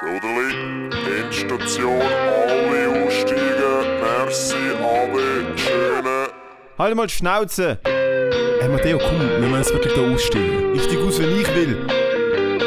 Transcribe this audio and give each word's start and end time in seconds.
Soderli, 0.00 0.88
Endstation, 1.20 2.00
alle 2.00 3.04
aussteigen. 3.04 4.00
Merci, 4.00 4.56
alle 4.80 5.58
schöne. 5.58 6.28
Halt 6.78 6.96
mal 6.96 7.06
die 7.06 7.12
Schnauze! 7.12 7.78
Hey 7.84 8.68
Matteo, 8.70 8.96
komm, 8.96 9.20
wir 9.20 9.40
müssen 9.40 9.56
jetzt 9.56 9.74
wirklich 9.74 9.92
da 9.92 10.00
aussteigen. 10.00 10.74
Ich 10.74 10.84
steig 10.84 11.00
aus, 11.00 11.20
wenn 11.20 11.38
ich 11.38 11.54
will. 11.54 11.86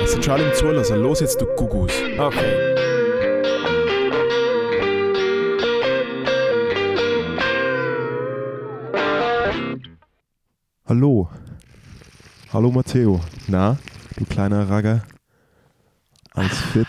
Es 0.04 0.11
sind 0.11 0.23
schon 0.23 0.35
alle 0.35 0.47
im 0.47 0.54
Zulassen. 0.54 1.01
Los 1.01 1.21
jetzt, 1.21 1.42
du 1.42 1.47
Gugus. 1.56 1.92
Okay. 2.19 2.76
Hallo. 10.86 11.29
Hallo 12.54 12.70
Matteo. 12.70 13.20
Na, 13.47 13.79
du 14.18 14.26
kleiner 14.26 14.70
Ragger? 14.70 15.02
Alles 16.36 16.62
fit? 16.72 16.88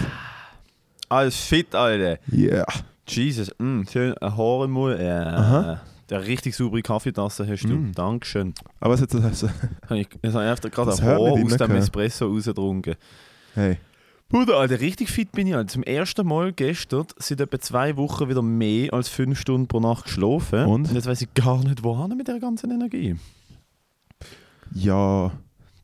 Alles 1.14 1.36
fit, 1.36 1.72
Alter. 1.76 2.18
Yeah. 2.32 2.66
Jesus, 3.06 3.48
mm, 3.58 3.82
schön 3.84 4.18
ein 4.18 4.36
Haar 4.36 4.64
im 4.64 4.72
Mund. 4.72 4.98
Ja. 4.98 5.22
Aha. 5.22 5.80
Der 6.10 6.26
richtig 6.26 6.56
saubere 6.56 6.82
Kaffeetasse 6.82 7.46
hast 7.46 7.62
du. 7.62 7.74
Mm. 7.74 7.92
Dankeschön. 7.92 8.52
Aber 8.80 8.94
was 8.94 9.00
jetzt 9.00 9.14
das? 9.14 9.42
Hab 9.88 9.96
Ich, 9.96 10.08
jetzt 10.22 10.34
habe 10.34 10.44
ich 10.44 10.50
einfach 10.50 10.70
gerade 10.72 10.90
ein 10.90 11.02
Haar 11.02 11.20
aus 11.20 11.56
dem 11.56 11.76
Espresso 11.76 12.26
rausgetrunken. 12.26 12.96
Hey. 13.54 13.78
Bruder, 14.28 14.56
Alter, 14.56 14.80
richtig 14.80 15.08
fit 15.08 15.30
bin 15.30 15.46
ich. 15.46 15.54
Alter. 15.54 15.68
Zum 15.68 15.84
ersten 15.84 16.26
Mal 16.26 16.52
gestern 16.52 17.06
seit 17.16 17.40
etwa 17.40 17.60
zwei 17.60 17.96
Wochen 17.96 18.28
wieder 18.28 18.42
mehr 18.42 18.92
als 18.92 19.08
fünf 19.08 19.38
Stunden 19.38 19.68
pro 19.68 19.78
Nacht 19.78 20.06
geschlafen. 20.06 20.64
Und? 20.64 20.92
jetzt 20.92 21.06
weiß 21.06 21.22
ich 21.22 21.32
gar 21.34 21.62
nicht, 21.62 21.84
wohin 21.84 22.16
mit 22.16 22.26
der 22.26 22.40
ganzen 22.40 22.72
Energie. 22.72 23.14
Ja. 24.72 25.30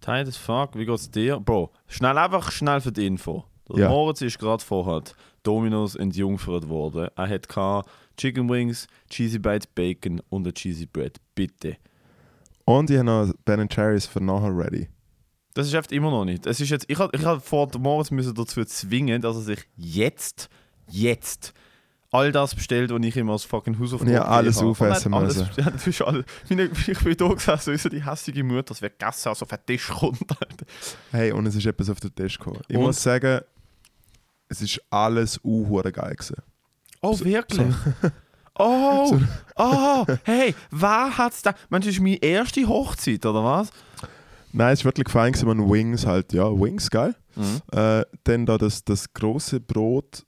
Tight 0.01 0.27
as 0.27 0.37
fuck, 0.37 0.71
wie 0.75 0.87
geht's 0.87 1.09
dir? 1.09 1.39
Bro, 1.39 1.71
schnell 1.87 2.19
einfach 2.19 2.51
schnell 2.51 2.81
für 2.81 2.91
die 2.91 3.07
Info. 3.07 3.45
Ja. 3.79 3.89
Moritz 3.89 4.21
ist 4.23 4.39
gerade 4.39 4.63
vorher 4.65 5.03
Dominos 5.43 5.95
entjungfert 5.97 6.69
worden. 6.69 7.09
Er 7.17 7.29
hat 7.29 7.49
Chicken 8.17 8.49
Wings, 8.51 8.87
Cheesy 9.09 9.39
Bites 9.39 9.67
Bacon 9.67 10.21
und 10.29 10.47
ein 10.47 10.55
Cheesy 10.55 10.87
Bread. 10.87 11.19
Bitte. 11.35 11.77
Und 12.65 12.91
ich 12.91 12.97
habe 12.99 13.07
noch 13.07 13.33
Ben 13.45 13.67
Jerry's 13.71 14.07
für 14.07 14.23
nachher 14.23 14.57
ready. 14.57 14.89
Das 15.55 15.67
ist 15.67 15.75
einfach 15.75 15.91
immer 15.91 16.11
noch 16.11 16.25
nicht. 16.25 16.47
Es 16.47 16.61
ist 16.61 16.71
jetzt, 16.71 16.85
ich 16.89 16.99
habe 16.99 17.17
ich 17.17 17.25
hab 17.25 17.45
vor 17.45 17.69
Moritz 17.79 18.11
müssen 18.11 18.35
dazu 18.35 18.65
zwingen, 18.65 19.21
dass 19.21 19.37
er 19.37 19.43
sich 19.43 19.59
jetzt, 19.77 20.49
jetzt 20.89 21.53
all 22.13 22.31
das 22.33 22.55
bestellt, 22.55 22.91
was 22.91 23.01
ich 23.03 23.17
ihm 23.17 23.31
als 23.31 23.45
fucking 23.45 23.79
Hausaufgabe 23.79 24.11
Und 24.11 24.15
ich 24.17 24.21
habe 24.21 24.29
alles 24.31 24.59
gegeben 24.59 24.77
habe. 24.79 24.91
aufessen 24.91 25.11
müssen. 25.13 25.43
alles- 25.43 25.57
Ja, 25.57 25.71
das 25.71 25.87
ist 25.87 26.03
alles. 26.03 26.25
Ich 26.49 26.99
bin 27.01 27.17
da 27.17 27.29
gesessen, 27.29 27.77
so 27.79 27.89
die 27.89 28.05
hässliche 28.05 28.45
Mutter, 28.45 28.63
das 28.65 28.83
wird 28.83 28.99
gegessen, 28.99 29.29
also 29.29 29.43
auf 29.45 29.49
den 29.49 29.59
Tisch 29.67 29.89
kommt. 29.89 30.21
Alter. 30.31 30.67
Hey, 31.11 31.33
und 31.33 31.47
es 31.47 31.55
ist 31.57 31.67
etwas 31.67 31.89
auf 31.91 31.99
den 32.01 32.15
Tisch 32.15 32.39
gekommen. 32.39 32.61
Ich 32.69 32.77
Und? 32.77 32.83
muss 32.83 33.03
sagen, 33.03 33.41
es 34.51 34.61
ist 34.61 34.81
alles 34.91 35.41
uhuere 35.43 35.93
geil 35.93 36.15
gewesen. 36.15 36.37
Oh, 37.01 37.19
wirklich? 37.19 37.75
Oh, 38.63 39.19
oh, 39.57 40.05
hey, 40.25 40.55
wer 40.71 41.17
hat's 41.17 41.41
da? 41.41 41.55
Meinst 41.71 41.87
du, 41.87 41.91
das 41.91 41.97
ist 41.97 42.03
meine 42.03 42.23
erste 42.23 42.69
Hochzeit, 42.69 43.25
oder 43.25 43.43
was? 43.43 43.71
Nein, 44.53 44.75
es 44.75 44.81
ist 44.81 44.85
wirklich 44.85 45.09
fein 45.09 45.33
gewesen, 45.33 45.49
man 45.49 45.71
Wings 45.71 46.05
halt, 46.05 46.35
ja, 46.35 46.45
Wings, 46.45 46.91
geil. 46.91 47.15
Mhm. 47.37 47.63
Äh, 47.73 48.05
dann 48.25 48.45
da 48.45 48.59
das, 48.59 48.85
das 48.85 49.11
große 49.15 49.61
Brot, 49.61 50.27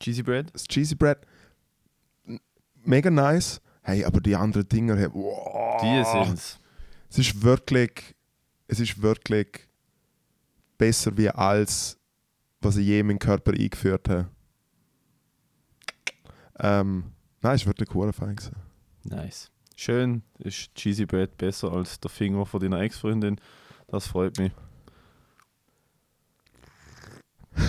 Cheesy 0.00 0.24
Bread? 0.24 0.52
das 0.52 0.64
Cheesy 0.64 0.96
Bread, 0.96 1.18
mega 2.84 3.10
nice. 3.10 3.60
Hey, 3.82 4.04
aber 4.04 4.20
die 4.20 4.34
anderen 4.34 4.68
Dinger, 4.68 4.96
hey, 4.96 5.08
wow. 5.12 5.80
Die 5.82 6.04
sind's. 6.04 6.58
Es 7.10 7.18
ist 7.18 7.42
wirklich, 7.42 8.16
es 8.66 8.80
ist 8.80 9.00
wirklich 9.00 9.68
besser 10.78 11.16
wie 11.16 11.28
alles, 11.28 11.96
was 12.62 12.76
ich 12.76 12.86
je 12.86 13.00
in 13.00 13.06
meinen 13.06 13.18
Körper 13.18 13.52
eingeführt 13.52 14.08
habe. 14.08 14.28
Ähm, 16.58 17.04
nein, 17.40 17.54
es 17.54 17.62
ist 17.62 17.66
wirklich 17.66 17.94
cool 17.94 18.12
fein. 18.12 18.36
Nice. 19.04 19.50
Schön, 19.74 20.22
ist 20.38 20.74
Cheesy 20.74 21.06
Bread 21.06 21.36
besser 21.36 21.72
als 21.72 21.98
der 21.98 22.10
Finger 22.10 22.46
von 22.46 22.60
deiner 22.60 22.80
Ex-Freundin. 22.80 23.40
Das 23.88 24.06
freut 24.06 24.38
mich. 24.38 24.52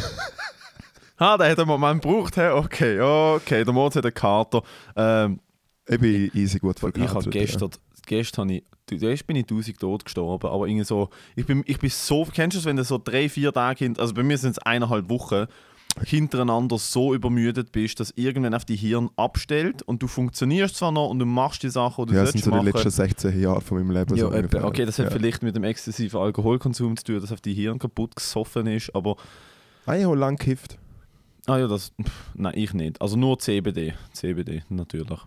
ah, 1.17 1.37
da 1.37 1.45
hat 1.49 1.57
er 1.57 1.59
einen 1.59 1.67
Moment 1.67 2.01
gebraucht. 2.01 2.35
He? 2.35 2.41
Okay, 2.47 2.99
okay. 2.99 3.63
Der 3.63 3.73
Moritz 3.73 3.95
hat 3.95 4.05
einen 4.05 4.13
Kater. 4.13 4.61
Ähm, 4.95 5.39
Ich 5.87 5.99
bin 5.99 6.31
easy 6.33 6.59
gut 6.59 6.77
ich 6.77 6.83
habe 6.83 6.93
verkatert. 6.93 7.31
gestern, 7.31 7.71
gestern 8.05 8.49
habe 8.49 8.53
ich, 8.57 8.63
zuerst 8.97 9.25
bin 9.27 9.35
ich 9.35 9.43
1000 9.43 9.79
tot 9.79 10.05
gestorben, 10.05 10.47
aber 10.49 10.67
irgendwie 10.67 10.85
so, 10.85 11.09
ich 11.35 11.45
bin, 11.45 11.63
ich 11.65 11.79
bin 11.79 11.89
so, 11.89 12.25
kennst 12.25 12.55
du 12.55 12.59
es, 12.59 12.65
wenn 12.65 12.75
du 12.77 12.83
so 12.83 12.99
drei, 13.03 13.29
vier 13.29 13.51
Tage, 13.53 13.79
hint, 13.85 13.99
also 13.99 14.13
bei 14.13 14.23
mir 14.23 14.37
sind 14.37 14.51
es 14.51 14.59
eineinhalb 14.59 15.09
Wochen, 15.09 15.45
hintereinander 16.05 16.79
so 16.79 17.13
übermüdet 17.13 17.71
bist, 17.71 17.99
dass 17.99 18.11
irgendwann 18.15 18.55
auf 18.55 18.65
die 18.65 18.75
Hirn 18.75 19.09
abstellt 19.15 19.83
und 19.83 20.01
du 20.01 20.07
funktionierst 20.07 20.75
zwar 20.77 20.91
noch 20.91 21.09
und 21.09 21.19
du 21.19 21.25
machst 21.25 21.61
die 21.61 21.69
Sachen, 21.69 22.07
die 22.07 22.13
du 22.13 22.17
Ja, 22.17 22.23
das 22.23 22.31
sind 22.31 22.43
so 22.43 22.49
die 22.49 22.55
machen. 22.57 22.65
letzten 22.65 22.89
16 22.89 23.39
Jahre 23.39 23.61
von 23.61 23.77
meinem 23.77 23.91
Leben. 23.91 24.15
Ja, 24.15 24.25
so 24.25 24.31
ungefähr. 24.31 24.65
okay, 24.65 24.85
das 24.85 24.97
hat 24.97 25.05
ja. 25.05 25.11
vielleicht 25.11 25.43
mit 25.43 25.55
dem 25.55 25.63
exzessiven 25.63 26.19
Alkoholkonsum 26.19 26.97
zu 26.97 27.03
tun, 27.03 27.21
dass 27.21 27.31
auf 27.31 27.41
die 27.41 27.53
Hirn 27.53 27.77
kaputt 27.77 28.15
gesoffen 28.15 28.65
ist, 28.67 28.93
aber 28.95 29.17
Ah, 29.85 29.95
ich 29.95 30.03
habe 30.05 30.15
lang 30.15 30.37
gekifft. 30.37 30.79
ah 31.45 31.57
ja, 31.59 31.67
das, 31.67 31.91
pff, 32.01 32.11
nein, 32.33 32.53
ich 32.55 32.73
nicht. 32.73 32.99
Also 33.01 33.15
nur 33.15 33.37
CBD, 33.37 33.93
CBD 34.13 34.63
natürlich. 34.69 35.19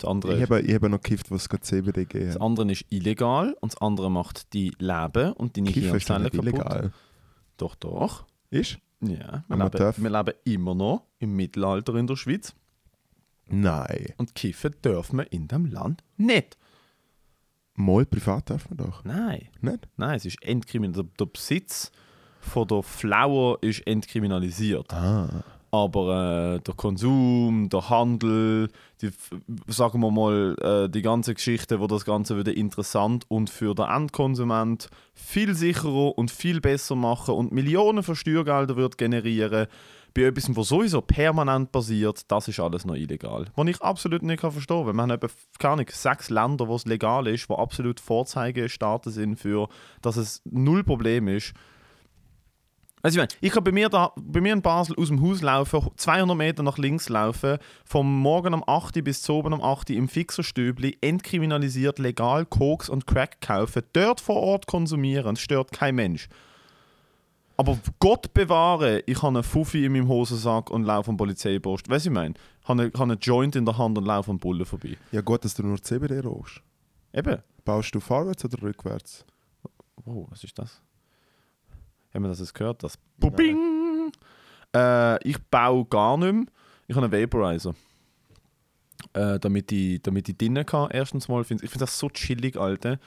Das 0.00 0.10
andere, 0.10 0.36
Ich 0.36 0.42
habe, 0.42 0.60
ich 0.60 0.74
habe 0.74 0.88
noch 0.88 1.00
gekifft, 1.00 1.30
was 1.30 1.48
gerade 1.48 1.62
CBD 1.62 2.04
gegeben 2.06 2.26
das 2.32 2.36
andere 2.40 2.70
ist 2.72 2.84
illegal 2.90 3.54
und 3.60 3.72
das 3.72 3.80
andere 3.80 4.10
macht 4.10 4.52
die 4.54 4.72
Leben 4.78 5.32
und 5.34 5.56
deine 5.56 5.70
Kiffen 5.70 5.96
ist 5.96 6.08
Hirnzellen 6.08 6.22
nicht 6.22 6.32
kaputt. 6.34 6.48
illegal. 6.54 6.92
Doch, 7.56 7.74
doch. 7.74 8.24
Ist? 8.50 8.78
Ja, 9.02 9.44
wir 9.48 9.56
Man 9.56 9.70
leben, 9.72 9.94
wir 9.96 10.10
leben 10.10 10.34
immer 10.44 10.74
noch 10.74 11.04
im 11.18 11.34
Mittelalter 11.36 11.94
in 11.94 12.06
der 12.06 12.16
Schweiz 12.16 12.54
Nein. 13.46 14.12
und 14.18 14.34
kiffen 14.34 14.74
dürfen 14.84 15.18
wir 15.18 15.32
in 15.32 15.48
dem 15.48 15.66
Land 15.66 16.02
nicht. 16.16 16.56
Mal 17.74 18.04
privat 18.06 18.50
darf 18.50 18.68
man 18.68 18.76
doch. 18.78 19.04
Nein, 19.04 19.48
Nicht? 19.60 19.88
nein, 19.96 20.16
es 20.16 20.24
ist 20.26 20.42
entkriminalisiert. 20.42 21.18
Der, 21.18 21.26
der 21.26 21.32
Besitz 21.32 21.90
von 22.40 22.68
der 22.68 22.82
Flower 22.82 23.58
ist 23.62 23.86
entkriminalisiert. 23.86 24.92
Ah. 24.92 25.44
Aber 25.72 26.56
äh, 26.56 26.60
der 26.60 26.74
Konsum, 26.74 27.68
der 27.68 27.90
Handel, 27.90 28.70
die, 29.00 29.10
sagen 29.68 30.00
wir 30.00 30.10
mal, 30.10 30.56
äh, 30.60 30.88
die 30.88 31.02
ganze 31.02 31.34
Geschichte, 31.34 31.78
wo 31.78 31.86
das 31.86 32.04
Ganze 32.04 32.36
wieder 32.36 32.56
interessant 32.56 33.24
und 33.28 33.50
für 33.50 33.74
den 33.74 33.86
Endkonsument 33.86 34.88
viel 35.14 35.54
sicherer 35.54 36.18
und 36.18 36.30
viel 36.32 36.60
besser 36.60 36.96
machen 36.96 37.34
und 37.34 37.52
Millionen 37.52 38.02
von 38.02 38.16
Steuergeldern 38.16 38.76
wird 38.76 38.98
generieren, 38.98 39.68
bei 40.14 40.22
etwas, 40.22 40.54
was 40.56 40.68
sowieso 40.68 41.00
permanent 41.00 41.70
passiert, 41.72 42.30
das 42.30 42.48
ist 42.48 42.60
alles 42.60 42.84
noch 42.84 42.96
illegal. 42.96 43.46
Was 43.54 43.68
ich 43.68 43.80
absolut 43.80 44.22
nicht 44.22 44.40
kann 44.40 44.52
verstehen 44.52 44.84
kann. 44.84 44.96
Wir 44.96 45.02
haben 45.02 45.10
etwa, 45.10 45.28
keine 45.58 45.72
Ahnung, 45.74 45.86
sechs 45.90 46.30
Länder, 46.30 46.68
wo 46.68 46.74
es 46.74 46.84
legal 46.84 47.26
ist, 47.26 47.48
wo 47.48 47.54
absolut 47.54 48.00
Vorzeigestaaten 48.00 49.12
sind 49.12 49.36
für, 49.36 49.68
dass 50.02 50.16
es 50.16 50.42
null 50.44 50.82
Problem 50.84 51.28
ist, 51.28 51.54
ich, 53.08 53.16
meine, 53.16 53.28
ich 53.40 53.52
kann 53.52 53.64
bei 53.64 53.72
mir, 53.72 53.88
da, 53.88 54.12
bei 54.16 54.40
mir 54.40 54.52
in 54.52 54.62
Basel 54.62 54.96
aus 54.96 55.08
dem 55.08 55.22
Haus 55.22 55.40
laufen, 55.40 55.88
200 55.96 56.36
Meter 56.36 56.62
nach 56.62 56.76
links 56.76 57.08
laufen, 57.08 57.58
vom 57.84 58.20
Morgen 58.20 58.52
um 58.52 58.62
8 58.66 58.96
Uhr 58.96 59.02
bis 59.02 59.22
zu 59.22 59.32
oben 59.34 59.52
um 59.52 59.62
8 59.62 59.90
Uhr 59.90 59.96
im 59.96 60.08
Fixerstübli, 60.08 60.98
entkriminalisiert, 61.00 61.98
legal 61.98 62.44
Koks 62.44 62.88
und 62.88 63.06
Crack 63.06 63.40
kaufen, 63.40 63.82
dort 63.92 64.20
vor 64.20 64.36
Ort 64.36 64.66
konsumieren, 64.66 65.34
es 65.34 65.40
stört 65.40 65.72
kein 65.72 65.94
Mensch. 65.94 66.28
Aber 67.60 67.78
Gott 67.98 68.32
bewahre, 68.32 69.02
ich 69.04 69.18
habe 69.18 69.36
einen 69.36 69.42
Fuffi 69.42 69.84
in 69.84 69.92
meinem 69.92 70.08
Hosensack 70.08 70.70
und 70.70 70.84
laufe 70.84 71.10
am 71.10 71.18
Polizeipost. 71.18 71.90
Weißt 71.90 72.06
du, 72.06 72.08
ich 72.08 72.14
meine? 72.14 72.34
Ich 72.62 72.68
habe 72.68 72.90
einen, 72.98 73.18
Joint 73.18 73.54
in 73.54 73.66
der 73.66 73.76
Hand 73.76 73.98
und 73.98 74.06
laufe 74.06 74.30
am 74.30 74.38
Bullen 74.38 74.64
vorbei. 74.64 74.96
Ja, 75.12 75.20
gut, 75.20 75.44
dass 75.44 75.52
du 75.52 75.62
nur 75.62 75.80
CBD 75.82 76.20
rauchst. 76.20 76.62
Eben. 77.12 77.42
Baust 77.66 77.94
du 77.94 78.00
vorwärts 78.00 78.46
oder 78.46 78.62
rückwärts? 78.62 79.26
Oh, 80.06 80.26
was 80.30 80.42
ist 80.42 80.58
das? 80.58 80.80
Haben 82.14 82.24
wir 82.24 82.28
das 82.28 82.40
jetzt 82.40 82.54
gehört? 82.54 82.82
Das 82.82 82.98
Bubing! 83.18 84.12
Äh, 84.74 85.28
ich 85.28 85.38
baue 85.50 85.84
gar 85.84 86.16
nicht 86.16 86.32
mehr. 86.32 86.44
Ich 86.86 86.96
habe 86.96 87.06
einen 87.06 87.12
Vaporizer. 87.12 87.74
Äh, 89.12 89.38
damit, 89.40 89.72
ich, 89.72 90.02
damit 90.02 90.28
ich 90.28 90.36
drinnen 90.36 90.64
kann, 90.64 90.90
erstens 90.90 91.28
mal. 91.28 91.42
Find, 91.44 91.62
ich 91.62 91.70
finde 91.70 91.84
das 91.84 91.98
so 91.98 92.08
chillig, 92.08 92.56
Alter. 92.56 92.98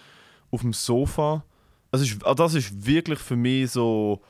Auf 0.51 0.61
dem 0.61 0.73
Sofa. 0.73 1.43
Also 1.91 2.05
ist, 2.05 2.25
ah, 2.25 2.33
das 2.33 2.55
ist 2.55 2.85
wirklich 2.85 3.19
für 3.19 3.35
mich 3.35 3.71
so. 3.71 4.21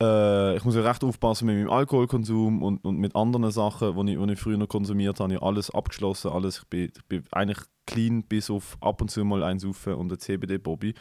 Äh, 0.00 0.56
ich 0.56 0.64
muss 0.64 0.76
ja 0.76 0.82
recht 0.82 1.02
aufpassen 1.02 1.46
mit 1.46 1.56
meinem 1.56 1.70
Alkoholkonsum 1.70 2.62
und, 2.62 2.84
und 2.84 2.98
mit 2.98 3.16
anderen 3.16 3.50
Sachen, 3.50 3.94
die 4.06 4.12
ich, 4.12 4.18
die 4.18 4.32
ich 4.32 4.38
früher 4.38 4.58
noch 4.58 4.68
konsumiert 4.68 5.18
habe. 5.18 5.32
Ich 5.32 5.40
habe 5.40 5.46
alles 5.46 5.70
abgeschlossen, 5.70 6.30
alles. 6.30 6.58
Ich 6.58 6.68
bin, 6.68 6.92
ich 6.94 7.04
bin 7.06 7.24
eigentlich 7.32 7.58
clean, 7.86 8.22
bis 8.22 8.50
auf 8.50 8.76
ab 8.80 9.00
und 9.00 9.10
zu 9.10 9.24
mal 9.24 9.42
eins 9.42 9.64
und 9.64 10.12
ein 10.12 10.18
CBD-Bobby. 10.18 10.94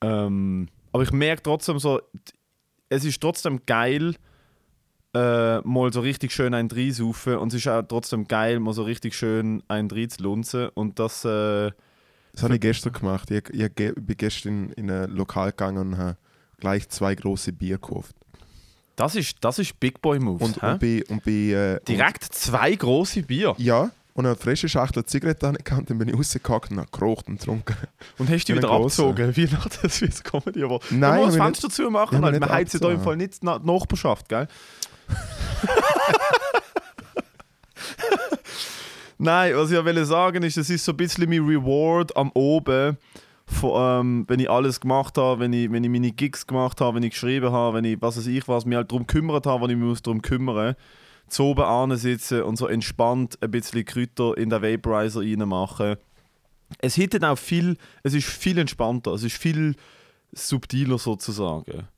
Ähm, 0.00 0.68
aber 0.94 1.02
ich 1.02 1.10
merke 1.10 1.42
trotzdem 1.42 1.80
so, 1.80 2.00
es 2.88 3.04
ist 3.04 3.20
trotzdem 3.20 3.60
geil, 3.66 4.14
äh, 5.12 5.58
mal 5.62 5.92
so 5.92 6.00
richtig 6.00 6.30
schön 6.30 6.54
einen 6.54 6.70
reinsaufen 6.70 7.36
und 7.36 7.48
es 7.48 7.54
ist 7.54 7.66
auch 7.66 7.82
trotzdem 7.82 8.28
geil, 8.28 8.60
mal 8.60 8.72
so 8.74 8.84
richtig 8.84 9.16
schön 9.16 9.64
einen 9.66 9.90
reinzulunzen 9.90 10.68
und 10.68 11.00
das, 11.00 11.24
äh, 11.24 11.72
Das 12.30 12.44
habe 12.44 12.54
ich 12.54 12.60
gestern 12.60 12.92
gemacht. 12.92 13.28
Ich, 13.32 13.50
ich 13.50 13.74
bin 13.74 14.16
gestern 14.16 14.70
in 14.70 14.88
ein 14.88 15.10
Lokal 15.10 15.50
gegangen 15.50 15.78
und 15.78 15.98
habe 15.98 16.16
gleich 16.58 16.88
zwei 16.88 17.16
große 17.16 17.52
Bier 17.52 17.78
gekauft. 17.78 18.14
Das 18.94 19.16
ist, 19.16 19.38
das 19.40 19.58
ist 19.58 19.80
Big 19.80 20.00
Boy 20.00 20.20
Moves. 20.20 20.46
Und, 20.46 20.62
und 20.62 20.78
bei, 20.78 21.02
und 21.08 21.26
äh, 21.26 21.80
Direkt 21.88 22.22
zwei 22.22 22.72
große 22.72 23.24
Bier. 23.24 23.50
Und, 23.50 23.58
ja, 23.58 23.90
und 24.14 24.26
eine 24.26 24.36
frische 24.36 24.68
Schachtel 24.68 25.04
Zigaretten 25.04 25.56
gehabt, 25.62 25.90
dann 25.90 25.98
bin 25.98 26.08
ich 26.08 26.16
rausgehackt 26.16 26.70
und 26.70 26.78
habe 26.78 26.88
geraucht 26.90 27.28
und 27.28 27.38
getrunken. 27.38 27.76
Und 28.18 28.30
hast 28.30 28.48
du 28.48 28.52
Wie 28.52 28.58
wieder 28.58 28.70
abgezogen, 28.70 29.36
wie 29.36 29.44
nach 29.46 29.68
der 29.68 29.90
Swiss 29.90 30.22
Comedy 30.22 30.62
Award. 30.62 30.84
Nein, 30.90 31.20
musst 31.20 31.32
ich 31.32 31.38
das 31.38 31.44
Fenster 31.46 31.68
zu 31.68 31.90
machen, 31.90 32.24
halt. 32.24 32.40
man 32.40 32.48
heizt 32.48 32.74
ja 32.74 32.80
da 32.80 32.90
im. 32.90 33.00
Fall 33.00 33.16
nicht 33.16 33.42
die 33.42 33.46
Na- 33.46 33.58
die 33.58 33.66
Nachbarschaft, 33.66 34.28
gell? 34.28 34.46
Nein, 39.18 39.54
was 39.56 39.70
ich 39.70 39.76
ja 39.76 39.84
will 39.84 40.04
sagen 40.04 40.42
ist, 40.42 40.56
es 40.56 40.70
ist 40.70 40.84
so 40.84 40.92
ein 40.92 40.96
bisschen 40.96 41.28
mein 41.28 41.40
Reward 41.44 42.16
am 42.16 42.30
Oben, 42.34 42.96
von, 43.46 44.00
ähm, 44.00 44.24
wenn 44.28 44.40
ich 44.40 44.50
alles 44.50 44.80
gemacht 44.80 45.18
habe, 45.18 45.40
wenn 45.40 45.52
ich, 45.52 45.70
wenn 45.70 45.84
ich 45.84 45.90
meine 45.90 46.10
Gigs 46.12 46.46
gemacht 46.46 46.80
habe, 46.80 46.96
wenn 46.96 47.02
ich 47.02 47.10
geschrieben 47.10 47.52
habe, 47.52 47.76
wenn 47.76 47.84
ich, 47.84 48.00
was 48.00 48.16
weiß 48.16 48.26
ich 48.26 48.48
was, 48.48 48.64
mich 48.64 48.76
halt 48.76 48.90
darum 48.90 49.06
gekümmert 49.06 49.46
habe, 49.46 49.62
was 49.62 49.70
ich 49.70 49.76
mich 49.76 49.86
muss 49.86 50.02
darum 50.02 50.22
kümmern 50.22 50.74
zu 50.74 50.80
oben 51.38 51.64
ansitzen 51.64 52.42
und 52.42 52.56
so 52.56 52.66
entspannt 52.66 53.38
ein 53.42 53.50
bisschen 53.50 53.84
Kräuter 53.84 54.36
in 54.36 54.50
den 54.50 54.62
Vaporizer 54.62 55.20
reinmachen. 55.20 55.96
Es 56.78 56.94
hittet 56.94 57.24
auch 57.24 57.38
viel, 57.38 57.76
es 58.02 58.14
ist 58.14 58.26
viel 58.26 58.58
entspannter, 58.58 59.12
es 59.12 59.22
ist 59.22 59.36
viel 59.36 59.76
subtiler 60.32 60.98
sozusagen. 60.98 61.88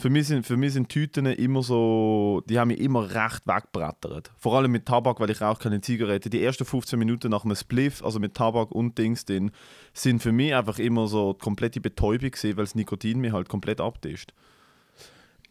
Für 0.00 0.08
mich, 0.08 0.28
sind, 0.28 0.46
für 0.46 0.56
mich 0.56 0.72
sind 0.72 0.88
Tüten 0.88 1.26
immer 1.26 1.62
so, 1.62 2.42
die 2.48 2.58
haben 2.58 2.68
mich 2.68 2.80
immer 2.80 3.02
recht 3.14 3.46
weggebrettert. 3.46 4.30
Vor 4.38 4.56
allem 4.56 4.70
mit 4.70 4.86
Tabak, 4.86 5.20
weil 5.20 5.28
ich 5.28 5.42
rauche 5.42 5.64
keine 5.64 5.82
Zigarette. 5.82 6.30
Die 6.30 6.42
ersten 6.42 6.64
15 6.64 6.98
Minuten 6.98 7.30
nach 7.30 7.44
einem 7.44 7.56
Spliff, 7.56 8.02
also 8.02 8.18
mit 8.18 8.34
Tabak 8.34 8.70
und 8.70 8.96
Dings 8.96 9.26
sind 9.92 10.22
für 10.22 10.32
mich 10.32 10.54
einfach 10.54 10.78
immer 10.78 11.06
so 11.06 11.34
die 11.34 11.40
komplette 11.40 11.80
Betäubung 11.82 12.30
weil 12.32 12.54
das 12.54 12.74
Nikotin 12.74 13.20
mir 13.20 13.32
halt 13.32 13.50
komplett 13.50 13.80
abtischt. 13.80 14.32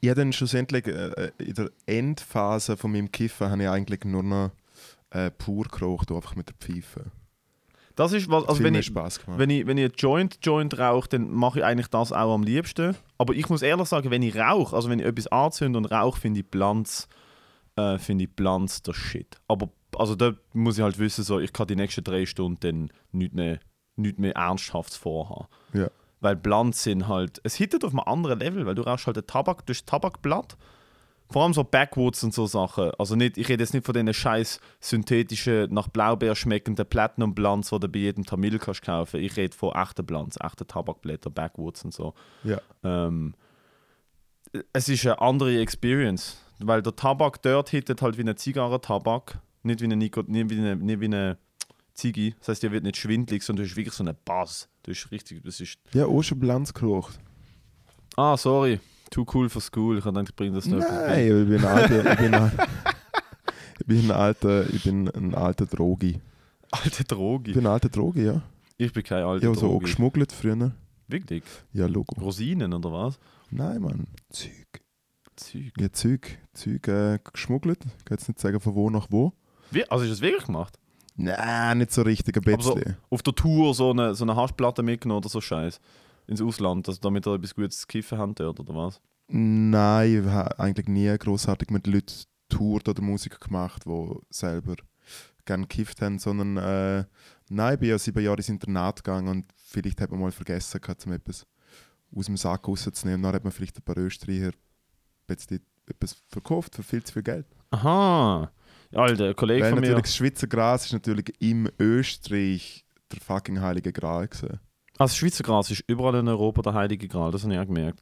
Ich 0.01 0.10
habe 0.10 0.22
dann 0.22 0.34
schlussendlich 0.34 0.88
äh, 0.88 1.31
in 1.38 1.54
der 1.54 1.72
Endphase 1.86 2.78
von 2.78 2.92
meinem 2.92 3.12
Kiffen 3.12 3.50
habe 3.50 3.63
ich 3.63 3.69
eigentlich 3.69 4.06
nur 4.06 4.24
noch 4.24 4.51
äh, 5.12 5.31
pur 5.31 5.66
geraucht, 5.66 6.12
einfach 6.12 6.36
mit 6.36 6.50
der 6.50 6.56
Pfeife. 6.56 7.12
Das 7.96 8.13
ist 8.13 8.30
was, 8.30 8.48
also 8.48 8.63
wenn 8.63 8.75
ich, 8.75 8.96
wenn 8.96 9.50
ich, 9.50 9.68
wenn 9.68 9.78
ich 9.78 9.92
Joint, 9.98 10.40
Joint 10.42 10.80
rauche, 10.80 11.10
dann 11.10 11.30
mache 11.31 11.60
ich 11.60 11.66
eigentlich 11.66 11.90
das 11.90 12.13
auch 12.13 12.34
am 12.34 12.44
liebsten. 12.44 12.96
Aber 13.18 13.34
ich 13.34 13.50
muss 13.50 13.62
ehrlich 13.62 13.90
sagen, 13.90 14.10
wenn 14.10 14.22
ich 14.22 14.38
rauche, 14.38 14.74
also 14.74 14.90
wenn 14.90 15.00
ich 15.00 15.06
etwas 15.06 15.28
anzünde 15.28 15.78
und 15.78 15.86
rauche, 15.86 16.18
finde 16.18 16.40
ich 16.40 16.50
Planz, 16.50 17.10
äh, 17.75 17.98
finde 17.98 18.24
ich 18.24 18.34
Planz 18.34 18.81
der 18.84 18.94
Shit. 18.94 19.36
Aber 19.50 19.69
also 19.98 20.16
da 20.16 20.31
muss 20.54 20.78
ich 20.78 20.84
halt 20.84 20.98
wissen, 20.98 21.25
so, 21.25 21.40
ich 21.40 21.52
kann 21.52 21.68
die 21.68 21.75
nächsten 21.75 22.04
drei 22.04 22.25
Stunden 22.25 22.60
dann 22.62 22.90
nichts 23.12 23.36
mehr, 23.36 23.60
nichts 23.98 24.19
mehr 24.19 24.34
Ernsthaftes 24.34 24.95
vorhaben. 24.95 25.48
Ja. 25.74 25.90
Weil 26.21 26.36
Blunts 26.36 26.83
sind 26.83 27.07
halt, 27.07 27.39
es 27.44 27.56
hittet 27.56 27.86
auf 27.86 27.92
einem 27.92 28.01
anderen 28.01 28.39
Level, 28.39 28.66
weil 28.66 28.75
du 28.75 28.81
rauchst 28.81 29.07
halt 29.07 29.18
den 29.18 29.27
Tabak, 29.27 29.66
durch 29.66 29.86
Tabakblatt. 29.86 30.57
Vor 31.31 31.44
allem 31.44 31.54
so 31.54 31.63
Backwoods 31.63 32.24
und 32.24 32.33
so 32.33 32.48
Sachen. 32.48 32.92
Also 32.98 33.16
nicht, 33.16 33.38
ich 33.38 33.48
rede 33.50 33.63
jetzt 33.63 33.74
nicht 33.74 33.86
von 33.86 33.94
diesen 33.94 34.13
scheiß 34.13 34.60
synthetischen, 34.80 35.71
nach 35.71 35.88
Blaubeer 35.88 36.36
schmeckenden 36.36 36.88
Platinum 36.88 37.36
Blunts, 37.36 37.69
die 37.69 37.80
du 37.80 37.88
bei 37.88 38.00
jedem 38.00 38.25
Tamil 38.25 38.57
kannst 38.57 38.81
kaufen. 38.81 39.19
Ich 39.19 39.38
rede 39.38 39.56
von 39.56 39.74
echten 39.75 40.06
Blunts, 40.06 40.38
echten 40.42 40.68
Tabakblätter, 40.68 41.30
Backwoods 41.30 41.86
und 41.86 41.94
so. 41.94 42.16
Ja. 42.44 42.60
Ähm, 42.83 43.36
es 44.74 44.89
ist 44.89 45.06
eine 45.06 45.21
andere 45.21 45.60
Experience, 45.60 46.44
weil 46.57 46.81
der 46.81 46.95
Tabak 46.95 47.42
dort 47.44 47.69
hittet 47.69 48.01
halt 48.01 48.18
wie 48.18 48.21
eine 48.21 48.36
Zigarrentabak, 48.36 49.39
nicht 49.62 49.81
wie 49.81 49.86
eine, 49.86 49.98
Nico, 49.98 50.24
nicht 50.25 50.50
wie 50.50 50.57
eine, 50.57 50.75
nicht 50.77 51.00
wie 51.00 51.06
eine 51.06 51.38
Ziggy. 52.00 52.36
Das 52.40 52.48
heißt, 52.50 52.63
der 52.63 52.72
wird 52.72 52.84
nicht 52.84 52.98
schwindlig, 52.98 53.44
sondern 53.44 53.66
du 53.66 53.69
hast 53.69 53.75
wirklich 53.75 53.94
so 53.94 54.04
einen 54.04 54.16
Bass. 54.25 54.69
Du 54.84 54.92
hast 54.92 55.12
richtig, 55.12 55.44
das 55.44 55.60
ist... 55.60 55.78
Ja, 55.94 56.06
auch 56.06 56.22
schon 56.22 56.40
Bilanz 56.40 56.74
geraucht. 56.74 57.19
Ah, 58.16 58.38
sorry. 58.38 58.80
Too 59.12 59.25
cool 59.34 59.50
for 59.50 59.62
school. 59.62 59.98
Ich 59.98 60.06
habe 60.06 60.13
gedacht, 60.13 60.30
ich 60.30 60.36
bringe 60.36 60.56
das 60.56 60.66
noch 60.68 60.80
Nein, 60.80 61.25
ich 61.25 61.48
bin 61.48 61.57
ein 61.60 61.66
alter, 61.66 62.12
ich 62.13 62.18
bin 62.19 62.34
ein, 62.36 62.51
ich 63.80 63.86
bin 63.86 64.06
ein 64.06 64.12
alter, 64.12 64.69
ich 64.74 64.84
bin 64.84 65.07
ein 65.10 65.36
alter 65.36 65.66
Drogi. 65.66 66.19
Alte 66.72 67.01
Ich 67.01 67.07
Droge. 67.07 67.51
bin 67.54 67.66
ein 67.66 67.72
alter 67.72 67.90
Drogi, 67.90 68.25
ja. 68.25 68.42
Ich 68.78 68.94
bin 68.94 69.04
kein 69.04 69.19
Ich 69.19 69.25
alter 69.25 69.48
habe 69.48 69.57
so 69.57 69.66
auch 69.68 69.72
Droge. 69.72 69.86
geschmuggelt 69.86 70.31
früher. 70.31 70.72
Wirklich? 71.07 71.44
Ja, 71.74 71.88
Logo. 71.88 72.19
Rosinen 72.22 72.72
oder 72.74 72.92
was? 72.92 73.19
Nein, 73.50 73.81
Mann. 73.81 74.07
Zeug. 74.30 74.81
Zeug. 75.36 75.72
Ja, 75.80 75.92
Zeug. 75.92 76.38
Zeug 76.54 76.88
äh, 76.88 77.19
geschmuggelt. 77.34 77.80
Ich 77.98 78.06
kann 78.06 78.18
jetzt 78.18 78.28
nicht 78.28 78.40
sagen, 78.40 78.60
von 78.60 78.75
wo 78.75 78.90
nach 78.92 79.07
wo. 79.10 79.34
Wie? 79.72 79.90
Also, 79.90 80.06
ist 80.06 80.12
das 80.12 80.22
wirklich 80.22 80.45
gemacht? 80.45 80.78
Nein, 81.19 81.80
nicht 81.80 81.92
so 81.92 82.01
richtig, 82.01 82.38
ein 82.38 82.54
Aber 82.54 82.63
so 82.63 82.75
bisschen. 82.75 82.98
auf 83.10 83.21
der 83.24 83.36
Tour 83.36 83.74
so 83.74 83.92
eine, 83.92 84.16
so 84.16 84.24
eine 84.24 84.36
Haschplatte 84.36 84.81
mitgenommen 84.83 85.19
oder 85.19 85.30
so 85.30 85.42
Scheiß? 85.42 85.80
Ins 86.27 86.42
Ausland, 86.42 86.88
also 86.88 87.00
damit 87.01 87.27
ihr 87.27 87.33
etwas 87.33 87.56
Gutes 87.56 87.80
zu 87.80 87.88
kiffen 87.88 88.18
habt 88.18 88.39
dort, 88.39 88.60
oder 88.60 88.75
was? 88.75 89.01
Nein, 89.27 90.19
ich 90.19 90.25
habe 90.25 90.60
eigentlich 90.60 90.88
nie 90.88 91.16
großartig 91.18 91.69
mit 91.69 91.88
Leuten 91.88 92.13
Tour 92.50 92.81
oder 92.88 93.01
Musik 93.01 93.39
gemacht, 93.39 93.83
die 93.86 94.16
selber 94.30 94.75
gerne 95.45 95.68
gekifft 95.68 96.01
haben, 96.01 96.19
sondern 96.19 96.57
äh, 96.57 97.06
nein, 97.50 97.74
ich 97.74 97.80
bin 97.80 97.89
ja 97.89 98.00
sieben 98.00 98.24
Jahre 98.24 98.38
ins 98.38 98.50
Internat 98.50 99.04
gegangen 99.04 99.27
und 99.27 99.45
vielleicht 99.56 100.01
hat 100.01 100.12
man 100.12 100.19
mal 100.19 100.31
vergessen, 100.31 100.80
gehabt, 100.81 101.06
um 101.06 101.13
etwas 101.13 101.45
aus 102.16 102.25
dem 102.25 102.38
Sack 102.38 102.68
rauszunehmen. 102.68 103.21
Dann 103.24 103.33
hat 103.33 103.44
man 103.44 103.51
vielleicht 103.51 103.77
ein 103.77 103.83
paar 103.83 103.98
Österreicher 103.98 104.51
etwas 105.27 106.13
verkauft 106.27 106.75
für 106.75 106.83
viel 106.83 107.04
zu 107.04 107.13
viel 107.13 107.24
Geld. 107.24 107.45
Aha. 107.71 108.51
Ja, 108.91 109.01
Alter, 109.01 109.33
Kollege 109.33 109.63
Weil 109.63 109.71
von 109.74 109.80
mir. 109.81 109.95
das 109.95 110.15
Schweizer 110.15 110.47
Gras 110.47 110.86
ist 110.86 110.94
natürlich 110.94 111.33
im 111.39 111.69
Österreich 111.80 112.86
der 113.12 113.19
fucking 113.21 113.62
heilige 113.62 113.91
Gral 113.94 114.27
gewesen. 114.27 114.59
Also, 114.97 115.12
das 115.12 115.18
Schweizer 115.18 115.44
Gras 115.44 115.69
ist 115.71 115.83
überall 115.88 116.15
in 116.15 116.27
Europa 116.27 116.62
der 116.62 116.74
heilige 116.74 117.07
Gral, 117.07 117.31
das 117.31 117.44
habe 117.44 117.53
ich 117.53 117.59
auch 117.59 117.65
gemerkt. 117.65 118.01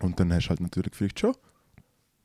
Und 0.00 0.18
dann 0.18 0.32
hast 0.32 0.46
du 0.46 0.50
halt 0.50 0.60
natürlich 0.60 0.94
vielleicht 0.94 1.20
schon 1.20 1.34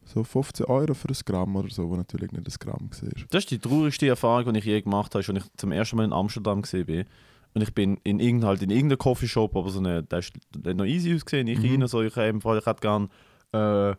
so 0.05 0.23
15 0.23 0.65
Euro 0.67 0.93
für 0.93 1.09
ein 1.09 1.17
Gramm 1.25 1.55
oder 1.57 1.69
so, 1.69 1.89
wo 1.89 1.95
natürlich 1.97 2.31
nicht 2.31 2.47
ein 2.47 2.53
Gramm 2.59 2.89
war. 2.89 3.09
Das 3.29 3.43
ist 3.43 3.51
die 3.51 3.59
traurigste 3.59 4.07
Erfahrung, 4.07 4.53
die 4.53 4.59
ich 4.59 4.65
je 4.65 4.81
gemacht 4.81 5.13
habe, 5.13 5.23
als 5.25 5.29
ich 5.43 5.51
zum 5.57 5.71
ersten 5.73 5.97
Mal 5.97 6.05
in 6.05 6.13
Amsterdam 6.13 6.61
gesehen 6.61 6.85
bin. 6.85 7.05
Und 7.53 7.61
ich 7.61 7.73
bin 7.73 7.97
in 8.03 8.19
irgendeinem 8.19 8.47
halt 8.49 8.61
in 8.61 8.69
irgendeinem 8.69 8.99
Coffeeshop, 8.99 9.55
aber 9.55 9.69
so 9.69 9.79
eine, 9.79 10.03
der, 10.03 10.19
ist, 10.19 10.31
der 10.55 10.71
hat 10.71 10.77
noch 10.77 10.85
easy 10.85 11.13
ausgesehen. 11.13 11.47
Ich 11.47 11.59
Mhm. 11.59 11.81
rein, 11.81 11.87
so, 11.87 12.01
ich 12.01 12.15
eben, 12.15 12.37
ich 12.39 12.65
hätte 12.65 12.81
gern 12.81 13.09
äh, 13.51 13.95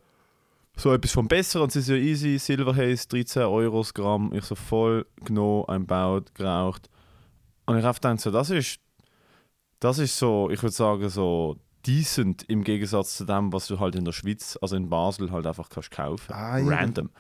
so 0.79 0.93
etwas 0.93 1.13
vom 1.13 1.29
Besseren. 1.29 1.65
Und 1.65 1.73
sie 1.73 1.81
ist 1.81 1.89
ja 1.89 1.97
easy, 1.97 2.39
Silver 2.39 2.75
Haze, 2.75 3.09
13 3.09 3.43
Euro 3.43 3.79
das 3.79 3.93
Gramm. 3.93 4.33
Ich 4.33 4.45
so 4.45 4.55
voll 4.55 5.07
genommen, 5.25 5.65
einbaut, 5.69 6.35
geraucht. 6.35 6.89
Und 7.67 7.79
ich 7.79 7.85
habe 7.85 7.95
gedacht, 7.95 8.21
so, 8.21 8.31
das 8.31 8.51
ist, 8.51 8.81
das 9.81 9.99
ist 9.99 10.17
so, 10.17 10.51
ich 10.51 10.63
würde 10.63 10.75
sagen, 10.75 11.09
so 11.09 11.57
decent 11.87 12.45
im 12.49 12.65
Gegensatz 12.65 13.17
zu 13.17 13.25
dem, 13.25 13.53
was 13.53 13.67
du 13.67 13.79
halt 13.79 13.95
in 13.95 14.05
der 14.05 14.13
Schweiz, 14.13 14.59
also 14.61 14.77
in 14.77 14.89
Basel, 14.89 15.31
halt 15.31 15.47
einfach 15.47 15.69
kannst 15.69 15.91
kaufen. 15.91 16.33
Ah. 16.33 16.59
Random. 16.59 17.11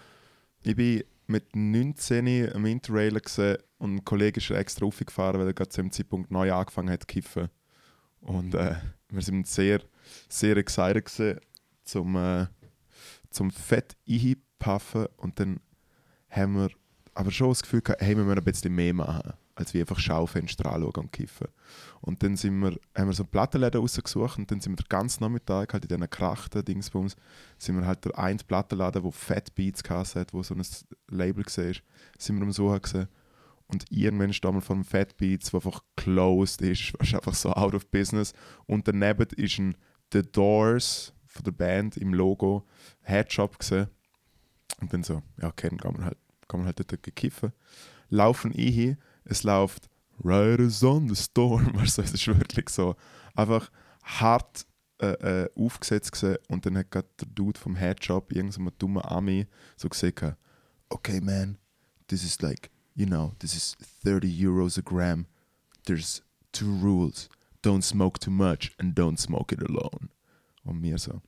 Ich 0.62 0.76
bin 0.76 1.04
mit 1.26 1.54
19 1.54 2.52
am 2.54 2.64
Interrailer 2.64 3.20
gesehen 3.20 3.58
und 3.78 3.96
ein 3.96 4.04
Kollege 4.04 4.38
ist 4.38 4.50
extra 4.50 4.84
raufgefahren, 4.84 5.38
weil 5.38 5.48
er 5.48 5.54
gerade 5.54 5.68
zu 5.68 5.82
dem 5.82 5.92
Zeitpunkt 5.92 6.30
neu 6.30 6.52
angefangen 6.52 6.90
hat 6.90 7.02
zu 7.02 7.06
kiffen. 7.06 7.48
Und 8.20 8.54
äh, 8.54 8.76
wir 9.10 9.22
sind 9.22 9.46
sehr, 9.46 9.80
sehr 10.28 10.56
excited 10.56 11.04
gewesen, 11.04 11.40
zum, 11.84 12.16
äh, 12.16 12.46
zum 13.30 13.50
Fett 13.50 13.96
einpuffen 14.08 15.06
und 15.16 15.38
dann 15.40 15.60
haben 16.30 16.54
wir 16.56 16.70
aber 17.14 17.30
schon 17.30 17.48
das 17.48 17.62
Gefühl 17.62 17.82
gehabt, 17.82 18.00
hey, 18.00 18.16
wir 18.16 18.24
müssen 18.24 18.38
ein 18.38 18.44
bisschen 18.44 18.74
mehr 18.74 18.94
machen, 18.94 19.32
als 19.56 19.74
wie 19.74 19.80
einfach 19.80 19.98
Schaufenster 19.98 20.66
anschauen 20.66 20.94
und 20.94 21.12
kiffen. 21.12 21.48
Und 22.00 22.22
dann 22.22 22.36
sind 22.36 22.60
wir, 22.60 22.78
haben 22.96 23.08
wir 23.08 23.12
so 23.12 23.24
Plattenläden 23.24 23.80
rausgesucht 23.80 24.38
und 24.38 24.50
dann 24.50 24.60
sind 24.60 24.72
wir 24.72 24.84
den 24.84 24.88
ganzen 24.88 25.24
Nachmittag 25.24 25.72
halt 25.72 25.84
in 25.84 25.88
diesen 25.88 26.10
krachten 26.10 26.64
Dingsbums 26.64 27.16
sind 27.58 27.76
wir 27.76 27.86
halt 27.86 28.04
der 28.04 28.16
eine 28.16 28.38
Plattenladen, 28.38 29.02
wo 29.02 29.10
Fat 29.10 29.52
Beats 29.56 29.82
hat, 29.90 30.32
wo 30.32 30.42
so 30.44 30.54
ein 30.54 30.62
Label 31.10 31.44
war, 31.44 31.74
sind 32.18 32.36
wir 32.36 32.42
am 32.42 32.52
Suchen 32.52 32.82
gewesen. 32.82 33.08
Und 33.66 33.84
irgendwann 33.90 34.32
stand 34.32 34.56
wir 34.56 34.62
vor 34.62 34.76
einem 34.76 34.84
Fat 34.84 35.16
Beats, 35.16 35.50
der 35.50 35.58
einfach 35.58 35.82
closed 35.96 36.62
ist, 36.62 36.94
ist 37.00 37.14
einfach 37.14 37.34
so 37.34 37.50
out 37.52 37.74
of 37.74 37.90
business. 37.90 38.32
Und 38.66 38.86
daneben 38.86 39.26
ist 39.36 39.58
ein 39.58 39.76
The 40.12 40.22
Doors 40.22 41.12
von 41.38 41.44
der 41.44 41.52
Band 41.52 41.96
im 41.96 42.12
Logo 42.12 42.66
Headshop 43.02 43.58
gewesen. 43.58 43.88
Und 44.80 44.92
dann 44.92 45.04
so, 45.04 45.22
ja, 45.40 45.48
okay, 45.48 45.68
dann 45.68 45.78
kann 45.78 45.92
man 45.94 46.04
halt, 46.04 46.18
kann 46.48 46.60
man 46.60 46.66
halt 46.66 46.78
dort 46.78 47.16
kiffen. 47.16 47.52
Laufen 48.10 48.52
ich 48.54 48.74
hin, 48.74 48.96
es 49.24 49.42
läuft 49.42 49.88
Riders 50.24 50.82
on 50.82 51.08
the 51.08 51.16
Storm. 51.16 51.74
Also 51.78 52.02
es 52.02 52.12
ist 52.12 52.26
wirklich 52.26 52.68
so 52.68 52.96
einfach 53.34 53.70
hart 54.02 54.66
äh, 55.00 55.44
äh, 55.44 55.50
aufgesetzt 55.54 56.12
gewesen. 56.12 56.38
und 56.48 56.66
dann 56.66 56.76
hat 56.76 56.90
gerade 56.90 57.08
der 57.20 57.28
Dude 57.28 57.58
vom 57.58 57.76
Headshop, 57.76 58.32
irgendein 58.32 58.72
dummer 58.78 59.10
Ami, 59.10 59.46
so 59.76 59.88
gesagt, 59.88 60.36
okay 60.88 61.20
man, 61.20 61.58
this 62.08 62.24
is 62.24 62.42
like, 62.42 62.70
you 62.94 63.06
know, 63.06 63.32
this 63.38 63.54
is 63.54 63.76
30 64.02 64.28
Euros 64.28 64.76
a 64.76 64.82
gram. 64.82 65.26
There's 65.86 66.22
two 66.52 66.74
rules. 66.82 67.28
Don't 67.62 67.82
smoke 67.82 68.18
too 68.18 68.30
much 68.30 68.72
and 68.78 68.94
don't 68.94 69.18
smoke 69.18 69.52
it 69.52 69.62
alone. 69.62 70.10
Und 70.64 70.80
mir 70.80 70.98
so, 70.98 71.22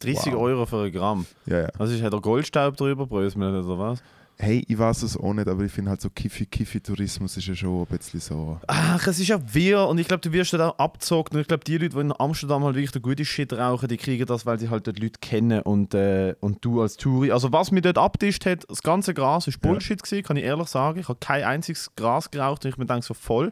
30 0.00 0.32
Wow. 0.32 0.40
Euro 0.42 0.66
für 0.66 0.84
ein 0.84 0.92
Gramm. 0.92 1.26
ja, 1.46 1.62
ja. 1.62 1.68
Also 1.78 1.94
ist, 1.94 2.02
hat 2.02 2.12
er 2.12 2.20
Goldstaub 2.20 2.76
drüber, 2.76 3.06
bröselt 3.06 3.36
oder 3.42 3.78
was? 3.78 4.02
Hey, 4.40 4.64
ich 4.68 4.78
weiß 4.78 5.02
es 5.02 5.16
auch 5.16 5.34
nicht, 5.34 5.48
aber 5.48 5.64
ich 5.64 5.72
finde 5.72 5.90
halt 5.90 6.00
so 6.00 6.10
Kiffi-Kiffi-Tourismus 6.10 7.36
ist 7.36 7.48
ja 7.48 7.56
schon 7.56 7.80
ein 7.80 7.86
bisschen 7.86 8.20
so. 8.20 8.60
Ach, 8.68 9.04
es 9.08 9.18
ist 9.18 9.26
ja 9.26 9.40
wir 9.52 9.86
und 9.88 9.98
ich 9.98 10.06
glaube, 10.06 10.20
du 10.20 10.30
wirst 10.32 10.52
dann 10.52 10.60
auch 10.60 10.78
abgezockt. 10.78 11.34
Und 11.34 11.40
ich 11.40 11.48
glaube, 11.48 11.64
die 11.64 11.76
Leute, 11.76 11.96
die 11.96 12.00
in 12.00 12.12
Amsterdam 12.16 12.62
halt 12.62 12.76
wirklich 12.76 12.92
den 12.92 13.02
guten 13.02 13.24
Shit 13.24 13.52
rauchen, 13.52 13.88
die 13.88 13.96
kriegen 13.96 14.24
das, 14.26 14.46
weil 14.46 14.60
sie 14.60 14.70
halt 14.70 14.86
dort 14.86 15.00
Leute 15.00 15.18
kennen 15.20 15.62
und, 15.62 15.92
äh, 15.94 16.36
und 16.38 16.64
du 16.64 16.80
als 16.82 16.96
Touri. 16.96 17.32
Also, 17.32 17.50
was 17.52 17.72
mir 17.72 17.80
dort 17.80 17.98
abtischt 17.98 18.46
hat, 18.46 18.64
das 18.68 18.82
ganze 18.82 19.12
Gras 19.12 19.48
ist 19.48 19.60
Bullshit 19.60 20.00
gewesen, 20.00 20.22
kann 20.22 20.36
ich 20.36 20.44
ehrlich 20.44 20.68
sagen. 20.68 21.00
Ich 21.00 21.08
habe 21.08 21.18
kein 21.20 21.42
einziges 21.42 21.90
Gras 21.96 22.30
geraucht 22.30 22.64
und 22.64 22.70
ich 22.70 22.76
mir 22.76 22.86
denke 22.86 23.04
so 23.04 23.14
voll. 23.14 23.50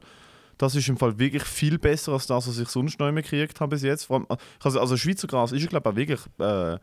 Das 0.58 0.74
ist 0.74 0.88
im 0.88 0.96
Fall 0.96 1.18
wirklich 1.18 1.44
viel 1.44 1.78
besser 1.78 2.12
als 2.12 2.26
das, 2.26 2.48
was 2.48 2.58
ich 2.58 2.68
sonst 2.68 2.98
noch 2.98 3.08
immer 3.08 3.22
gekriegt 3.22 3.60
habe 3.60 3.70
bis 3.70 3.82
jetzt. 3.82 4.04
Vor 4.04 4.16
allem, 4.16 4.26
also, 4.62 4.80
also 4.80 4.96
Schweizer 4.96 5.26
Gras 5.26 5.52
ist, 5.52 5.68
glaube 5.68 5.88
ich, 5.88 5.92
auch 5.92 5.96
wirklich. 5.96 6.20
Äh, 6.38 6.78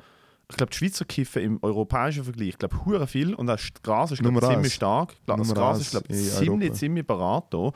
ich 0.49 0.57
glaube, 0.57 0.71
die 0.71 0.77
Schweizer 0.77 1.05
Kiffen 1.05 1.41
im 1.41 1.59
europäischen 1.63 2.25
Vergleich, 2.25 2.49
ich 2.49 2.57
glaube, 2.57 2.85
hure 2.85 3.07
viel 3.07 3.33
und 3.33 3.47
das 3.47 3.61
Gras 3.81 4.11
ist 4.11 4.19
glaub, 4.19 4.33
Nummer 4.33 4.47
ziemlich 4.47 4.73
stark. 4.73 5.15
Das 5.25 5.37
Nummer 5.37 5.53
Gras 5.53 5.79
ist, 5.79 5.91
glaube 5.91 6.05
ich, 6.09 6.17
ziemlich, 6.17 6.49
Europa. 6.49 6.73
ziemlich 6.73 7.07
parat 7.07 7.45
hier. 7.51 7.71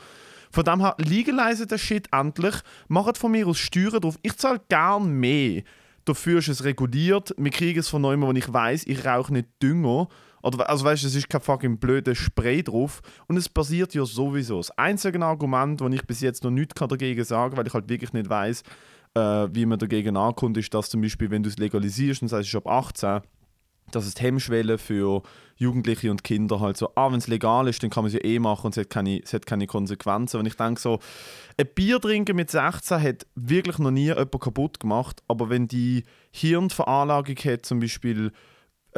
Von 0.51 0.63
dem 0.63 0.81
her, 0.81 0.95
legalisieren 0.97 1.69
den 1.69 1.77
Shit 1.77 2.07
endlich. 2.11 2.55
Macht 2.87 3.17
von 3.17 3.31
mir 3.31 3.47
aus 3.47 3.57
Steuern 3.57 4.01
drauf. 4.01 4.19
Ich 4.21 4.35
zahle 4.37 4.61
gern 4.69 5.11
mehr. 5.11 5.63
Dafür 6.05 6.39
ist 6.39 6.49
es 6.49 6.63
reguliert. 6.63 7.33
Wir 7.37 7.51
kriegen 7.51 7.79
es 7.79 7.89
von 7.89 8.03
jemandem, 8.03 8.29
wo 8.29 8.37
ich 8.37 8.53
weiß, 8.53 8.85
ich 8.85 9.05
rauche 9.05 9.33
nicht 9.33 9.47
Dünger. 9.61 10.07
Oder, 10.43 10.69
also 10.69 10.85
weißt 10.85 11.03
du, 11.03 11.07
es 11.07 11.15
ist 11.15 11.29
kein 11.29 11.41
fucking 11.41 11.77
blöder 11.77 12.15
Spray 12.15 12.63
drauf. 12.63 13.01
Und 13.27 13.37
es 13.37 13.49
passiert 13.49 13.93
ja 13.93 14.05
sowieso. 14.05 14.57
Das 14.57 14.71
einzige 14.77 15.23
Argument, 15.23 15.81
das 15.81 15.91
ich 15.91 16.05
bis 16.05 16.21
jetzt 16.21 16.43
noch 16.43 16.51
nichts 16.51 16.75
dagegen 16.79 17.23
sagen 17.23 17.51
kann, 17.51 17.57
weil 17.57 17.67
ich 17.67 17.73
halt 17.73 17.89
wirklich 17.89 18.13
nicht 18.13 18.29
weiß, 18.29 18.63
äh, 19.15 19.19
wie 19.51 19.65
man 19.65 19.79
dagegen 19.79 20.17
ankommt, 20.17 20.57
ist, 20.57 20.73
dass 20.73 20.89
zum 20.89 21.01
Beispiel, 21.01 21.31
wenn 21.31 21.43
du 21.43 21.49
es 21.49 21.57
legalisierst 21.57 22.21
und 22.21 22.27
sagst, 22.27 22.49
es 22.49 22.55
ab 22.55 22.67
18, 22.67 23.21
dass 23.91 24.05
es 24.05 24.15
die 24.15 24.23
Hemmschwelle 24.23 24.77
für 24.77 25.23
Jugendliche 25.55 26.11
und 26.11 26.23
Kinder 26.23 26.59
halt 26.59 26.77
so, 26.77 26.91
ah, 26.95 27.09
wenn 27.11 27.19
es 27.19 27.27
legal 27.27 27.67
ist, 27.67 27.81
dann 27.81 27.89
kann 27.89 28.03
man 28.03 28.09
es 28.09 28.13
ja 28.13 28.23
eh 28.23 28.37
machen 28.37 28.67
und 28.67 28.77
es 28.77 28.81
hat 28.81 28.89
keine, 28.89 29.21
es 29.23 29.33
hat 29.33 29.45
keine 29.45 29.65
Konsequenzen. 29.65 30.39
Und 30.39 30.45
ich 30.45 30.55
denke 30.55 30.79
so, 30.79 30.99
ein 31.57 31.67
Bier 31.73 31.99
trinken 31.99 32.35
mit 32.35 32.51
16 32.51 33.01
hat 33.01 33.25
wirklich 33.35 33.79
noch 33.79 33.91
nie 33.91 34.07
jemand 34.07 34.39
kaputt 34.39 34.79
gemacht, 34.79 35.23
aber 35.27 35.49
wenn 35.49 35.67
die 35.67 36.03
Hirnveranlagung 36.31 37.37
hat, 37.37 37.65
zum 37.65 37.79
Beispiel, 37.79 38.31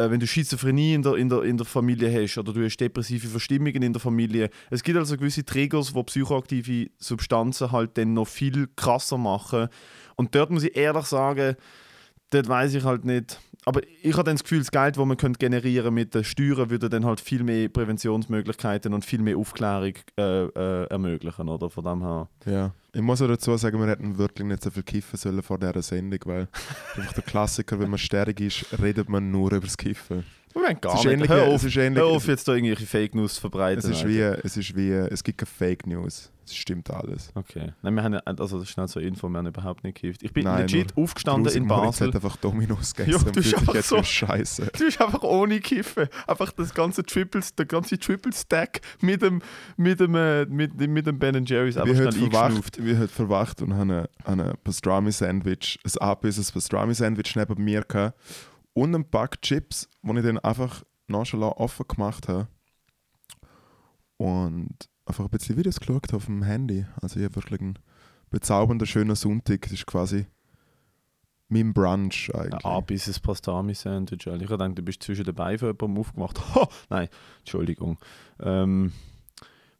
wenn 0.09 0.19
du 0.19 0.27
Schizophrenie 0.27 0.93
in 0.93 1.03
der, 1.03 1.15
in, 1.15 1.29
der, 1.29 1.43
in 1.43 1.57
der 1.57 1.65
Familie 1.65 2.11
hast 2.11 2.37
oder 2.37 2.53
du 2.53 2.63
hast 2.63 2.77
depressive 2.77 3.27
Verstimmungen 3.27 3.81
in 3.81 3.93
der 3.93 3.99
Familie, 3.99 4.49
es 4.69 4.83
gibt 4.83 4.97
also 4.97 5.17
gewisse 5.17 5.43
Triggers, 5.43 5.93
wo 5.93 6.03
psychoaktive 6.03 6.89
Substanzen 6.97 7.71
halt 7.71 7.97
dann 7.97 8.13
noch 8.13 8.27
viel 8.27 8.67
krasser 8.75 9.17
machen. 9.17 9.67
Und 10.15 10.35
dort 10.35 10.49
muss 10.51 10.63
ich 10.63 10.75
ehrlich 10.75 11.05
sagen, 11.05 11.55
dort 12.31 12.47
weiß 12.47 12.73
ich 12.75 12.83
halt 12.83 13.05
nicht. 13.05 13.39
Aber 13.65 13.81
ich 14.01 14.13
habe 14.13 14.23
dann 14.23 14.35
das 14.35 14.43
Gefühl, 14.43 14.59
das 14.59 14.71
Geld, 14.71 14.97
das 14.97 15.05
man 15.05 15.17
könnte 15.17 15.37
generieren 15.37 15.93
mit 15.93 16.15
den 16.15 16.23
Steuern, 16.23 16.69
würde 16.69 16.89
dann 16.89 17.05
halt 17.05 17.19
viel 17.19 17.43
mehr 17.43 17.67
Präventionsmöglichkeiten 17.69 18.93
und 18.93 19.05
viel 19.05 19.19
mehr 19.21 19.37
Aufklärung 19.37 19.93
äh, 20.17 20.45
äh, 20.45 20.85
ermöglichen, 20.89 21.49
oder? 21.49 21.69
Von 21.69 21.83
dem 21.83 22.01
her. 22.01 22.29
Ja. 22.45 22.73
Ich 22.93 23.01
muss 23.01 23.21
auch 23.21 23.27
dazu 23.27 23.55
sagen, 23.57 23.79
wir 23.79 23.87
hätten 23.87 24.17
wirklich 24.17 24.47
nicht 24.47 24.63
so 24.63 24.71
viel 24.71 24.83
kiffen 24.83 25.17
sollen 25.17 25.43
vor 25.43 25.59
dieser 25.59 25.81
Sendung, 25.81 26.19
weil 26.25 26.47
einfach 26.95 27.13
der 27.13 27.23
Klassiker, 27.23 27.79
wenn 27.79 27.89
man 27.89 27.99
sterrig 27.99 28.39
ist, 28.39 28.65
redet 28.81 29.09
man 29.09 29.29
nur 29.29 29.51
über 29.51 29.67
das 29.67 29.77
Kiffen. 29.77 30.23
Moment, 30.55 30.81
gar 30.81 30.93
Es 30.95 30.99
ist 31.01 31.05
nicht. 31.05 31.13
ähnlich- 31.15 31.29
hör, 31.29 31.47
es 31.47 31.53
auf, 31.53 31.63
ist 31.65 31.75
ähnlich- 31.77 31.99
hör 32.03 32.07
auf, 32.09 32.27
jetzt 32.27 32.47
da 32.47 32.53
irgendwelche 32.55 32.87
Fake 32.87 33.13
News 33.13 33.37
verbreiten. 33.37 33.79
Es 33.91 33.97
ist, 33.97 34.07
wie, 34.07 34.19
es 34.19 34.57
ist 34.57 34.75
wie, 34.75 34.91
es 34.91 35.23
gibt 35.23 35.37
keine 35.37 35.47
Fake 35.47 35.85
News. 35.85 36.31
Es 36.49 36.55
stimmt 36.55 36.89
alles. 36.89 37.31
Okay. 37.35 37.73
Nein, 37.81 37.93
wir 37.95 38.03
haben, 38.03 38.13
ja- 38.13 38.21
also 38.25 38.59
das 38.59 38.69
schnell 38.69 38.87
so 38.87 38.99
eine 38.99 39.07
Info, 39.07 39.29
wir 39.29 39.37
haben 39.37 39.47
überhaupt 39.47 39.83
nicht 39.83 40.01
gekifft. 40.01 40.23
Ich 40.23 40.33
bin 40.33 40.45
Nein, 40.45 40.61
legit 40.61 40.97
aufgestanden 40.97 41.53
in 41.53 41.67
Moritz 41.67 41.99
Basel. 41.99 42.07
hat 42.07 42.15
einfach 42.15 42.37
Dominos 42.37 42.93
Ja, 42.97 43.05
gegessen 43.05 43.21
du 43.23 43.27
und 43.29 43.35
bist 43.35 43.55
einfach 43.55 43.73
jetzt 43.75 43.89
so- 43.89 44.01
Scheiße. 44.03 44.71
Du 44.77 44.85
bist 44.85 44.99
einfach 45.01 45.21
ohne 45.23 45.59
Kiffen. 45.59 46.07
Einfach 46.27 46.51
das 46.51 46.73
ganze 46.73 47.03
Triple, 47.03 47.41
der 47.57 47.65
ganze 47.65 47.99
Triple 47.99 48.33
Stack 48.33 48.81
mit 49.01 49.21
dem, 49.21 49.41
mit 49.77 49.99
dem, 49.99 50.15
äh, 50.15 50.45
mit, 50.45 50.75
mit 50.79 51.05
dem 51.05 51.19
Ben 51.19 51.45
Jerry's 51.45 51.77
einfach 51.77 51.87
Wir 51.95 52.11
schnell 52.11 52.29
verwacht, 52.31 52.83
wir 52.83 52.97
heute 52.97 53.07
verwacht 53.13 53.61
und 53.61 53.73
haben 53.75 53.91
ein, 54.25 54.53
Pastrami-Sandwich, 54.63 55.79
ein 55.85 55.97
abgerissenes 56.01 56.51
Pastrami-Sandwich 56.51 57.35
neben 57.35 57.63
mir 57.63 57.83
gehabt 57.83 58.17
und 58.73 58.95
ein 58.95 59.05
Pack 59.09 59.41
Chips, 59.41 59.87
die 60.01 60.17
ich 60.17 60.23
dann 60.25 60.39
einfach 60.39 60.83
nonchalant 61.07 61.57
offen 61.57 61.85
gemacht 61.87 62.27
habe. 62.27 62.47
Und 64.17 64.88
einfach 65.09 65.25
ein 65.25 65.29
bisschen 65.29 65.57
Videos 65.57 65.79
geschaut 65.79 66.13
auf 66.13 66.25
dem 66.25 66.43
Handy. 66.43 66.85
Also 67.01 67.19
ich 67.19 67.25
habe 67.25 67.35
wirklich 67.35 67.59
einen 67.59 67.79
bezaubernden, 68.29 68.87
schönen 68.87 69.15
Sonntag. 69.15 69.61
Das 69.63 69.71
ist 69.71 69.85
quasi 69.85 70.27
mein 71.49 71.73
Brunch 71.73 72.31
eigentlich. 72.33 72.65
Ein 72.65 72.71
abisses 72.71 73.19
Pastrami-Sandwich. 73.19 74.27
Alter. 74.27 74.43
Ich 74.43 74.49
habe 74.49 74.57
gedacht, 74.57 74.77
du 74.77 74.83
bist 74.83 75.03
zwischen 75.03 75.25
den 75.25 75.35
Beinen 75.35 75.57
von 75.57 75.69
jemandem 75.69 75.97
aufgemacht. 75.97 76.39
Ha! 76.55 76.67
Nein, 76.89 77.09
Entschuldigung. 77.39 77.97
Ähm, 78.39 78.93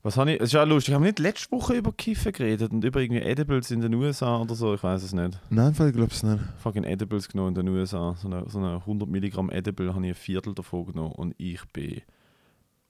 was 0.02 0.18
habe 0.18 0.32
ich? 0.32 0.40
Es 0.40 0.46
ist 0.46 0.54
ja 0.54 0.64
lustig. 0.64 0.96
Haben 0.96 1.04
wir 1.04 1.10
nicht 1.10 1.20
letzte 1.20 1.52
Woche 1.52 1.76
über 1.76 1.92
Kiffen 1.92 2.32
geredet 2.32 2.72
und 2.72 2.84
über 2.84 3.02
irgendwie 3.02 3.22
Edibles 3.22 3.70
in 3.70 3.82
den 3.82 3.94
USA 3.94 4.38
oder 4.42 4.56
so? 4.56 4.74
Ich 4.74 4.82
weiß 4.82 5.04
es 5.04 5.14
nicht. 5.14 5.40
Nein, 5.50 5.72
ich 5.72 5.78
glaube 5.78 6.12
es 6.12 6.24
nicht. 6.24 6.40
Fucking 6.58 6.86
Edibles 6.86 7.28
genommen 7.28 7.50
in 7.50 7.66
den 7.66 7.68
USA. 7.70 8.16
So 8.16 8.28
eine, 8.28 8.50
so 8.50 8.60
eine 8.60 8.76
100 8.76 9.08
Milligramm 9.08 9.52
Edible 9.52 9.94
habe 9.94 10.06
ich 10.06 10.12
ein 10.12 10.16
Viertel 10.16 10.56
davon 10.56 10.86
genommen 10.86 11.12
und 11.12 11.36
ich 11.38 11.64
bin 11.74 12.02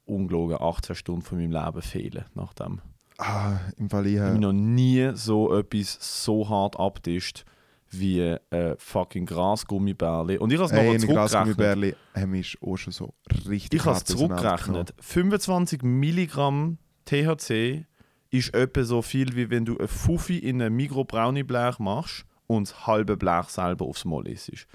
ungelogen 0.09 0.57
18 0.59 0.95
Stunden 0.95 1.21
von 1.21 1.37
meinem 1.37 1.51
Leben 1.51 1.81
fehlen 1.81 2.25
nach 2.33 2.53
dem. 2.53 2.81
Ah, 3.17 3.59
im 3.77 3.89
Fall 3.89 4.07
ich 4.07 4.17
habe 4.17 4.29
habe... 4.29 4.39
noch 4.39 4.53
nie 4.53 5.11
so 5.13 5.57
etwas 5.57 5.97
so 6.23 6.47
hart 6.47 6.79
abtischt 6.79 7.45
wie 7.91 8.21
äh, 8.21 8.75
fucking 8.77 9.25
Grasgummibärli. 9.25 10.37
Und 10.37 10.53
ich 10.53 10.59
habe 10.59 10.67
es 10.67 10.71
nochmal 10.71 10.99
zurückgerechnet. 10.99 11.31
Grassgummibärli 11.31 11.95
haben 12.13 12.31
mich 12.31 12.57
auch 12.61 12.77
schon 12.77 12.93
so 12.93 13.13
richtig 13.49 13.79
Ich 13.79 13.85
habe 13.85 13.97
es 13.97 14.03
zurückgerechnet. 14.05 14.93
25 14.99 15.83
Milligramm 15.83 16.77
THC 17.05 17.85
ist 18.29 18.53
etwa 18.53 18.83
so 18.83 19.01
viel, 19.01 19.35
wie 19.35 19.49
wenn 19.49 19.65
du 19.65 19.77
ein 19.77 19.87
Fuffi 19.87 20.37
in 20.37 20.61
ein 20.61 20.75
Mikro-Brownie-Blech 20.75 21.79
machst 21.79 22.25
und 22.47 22.69
das 22.69 22.87
halbe 22.87 23.17
Blech 23.17 23.49
selber 23.49 23.85
aufs 23.85 24.05
Moll 24.05 24.27
isst. 24.27 24.67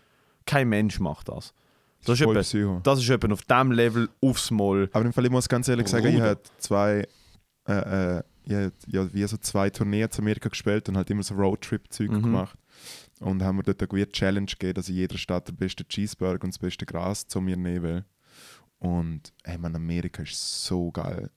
Kein 0.44 0.68
Mensch 0.68 0.98
macht 1.00 1.28
das. 1.28 1.54
Das 2.04 2.18
ist, 2.20 2.24
Voll 2.24 2.36
etwa, 2.36 2.80
das 2.82 2.98
ist 3.00 3.08
etwa 3.10 3.32
auf 3.32 3.42
diesem 3.42 3.72
Level 3.72 4.08
aufs 4.20 4.50
Moll. 4.50 4.88
Aber 4.92 5.04
im 5.04 5.12
Fall, 5.12 5.24
ich 5.24 5.30
muss 5.30 5.48
ganz 5.48 5.68
ehrlich 5.68 5.88
sagen, 5.88 6.06
ich 6.06 6.14
Bruder. 6.14 6.28
habe 6.30 6.40
zwei, 6.58 7.08
äh, 7.68 8.16
äh, 8.18 8.22
ich 8.46 8.52
hab, 8.54 8.72
ja, 8.86 9.14
wie 9.14 9.24
so 9.26 9.36
zwei 9.38 9.70
Tourneen 9.70 10.10
zu 10.10 10.20
Amerika 10.20 10.48
gespielt 10.48 10.88
und 10.88 10.96
halt 10.96 11.08
immer 11.10 11.22
so 11.22 11.34
Roadtrip-Zeug 11.34 12.10
Mhm. 12.10 12.22
gemacht. 12.22 12.58
Und 13.20 13.42
haben 13.42 13.56
mir 13.56 13.62
dort 13.62 13.80
eine 13.90 14.08
Challenge 14.12 14.46
gegeben, 14.46 14.74
dass 14.74 14.88
in 14.88 14.96
jeder 14.96 15.16
Stadt 15.16 15.48
der 15.48 15.52
beste 15.54 15.84
Cheeseburger 15.86 16.44
und 16.44 16.52
das 16.52 16.58
beste 16.58 16.84
Gras 16.84 17.26
zu 17.26 17.40
mir 17.40 17.56
nehmen 17.56 17.82
will. 17.82 18.04
Und 18.78 19.32
ey, 19.44 19.56
man, 19.56 19.74
Amerika 19.74 20.22
ist 20.24 20.64
so 20.64 20.90
geil, 20.90 21.30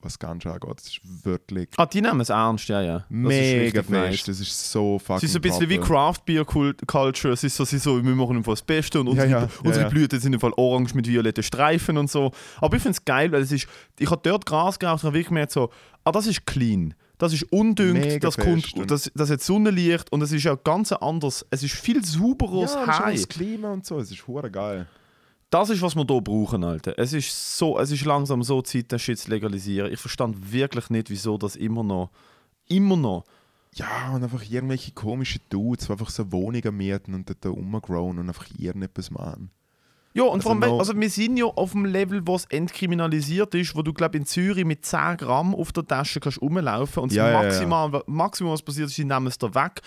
was 0.00 0.18
ganz 0.18 0.46
angeht. 0.46 0.70
Das 0.76 0.86
ist 0.86 1.00
wirklich 1.24 1.68
Ah, 1.76 1.86
die 1.86 2.00
nehmen 2.00 2.20
es 2.20 2.28
ernst, 2.28 2.68
ja, 2.68 2.80
ja. 2.80 2.98
Das 2.98 3.06
mega 3.10 3.82
fest. 3.82 3.90
nice. 3.90 4.22
Das 4.24 4.38
ist 4.40 4.70
so 4.70 4.98
fucking 4.98 5.16
Es 5.16 5.22
ist 5.24 5.32
so 5.32 5.38
ein 5.38 5.42
bisschen 5.42 5.68
wie 5.68 5.78
proper. 5.78 5.88
Craft 5.88 6.20
Beer 6.24 6.42
Cult- 6.44 6.86
Culture. 6.86 7.34
Es 7.34 7.42
ist 7.42 7.56
so, 7.56 7.64
es 7.64 7.72
ist 7.72 7.82
so, 7.82 7.96
wir 8.04 8.14
machen 8.14 8.42
Fall 8.44 8.54
das 8.54 8.62
Beste 8.62 9.00
und 9.00 9.08
unsere, 9.08 9.28
ja, 9.28 9.40
ja, 9.42 9.48
unsere 9.64 9.84
ja. 9.84 9.88
Blüten 9.88 10.20
sind 10.20 10.32
im 10.34 10.40
Fall 10.40 10.52
orange 10.56 10.94
mit 10.94 11.08
violetten 11.08 11.42
Streifen 11.42 11.98
und 11.98 12.08
so. 12.10 12.30
Aber 12.60 12.76
ich 12.76 12.82
finde 12.82 12.96
es 12.98 13.04
geil, 13.04 13.32
weil 13.32 13.42
es 13.42 13.50
ist, 13.50 13.66
ich 13.98 14.10
habe 14.10 14.20
dort 14.22 14.46
Gras 14.46 14.78
geraucht 14.78 15.02
und 15.02 15.08
habe 15.08 15.14
wirklich 15.14 15.28
gemerkt 15.28 15.52
so, 15.52 15.70
ah, 16.04 16.12
das 16.12 16.26
ist 16.28 16.46
clean. 16.46 16.94
Das 17.18 17.32
ist 17.32 17.42
undüngt, 17.52 17.94
Mega 17.94 18.18
das, 18.20 18.36
kommt, 18.36 18.88
das, 18.88 19.10
das 19.12 19.28
hat 19.30 19.40
Sonnenlicht 19.42 20.12
und 20.12 20.22
es 20.22 20.30
ist 20.30 20.44
ja 20.44 20.54
ganz 20.54 20.92
anders. 20.92 21.44
Es 21.50 21.64
ist 21.64 21.74
viel 21.74 22.04
sauberer 22.04 22.62
als 22.62 22.74
Ja, 22.74 22.84
auch 22.84 22.86
High. 23.00 23.16
das 23.16 23.28
Klima 23.28 23.72
und 23.72 23.84
so. 23.84 23.98
Es 23.98 24.12
ist 24.12 24.24
hure 24.28 24.48
geil. 24.48 24.86
Das 25.50 25.70
ist, 25.70 25.80
was 25.80 25.94
wir 25.96 26.04
hier 26.06 26.20
brauchen, 26.20 26.62
Alter. 26.62 26.98
Es 26.98 27.12
ist, 27.12 27.56
so, 27.56 27.78
es 27.78 27.90
ist 27.90 28.04
langsam 28.04 28.42
so 28.42 28.60
Zeit, 28.60 28.92
den 28.92 28.98
Shit 28.98 29.18
zu 29.18 29.30
legalisieren. 29.30 29.90
Ich 29.92 29.98
verstand 30.00 30.52
wirklich 30.52 30.90
nicht, 30.90 31.08
wieso 31.08 31.38
das 31.38 31.56
immer 31.56 31.82
noch, 31.82 32.10
immer 32.68 32.96
noch 32.96 33.24
Ja, 33.74 34.12
und 34.14 34.22
einfach 34.22 34.42
irgendwelche 34.48 34.92
komischen 34.92 35.40
Dudes, 35.48 35.86
die 35.86 35.92
einfach 35.92 36.10
so 36.10 36.30
Wohnungen 36.32 36.76
mieten 36.76 37.14
und 37.14 37.28
dort 37.28 37.46
rumgrown 37.46 38.18
und 38.18 38.28
einfach 38.28 38.46
irgendetwas 38.58 39.10
machen. 39.10 39.50
Ja, 40.14 40.24
und 40.24 40.38
Also 40.38 40.50
vor 40.50 40.62
allem, 40.62 40.78
also 40.78 40.98
wir 40.98 41.10
sind 41.10 41.36
ja 41.36 41.44
auf 41.44 41.72
dem 41.72 41.84
Level, 41.84 42.26
wo 42.26 42.34
es 42.34 42.44
entkriminalisiert 42.46 43.54
ist, 43.54 43.74
wo 43.76 43.82
du, 43.82 43.92
glaube 43.92 44.16
in 44.16 44.26
Zürich 44.26 44.64
mit 44.64 44.84
10 44.84 45.18
Gramm 45.18 45.54
auf 45.54 45.70
der 45.72 45.86
Tasche 45.86 46.18
kannst 46.18 46.40
rumlaufen 46.40 47.04
und 47.04 47.12
das 47.12 47.16
Ja, 47.16 47.30
ja, 47.30 47.32
ja. 47.32 47.42
Maximal, 47.42 48.02
Maximum, 48.06 48.52
was 48.52 48.62
passiert 48.62 48.88
ist, 48.88 48.96
sie 48.96 49.04
nehmen 49.04 49.28
es 49.28 49.38
da 49.38 49.54
weg. 49.54 49.80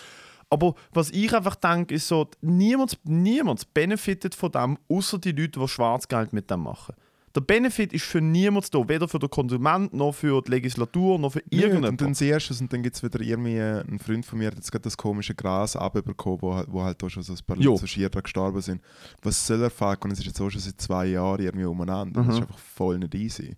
Aber 0.52 0.76
was 0.92 1.10
ich 1.12 1.34
einfach 1.34 1.56
denke, 1.56 1.96
ist 1.96 2.08
so, 2.08 2.28
niemand, 2.42 3.00
niemand 3.06 3.74
benefitet 3.74 4.36
von 4.36 4.52
dem, 4.52 4.78
außer 4.90 5.18
die 5.18 5.32
Leute, 5.32 5.60
die 5.60 5.68
Schwarzgeld 5.68 6.34
mit 6.34 6.52
dem 6.52 6.62
machen. 6.64 6.94
Der 7.34 7.40
Benefit 7.40 7.94
ist 7.94 8.04
für 8.04 8.20
niemand 8.20 8.76
da, 8.76 8.80
weder 8.90 9.08
für 9.08 9.18
den 9.18 9.30
Konsument, 9.30 9.94
noch 9.94 10.12
für 10.12 10.42
die 10.42 10.52
Legislatur, 10.52 11.18
noch 11.18 11.32
für 11.32 11.42
Irgend 11.50 11.86
und 11.86 12.02
dann 12.02 12.14
siehst 12.14 12.50
du 12.50 12.54
es 12.54 12.60
und 12.60 12.74
dann 12.74 12.84
gibt 12.84 12.98
es 12.98 13.02
wieder 13.04 13.22
irgendwie 13.22 13.56
äh, 13.56 13.80
einen 13.88 14.00
Freund 14.00 14.26
von 14.26 14.38
mir, 14.40 14.50
der 14.50 14.52
hat 14.52 14.58
jetzt 14.58 14.70
gerade 14.74 14.84
das 14.84 14.98
komische 14.98 15.34
Gras 15.34 15.78
abbekommen, 15.78 16.42
wo, 16.42 16.54
halt- 16.56 16.68
wo 16.70 16.84
halt 16.84 17.02
auch 17.02 17.08
schon 17.08 17.24
so 17.24 17.32
ein 17.32 17.40
paar 17.48 17.56
Jo. 17.56 17.70
Leute 17.72 17.82
so 17.82 17.88
schier 17.88 18.10
dran 18.10 18.24
gestorben 18.24 18.60
sind. 18.60 18.82
Was 19.22 19.48
soll 19.48 19.62
er 19.62 19.70
fuck? 19.70 20.04
Und 20.04 20.12
es 20.12 20.20
ist 20.20 20.26
jetzt 20.26 20.42
auch 20.42 20.50
schon 20.50 20.60
seit 20.60 20.82
zwei 20.82 21.06
Jahren 21.06 21.42
irgendwie 21.42 21.66
umeinander. 21.68 22.20
Und 22.20 22.28
Das 22.28 22.36
Mhm. 22.36 22.42
ist 22.44 22.50
einfach 22.50 22.60
voll 22.60 23.00
nicht 23.00 23.16
easy. 23.16 23.56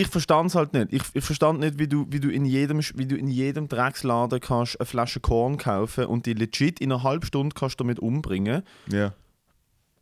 Ich 0.00 0.08
verstand 0.08 0.50
es 0.50 0.54
halt 0.54 0.72
nicht. 0.72 0.92
Ich, 0.92 1.02
ich 1.12 1.24
verstand 1.24 1.60
nicht, 1.60 1.78
wie 1.78 1.88
du, 1.88 2.06
wie, 2.08 2.20
du 2.20 2.30
in 2.30 2.44
jedem, 2.44 2.80
wie 2.94 3.06
du 3.06 3.16
in 3.16 3.28
jedem 3.28 3.68
Drecksladen 3.68 4.40
kannst 4.40 4.80
eine 4.80 4.86
Flasche 4.86 5.20
Korn 5.20 5.58
kaufen 5.58 6.06
und 6.06 6.26
die 6.26 6.32
legit 6.32 6.80
in 6.80 6.90
einer 6.90 7.02
halben 7.02 7.26
Stunde 7.26 7.54
kannst 7.54 7.78
du 7.78 7.84
damit 7.84 7.98
umbringen. 7.98 8.62
Ja. 8.90 9.12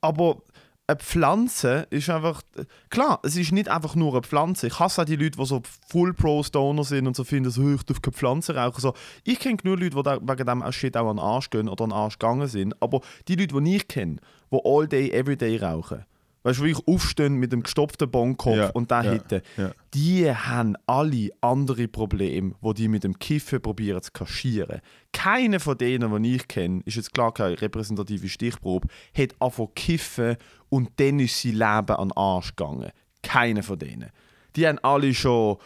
Aber 0.00 0.42
eine 0.86 0.96
Pflanze 0.96 1.86
ist 1.90 2.08
einfach. 2.08 2.42
Klar, 2.90 3.20
es 3.24 3.36
ist 3.36 3.52
nicht 3.52 3.68
einfach 3.68 3.94
nur 3.94 4.12
eine 4.12 4.22
Pflanze. 4.22 4.68
Ich 4.68 4.78
hasse 4.78 5.02
auch 5.02 5.04
die 5.04 5.16
Leute, 5.16 5.38
die 5.38 5.44
so 5.44 5.62
Full 5.88 6.14
Pro 6.14 6.42
Stoner 6.42 6.84
sind 6.84 7.06
und 7.06 7.16
so 7.16 7.24
finden, 7.24 7.50
so, 7.50 7.74
ich 7.74 7.82
darf 7.82 8.00
keine 8.00 8.14
Pflanze 8.14 8.54
rauchen. 8.54 8.80
So, 8.80 8.94
ich 9.24 9.40
kenne 9.40 9.56
genug 9.56 9.80
Leute, 9.80 9.96
die 9.96 10.02
da 10.02 10.18
wegen 10.20 10.46
dem 10.46 10.62
auch 10.62 10.72
Shit 10.72 10.96
auch 10.96 11.10
an 11.10 11.16
den 11.16 11.24
Arsch 11.24 11.50
gehen 11.50 11.68
oder 11.68 11.84
an 11.84 11.90
den 11.90 11.96
Arsch 11.96 12.18
gegangen 12.18 12.46
sind. 12.46 12.80
Aber 12.80 13.00
die 13.26 13.34
Leute, 13.34 13.60
die 13.60 13.76
ich 13.76 13.88
kenne, 13.88 14.16
die 14.52 14.60
all 14.64 14.86
day, 14.86 15.10
every 15.10 15.36
day 15.36 15.56
rauchen, 15.58 16.04
weißt 16.42 16.60
du, 16.60 16.64
wie 16.64 16.70
ich 16.70 16.86
aufstehen 16.86 17.36
mit 17.36 17.52
dem 17.52 17.62
gestopften 17.62 18.10
Bonkopf 18.10 18.56
Ja, 18.56 18.70
und 18.70 18.90
da 18.90 19.02
ja, 19.02 19.12
hätte, 19.12 19.42
ja. 19.56 19.72
die 19.94 20.30
haben 20.30 20.76
alle 20.86 21.30
andere 21.40 21.88
Probleme, 21.88 22.54
wo 22.60 22.72
die 22.72 22.88
mit 22.88 23.04
dem 23.04 23.18
Kiffen 23.18 23.60
probieren 23.60 24.02
zu 24.02 24.12
kaschieren. 24.12 24.80
Keiner 25.12 25.60
von 25.60 25.76
denen, 25.78 26.22
die 26.22 26.36
ich 26.36 26.48
kenne, 26.48 26.82
ist 26.84 26.96
jetzt 26.96 27.12
klar 27.12 27.32
keine 27.32 27.60
repräsentative 27.60 28.28
Stichprobe, 28.28 28.88
hat 29.16 29.34
angefangen 29.40 29.68
zu 29.68 29.72
kiffen 29.74 30.36
und 30.68 30.90
dann 30.96 31.20
ist 31.20 31.40
sein 31.40 31.52
Leben 31.52 31.96
an 31.96 32.08
den 32.08 32.16
Arsch 32.16 32.54
gegangen. 32.56 32.90
Keiner 33.22 33.62
von 33.62 33.78
denen. 33.78 34.10
Die 34.56 34.66
haben 34.66 34.78
alle 34.80 35.14
schon 35.14 35.58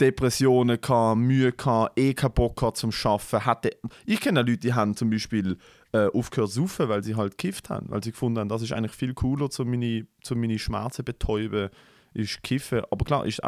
Depressionen 0.00 0.80
gehabt, 0.80 1.18
Mühe 1.18 1.52
gehabt, 1.52 1.98
eh 1.98 2.14
keinen 2.14 2.32
Bock 2.32 2.56
gehabt 2.56 2.76
zum 2.76 2.90
Arbeiten. 3.04 3.46
Hatte, 3.46 3.70
ich 4.04 4.20
kenne 4.20 4.40
Leute, 4.40 4.58
die 4.58 4.74
haben 4.74 4.96
zum 4.96 5.10
Beispiel 5.10 5.56
äh, 5.92 6.06
aufgehört 6.06 6.50
zu 6.50 6.62
saufen, 6.62 6.88
weil 6.88 7.02
sie 7.02 7.14
halt 7.14 7.38
gekifft 7.38 7.70
haben. 7.70 7.90
Weil 7.90 8.02
sie 8.02 8.12
gefunden 8.12 8.38
haben, 8.38 8.48
das 8.48 8.62
ist 8.62 8.72
eigentlich 8.72 8.92
viel 8.92 9.14
cooler, 9.14 9.48
um 9.58 9.70
meine, 9.70 10.06
um 10.30 10.40
meine 10.40 10.58
Schmerzen 10.58 11.04
betäuben, 11.04 11.70
ist 12.14 12.42
Kiffen. 12.42 12.82
Aber 12.90 13.04
klar, 13.04 13.26
ist, 13.26 13.40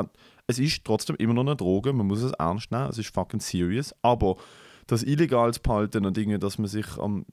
es 0.46 0.58
ist 0.58 0.84
trotzdem 0.84 1.16
immer 1.16 1.34
noch 1.34 1.42
eine 1.42 1.56
Droge, 1.56 1.92
man 1.92 2.06
muss 2.06 2.22
es 2.22 2.32
ernst 2.32 2.70
nehmen, 2.70 2.88
es 2.88 2.98
ist 2.98 3.14
fucking 3.14 3.40
serious. 3.40 3.94
Aber 4.02 4.36
das 4.86 5.02
Illegales 5.02 5.58
behalten 5.58 6.04
und 6.04 6.16
Dinge, 6.16 6.38
dass 6.38 6.58
man 6.58 6.68
sich 6.68 6.86
am 6.98 7.24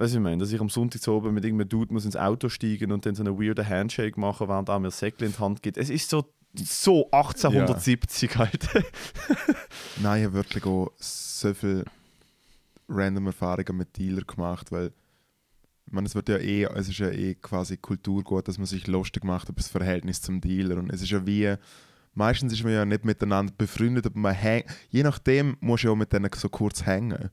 Weißt 0.00 0.14
du, 0.14 0.18
ich 0.18 0.22
meine, 0.22 0.38
dass 0.38 0.52
ich 0.52 0.60
am 0.60 0.68
Sonntag 0.68 1.02
zu 1.02 1.12
oben 1.12 1.34
mit 1.34 1.44
irgendeinem 1.44 1.70
Dude 1.70 1.92
muss 1.92 2.04
ins 2.04 2.14
Auto 2.14 2.48
steigen 2.48 2.92
und 2.92 3.04
dann 3.04 3.16
so 3.16 3.24
einen 3.24 3.36
weirden 3.36 3.68
Handshake 3.68 4.18
machen, 4.18 4.46
während 4.46 4.68
er 4.68 4.78
mir 4.78 4.92
Säckchen 4.92 5.26
in 5.26 5.32
die 5.32 5.38
Hand 5.40 5.60
gibt. 5.60 5.76
Es 5.76 5.90
ist 5.90 6.08
so, 6.08 6.24
so 6.54 7.10
1870 7.10 8.36
halt. 8.36 8.68
Nein, 10.00 10.26
ich 10.26 10.32
wirklich 10.32 10.64
auch 10.64 10.92
so 10.98 11.52
viele 11.52 11.84
random 12.88 13.26
Erfahrungen 13.26 13.76
mit 13.76 13.96
Dealer 13.96 14.22
gemacht, 14.22 14.72
weil 14.72 14.92
ich 15.90 16.04
es 16.04 16.14
wird 16.14 16.28
ja 16.28 16.36
eh, 16.36 16.64
es 16.64 16.88
ist 16.88 16.98
ja 16.98 17.08
eh 17.08 17.34
quasi 17.34 17.76
Kulturgut, 17.76 18.46
dass 18.48 18.58
man 18.58 18.66
sich 18.66 18.86
lustig 18.86 19.24
macht 19.24 19.48
über 19.48 19.56
das 19.56 19.68
Verhältnis 19.68 20.20
zum 20.20 20.40
Dealer 20.40 20.76
und 20.76 20.90
es 20.90 21.02
ist 21.02 21.10
ja 21.10 21.26
wie, 21.26 21.54
meistens 22.14 22.52
ist 22.52 22.64
man 22.64 22.72
ja 22.72 22.84
nicht 22.84 23.04
miteinander 23.04 23.52
befreundet, 23.56 24.06
aber 24.06 24.18
man 24.18 24.34
hängt, 24.34 24.66
je 24.90 25.02
nachdem 25.02 25.56
musst 25.60 25.84
du 25.84 25.88
ja 25.88 25.92
auch 25.92 25.96
mit 25.96 26.12
denen 26.12 26.30
so 26.34 26.48
kurz 26.48 26.84
hängen. 26.84 27.30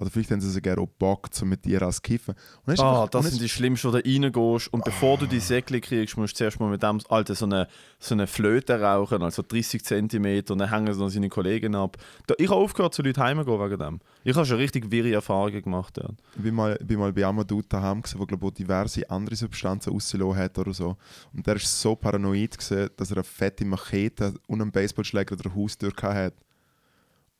Oder 0.00 0.10
vielleicht 0.10 0.30
haben 0.30 0.40
sie 0.40 0.50
sogar 0.50 0.78
auch 0.78 0.86
Bock, 0.86 1.28
so 1.32 1.44
mit 1.44 1.64
dir 1.64 1.82
als 1.82 2.00
Kiffen. 2.00 2.34
Ah, 2.66 2.70
einfach- 2.70 3.08
das 3.10 3.26
sind 3.30 3.42
die 3.42 3.48
Schlimmsten, 3.48 3.88
wo 3.88 3.96
du 3.98 4.04
reingehst 4.04 4.72
und 4.72 4.84
bevor 4.84 5.18
du 5.18 5.26
die 5.26 5.40
Säckchen 5.40 5.80
kriegst, 5.80 6.16
musst 6.16 6.34
du 6.34 6.38
zuerst 6.38 6.60
mal 6.60 6.70
mit 6.70 6.82
dem 6.84 7.00
Alter 7.08 7.34
so 7.34 7.46
eine, 7.46 7.66
so 7.98 8.14
eine 8.14 8.28
Flöte 8.28 8.80
rauchen, 8.80 9.22
also 9.22 9.42
30 9.42 9.84
cm 9.84 10.44
und 10.50 10.58
dann 10.58 10.70
hängen 10.70 10.94
sie 10.94 11.00
noch 11.00 11.08
seine 11.08 11.28
Kollegen 11.28 11.74
ab. 11.74 11.96
Da, 12.28 12.34
ich 12.38 12.48
habe 12.48 12.60
aufgehört, 12.60 12.94
zu 12.94 13.02
Leuten 13.02 13.20
heimzugehen 13.20 13.60
wegen 13.60 13.78
dem. 13.78 14.00
Ich 14.22 14.36
habe 14.36 14.46
schon 14.46 14.58
richtig 14.58 14.88
wirre 14.92 15.12
Erfahrungen 15.12 15.62
gemacht. 15.62 15.96
Ja. 15.98 16.08
Ich 16.36 16.42
bin 16.42 16.54
mal, 16.54 16.76
bin 16.76 17.00
mal 17.00 17.12
bei 17.12 17.26
einem 17.26 17.44
Dude 17.44 17.66
daheim, 17.68 18.00
gewesen, 18.00 18.18
der 18.18 18.26
glaub, 18.28 18.44
auch 18.44 18.50
diverse 18.52 19.10
andere 19.10 19.34
Substanzen 19.34 19.92
rausgelassen 19.92 20.36
hat 20.36 20.58
oder 20.58 20.72
so. 20.72 20.96
Und 21.34 21.44
der 21.44 21.54
war 21.54 21.60
so 21.60 21.96
paranoid, 21.96 22.56
gewesen, 22.56 22.90
dass 22.96 23.10
er 23.10 23.16
eine 23.16 23.24
fette 23.24 23.64
Machete 23.64 24.34
und 24.46 24.62
einen 24.62 24.70
Baseballschläger 24.70 25.34
der 25.34 25.52
Haustür 25.54 25.92
hatte. 26.02 26.36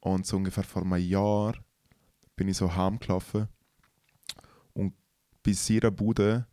Und 0.01 0.27
so 0.27 0.37
ungefähr 0.37 0.65
vor 0.65 0.83
einem 0.83 0.97
Jahr 0.97 1.55
bin 2.39 2.49
ich 2.49 2.57
so 2.57 2.75
heimgelaufen 2.75 3.49
und 4.73 4.95
bei 5.43 5.53
ihrer 5.69 5.91
Bude 5.91 6.47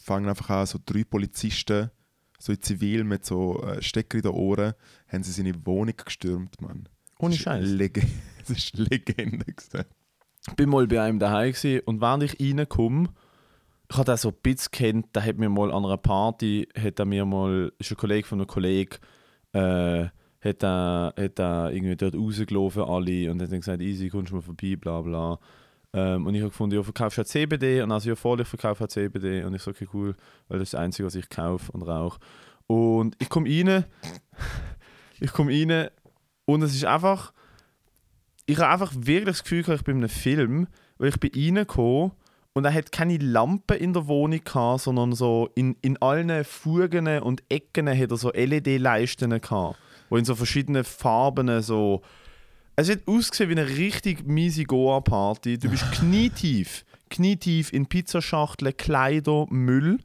fangen 0.00 0.28
einfach 0.28 0.50
an, 0.50 0.66
so 0.66 0.78
drei 0.84 1.02
Polizisten, 1.02 1.90
so 2.38 2.52
in 2.52 2.62
Zivil 2.62 3.02
mit 3.02 3.24
so 3.24 3.60
äh, 3.62 3.82
Stecker 3.82 4.18
in 4.18 4.22
den 4.22 4.32
Ohren, 4.32 4.74
haben 5.08 5.22
sie 5.24 5.32
seine 5.32 5.66
Wohnung 5.66 5.96
gestürmt, 5.96 6.60
Mann. 6.60 6.88
Ohne 7.18 7.30
Das 7.30 7.38
ist 7.38 7.42
Scheiß. 7.42 8.02
Das 8.42 8.50
ist 8.50 8.76
Legende. 8.76 9.44
Ich 10.48 10.54
bin 10.54 10.68
mal 10.68 10.88
bei 10.88 11.00
einem 11.00 11.20
daheim 11.20 11.54
und 11.86 12.00
während 12.00 12.24
ich 12.24 12.40
reinkomme, 12.40 13.08
ich 13.88 13.96
habe 13.96 14.06
den 14.06 14.16
so 14.16 14.30
ein 14.30 14.36
bisschen 14.42 14.72
kennt, 14.72 15.14
der 15.14 15.24
hat 15.24 15.38
mir 15.38 15.48
mal 15.48 15.72
an 15.72 15.84
einer 15.84 15.96
Party, 15.96 16.66
hat 16.76 16.98
er 16.98 17.04
mir 17.04 17.24
mal, 17.24 17.72
ist 17.78 17.92
ein 17.92 17.96
Kollege 17.96 18.26
von 18.26 18.40
einem 18.40 18.48
Kollegen, 18.48 18.96
äh, 19.52 20.08
hat 20.42 20.62
er, 20.62 21.14
hat 21.16 21.38
er 21.38 21.70
irgendwie 21.72 21.96
dort 21.96 22.14
rausgelaufen, 22.14 22.82
alle, 22.82 23.30
und 23.30 23.40
hat 23.40 23.52
dann 23.52 23.60
gesagt, 23.60 23.82
easy, 23.82 24.08
kommst 24.08 24.32
du 24.32 24.36
mal 24.36 24.42
vorbei, 24.42 24.76
bla 24.76 25.00
bla. 25.00 25.38
Ähm, 25.94 26.26
und 26.26 26.34
ich 26.34 26.40
habe 26.40 26.50
gefunden, 26.50 26.76
ja, 26.76 26.82
verkaufst 26.82 27.18
du 27.18 27.24
CBD? 27.24 27.82
Und 27.82 27.92
also 27.92 28.08
ja, 28.08 28.16
voll, 28.16 28.40
ich 28.40 28.48
verkaufe 28.48 28.88
CBD. 28.88 29.44
Und 29.44 29.54
ich 29.54 29.62
so, 29.62 29.70
okay, 29.70 29.86
cool, 29.92 30.14
weil 30.48 30.58
das 30.58 30.68
ist 30.68 30.74
das 30.74 30.80
Einzige, 30.80 31.06
was 31.06 31.14
ich 31.14 31.28
kaufe 31.28 31.70
und 31.72 31.82
rauche. 31.82 32.18
Und 32.66 33.16
ich 33.20 33.28
komme 33.28 33.48
rein, 33.48 33.84
ich 35.20 35.32
komme 35.32 35.52
rein 35.52 35.90
und 36.46 36.62
es 36.62 36.74
ist 36.74 36.84
einfach, 36.84 37.32
ich 38.46 38.58
habe 38.58 38.68
einfach 38.70 38.92
wirklich 38.96 39.36
das 39.36 39.42
Gefühl, 39.42 39.74
ich 39.74 39.84
bin 39.84 39.96
in 39.96 40.02
einem 40.02 40.08
Film, 40.08 40.66
weil 40.98 41.10
ich 41.10 41.20
bin 41.20 41.30
reingekommen 41.34 42.12
und 42.54 42.64
er 42.64 42.74
hat 42.74 42.92
keine 42.92 43.18
Lampe 43.18 43.74
in 43.74 43.92
der 43.92 44.06
Wohnung 44.06 44.40
gehabt, 44.42 44.82
sondern 44.82 45.12
so 45.12 45.50
in, 45.54 45.76
in 45.82 46.00
allen 46.02 46.44
Fugen 46.44 47.06
und 47.20 47.42
Ecken 47.48 47.88
hat 47.88 48.10
er 48.10 48.16
so 48.16 48.30
LED-Leisten 48.32 49.30
gehabt, 49.40 49.78
wo 50.12 50.18
in 50.18 50.26
so 50.26 50.34
verschiedenen 50.34 50.84
Farben 50.84 51.62
so... 51.62 52.02
Es 52.76 52.90
hat 52.90 53.00
ausgesehen 53.06 53.48
wie 53.48 53.58
eine 53.58 53.66
richtig 53.66 54.26
miese 54.26 54.64
Goa-Party. 54.64 55.58
Du 55.58 55.70
bist 55.70 55.90
knietief, 55.92 56.84
knietief 57.08 57.72
in 57.72 57.86
Pizzaschachteln, 57.86 58.76
Kleider, 58.76 59.46
Müll. 59.48 60.00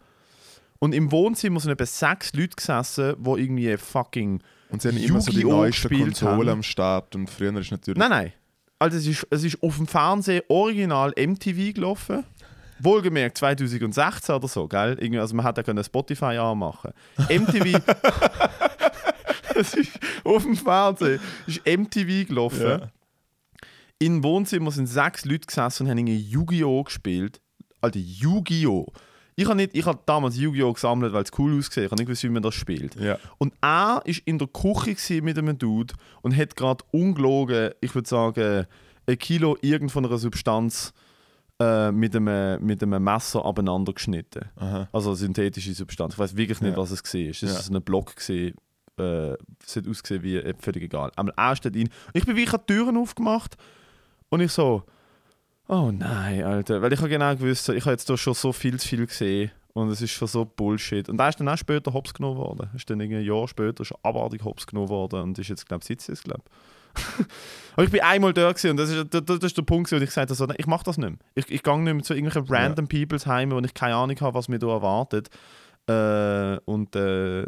Und 0.80 0.96
im 0.96 1.12
Wohnzimmer 1.12 1.60
sind 1.60 1.72
etwa 1.72 1.86
sechs 1.86 2.32
Leute 2.32 2.56
gesessen, 2.56 3.16
die 3.20 3.30
irgendwie 3.32 3.76
fucking 3.76 4.42
Und 4.70 4.82
sie 4.82 4.88
haben 4.88 4.98
immer 4.98 5.20
so 5.20 5.32
die 5.34 5.44
neuesten 5.44 5.90
Konsolen 5.90 6.50
am 6.50 6.64
Start 6.64 7.14
und 7.14 7.30
früher 7.30 7.54
ist 7.58 7.72
natürlich... 7.72 8.00
Nein, 8.00 8.10
nein. 8.10 8.34
Also 8.80 8.98
es 8.98 9.08
ist, 9.08 9.28
es 9.30 9.44
ist 9.44 9.62
auf 9.62 9.76
dem 9.76 9.88
Fernsehen 9.88 10.42
original 10.48 11.12
MTV 11.18 11.74
gelaufen. 11.74 12.24
Wohlgemerkt 12.80 13.40
2016 13.40 14.36
oder 14.36 14.48
so, 14.48 14.70
gell? 14.70 15.20
Also 15.20 15.36
man 15.36 15.46
hätte 15.46 15.70
ja 15.70 15.84
Spotify 15.84 16.38
anmachen. 16.38 16.94
MTV. 17.18 17.82
es 19.58 19.74
ist 19.74 20.00
auf 20.24 20.44
dem 20.44 20.56
Fernsehen 20.56 21.20
ist 21.48 21.62
MTV 21.66 22.28
gelaufen. 22.28 22.62
Ja. 22.62 22.92
Im 24.00 24.24
Wohnzimmer 24.24 24.72
sind 24.72 24.88
sechs 24.88 25.26
Leute 25.26 25.48
gesessen 25.48 25.84
und 25.84 25.90
haben 25.90 25.98
irgendwie 25.98 26.20
Yu-Gi-Oh! 26.20 26.84
gespielt. 26.84 27.42
Alter, 27.82 28.00
Yu-Gi-Oh! 28.00 28.86
Ich 29.40 29.46
habe 29.46 29.56
nicht- 29.56 29.76
ich 29.76 29.86
habe 29.86 30.00
damals 30.06 30.38
Yu-Gi-Oh! 30.38 30.74
gesammelt, 30.74 31.14
weil 31.14 31.24
es 31.24 31.32
cool 31.38 31.58
aussieht. 31.58 31.78
Ich 31.78 31.84
habe 31.86 31.96
nicht 31.96 32.06
gewusst, 32.08 32.24
wie 32.24 32.30
man 32.30 32.44
das 32.44 32.56
spielt. 32.56 32.96
Ja. 32.96 33.18
Und 33.40 33.54
er 33.62 34.02
war 34.04 34.04
in 34.26 34.38
der 34.40 34.48
Küche 34.48 35.22
mit 35.22 35.38
einem 35.38 35.58
Dude 35.58 35.94
und 36.22 36.36
hat 36.36 36.56
gerade 36.56 36.84
ungelogen, 36.92 37.72
ich 37.82 37.94
würde 37.96 38.08
sagen, 38.10 38.66
ein 39.08 39.18
Kilo 39.18 39.58
irgendeiner 39.62 40.18
Substanz 40.18 40.94
äh, 41.60 41.92
mit, 41.92 42.16
einem, 42.16 42.64
mit 42.64 42.84
einem 42.84 43.04
Messer 43.04 43.44
abeinander 43.46 43.94
geschnitten. 43.94 44.46
Aha. 44.58 44.88
Also 44.92 45.16
synthetische 45.16 45.74
Substanz. 45.74 46.14
Ich 46.14 46.20
weiß 46.20 46.36
wirklich 46.36 46.62
nicht, 46.62 46.72
Ja. 46.72 46.78
was 46.78 46.92
es 46.92 47.04
war. 47.04 47.22
Es 47.22 47.42
war 47.44 47.50
Ja. 47.50 47.56
so 47.62 47.74
ein 47.74 47.82
Block. 47.82 48.14
Äh, 48.98 49.38
es 49.66 49.76
hat 49.76 49.88
ausgesehen 49.88 50.24
wie 50.24 50.38
äh, 50.38 50.54
völlig 50.60 50.84
egal. 50.84 51.12
Aber 51.16 51.32
er 51.36 51.56
steht 51.56 51.76
rein. 51.76 51.90
Ich 52.14 52.26
bin 52.26 52.36
wie 52.36 52.44
ich 52.44 52.52
habe 52.52 52.64
die 52.68 52.74
Türen 52.74 52.98
aufgemacht 52.98 53.58
und 54.30 54.42
ich 54.42 54.52
so, 54.52 54.84
oh 55.68 55.92
nein, 55.92 56.44
Alter. 56.44 56.82
Weil 56.82 56.94
ich 56.94 57.00
habe 57.00 57.10
genau 57.10 57.36
gewusst, 57.36 57.70
ich 57.70 57.82
habe 57.82 57.92
jetzt 57.92 58.10
da 58.10 58.18
schon 58.18 58.34
so 58.34 58.52
viel 58.52 58.80
zu 58.80 58.88
viel 58.88 59.06
gesehen 59.06 59.52
und 59.74 59.90
es 59.90 60.02
ist 60.02 60.12
schon 60.12 60.28
so 60.28 60.46
Bullshit. 60.46 61.08
Und 61.10 61.20
er 61.20 61.30
ist 61.30 61.40
dann 61.40 61.50
auch 61.50 61.58
später 61.58 61.94
hops 61.94 62.14
genommen 62.14 62.38
worden. 62.38 62.70
Ist 62.76 62.90
dann 62.90 63.00
irgendwie 63.00 63.20
ein 63.20 63.26
Jahr 63.26 63.48
später 63.48 63.84
er 63.88 63.98
abartig 64.10 64.44
hops 64.44 64.66
genommen 64.66 64.90
worden 64.90 65.22
und 65.22 65.40
ist 65.40 65.50
jetzt, 65.50 65.68
glaube 65.68 65.82
ich, 65.82 65.88
sitzt 65.88 66.10
jetzt, 66.10 66.24
glaube 66.24 66.44
Aber 67.74 67.84
ich 67.84 67.92
bin 67.92 68.02
einmal 68.02 68.34
da 68.34 68.52
gewesen 68.52 68.72
und 68.72 68.78
das 68.78 68.90
ist, 68.90 69.14
das, 69.14 69.24
das 69.24 69.38
ist 69.38 69.58
der 69.58 69.62
Punkt, 69.62 69.92
wo 69.92 69.98
ich 69.98 70.06
gesagt 70.06 70.32
habe, 70.32 70.56
ich 70.58 70.66
mache 70.66 70.84
das 70.84 70.98
nicht 70.98 71.10
mehr. 71.10 71.20
Ich, 71.36 71.52
ich 71.52 71.62
gehe 71.62 71.80
nicht 71.80 71.94
mehr 71.94 72.04
zu 72.04 72.16
irgendwelchen 72.16 72.52
random 72.52 72.88
Peoples 72.88 73.28
heim, 73.28 73.52
wo 73.52 73.60
ich 73.60 73.74
keine 73.76 73.96
Ahnung 73.96 74.20
habe, 74.20 74.34
was 74.34 74.48
mir 74.48 74.58
da 74.58 74.68
erwartet. 74.68 75.30
Äh, 75.88 76.58
und 76.66 76.96
äh, 76.96 77.46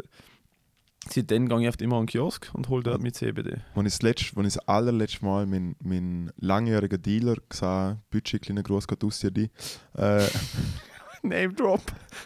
seitdem 1.08 1.48
gehe 1.48 1.60
ich 1.60 1.68
oft 1.68 1.82
immer 1.82 1.96
an 1.96 2.02
den 2.02 2.08
Kiosk 2.08 2.50
und 2.52 2.68
hole 2.68 2.82
dort 2.82 3.02
mit 3.02 3.14
CBD. 3.14 3.58
Als 3.74 3.86
ich 3.86 3.92
das, 3.92 4.02
letzte, 4.02 4.36
als 4.36 4.46
ich 4.48 4.54
das 4.54 4.68
allerletzte 4.68 5.24
Mal 5.24 5.46
meinen 5.46 5.76
mein 5.82 6.32
langjährigen 6.36 7.00
Dealer 7.00 7.36
gesehen 7.48 8.02
Budget, 8.10 8.42
kleiner 8.42 8.62
Gruß 8.62 8.86
geht 8.86 9.04
aus 9.04 9.20
dir 9.20 9.30
die. 9.30 9.50
Äh, 9.96 10.26
Name 11.22 11.52
Drop. 11.52 11.82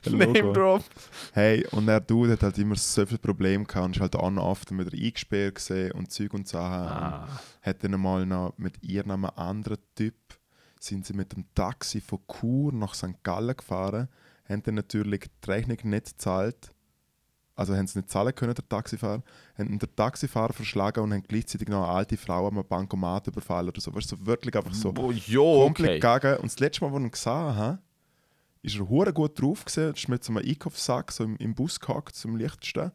Name 0.08 0.52
Drop. 0.52 0.84
hey, 1.32 1.66
und 1.72 1.86
der 1.86 2.00
Dude 2.00 2.32
hat 2.32 2.42
halt 2.44 2.58
immer 2.58 2.76
so 2.76 3.04
viele 3.04 3.18
Probleme 3.18 3.64
gehabt 3.64 3.86
und 3.86 3.96
ist 3.96 4.00
halt 4.00 4.14
on 4.14 4.38
oft 4.38 4.70
wieder 4.70 4.92
eingesperrt 4.92 5.56
gesehen 5.56 5.92
und 5.92 6.12
Zeug 6.12 6.32
und 6.32 6.46
Sachen. 6.46 6.88
Ah. 6.88 7.28
Hat 7.62 7.82
dann 7.82 8.00
mal 8.00 8.24
noch 8.24 8.54
mit 8.56 8.82
irgendeinem 8.82 9.26
anderen 9.36 9.78
Typ 9.96 10.14
sind 10.84 11.06
sie 11.06 11.14
mit 11.14 11.32
dem 11.32 11.46
Taxi 11.54 12.00
von 12.00 12.20
Chur 12.28 12.72
nach 12.72 12.94
St. 12.94 13.22
Gallen 13.22 13.56
gefahren, 13.56 14.08
haben 14.48 14.62
dann 14.62 14.74
natürlich 14.74 15.30
die 15.44 15.50
Rechnung 15.50 15.78
nicht 15.84 16.06
gezahlt. 16.06 16.73
Also 17.56 17.74
haben 17.76 17.86
sie 17.86 17.98
nicht 17.98 18.10
zahlen 18.10 18.34
können, 18.34 18.54
der 18.54 18.68
Taxifahrer. 18.68 19.22
Haben 19.56 19.78
den 19.78 19.96
Taxifahrer 19.96 20.52
verschlagen 20.52 21.04
und 21.04 21.12
haben 21.12 21.22
gleichzeitig 21.22 21.68
noch 21.68 21.84
eine 21.84 21.92
alte 21.92 22.16
Frau 22.16 22.48
am 22.48 22.62
Bankomat 22.68 23.28
überfallen 23.28 23.68
oder 23.68 23.80
so. 23.80 23.94
Weißt 23.94 24.10
du, 24.10 24.16
so 24.16 24.26
wirklich 24.26 24.56
einfach 24.56 24.74
so 24.74 24.92
Oh, 24.96 25.12
jo, 25.12 25.64
komplett 25.64 26.02
okay. 26.04 26.18
gegangen. 26.18 26.38
Und 26.38 26.46
das 26.46 26.58
letzte 26.58 26.84
Mal, 26.84 26.88
als 26.88 26.98
ich 26.98 27.04
ihn 27.04 27.10
gesehen 27.12 27.32
habe, 27.56 27.78
ist 28.62 28.76
er 28.76 28.88
hure 28.88 29.12
gut 29.12 29.40
drauf 29.40 29.64
gewesen, 29.64 29.94
ist 29.94 30.08
mit 30.08 30.24
so 30.24 30.32
einem 30.32 30.48
Einkaufssack 30.48 31.12
so 31.12 31.24
im, 31.24 31.36
im 31.36 31.54
Bus 31.54 31.78
gehackt 31.78 32.16
zum 32.16 32.36
Lichtstehen. 32.36 32.92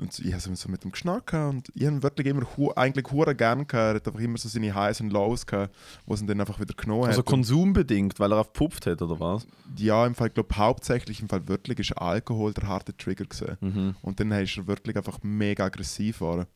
Und, 0.00 0.18
ich 0.18 0.32
habe 0.32 0.40
so, 0.40 0.54
so 0.54 0.68
mit 0.68 0.84
ihm 0.84 0.92
geschnackt 0.92 1.32
und 1.34 1.70
ich 1.74 1.86
habe 1.86 2.02
wirklich 2.02 2.26
immer 2.26 2.44
eigentlich 2.76 3.10
hure 3.10 3.34
gern 3.34 3.66
gehabt. 3.66 3.72
Er 3.74 3.94
hat 3.94 4.06
einfach 4.06 4.20
immer 4.20 4.36
so 4.38 4.48
seine 4.48 4.74
Highs 4.74 5.00
und 5.00 5.10
Lows 5.10 5.46
gehabt, 5.46 5.74
wo 6.04 6.14
es 6.14 6.20
ihn 6.20 6.26
dann 6.26 6.40
einfach 6.40 6.60
wieder 6.60 6.74
genommen 6.74 7.04
Also 7.06 7.20
hat. 7.20 7.26
konsumbedingt, 7.26 8.20
weil 8.20 8.32
er 8.32 8.38
aufgepupft 8.40 8.86
hat, 8.86 9.00
oder 9.02 9.18
was? 9.18 9.46
ja, 9.76 10.06
im 10.06 10.14
Fall, 10.14 10.28
ich 10.28 10.34
glaube 10.34 10.54
hauptsächlich 10.56 11.20
im 11.20 11.28
Fall 11.28 11.48
wirklich 11.48 11.78
ist 11.78 11.92
Alkohol 11.92 12.52
der 12.52 12.68
harte 12.68 12.96
Trigger 12.96 13.24
gewesen. 13.24 13.56
Mhm. 13.60 13.96
Und 14.02 14.20
dann 14.20 14.30
ist 14.32 14.56
er 14.56 14.66
wirklich 14.66 14.96
einfach 14.96 15.18
mega 15.22 15.64
aggressiv 15.64 16.18
geworden. 16.18 16.46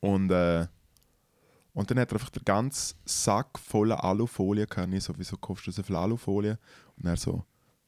Und, 0.00 0.30
äh, 0.30 0.66
und 1.74 1.90
dann 1.90 1.98
hat 2.00 2.10
er 2.12 2.16
einfach 2.16 2.30
den 2.30 2.44
ganzen 2.44 2.96
Sack 3.06 3.58
voller 3.58 4.04
Alufolie 4.04 4.66
gehabt. 4.66 4.92
Ich 4.92 5.04
so, 5.04 5.14
wieso 5.16 5.36
kaufst 5.36 5.66
du 5.66 5.70
so 5.70 5.82
viel 5.82 5.96
Alufolie? 5.96 6.58
Und 6.98 7.06
er 7.06 7.16
so, 7.16 7.44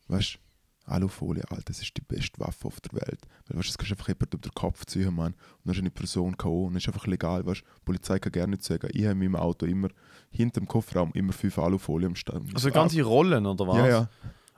weißt 0.09 0.35
du, 0.35 0.38
Alufolie, 0.86 1.42
Alter, 1.50 1.62
das 1.66 1.80
ist 1.80 1.96
die 1.96 2.02
beste 2.02 2.38
Waffe 2.40 2.66
auf 2.66 2.80
der 2.80 2.92
Welt. 2.92 3.20
Weil, 3.46 3.58
weißt 3.58 3.68
du, 3.68 3.72
das 3.72 3.78
kannst 3.78 3.90
du 3.90 3.94
einfach 3.94 4.08
jemand 4.08 4.34
über 4.34 4.48
den 4.48 4.54
Kopf 4.54 4.84
ziehen, 4.86 5.14
Mann. 5.14 5.32
Und 5.32 5.38
dann 5.64 5.74
ist 5.74 5.80
eine 5.80 5.90
Person 5.90 6.36
K.O. 6.36 6.66
und 6.66 6.74
das 6.74 6.82
ist 6.82 6.88
einfach 6.88 7.06
legal, 7.06 7.44
weißt 7.46 7.60
du. 7.62 7.64
Die 7.64 7.84
Polizei 7.84 8.18
kann 8.18 8.32
gerne 8.32 8.50
nicht 8.52 8.64
sagen, 8.64 8.88
ich 8.92 9.02
habe 9.04 9.12
in 9.12 9.18
meinem 9.18 9.36
Auto 9.36 9.66
immer, 9.66 9.88
hinter 10.30 10.60
dem 10.60 10.68
Kofferraum, 10.68 11.10
immer 11.14 11.32
fünf 11.32 11.58
Alufolien 11.58 12.10
am 12.10 12.16
Stand. 12.16 12.54
Also 12.54 12.70
ganze 12.70 13.02
Rollen, 13.02 13.46
oder 13.46 13.66
was? 13.66 13.76
Ja, 13.76 13.88
ja. 13.88 14.08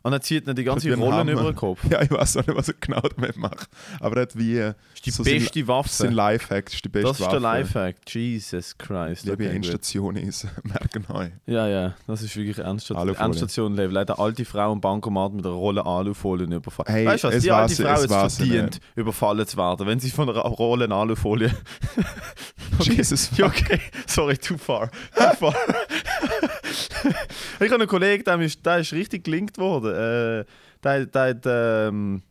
Und 0.02 0.12
er 0.12 0.20
zieht 0.20 0.46
nicht 0.46 0.56
die 0.56 0.62
ganze 0.62 0.94
Rollen 0.94 1.12
Hammer. 1.12 1.32
über 1.32 1.42
den 1.44 1.56
Kopf. 1.56 1.80
Ja, 1.90 2.00
ich 2.00 2.10
weiß 2.12 2.36
auch 2.36 2.46
nicht, 2.46 2.56
was 2.56 2.68
er 2.68 2.74
genau 2.80 3.00
damit 3.00 3.36
macht. 3.36 3.68
Aber 3.98 4.16
er 4.16 4.22
hat 4.22 4.38
wie. 4.38 4.56
äh, 4.56 4.74
Das 4.74 4.74
ist 4.94 5.06
die 5.06 5.10
so 5.10 5.22
beste 5.24 5.58
Sein, 5.58 5.68
Waffe. 5.68 5.88
sein 5.88 6.12
Lifehack, 6.12 6.66
das 6.66 6.74
ist 6.74 6.84
die 6.84 6.88
beste 6.88 7.08
das 7.08 7.18
ist 7.18 7.26
Waffe. 7.26 7.32
der 7.32 7.40
Lifehack. 7.40 7.96
Jesus 8.08 8.78
Christ. 8.78 9.24
Liebe 9.24 9.34
okay, 9.34 9.46
gut. 9.46 9.54
Endstation 9.56 10.14
ist 10.16 10.46
merken 10.62 11.04
neu. 11.08 11.30
Ja, 11.46 11.66
ja, 11.66 11.94
das 12.06 12.22
ist 12.22 12.36
wirklich 12.36 12.58
Endstation. 12.58 13.16
Endstation-Level. 13.16 13.92
Leider 13.92 14.18
alte 14.20 14.44
Frau 14.44 14.72
im 14.72 14.80
Bankomat 14.80 15.32
mit 15.32 15.44
einer 15.44 15.54
Rolle 15.54 15.84
Alufolien 15.84 16.52
überfallen. 16.52 16.86
Hey, 16.94 17.06
weißt 17.06 17.24
du 17.24 17.28
was? 17.28 17.34
es 17.34 17.42
Die 17.42 17.50
war 17.50 17.62
alte 17.62 17.74
sie- 17.74 17.82
Frau 17.82 18.26
es 18.26 18.36
sie 18.36 18.46
verdient, 18.46 18.80
überfallen 18.94 19.46
zu 19.46 19.56
werden, 19.56 19.86
wenn 19.88 19.98
sie 19.98 20.10
von 20.10 20.30
einer 20.30 20.38
Rolle 20.40 20.88
Alufolie. 20.88 21.50
Jesus, 22.80 23.30
Ja, 23.36 23.46
okay. 23.46 23.80
Sorry, 24.06 24.36
too 24.36 24.56
far. 24.58 24.90
Too 25.16 25.36
far. 25.38 25.54
ich 27.60 27.70
habe 27.70 27.74
einen 27.74 27.88
Kollegen, 27.88 28.24
der 28.24 28.40
ist, 28.40 28.64
der 28.64 28.78
ist 28.78 28.92
richtig 28.92 29.24
gelinkt 29.24 29.58
worden. 29.58 29.94
Äh, 29.94 30.44
der, 30.82 31.06
der, 31.06 31.22
hat, 31.22 31.42
ähm, 31.46 32.22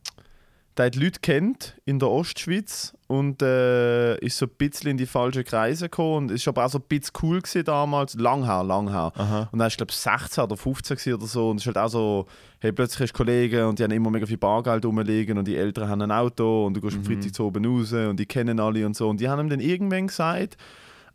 der 0.77 0.85
hat 0.87 0.95
Leute 0.95 1.19
kennt 1.21 1.75
in 1.85 1.99
der 1.99 2.09
Ostschweiz 2.09 2.93
und 3.07 3.41
äh, 3.41 4.17
ist 4.17 4.37
so 4.37 4.45
ein 4.45 4.51
bisschen 4.57 4.91
in 4.91 4.97
die 4.97 5.05
falschen 5.05 5.43
Kreise 5.43 5.85
gekommen 5.85 6.17
und 6.17 6.31
ist 6.31 6.47
aber 6.47 6.65
auch 6.65 6.69
so 6.69 6.79
ein 6.79 6.85
bisschen 6.87 7.13
cool 7.21 7.41
gewesen 7.41 7.63
damals. 7.63 8.15
Lang 8.15 8.45
her, 8.45 8.63
lang 8.63 8.89
her. 8.89 9.11
Aha. 9.15 9.49
Und 9.51 9.59
er 9.59 9.67
ist, 9.67 9.77
glaube 9.77 9.91
ich, 9.91 9.97
16 9.97 10.43
oder 10.43 10.57
15 10.57 10.97
gewesen 10.97 11.13
oder 11.13 11.25
so. 11.27 11.49
Und 11.49 11.57
es 11.57 11.63
ist 11.63 11.67
halt 11.67 11.77
auch 11.77 11.89
so, 11.89 12.25
hey, 12.59 12.71
plötzlich 12.71 13.01
hast 13.01 13.13
du 13.13 13.17
Kollegen 13.17 13.65
und 13.65 13.79
die 13.79 13.83
haben 13.83 13.91
immer 13.91 14.09
mega 14.09 14.25
viel 14.25 14.37
Bargeld 14.37 14.85
rumliegen 14.85 15.37
und 15.37 15.47
die 15.47 15.55
Eltern 15.55 15.89
haben 15.89 16.01
ein 16.01 16.11
Auto 16.11 16.65
und 16.65 16.75
du 16.75 16.81
gehst 16.81 16.97
am 16.97 17.03
Freitag 17.03 17.33
zu 17.33 17.45
oben 17.45 17.65
raus 17.65 17.93
und 17.93 18.19
die 18.19 18.25
kennen 18.25 18.59
alle 18.59 18.85
und 18.85 18.95
so. 18.95 19.09
Und 19.09 19.19
die 19.19 19.29
haben 19.29 19.39
ihm 19.39 19.49
dann 19.49 19.59
irgendwann 19.59 20.07
gesagt, 20.07 20.57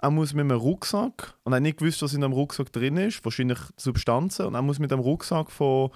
er 0.03 0.11
muss 0.11 0.33
mit 0.33 0.45
einem 0.45 0.59
Rucksack, 0.59 1.35
und 1.45 1.53
er 1.53 1.57
hat 1.57 1.63
nicht 1.63 1.79
gewusst, 1.79 2.03
was 2.03 2.15
in 2.15 2.23
dem 2.23 2.33
Rucksack 2.33 2.73
drin 2.73 2.97
ist, 2.97 3.25
wahrscheinlich 3.25 3.59
Substanzen, 3.77 4.47
und 4.47 4.55
er 4.55 4.63
muss 4.63 4.79
mit 4.79 4.91
dem 4.91 5.01
Rucksack 5.01 5.51
von 5.51 5.91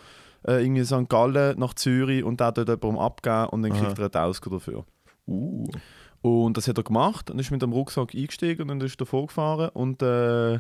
äh, 0.46 0.62
irgendwie 0.62 0.84
St. 0.84 1.08
Gallen 1.08 1.58
nach 1.58 1.74
Zürich 1.74 2.22
und 2.22 2.40
den 2.40 2.52
dort 2.54 2.68
jemandem 2.68 2.98
abgeben 2.98 3.46
und 3.46 3.62
dann 3.62 3.72
Aha. 3.72 3.80
kriegt 3.80 3.98
er 3.98 4.04
einen 4.04 4.12
Tausker 4.12 4.50
dafür. 4.50 4.84
Uh. 5.26 5.66
Und 6.20 6.56
das 6.56 6.68
hat 6.68 6.78
er 6.78 6.84
gemacht 6.84 7.30
und 7.30 7.38
ist 7.38 7.50
mit 7.50 7.62
dem 7.62 7.72
Rucksack 7.72 8.14
eingestiegen 8.14 8.70
und 8.70 8.82
ist 8.82 9.00
davor 9.00 9.26
gefahren 9.26 9.70
und, 9.70 10.02
äh, 10.02 10.58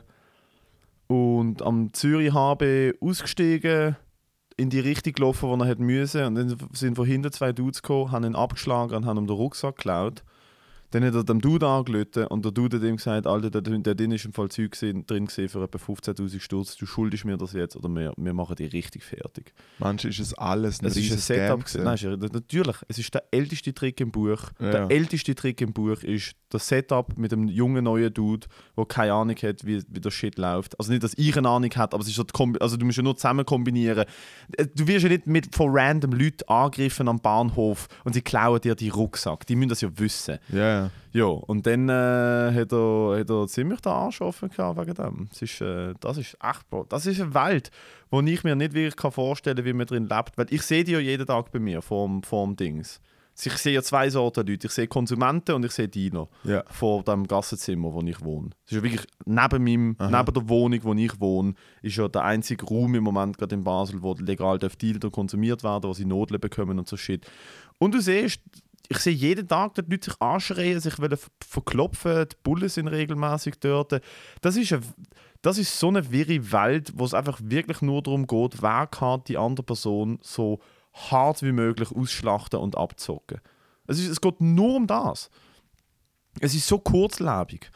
und 1.06 1.62
am 1.62 1.92
Zürich 1.92 2.32
HB 2.32 2.94
ausgestiegen, 3.00 3.96
in 4.56 4.70
die 4.70 4.80
Richtung 4.80 5.12
gelaufen, 5.14 5.48
wo 5.48 5.56
er 5.56 5.66
hätte 5.66 5.82
müssen. 5.82 6.24
Und 6.24 6.34
dann 6.36 6.56
sind 6.72 6.96
von 6.96 7.06
hinten 7.06 7.32
zwei 7.32 7.52
Dudes 7.52 7.82
gekommen, 7.82 8.12
haben 8.12 8.24
ihn 8.24 8.36
abgeschlagen 8.36 8.94
und 8.94 9.06
haben 9.06 9.18
ihm 9.18 9.26
den 9.26 9.36
Rucksack 9.36 9.76
geklaut. 9.76 10.22
Dann 10.94 11.04
hat 11.04 11.14
er 11.14 11.24
dem 11.24 11.40
Dude 11.40 11.66
angerufen 11.66 12.26
und 12.28 12.44
der 12.44 12.52
Dude 12.52 12.76
hat 12.76 12.84
ihm 12.84 12.96
gesagt, 12.96 13.26
Alter, 13.26 13.50
der, 13.50 13.62
der 13.62 13.94
drin 13.96 14.12
ist 14.12 14.24
im 14.24 14.32
Fall 14.32 14.48
Zeug 14.48 14.70
gewesen- 14.70 15.04
drin 15.06 15.26
gewesen 15.26 15.48
für 15.48 15.62
etwa 15.64 15.78
15'000 15.78 16.40
Sturz, 16.40 16.76
du 16.76 16.86
schuldest 16.86 17.24
mir 17.24 17.36
das 17.36 17.52
jetzt 17.52 17.76
oder 17.76 17.88
wir, 17.88 18.12
wir 18.16 18.32
machen 18.32 18.54
dich 18.54 18.72
richtig 18.72 19.02
fertig. 19.02 19.52
Manchmal 19.80 20.10
ist 20.12 20.20
es 20.20 20.34
alles 20.34 20.80
ein 20.80 20.86
Es 20.86 20.96
ist 20.96 21.10
ein 21.10 21.18
Setup. 21.18 21.64
Nein, 21.82 21.94
ist, 21.94 22.32
natürlich. 22.32 22.76
Es 22.86 22.98
ist 22.98 23.12
der 23.12 23.24
älteste 23.32 23.74
Trick 23.74 24.00
im 24.00 24.12
Buch. 24.12 24.38
Ja, 24.60 24.70
der 24.70 24.90
älteste 24.90 25.34
Trick 25.34 25.60
im 25.60 25.72
Buch 25.72 26.02
ist 26.04 26.36
das 26.50 26.68
Setup 26.68 27.18
mit 27.18 27.32
einem 27.32 27.48
jungen 27.48 27.82
neuen 27.82 28.14
Dude, 28.14 28.46
der 28.76 28.84
keine 28.86 29.14
Ahnung 29.14 29.34
hat, 29.42 29.64
wie, 29.66 29.82
wie 29.88 30.00
der 30.00 30.12
Shit 30.12 30.38
läuft. 30.38 30.78
Also 30.78 30.92
nicht, 30.92 31.02
dass 31.02 31.14
ich 31.16 31.36
eine 31.36 31.48
Ahnung 31.48 31.70
habe, 31.74 31.92
aber 31.94 32.02
es 32.02 32.08
ist 32.08 32.14
so 32.14 32.24
also 32.60 32.76
du 32.76 32.86
musst 32.86 32.96
ja 32.98 33.02
nur 33.02 33.16
zusammen 33.16 33.44
kombinieren. 33.44 34.04
Äh, 34.56 34.66
Du 34.74 34.86
wirst 34.86 35.02
ja 35.02 35.08
nicht 35.08 35.26
mit 35.26 35.54
von 35.54 35.70
random 35.76 36.12
Leuten 36.12 36.48
angegriffen 36.48 37.08
am 37.08 37.18
Bahnhof 37.20 37.88
und 38.04 38.12
sie 38.12 38.22
klauen 38.22 38.60
dir 38.60 38.74
die 38.76 38.88
Rucksack. 38.90 39.46
Die 39.46 39.56
müssen 39.56 39.70
das 39.70 39.80
ja 39.80 39.88
wissen. 39.98 40.38
Ja, 40.52 40.83
ja. 40.84 41.20
Ja, 41.20 41.24
und 41.26 41.66
dann 41.66 41.88
äh, 41.88 41.92
hat, 42.60 42.72
er, 42.72 43.18
hat 43.20 43.30
er 43.30 43.46
ziemlich 43.46 43.80
den 43.80 43.92
Arsch 43.92 44.20
offen 44.20 44.48
gehabt 44.50 44.80
wegen 44.80 44.94
dem. 44.94 45.26
Das 45.30 45.42
ist, 45.42 45.60
äh, 45.60 45.94
das 46.00 46.18
ist 46.18 46.36
echt, 46.42 46.68
Bro. 46.70 46.86
Das 46.88 47.06
ist 47.06 47.20
eine 47.20 47.34
Welt, 47.34 47.70
wo 48.10 48.20
ich 48.20 48.42
mir 48.44 48.56
nicht 48.56 48.74
wirklich 48.74 48.96
kann 48.96 49.12
vorstellen 49.12 49.56
kann, 49.56 49.64
wie 49.64 49.72
man 49.72 49.86
drin 49.86 50.08
lebt. 50.08 50.36
Weil 50.36 50.46
ich 50.50 50.62
sehe 50.62 50.84
die 50.84 50.92
ja 50.92 50.98
jeden 50.98 51.26
Tag 51.26 51.52
bei 51.52 51.58
mir, 51.58 51.82
vorm, 51.82 52.22
vorm 52.22 52.56
Dings. 52.56 53.00
Ich 53.36 53.56
sehe 53.56 53.74
ja 53.74 53.82
zwei 53.82 54.08
Sorten 54.10 54.46
Leute. 54.46 54.68
Ich 54.68 54.72
sehe 54.72 54.86
Konsumenten 54.86 55.56
und 55.56 55.64
ich 55.64 55.72
sehe 55.72 55.88
Diener 55.88 56.28
Ja. 56.44 56.62
vor 56.68 57.02
dem 57.02 57.26
Gassenzimmer, 57.26 57.92
wo 57.92 58.00
ich 58.02 58.20
wohne. 58.24 58.50
Das 58.64 58.72
ist 58.72 58.76
ja 58.76 58.82
wirklich 58.84 59.06
neben, 59.24 59.64
meinem, 59.64 59.96
Aha. 59.98 60.18
neben 60.20 60.34
der 60.34 60.48
Wohnung, 60.48 60.78
wo 60.84 60.94
ich 60.94 61.20
wohne, 61.20 61.54
ist 61.82 61.96
ja 61.96 62.06
der 62.06 62.22
einzige 62.22 62.64
Raum 62.64 62.94
im 62.94 63.02
Moment 63.02 63.36
gerade 63.36 63.56
in 63.56 63.64
Basel, 63.64 64.02
wo 64.02 64.14
legal 64.14 64.60
Dealer 64.60 65.10
konsumiert 65.10 65.64
werden, 65.64 65.82
wo 65.88 65.92
sie 65.92 66.04
Nodeln 66.04 66.40
bekommen 66.40 66.78
und 66.78 66.86
so 66.86 66.96
Shit. 66.96 67.26
Und 67.78 67.92
du 67.94 68.00
siehst, 68.00 68.40
ich 68.88 68.98
sehe 68.98 69.14
jeden 69.14 69.48
Tag, 69.48 69.74
dass 69.74 69.84
die 69.86 69.92
Leute 69.92 70.10
sich 70.10 70.20
anschreien, 70.20 70.78
sich 70.80 70.98
wollen 70.98 71.16
ver- 71.16 71.30
verklopfen, 71.46 72.28
die 72.28 72.36
Bullen 72.42 72.68
sind 72.68 72.88
regelmäßig 72.88 73.54
dort. 73.60 74.00
Das 74.42 74.56
ist, 74.56 74.72
eine, 74.72 74.82
das 75.42 75.56
ist 75.58 75.78
so 75.78 75.88
eine 75.88 76.10
wirre 76.12 76.52
Welt, 76.52 76.92
wo 76.94 77.04
es 77.04 77.14
einfach 77.14 77.38
wirklich 77.42 77.80
nur 77.82 78.02
darum 78.02 78.26
geht, 78.26 78.60
wer 78.62 78.86
kann 78.86 79.24
die 79.24 79.38
andere 79.38 79.64
Person 79.64 80.18
so 80.22 80.60
hart 80.92 81.42
wie 81.42 81.52
möglich 81.52 81.90
ausschlachten 81.92 82.60
und 82.60 82.76
abzocken. 82.76 83.40
Es, 83.86 83.98
ist, 83.98 84.08
es 84.08 84.20
geht 84.20 84.40
nur 84.40 84.76
um 84.76 84.86
das. 84.86 85.30
Es 86.40 86.54
ist 86.54 86.66
so 86.66 86.78
kurzlebig. 86.78 87.70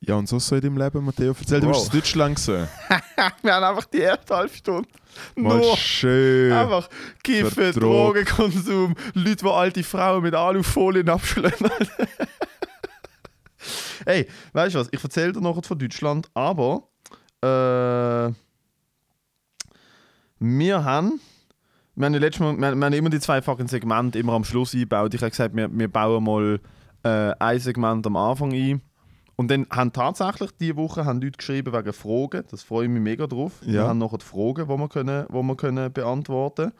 Ja, 0.00 0.16
und 0.16 0.28
so 0.28 0.38
so 0.38 0.54
in 0.56 0.60
deinem 0.62 0.76
Leben, 0.76 1.04
Matteo. 1.04 1.34
Erzähl, 1.38 1.60
du 1.60 1.68
Wow. 1.68 1.74
bist 1.76 1.94
in 1.94 2.00
Deutschland 2.00 2.36
gesehen. 2.36 2.68
Wir 3.42 3.54
haben 3.54 3.64
einfach 3.64 3.86
die 3.86 3.98
erste 4.00 4.36
halbe 4.36 4.52
Stunde 4.54 4.88
Mal 5.34 5.58
nur 5.58 5.76
schön. 5.76 6.52
einfach 6.52 6.88
Kiffen. 7.22 7.72
Drogenkonsum, 7.72 8.94
Leute, 9.14 9.36
die 9.36 9.50
alte 9.50 9.82
Frauen 9.82 10.22
mit 10.22 10.34
Alufolien 10.34 11.08
abschleppen. 11.08 11.70
hey, 14.06 14.28
weißt 14.52 14.74
du 14.74 14.80
was? 14.80 14.88
Ich 14.90 15.02
erzähle 15.02 15.32
dir 15.32 15.40
noch 15.40 15.64
von 15.64 15.78
Deutschland, 15.78 16.28
aber 16.34 16.88
äh, 17.40 18.32
wir 20.38 20.84
haben. 20.84 21.20
Wir 21.96 22.06
haben, 22.06 22.14
ja 22.14 22.20
letztes 22.20 22.40
Mal, 22.40 22.56
wir, 22.56 22.74
wir 22.74 22.86
haben 22.86 22.92
immer 22.92 23.10
die 23.10 23.20
zwei 23.20 23.40
fucking 23.40 23.68
Segmente 23.68 24.18
immer 24.18 24.32
am 24.32 24.44
Schluss 24.44 24.74
eingebaut. 24.74 25.14
Ich 25.14 25.20
habe 25.20 25.30
gesagt, 25.30 25.54
wir, 25.54 25.68
wir 25.72 25.88
bauen 25.88 26.24
mal 26.24 26.60
äh, 27.04 27.32
ein 27.38 27.60
Segment 27.60 28.06
am 28.06 28.16
Anfang 28.16 28.52
ein. 28.52 28.82
Und 29.36 29.50
dann 29.50 29.66
haben 29.70 29.92
tatsächlich 29.92 30.50
diese 30.60 30.76
Woche 30.76 31.04
haben 31.04 31.20
Leute 31.20 31.38
geschrieben 31.38 31.72
wegen 31.72 31.92
Fragen. 31.92 32.44
Das 32.50 32.62
freue 32.62 32.84
ich 32.84 32.90
mich 32.90 33.02
mega 33.02 33.26
drauf. 33.26 33.52
Wir 33.62 33.74
Ja. 33.74 33.88
haben 33.88 33.98
noch 33.98 34.16
die 34.16 34.24
Fragen, 34.24 34.54
die 34.66 34.68
wir, 34.68 34.88
können, 34.88 35.26
die 35.28 35.34
wir 35.34 35.56
können 35.56 35.92
beantworten 35.92 36.72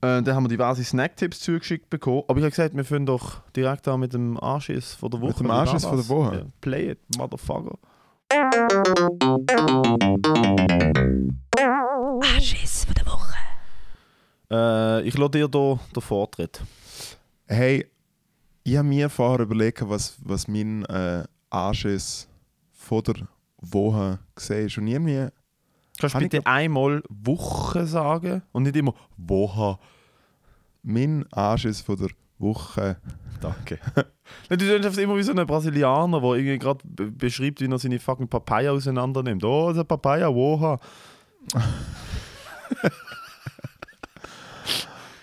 können. 0.00 0.18
Äh, 0.18 0.22
dann 0.22 0.34
haben 0.34 0.44
wir 0.44 0.48
diverse 0.48 0.82
Snacktipps 0.84 1.40
zugeschickt 1.40 1.88
bekommen. 1.90 2.24
Aber 2.28 2.38
ich 2.38 2.44
habe 2.44 2.50
gesagt, 2.50 2.76
wir 2.76 2.84
fangen 2.84 3.06
doch 3.06 3.40
direkt 3.56 3.86
an 3.88 4.00
mit 4.00 4.12
dem 4.12 4.38
Anschiss 4.38 4.94
von 4.94 5.10
der 5.10 5.20
Woche. 5.20 5.28
Mit 5.28 5.40
dem 5.40 5.50
Anschiss 5.50 5.84
von 5.84 5.96
der 5.96 6.08
Woche? 6.08 6.36
Ja. 6.36 6.44
Play 6.60 6.90
it, 6.90 6.98
motherfucker. 7.16 7.78
Anschiss 11.56 12.84
von 12.84 12.94
der 12.94 13.06
Woche. 13.06 13.34
Äh, 14.50 15.02
ich 15.08 15.16
lasse 15.16 15.30
dir 15.30 15.38
hier 15.38 15.48
den 15.48 16.00
Vortritt. 16.02 16.60
Hey, 17.46 17.86
ich 18.64 18.76
habe 18.76 18.88
mir 18.88 19.08
vorher 19.10 19.40
überlegt, 19.44 19.86
was, 19.88 20.16
was 20.24 20.48
mein 20.48 20.84
äh, 20.86 21.24
Anschiss 21.54 22.28
von 22.72 23.02
der 23.04 23.14
Woche 23.60 24.18
gesehen 24.34 24.66
ist. 24.66 24.78
Und 24.78 24.86
irgendwie, 24.88 25.28
Kannst 25.98 26.16
du 26.16 26.18
bitte 26.18 26.44
einmal 26.46 27.02
Woche 27.08 27.86
sagen 27.86 28.42
und 28.52 28.64
nicht 28.64 28.76
immer 28.76 28.94
Woche? 29.16 29.78
mein 30.82 31.24
Anschiss 31.32 31.80
von 31.80 31.96
der 31.96 32.10
Woche. 32.38 32.96
Danke. 33.40 33.78
du 34.48 34.74
einfach 34.74 34.96
immer 34.98 35.16
wie 35.16 35.22
so 35.22 35.32
ein 35.32 35.46
Brasilianer, 35.46 36.20
der 36.20 36.30
irgendwie 36.34 36.58
gerade 36.58 36.80
be- 36.84 37.10
beschreibt, 37.10 37.60
wie 37.60 37.66
er 37.70 37.78
seine 37.78 37.98
fucking 37.98 38.28
Papaya 38.28 38.70
auseinander 38.72 39.22
nimmt. 39.22 39.44
Oh, 39.44 39.68
das 39.68 39.72
ist 39.76 39.78
eine 39.78 39.84
Papaya, 39.84 40.34
Woche. 40.34 40.78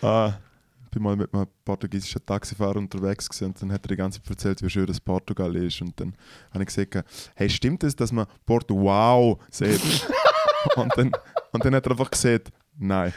Ah, 0.01 0.33
bin 0.91 1.03
mal 1.03 1.15
mit 1.15 1.33
einem 1.33 1.47
portugiesischen 1.63 2.23
Taxifahrer 2.25 2.75
unterwegs 2.75 3.41
und 3.41 3.61
dann 3.61 3.71
hat 3.71 3.85
er 3.85 3.89
die 3.89 3.95
ganze 3.95 4.21
Zeit 4.21 4.29
erzählt, 4.29 4.61
wie 4.61 4.69
schön 4.69 4.85
das 4.85 4.99
Portugal 4.99 5.55
ist. 5.55 5.81
Und 5.81 5.99
dann 5.99 6.15
habe 6.53 6.63
ich 6.63 6.67
gesagt, 6.67 7.05
hey, 7.35 7.49
stimmt 7.49 7.83
es, 7.83 7.95
dass 7.95 8.11
man 8.11 8.27
Porto 8.45 8.75
wow 8.75 9.39
sagt? 9.49 9.79
und, 10.75 10.91
dann, 10.97 11.11
und 11.51 11.65
dann 11.65 11.75
hat 11.75 11.85
er 11.85 11.91
einfach 11.91 12.11
gesagt, 12.11 12.49
nein. 12.77 13.13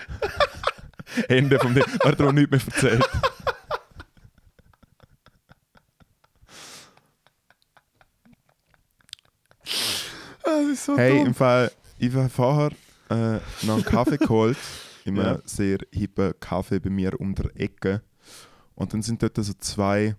Ende 1.28 1.58
vom 1.58 1.74
Ding. 1.74 1.84
Er 2.00 2.12
hat 2.12 2.20
auch 2.22 2.32
nichts 2.32 2.50
mehr 2.50 2.60
erzählt. 2.74 3.10
Das 10.44 10.84
so 10.84 10.96
Hey, 10.96 11.20
im 11.20 11.34
Fall, 11.34 11.70
ich 11.98 12.12
habe 12.14 12.28
vorher 12.28 12.70
äh, 13.10 13.38
noch 13.62 13.74
einen 13.74 13.84
Kaffee 13.84 14.18
geholt. 14.18 14.58
Einem 15.06 15.16
Ja. 15.16 15.38
sehr 15.44 15.78
hippen 15.92 16.32
Kaffee 16.40 16.80
bei 16.80 16.90
mir 16.90 17.18
um 17.20 17.34
der 17.34 17.50
Ecke. 17.60 18.02
Und 18.74 18.92
dann 18.92 19.02
sind 19.02 19.22
dort 19.22 19.36
so 19.36 19.52
zwei 19.54 20.16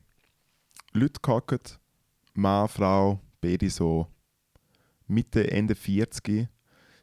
Leute 0.93 1.19
gehockt. 1.21 1.79
Mann, 2.33 2.67
Frau, 2.67 3.19
beide 3.41 3.69
so 3.69 4.07
Mitte, 5.07 5.49
Ende 5.51 5.75
40. 5.75 6.47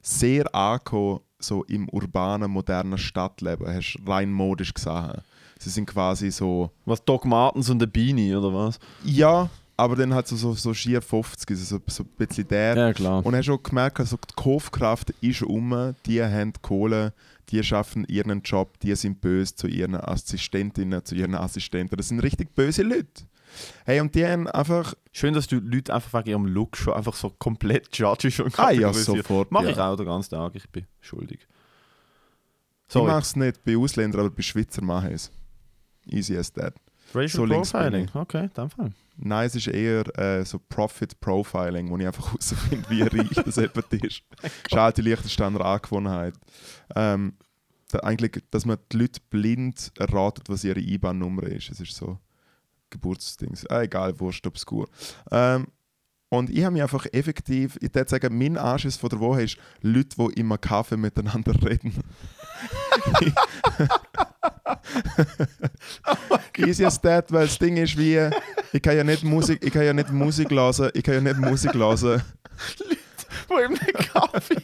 Sehr 0.01 0.53
angekommen, 0.55 1.21
so 1.39 1.65
im 1.65 1.89
urbanen, 1.89 2.51
modernen 2.51 2.99
Stadtleben. 2.99 3.67
Hast 3.69 3.95
du 3.99 4.11
rein 4.11 4.33
modisch 4.33 4.75
gesehen. 4.75 5.21
Sie 5.59 5.71
sind 5.71 5.87
quasi 5.87 6.31
so 6.31 6.71
Was 6.85 7.05
Doc 7.05 7.25
Martens 7.25 7.71
und 7.71 7.79
der 7.79 7.87
Beanie, 7.87 8.35
oder 8.35 8.53
was? 8.53 8.79
ja, 9.05 9.49
aber 9.83 9.97
dann 9.97 10.15
halt 10.15 10.29
so, 10.29 10.37
so, 10.37 10.53
so 10.55 10.73
schier 10.73 11.03
50, 11.03 11.51
also 11.51 11.65
so, 11.65 11.83
so 11.89 12.05
ein 12.05 12.11
bisschen 12.17 12.47
der. 12.47 12.77
Ja, 12.77 12.93
klar. 12.93 13.27
Und 13.27 13.35
hast 13.35 13.49
auch 13.49 13.63
gemerkt, 13.63 13.99
also 13.99 14.17
die 14.17 14.35
Kaufkraft 14.41 15.11
ist 15.21 15.43
um, 15.43 15.95
die 16.07 16.23
haben 16.23 16.53
die 16.53 16.61
Kohle, 16.61 17.13
die 17.49 17.63
schaffen 17.65 18.05
ihren 18.09 18.43
Job, 18.43 18.79
die 18.81 18.95
sind 18.95 19.21
böse 19.21 19.57
zu 19.57 19.67
ihren 19.67 19.97
Assistentinnen, 19.97 21.05
zu 21.05 21.17
ihren 21.17 21.35
Assistenten. 21.35 21.97
Das 21.97 22.09
sind 22.09 22.21
richtig 22.21 22.55
böse 22.55 22.85
Leute. 22.85 23.25
Hey, 23.85 24.01
und 24.01 24.15
die 24.15 24.25
haben 24.25 24.47
einfach. 24.49 24.95
Schön, 25.11 25.35
dass 25.35 25.49
du 25.49 25.57
Leute 25.57 25.93
einfach 25.93 26.21
wegen 26.21 26.31
ihrem 26.31 26.47
Look 26.47 26.77
schon 26.77 26.95
einfach 26.95 27.15
so 27.15 27.31
komplett 27.31 27.95
judgest 27.99 28.41
und 28.41 28.59
Ah 28.59 28.71
ja, 28.71 28.93
sofort. 28.93 29.51
Mach 29.51 29.65
ja. 29.65 29.71
ich 29.71 29.79
auch 29.79 29.97
den 29.97 30.07
ganzen 30.07 30.31
Tag, 30.31 30.55
ich 30.55 30.69
bin 30.71 30.87
schuldig. 31.01 31.41
Ich 32.87 32.93
Sorry. 32.93 33.09
mache 33.09 33.23
es 33.23 33.37
nicht 33.37 33.65
bei 33.65 33.77
Ausländern, 33.77 34.21
aber 34.21 34.31
bei 34.31 34.43
Schweizer 34.43 34.83
mache 34.83 35.09
ich 35.09 35.15
es. 35.15 35.33
Easy 36.07 36.37
as 36.37 36.53
that. 36.53 36.75
Racial 37.15 37.47
so 37.49 37.55
Profiling. 37.55 38.09
Okay, 38.15 38.45
in 38.45 38.53
dem 38.57 38.71
Fall. 38.71 38.93
Nein, 39.17 39.47
es 39.47 39.55
ist 39.55 39.69
eher 39.69 40.19
äh, 40.19 40.45
so 40.45 40.59
Profit 40.59 41.21
Profiling, 41.21 41.91
wo 41.91 41.99
ich 41.99 42.07
einfach 42.07 42.27
herausfinde, 42.29 42.89
wie 42.89 43.03
reich 43.03 43.31
das 43.45 43.57
jemand 43.57 43.93
ist. 43.93 44.23
Halt 44.73 44.97
die 44.97 45.03
Liechtensteiner 45.03 45.65
Angewohnheit. 45.65 46.35
Ähm, 46.97 47.35
da, 47.91 47.99
eigentlich, 48.01 48.43
dass 48.51 48.65
man 48.65 48.79
die 48.91 48.99
Leute 48.99 49.21
blind 49.31 49.93
erratet, 49.99 50.49
was 50.49 50.65
ihre 50.65 50.81
IBAN-Nummer 50.81 51.45
ist. 51.45 51.71
Es 51.71 51.81
ist 51.81 51.95
so 51.95 52.19
Geburtsdings. 52.91 53.67
Ah, 53.67 53.83
egal, 53.83 54.19
wurscht, 54.19 54.47
obskur. 54.47 54.89
Ähm, 55.31 55.67
und 56.33 56.49
ich 56.49 56.65
habe 56.65 56.73
mich 56.73 56.83
einfach 56.83 57.05
effektiv, 57.13 57.77
ich 57.83 57.95
würde 57.95 58.09
sagen, 58.09 58.39
mein 58.39 58.57
Anschiss 58.57 58.97
von 58.97 59.11
der 59.11 59.21
Woche 59.21 59.43
ist 59.43 59.59
Leute, 59.83 60.17
die 60.17 60.41
immer 60.41 60.57
Kaffee 60.57 60.97
miteinander 60.97 61.53
reden. 61.63 61.93
Easy 66.59 66.85
as 66.85 67.01
that, 67.01 67.31
weil 67.33 67.47
das 67.47 67.59
Ding 67.59 67.77
ist 67.77 67.97
wie, 67.99 68.19
ich 68.73 68.83
kann 68.83 68.97
ja 68.97 69.05
nicht 69.05 69.23
Musik, 69.25 69.65
ich 69.65 69.73
kann 69.73 69.85
ja 69.85 69.93
nicht 69.93 70.11
Musik 70.11 70.51
hören, 70.51 70.91
ich 70.95 71.03
kann 71.03 71.15
ja 71.15 71.21
nicht 71.21 71.39
Musik 71.39 71.75
hören. 71.75 72.23
Wo 73.49 73.59
im 73.59 73.75
Kaffee 73.75 74.57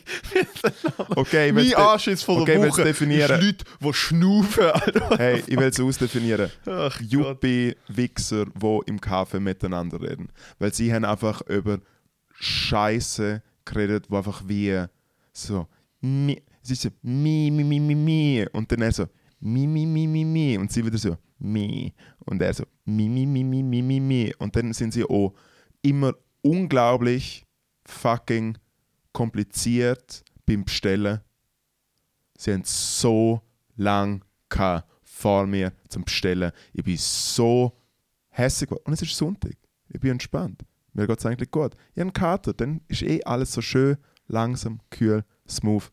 Okay, 1.16 1.52
Mein 1.52 1.64
de- 1.64 1.74
Anschiss 1.74 2.22
von 2.22 2.42
okay, 2.42 2.58
der 2.58 2.68
Woche 2.68 2.84
definieren. 2.84 3.40
ist 3.40 3.44
Leute, 3.44 3.64
die 3.80 3.92
schnaufen. 3.94 4.70
Hey, 5.16 5.42
ich 5.46 5.56
will 5.56 5.68
es 5.68 5.80
ausdefinieren. 5.80 6.50
Ach 6.66 6.96
Gott. 6.98 7.10
Yuppie-Wichser, 7.10 8.46
die 8.46 8.80
im 8.86 9.00
Kaffee 9.00 9.40
miteinander 9.40 10.00
reden. 10.00 10.28
Weil 10.58 10.72
sie 10.72 10.92
haben 10.92 11.04
einfach 11.04 11.40
über 11.42 11.78
Scheiße 12.38 13.42
geredet, 13.64 14.06
wo 14.10 14.18
einfach 14.18 14.42
wie 14.46 14.84
so, 15.32 15.66
mi, 16.00 16.40
ist 16.70 16.82
so, 16.82 16.90
mi, 17.02 17.50
mi, 17.50 17.64
mi, 17.64 17.80
mi, 17.80 17.94
mi. 17.94 18.46
Und 18.52 18.70
dann 18.70 18.82
er 18.82 18.92
so, 18.92 19.06
mi, 19.40 19.66
mi, 19.66 19.86
mi, 19.86 20.06
mi, 20.06 20.24
mi. 20.24 20.58
Und 20.58 20.72
sie 20.72 20.84
wieder 20.84 20.98
so, 20.98 21.16
mi. 21.38 21.94
Und 22.20 22.42
er 22.42 22.54
so, 22.54 22.64
mi, 22.84 23.08
mi, 23.08 23.26
mi, 23.26 23.44
mi, 23.44 23.62
mi, 23.62 23.82
mi, 23.82 24.00
mi. 24.00 24.34
Und 24.38 24.54
dann 24.56 24.72
sind 24.72 24.92
sie 24.92 25.04
auch 25.04 25.34
immer 25.82 26.14
unglaublich 26.42 27.46
fucking 27.86 28.58
kompliziert 29.12 30.22
beim 30.46 30.64
Bestellen. 30.64 31.20
Sie 32.36 32.52
haben 32.52 32.62
so 32.64 33.42
lang 33.76 34.24
vor 35.02 35.46
mir 35.46 35.72
zum 35.88 36.04
Bestellen. 36.04 36.52
Ich 36.72 36.84
bin 36.84 36.96
so 36.96 37.76
hässlich 38.30 38.70
geworden. 38.70 38.84
Und 38.86 38.92
es 38.92 39.02
ist 39.02 39.16
Sonntag. 39.16 39.56
Ich 39.88 40.00
bin 40.00 40.12
entspannt. 40.12 40.64
Mir 40.92 41.06
geht 41.06 41.18
es 41.18 41.26
eigentlich 41.26 41.50
gut. 41.50 41.74
Ich 41.74 42.00
habe 42.00 42.02
einen 42.02 42.12
Kater, 42.12 42.52
dann 42.52 42.80
ist 42.88 43.02
eh 43.02 43.22
alles 43.24 43.52
so 43.52 43.60
schön, 43.60 43.96
langsam, 44.26 44.80
kühl, 44.90 45.24
smooth. 45.48 45.90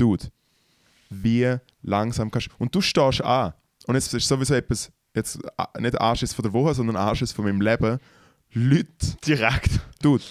Dude, 0.00 0.28
wie 1.10 1.56
langsam 1.82 2.30
kannst 2.30 2.48
du. 2.48 2.52
Und 2.58 2.74
du 2.74 2.80
stehst 2.80 3.22
an. 3.22 3.52
Und 3.86 3.96
es 3.96 4.12
ist 4.12 4.26
sowieso 4.26 4.54
etwas, 4.54 4.90
jetzt 5.14 5.38
äh, 5.58 5.80
nicht 5.80 6.00
Arsches 6.00 6.32
von 6.32 6.42
der 6.42 6.52
Woche, 6.52 6.74
sondern 6.74 6.96
Arsches 6.96 7.32
von 7.32 7.44
meinem 7.44 7.60
Leben. 7.60 7.98
Leute, 8.52 9.16
Direkt. 9.26 9.80
Dude, 10.00 10.24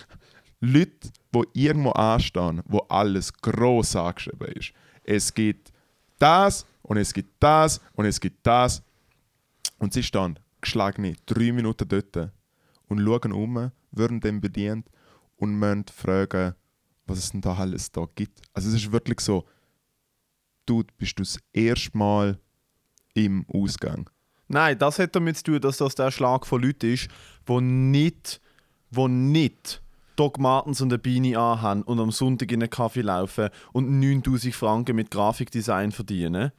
Leute, 0.59 1.11
die 1.33 1.43
irgendwo 1.65 1.91
anstehen, 1.91 2.61
wo 2.65 2.79
alles 2.89 3.31
gross 3.33 3.95
angeschrieben 3.95 4.47
ist. 4.53 4.73
Es 5.03 5.33
gibt 5.33 5.71
das 6.17 6.65
und 6.81 6.97
es 6.97 7.13
gibt 7.13 7.41
das 7.41 7.79
und 7.93 8.05
es 8.05 8.19
gibt 8.19 8.45
das. 8.45 8.81
Und 9.77 9.93
sie 9.93 10.03
stehen 10.03 10.39
geschlagene 10.61 11.13
drei 11.25 11.51
Minuten 11.51 11.87
dort 11.87 12.31
und 12.87 12.99
schauen 12.99 13.31
um, 13.31 13.71
werden 13.91 14.19
dann 14.19 14.41
bedient 14.41 14.89
und 15.37 15.57
müssen 15.57 15.85
fragen, 15.95 16.55
was 17.05 17.19
es 17.19 17.31
denn 17.31 17.41
da 17.41 17.55
alles 17.55 17.91
da 17.91 18.07
gibt. 18.15 18.41
Also 18.53 18.69
es 18.69 18.75
ist 18.75 18.91
wirklich 18.91 19.19
so, 19.19 19.45
du 20.69 20.83
bist 20.97 21.17
du 21.19 21.23
das 21.23 21.39
erste 21.51 21.97
Mal 21.97 22.39
im 23.13 23.45
Ausgang. 23.51 24.09
Nein, 24.47 24.77
das 24.77 24.99
hat 24.99 25.15
damit 25.15 25.37
zu 25.37 25.43
tun, 25.43 25.61
dass 25.61 25.77
das 25.77 25.95
der 25.95 26.11
Schlag 26.11 26.45
von 26.45 26.61
Leuten 26.61 26.93
ist, 26.93 27.07
die 27.47 27.61
nicht, 27.61 28.41
wo 28.89 29.07
nicht 29.07 29.81
Doc 30.15 30.39
Martens 30.39 30.81
und 30.81 30.91
eine 30.91 30.99
Beanie 30.99 31.37
anhaben 31.37 31.83
und 31.83 31.99
am 31.99 32.11
Sonntag 32.11 32.51
in 32.51 32.61
einen 32.61 32.69
Kaffee 32.69 33.01
laufen 33.01 33.49
und 33.71 33.99
9000 33.99 34.53
Franken 34.53 34.95
mit 34.95 35.11
Grafikdesign 35.11 35.91
verdienen, 35.91 36.51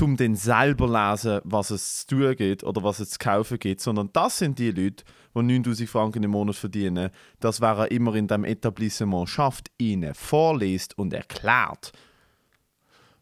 um 0.00 0.16
dann 0.16 0.36
selber 0.36 0.86
lesen, 0.86 1.40
was 1.44 1.70
es 1.70 2.06
zu 2.06 2.16
tun 2.16 2.36
geht 2.36 2.64
oder 2.64 2.82
was 2.82 3.00
es 3.00 3.10
zu 3.10 3.18
kaufen 3.18 3.58
gibt, 3.58 3.80
sondern 3.80 4.10
das 4.12 4.38
sind 4.38 4.58
die 4.58 4.70
Leute, 4.70 5.04
die 5.34 5.42
9000 5.42 5.88
Franken 5.88 6.22
im 6.22 6.30
Monat 6.30 6.56
verdienen, 6.56 7.10
das 7.40 7.60
wer 7.60 7.76
er 7.76 7.90
immer 7.90 8.14
in 8.14 8.26
dem 8.26 8.44
Etablissement 8.44 9.28
schafft, 9.28 9.70
ihnen 9.76 10.14
vorliest 10.14 10.96
und 10.96 11.12
erklärt. 11.12 11.92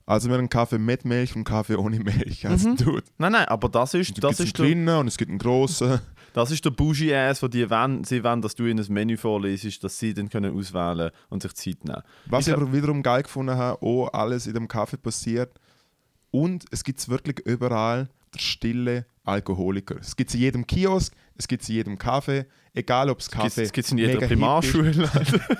Also 0.06 0.28
wir 0.28 0.34
haben 0.34 0.40
einen 0.40 0.48
Kaffee 0.50 0.78
mit 0.78 1.04
Milch 1.04 1.30
und 1.30 1.38
einen 1.38 1.44
Kaffee 1.44 1.76
ohne 1.76 1.98
Milch. 1.98 2.46
Also 2.46 2.74
dude, 2.74 3.04
Nein, 3.16 3.32
nein, 3.32 3.46
aber 3.46 3.68
das 3.68 3.94
ist, 3.94 4.10
es 4.10 4.14
das 4.20 4.36
gibt 4.36 4.48
ist 4.50 4.60
einen 4.60 4.68
der, 4.68 4.84
kleinen 4.84 5.00
und 5.00 5.08
es 5.08 5.16
gibt 5.16 5.30
einen 5.30 5.38
grossen. 5.38 6.00
Das 6.34 6.50
ist 6.50 6.64
der 6.64 6.70
Bougie-Ass, 6.70 7.42
wo 7.42 7.48
die 7.48 7.70
wollen, 7.70 8.02
sie 8.04 8.24
wollen, 8.24 8.42
dass 8.42 8.54
du 8.54 8.66
ihnen 8.66 8.84
ein 8.84 8.92
Menü 8.92 9.16
vorlesest, 9.16 9.82
dass 9.84 9.98
sie 9.98 10.12
dann 10.12 10.28
können 10.28 10.56
auswählen 10.56 11.10
und 11.30 11.42
sich 11.42 11.54
Zeit 11.54 11.84
nehmen 11.84 12.02
Was 12.26 12.46
Ich 12.46 12.52
ich 12.52 12.60
aber 12.60 12.72
wiederum 12.72 13.02
geil 13.02 13.22
gefunden 13.22 13.56
habe, 13.56 13.80
auch 13.82 14.08
alles 14.12 14.46
in 14.46 14.54
dem 14.54 14.68
Kaffee 14.68 14.96
passiert. 14.96 15.58
Und 16.32 16.64
es 16.72 16.82
gibt 16.82 17.08
wirklich 17.08 17.38
überall 17.46 18.08
der 18.34 18.40
stille 18.40 19.06
Alkoholiker. 19.22 19.96
Es 20.00 20.16
gibt 20.16 20.30
es 20.30 20.34
in 20.34 20.40
jedem 20.40 20.66
Kiosk, 20.66 21.14
es 21.36 21.48
gibt 21.48 21.62
es 21.62 21.68
in 21.68 21.76
jedem 21.76 21.98
Kaffee, 21.98 22.46
egal 22.74 23.08
ob 23.10 23.20
es 23.20 23.30
Kaffee 23.30 23.62
Es 23.62 23.72
gibt 23.72 23.86
es 23.86 23.92
in 23.92 23.98
jeder 23.98 24.26
Primarschule. 24.26 25.08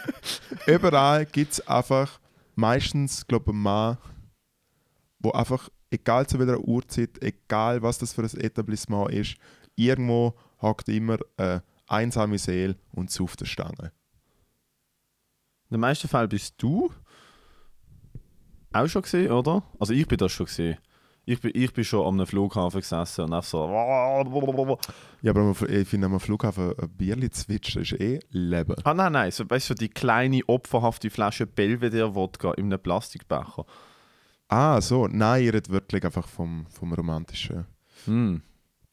Überall 0.66 1.24
gibt 1.26 1.52
es 1.52 1.66
einfach 1.68 2.18
meistens, 2.57 3.26
glaube 3.26 3.44
ich, 3.46 3.54
einen 3.54 3.62
Mann, 3.62 3.98
wo 5.25 5.33
einfach, 5.33 5.69
egal 5.91 6.27
zu 6.27 6.39
welcher 6.39 6.61
Uhrzeit, 6.61 7.23
egal 7.23 7.83
was 7.83 7.99
das 7.99 8.13
für 8.13 8.23
ein 8.23 8.41
Etablissement 8.41 9.11
ist, 9.11 9.37
irgendwo 9.75 10.35
hockt 10.61 10.89
immer 10.89 11.19
eine 11.37 11.63
einsame 11.87 12.39
Seele 12.39 12.77
und 12.93 13.11
auf 13.21 13.37
der 13.37 13.47
Stange. 13.47 13.93
In 15.71 15.77
den 15.77 15.81
meisten 15.81 16.09
Fällen 16.09 16.29
bist 16.29 16.55
du 16.59 16.93
auch 18.73 18.87
schon 18.89 19.03
gesehen, 19.03 19.33
oder? 19.33 19.63
Also 19.79 19.93
ich 19.93 20.07
bin 20.07 20.19
das 20.19 20.33
schon 20.33 20.47
gesehen. 20.47 20.79
Ich 21.27 21.41
bin, 21.41 21.53
ich 21.55 21.73
bin 21.73 21.85
schon 21.85 22.21
am 22.21 22.27
Flughafen 22.27 22.81
gesessen 22.81 23.25
und 23.25 23.33
einfach 23.33 23.49
so. 23.49 23.67
Ja, 25.23 25.31
aber 25.31 25.55
ich 25.71 25.89
finde 25.89 26.07
am 26.07 26.21
Flughafen 26.21 26.75
ein 26.79 26.91
Bierli 26.91 27.31
zwitschern 27.31 27.83
ist 27.83 27.93
eh 27.93 28.21
Leben. 28.29 28.77
Ah 28.85 28.93
nein, 28.93 29.13
nein, 29.13 29.31
so, 29.31 29.49
weißt 29.49 29.71
du, 29.71 29.75
die 29.75 29.89
kleine 29.89 30.43
opferhafte 30.47 31.09
Flasche 31.09 31.47
Belvedere-Wodka 31.47 32.53
in 32.55 32.67
einem 32.67 32.83
Plastikbecher. 32.83 33.65
Ah, 34.55 34.81
so. 34.81 35.09
Nein, 35.09 35.43
ihr 35.45 35.53
redet 35.53 35.69
wirklich 35.69 36.05
einfach 36.05 36.29
vom, 36.29 36.67
vom 36.69 36.93
Romantischen. 36.93 37.64
Hm. 38.05 38.40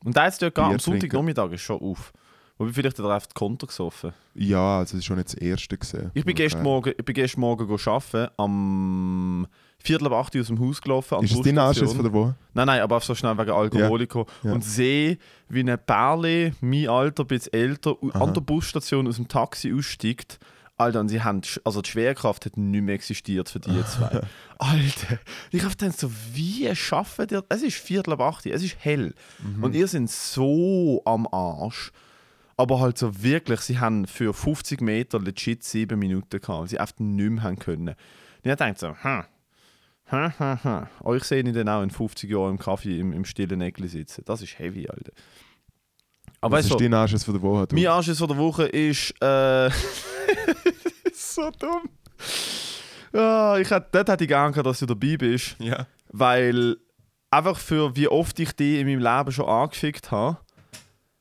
Und 0.03 0.17
da 0.17 0.25
jetzt 0.25 0.41
dort 0.41 0.57
am 0.57 0.69
trinken. 0.69 0.79
Sonntaggnachmittag 0.79 1.51
ist 1.51 1.61
schon 1.61 1.79
auf. 1.79 2.11
Wobei 2.57 2.73
vielleicht 2.73 2.97
hat 2.97 3.05
er 3.05 3.13
einfach 3.13 3.29
Konter 3.33 3.67
gesoffen. 3.67 4.13
Ja, 4.33 4.79
also 4.79 4.91
das 4.91 4.99
ist 4.99 5.05
schon 5.05 5.17
nicht 5.17 5.29
das 5.29 5.35
Erste 5.35 5.77
gesehen. 5.77 6.11
Ich 6.13 6.25
bin 6.25 6.35
gestern 6.35 6.63
Morgen, 6.63 6.93
ich 6.97 7.05
bin 7.05 7.13
gestern 7.13 7.41
Morgen 7.41 7.71
arbeiten, 7.71 8.31
am 8.37 9.47
Viertel 9.77 10.07
ab 10.07 10.13
8 10.13 10.35
Uhr 10.35 10.41
aus 10.41 10.47
dem 10.47 10.59
Haus 10.59 10.81
gelaufen. 10.81 11.15
An 11.15 11.23
Ist 11.23 11.33
der 11.33 11.39
es 11.39 11.45
dein. 11.45 11.57
Anschiss 11.57 11.93
von 11.93 12.03
der 12.03 12.13
Woche? 12.13 12.35
Nein, 12.53 12.67
nein, 12.67 12.81
aber 12.81 12.95
einfach 12.95 13.07
so 13.07 13.15
schnell 13.15 13.37
wegen 13.37 13.51
Alkoholiker. 13.51 14.25
Ja. 14.43 14.53
Und 14.53 14.63
sehe, 14.63 15.17
wie 15.49 15.61
ein 15.61 15.79
Pärli, 15.85 16.53
mein 16.61 16.87
Alter, 16.87 17.23
ein 17.23 17.27
bisschen 17.27 17.53
älter, 17.53 17.95
Aha. 18.13 18.23
an 18.23 18.33
der 18.33 18.41
Busstation 18.41 19.07
aus 19.07 19.15
dem 19.15 19.27
Taxi 19.27 19.73
aussteigt, 19.73 20.39
Alter, 20.81 20.99
und 20.99 21.09
sie 21.09 21.21
haben, 21.21 21.41
also 21.63 21.81
die 21.81 21.89
Schwerkraft 21.89 22.45
hat 22.45 22.57
nicht 22.57 22.81
mehr 22.83 22.95
existiert 22.95 23.49
für 23.49 23.59
die 23.59 23.83
zwei. 23.85 24.21
Alter, 24.57 25.19
ich 25.51 25.63
habe 25.63 25.75
dann 25.75 25.91
so, 25.91 26.11
wie 26.33 26.73
schaffen 26.75 27.27
die, 27.27 27.39
es 27.49 27.61
ist 27.61 27.77
Viertel 27.77 28.13
ab 28.13 28.21
acht, 28.21 28.45
es 28.45 28.63
ist 28.63 28.75
hell. 28.79 29.13
Und 29.61 29.75
ihr 29.75 29.87
sind 29.87 30.09
so 30.09 31.01
am 31.05 31.27
Arsch. 31.31 31.91
Aber 32.57 32.79
halt 32.79 32.97
so 32.97 33.23
wirklich, 33.23 33.61
sie 33.61 33.79
haben 33.79 34.05
für 34.05 34.33
50 34.33 34.81
Meter 34.81 35.19
legit 35.19 35.63
sieben 35.63 35.97
Minuten 35.97 36.39
gehabt, 36.39 36.59
weil 36.59 36.67
sie 36.67 36.79
einfach 36.79 36.99
nicht 36.99 37.29
mehr 37.31 37.43
haben 37.43 37.57
können. 37.57 37.87
Und 37.89 38.51
ich 38.51 38.55
dachte 38.55 38.75
so, 38.77 38.95
hm, 39.01 39.23
hm, 40.05 40.33
hm, 40.37 40.63
hm. 40.63 40.87
Euch 41.03 41.23
sehe 41.23 41.41
ich 41.41 41.53
dann 41.53 41.69
auch 41.69 41.81
in 41.81 41.89
50 41.89 42.29
Jahren 42.29 42.51
im 42.51 42.59
Kaffee 42.59 42.99
im, 42.99 43.13
im 43.13 43.25
stillen 43.25 43.61
Eckli 43.61 43.87
sitzen. 43.87 44.23
Das 44.25 44.41
ist 44.41 44.59
heavy, 44.59 44.87
Alter. 44.87 45.13
Aber 46.41 46.57
Was 46.57 46.65
weißt 46.65 46.71
ist 46.71 46.79
du, 46.79 46.83
dein 46.83 46.93
Anschluss 46.93 47.23
von 47.23 47.33
der 47.35 47.41
Woche? 47.43 47.67
du? 47.67 47.75
mein 47.75 47.87
Anschiss 47.87 48.17
von 48.17 48.27
der 48.27 48.37
Woche 48.37 48.65
ist. 48.65 49.13
Äh, 49.21 49.69
so 51.35 51.49
dumm. 51.51 51.89
Ja, 53.13 53.57
ich 53.57 53.69
hätte, 53.69 53.87
dort 53.91 54.09
hätte 54.09 54.23
ich 54.23 54.27
gerne 54.27 54.51
gehabt, 54.51 54.67
dass 54.67 54.79
du 54.79 54.85
dabei 54.85 55.17
bist. 55.17 55.55
Ja. 55.59 55.87
Weil 56.09 56.77
einfach 57.29 57.57
für 57.57 57.95
wie 57.95 58.07
oft 58.07 58.39
ich 58.39 58.53
die 58.55 58.79
in 58.79 58.87
meinem 58.87 58.99
Leben 58.99 59.31
schon 59.31 59.45
angefickt 59.45 60.11
habe, 60.11 60.39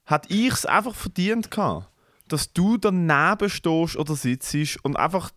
hätte 0.04 0.32
ich 0.32 0.52
es 0.52 0.66
einfach 0.66 0.94
verdient 0.94 1.50
gehabt, 1.50 1.88
dass 2.28 2.52
du 2.52 2.76
daneben 2.76 3.48
stehst 3.48 3.96
oder 3.96 4.14
sitzt 4.14 4.84
und 4.84 4.96
einfach 4.96 5.30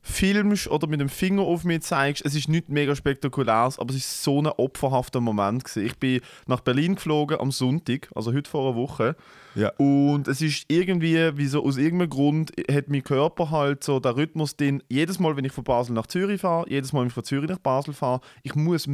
filmst 0.00 0.68
oder 0.68 0.86
mit 0.86 1.00
dem 1.00 1.08
Finger 1.08 1.42
auf 1.42 1.64
mich 1.64 1.82
zeigst. 1.82 2.24
Es 2.24 2.34
ist 2.34 2.48
nicht 2.48 2.68
mega 2.68 2.94
spektakuläres, 2.94 3.78
aber 3.78 3.90
es 3.90 3.98
ist 3.98 4.22
so 4.22 4.40
ein 4.40 4.46
opferhafter 4.46 5.20
Moment 5.20 5.64
gewesen. 5.64 5.86
Ich 5.86 5.96
bin 5.98 6.20
nach 6.46 6.60
Berlin 6.60 6.94
geflogen 6.94 7.38
am 7.40 7.50
Sonntag, 7.50 8.08
also 8.14 8.32
heute 8.32 8.48
vor 8.50 8.68
einer 8.68 8.76
Woche. 8.76 9.16
Ja. 9.54 9.70
Und 9.76 10.28
es 10.28 10.40
ist 10.40 10.64
irgendwie, 10.68 11.36
wie 11.36 11.46
so 11.46 11.64
aus 11.64 11.76
irgendeinem 11.76 12.10
Grund, 12.10 12.52
hat 12.70 12.88
mein 12.88 13.02
Körper 13.02 13.50
halt 13.50 13.82
so 13.84 13.98
den 14.00 14.12
Rhythmus, 14.12 14.56
den 14.56 14.82
jedes 14.88 15.18
Mal, 15.18 15.36
wenn 15.36 15.44
ich 15.44 15.52
von 15.52 15.64
Basel 15.64 15.94
nach 15.94 16.06
Zürich 16.06 16.40
fahre, 16.40 16.68
jedes 16.70 16.92
Mal, 16.92 17.00
wenn 17.00 17.08
ich 17.08 17.14
von 17.14 17.24
Zürich 17.24 17.50
nach 17.50 17.58
Basel 17.58 17.92
fahre, 17.92 18.20
ich 18.42 18.54
muss 18.54 18.88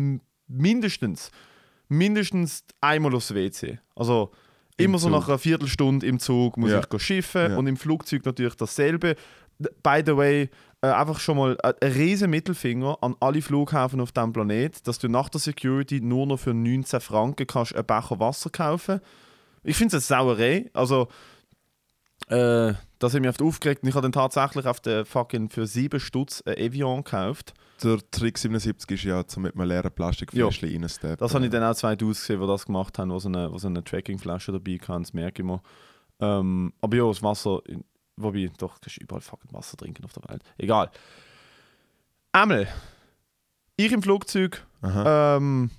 mindestens, 0.49 1.31
mindestens 1.89 2.65
einmal 2.81 3.15
aufs 3.15 3.35
WC. 3.35 3.79
Also 3.95 4.31
Im 4.77 4.87
immer 4.87 4.99
so 4.99 5.09
nach 5.09 5.29
einer 5.29 5.39
Viertelstunde 5.39 6.07
im 6.07 6.19
Zug 6.19 6.57
muss 6.57 6.71
Ja. 6.71 6.81
ich 6.93 7.03
schiffen 7.03 7.53
Ja. 7.53 7.57
und 7.57 7.67
im 7.67 7.77
Flugzeug 7.77 8.25
natürlich 8.25 8.55
dasselbe. 8.57 9.17
By 9.83 10.03
the 10.05 10.17
way, 10.17 10.51
äh, 10.85 10.91
einfach 10.91 11.19
schon 11.19 11.39
mal 11.39 11.57
äh, 11.63 11.73
ein 11.81 11.93
riesen 11.93 12.31
Mittelfinger 12.31 12.99
an 13.01 13.17
alle 13.21 13.41
Flughäfen 13.41 14.01
auf 14.01 14.13
diesem 14.13 14.35
Planet, 14.35 14.87
dass 14.87 14.99
du 14.99 15.09
nach 15.09 15.31
der 15.31 15.41
Security 15.41 16.01
nur 16.03 16.27
noch 16.27 16.39
für 16.39 16.53
19 16.53 17.01
Franken 17.01 17.47
kannst 17.47 17.75
einen 17.75 17.87
Becher 17.87 18.21
Wasser 18.21 18.51
kaufen 18.51 19.01
Ich 19.63 19.77
finde 19.77 19.97
es 19.97 20.11
eine 20.11 20.21
Sauerei. 20.21 20.71
Also, 20.75 21.09
äh, 22.29 22.75
das 22.99 23.15
hat 23.15 23.21
mich 23.21 23.31
oft 23.31 23.41
aufgeregt. 23.41 23.83
Und 23.83 23.89
ich 23.89 23.95
habe 23.95 24.03
dann 24.03 24.13
tatsächlich 24.13 24.67
auf 24.67 24.81
den 24.81 25.07
fucking 25.07 25.49
für 25.49 25.67
7 25.67 25.99
Stutz 25.99 26.43
ein 26.45 26.59
Evian 26.59 27.03
gekauft. 27.03 27.55
Der 27.83 27.99
Trick 28.11 28.37
77 28.37 28.91
ist 28.91 29.05
ja, 29.05 29.27
zum 29.27 29.45
mit 29.45 29.55
einem 29.55 29.67
leeren 29.67 29.91
Plastikfläschchen 29.91 30.71
reinsteppen. 30.71 31.17
Das 31.19 31.35
habe 31.35 31.47
ich 31.47 31.51
dann 31.51 31.63
auch 31.63 31.75
2000 31.75 32.09
gesehen, 32.11 32.41
die 32.41 32.47
das 32.47 32.67
gemacht 32.67 32.99
haben, 32.99 33.11
wo 33.11 33.19
so 33.19 33.29
eine, 33.29 33.51
wo 33.51 33.57
so 33.57 33.69
eine 33.69 33.83
Trackingflasche 33.83 34.53
dabei 34.53 34.77
kann, 34.77 35.03
das 35.03 35.15
merke 35.15 35.41
ich 35.41 35.49
immer. 35.49 35.63
Ähm, 36.21 36.73
aber 36.83 36.97
ja, 36.97 37.07
das 37.07 37.23
Wasser, 37.23 37.61
wobei, 38.17 38.51
doch, 38.59 38.79
du 38.79 38.81
kannst 38.83 38.99
überall 38.99 39.21
fucking 39.21 39.53
Wasser 39.53 39.77
trinken 39.77 40.05
auf 40.05 40.13
der 40.13 40.29
Welt. 40.29 40.43
Egal. 40.59 40.91
Einmal, 42.33 42.69
ich 43.77 43.93
im 43.93 44.03
Flugzeug, 44.03 44.67
ähm, 44.83 45.71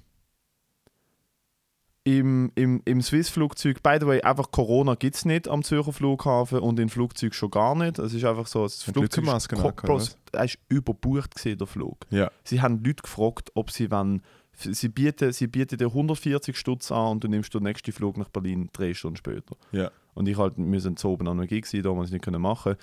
im, 2.06 2.52
im, 2.54 2.82
im 2.86 3.02
Swiss-Flugzeug, 3.02 3.82
by 3.82 3.98
the 4.00 4.06
way, 4.06 4.21
einfach 4.21 4.52
Corona 4.52 4.93
gibt 4.93 5.15
es 5.15 5.26
nicht 5.26 5.48
am 5.48 5.63
Zürcher 5.63 5.91
Flughafen 5.91 6.60
und 6.60 6.80
im 6.80 6.89
Flugzeug 6.89 7.34
schon 7.34 7.50
gar 7.50 7.74
nicht. 7.76 7.98
Es 7.98 8.13
ist 8.13 8.24
einfach 8.24 8.45
so, 8.45 8.63
das 8.63 8.84
Flugzeug 8.84 9.26
Masken 9.26 9.58
ist, 9.98 10.17
er 10.32 10.45
ist 10.45 10.60
überbucht 10.69 11.36
gewesen, 11.36 11.58
der 11.58 11.67
Flug. 11.67 12.06
ja. 12.12 12.30
Sie 12.43 12.62
haben 12.62 12.84
Leute 12.84 13.02
gefragt, 13.02 13.52
ob 13.56 13.71
sie 13.71 13.89
wollen, 13.89 14.21
sie 14.58 14.89
bieten, 14.89 15.32
sie 15.32 15.48
bieten 15.48 15.78
dir 15.78 15.88
140 15.88 16.58
Stutz 16.58 16.91
an 16.91 17.13
und 17.13 17.24
du 17.24 17.28
nimmst 17.28 17.54
den 17.54 17.63
nächsten 17.63 17.91
Flug 17.91 18.18
nach 18.18 18.30
Berlin 18.30 18.70
drei 18.74 18.94
Stunden 18.94 19.18
später. 19.18 19.56
Ja. 19.72 19.91
Und 20.13 20.28
ich 20.28 20.38
halt, 20.38 20.54
wir 20.58 20.82
sind 20.82 21.00
zu 21.00 21.10
oben 21.10 21.28
an 21.28 21.38
einer 21.38 21.48
Gig 21.48 21.63
gewesen, 21.63 21.84
da 21.84 21.89
haben 21.89 21.98
wir 21.98 22.04
es 22.04 22.12
nicht 22.12 22.24
können 22.24 22.41
machen. 22.41 22.76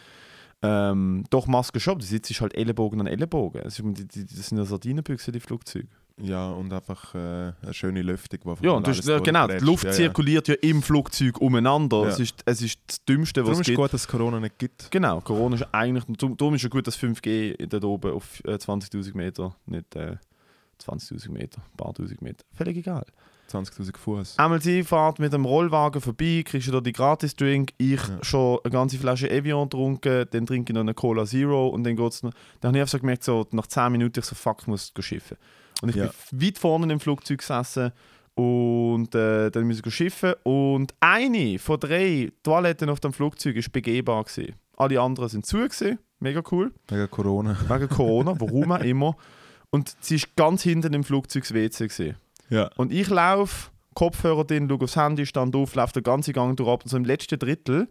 Ähm, 0.64 1.24
doch 1.30 1.48
Maske 1.48 1.80
schon, 1.80 1.98
du 1.98 2.04
sitzt 2.04 2.40
halt 2.40 2.54
Ellenbogen 2.54 3.00
an 3.00 3.08
Ellenbogen. 3.08 3.62
Ist, 3.62 3.82
die, 3.82 4.26
das 4.26 4.48
sind 4.48 4.58
ja 4.58 4.64
Sardinenbüchse, 4.64 5.32
die 5.32 5.40
Flugzeuge. 5.40 5.88
Ja, 6.20 6.50
und 6.50 6.72
einfach 6.72 7.14
äh, 7.14 7.18
eine 7.18 7.72
schöne 7.72 8.02
Lüftung, 8.02 8.56
die 8.60 8.66
Ja, 8.66 8.72
und 8.72 8.86
du 8.86 8.92
ja, 8.92 9.18
genau, 9.18 9.48
die. 9.48 9.58
Luft 9.58 9.84
ja, 9.84 9.90
ja. 9.90 9.96
zirkuliert 9.96 10.46
ja 10.46 10.54
im 10.60 10.82
Flugzeug 10.82 11.40
umeinander. 11.40 12.06
Es, 12.06 12.20
ist, 12.20 12.42
es 12.44 12.62
ist 12.62 12.78
das 12.86 13.04
Dümmste, 13.04 13.40
was 13.40 13.46
Darum 13.46 13.52
es 13.52 13.60
ist 13.60 13.66
gibt. 13.66 13.78
gut, 13.78 13.92
dass 13.92 14.00
es 14.02 14.08
Corona 14.08 14.38
nicht 14.38 14.58
gibt. 14.58 14.90
Genau, 14.90 15.20
Corona 15.20 15.56
ist 15.56 15.66
eigentlich, 15.72 16.04
darum 16.16 16.36
darum 16.36 16.54
ist 16.54 16.62
ja 16.62 16.68
gut, 16.68 16.86
dass 16.86 16.96
5G 16.98 17.66
dort 17.66 17.84
oben 17.84 18.12
auf 18.12 18.40
äh, 18.44 18.54
20'000 18.54 19.16
Meter, 19.16 19.56
nicht 19.66 19.96
äh, 19.96 20.16
20'000 20.86 21.30
Meter, 21.30 21.60
ein 21.60 21.76
paar 21.76 21.94
tausend 21.94 22.22
Meter, 22.22 22.44
völlig 22.52 22.76
egal. 22.76 23.04
20.000 23.50 23.96
Fuß. 23.98 24.38
Einmal 24.38 24.62
sie 24.62 24.82
fahrt 24.82 25.18
mit 25.18 25.32
dem 25.32 25.44
Rollwagen 25.44 26.00
vorbei, 26.00 26.42
kriegst 26.44 26.68
du 26.68 26.72
da 26.72 26.80
die 26.80 26.92
Gratis-Drink, 26.92 27.72
ich 27.76 28.00
Ja. 28.08 28.18
schon 28.22 28.58
eine 28.64 28.70
ganze 28.72 28.96
Flasche 28.98 29.28
Evian 29.30 29.64
getrunken, 29.68 30.26
dann 30.30 30.46
trinke 30.46 30.72
ich 30.72 30.74
noch 30.74 30.80
eine 30.80 30.94
Cola 30.94 31.26
Zero 31.26 31.68
und 31.68 31.84
dann 31.84 31.96
geht's 31.96 32.22
noch, 32.22 32.32
dann 32.60 32.68
habe 32.70 32.78
ich 32.78 32.82
einfach 32.82 32.92
so 32.92 32.98
gemerkt, 33.00 33.24
so, 33.24 33.46
nach 33.50 33.66
10 33.66 33.92
Minuten, 33.92 34.20
ich 34.20 34.24
so, 34.24 34.34
fuck, 34.34 34.58
ich 34.62 34.66
muss 34.68 34.92
schiffen. 35.00 35.36
Und 35.82 35.90
ich 35.90 35.96
Ja. 35.96 36.10
bin 36.30 36.42
weit 36.46 36.58
vorne 36.58 36.90
im 36.92 37.00
Flugzeug 37.00 37.38
gesessen 37.40 37.92
und 38.34 39.14
äh, 39.14 39.50
dann 39.50 39.66
musste 39.66 39.86
ich 39.88 39.94
schiffen 39.94 40.34
und 40.44 40.94
eine 41.00 41.58
von 41.58 41.78
drei 41.78 42.32
Toiletten 42.42 42.88
auf 42.88 43.00
dem 43.00 43.12
Flugzeug 43.12 43.56
war 43.56 43.62
begehbar. 43.72 44.24
Gewesen. 44.24 44.54
Alle 44.76 45.00
anderen 45.00 45.28
sind 45.28 45.44
zu, 45.44 45.58
gewesen. 45.58 45.98
mega 46.20 46.42
cool, 46.50 46.72
Wegen 46.88 47.10
Corona. 47.10 47.56
wegen 47.68 47.88
Corona, 47.88 48.34
warum 48.38 48.72
auch 48.72 48.80
immer. 48.84 49.16
Und 49.72 49.96
sie 50.00 50.16
ist 50.16 50.36
ganz 50.36 50.62
hinten 50.62 50.92
im 50.92 51.02
Flugzeugs-WC. 51.02 51.88
gewesen. 51.88 52.16
Ja. 52.50 52.70
Und 52.76 52.92
ich 52.92 53.08
laufe, 53.08 53.70
Kopfhörer 53.94 54.44
drin, 54.44 54.68
schaue 54.68 54.84
aufs 54.84 54.96
Handy, 54.96 55.26
stand 55.26 55.56
auf, 55.56 55.74
laufe 55.74 55.94
den 55.94 56.02
ganzen 56.02 56.34
Gang 56.34 56.56
durch 56.56 56.68
ab. 56.68 56.82
Und 56.84 56.90
so 56.90 56.96
im 56.96 57.04
letzten 57.04 57.38
Drittel 57.38 57.88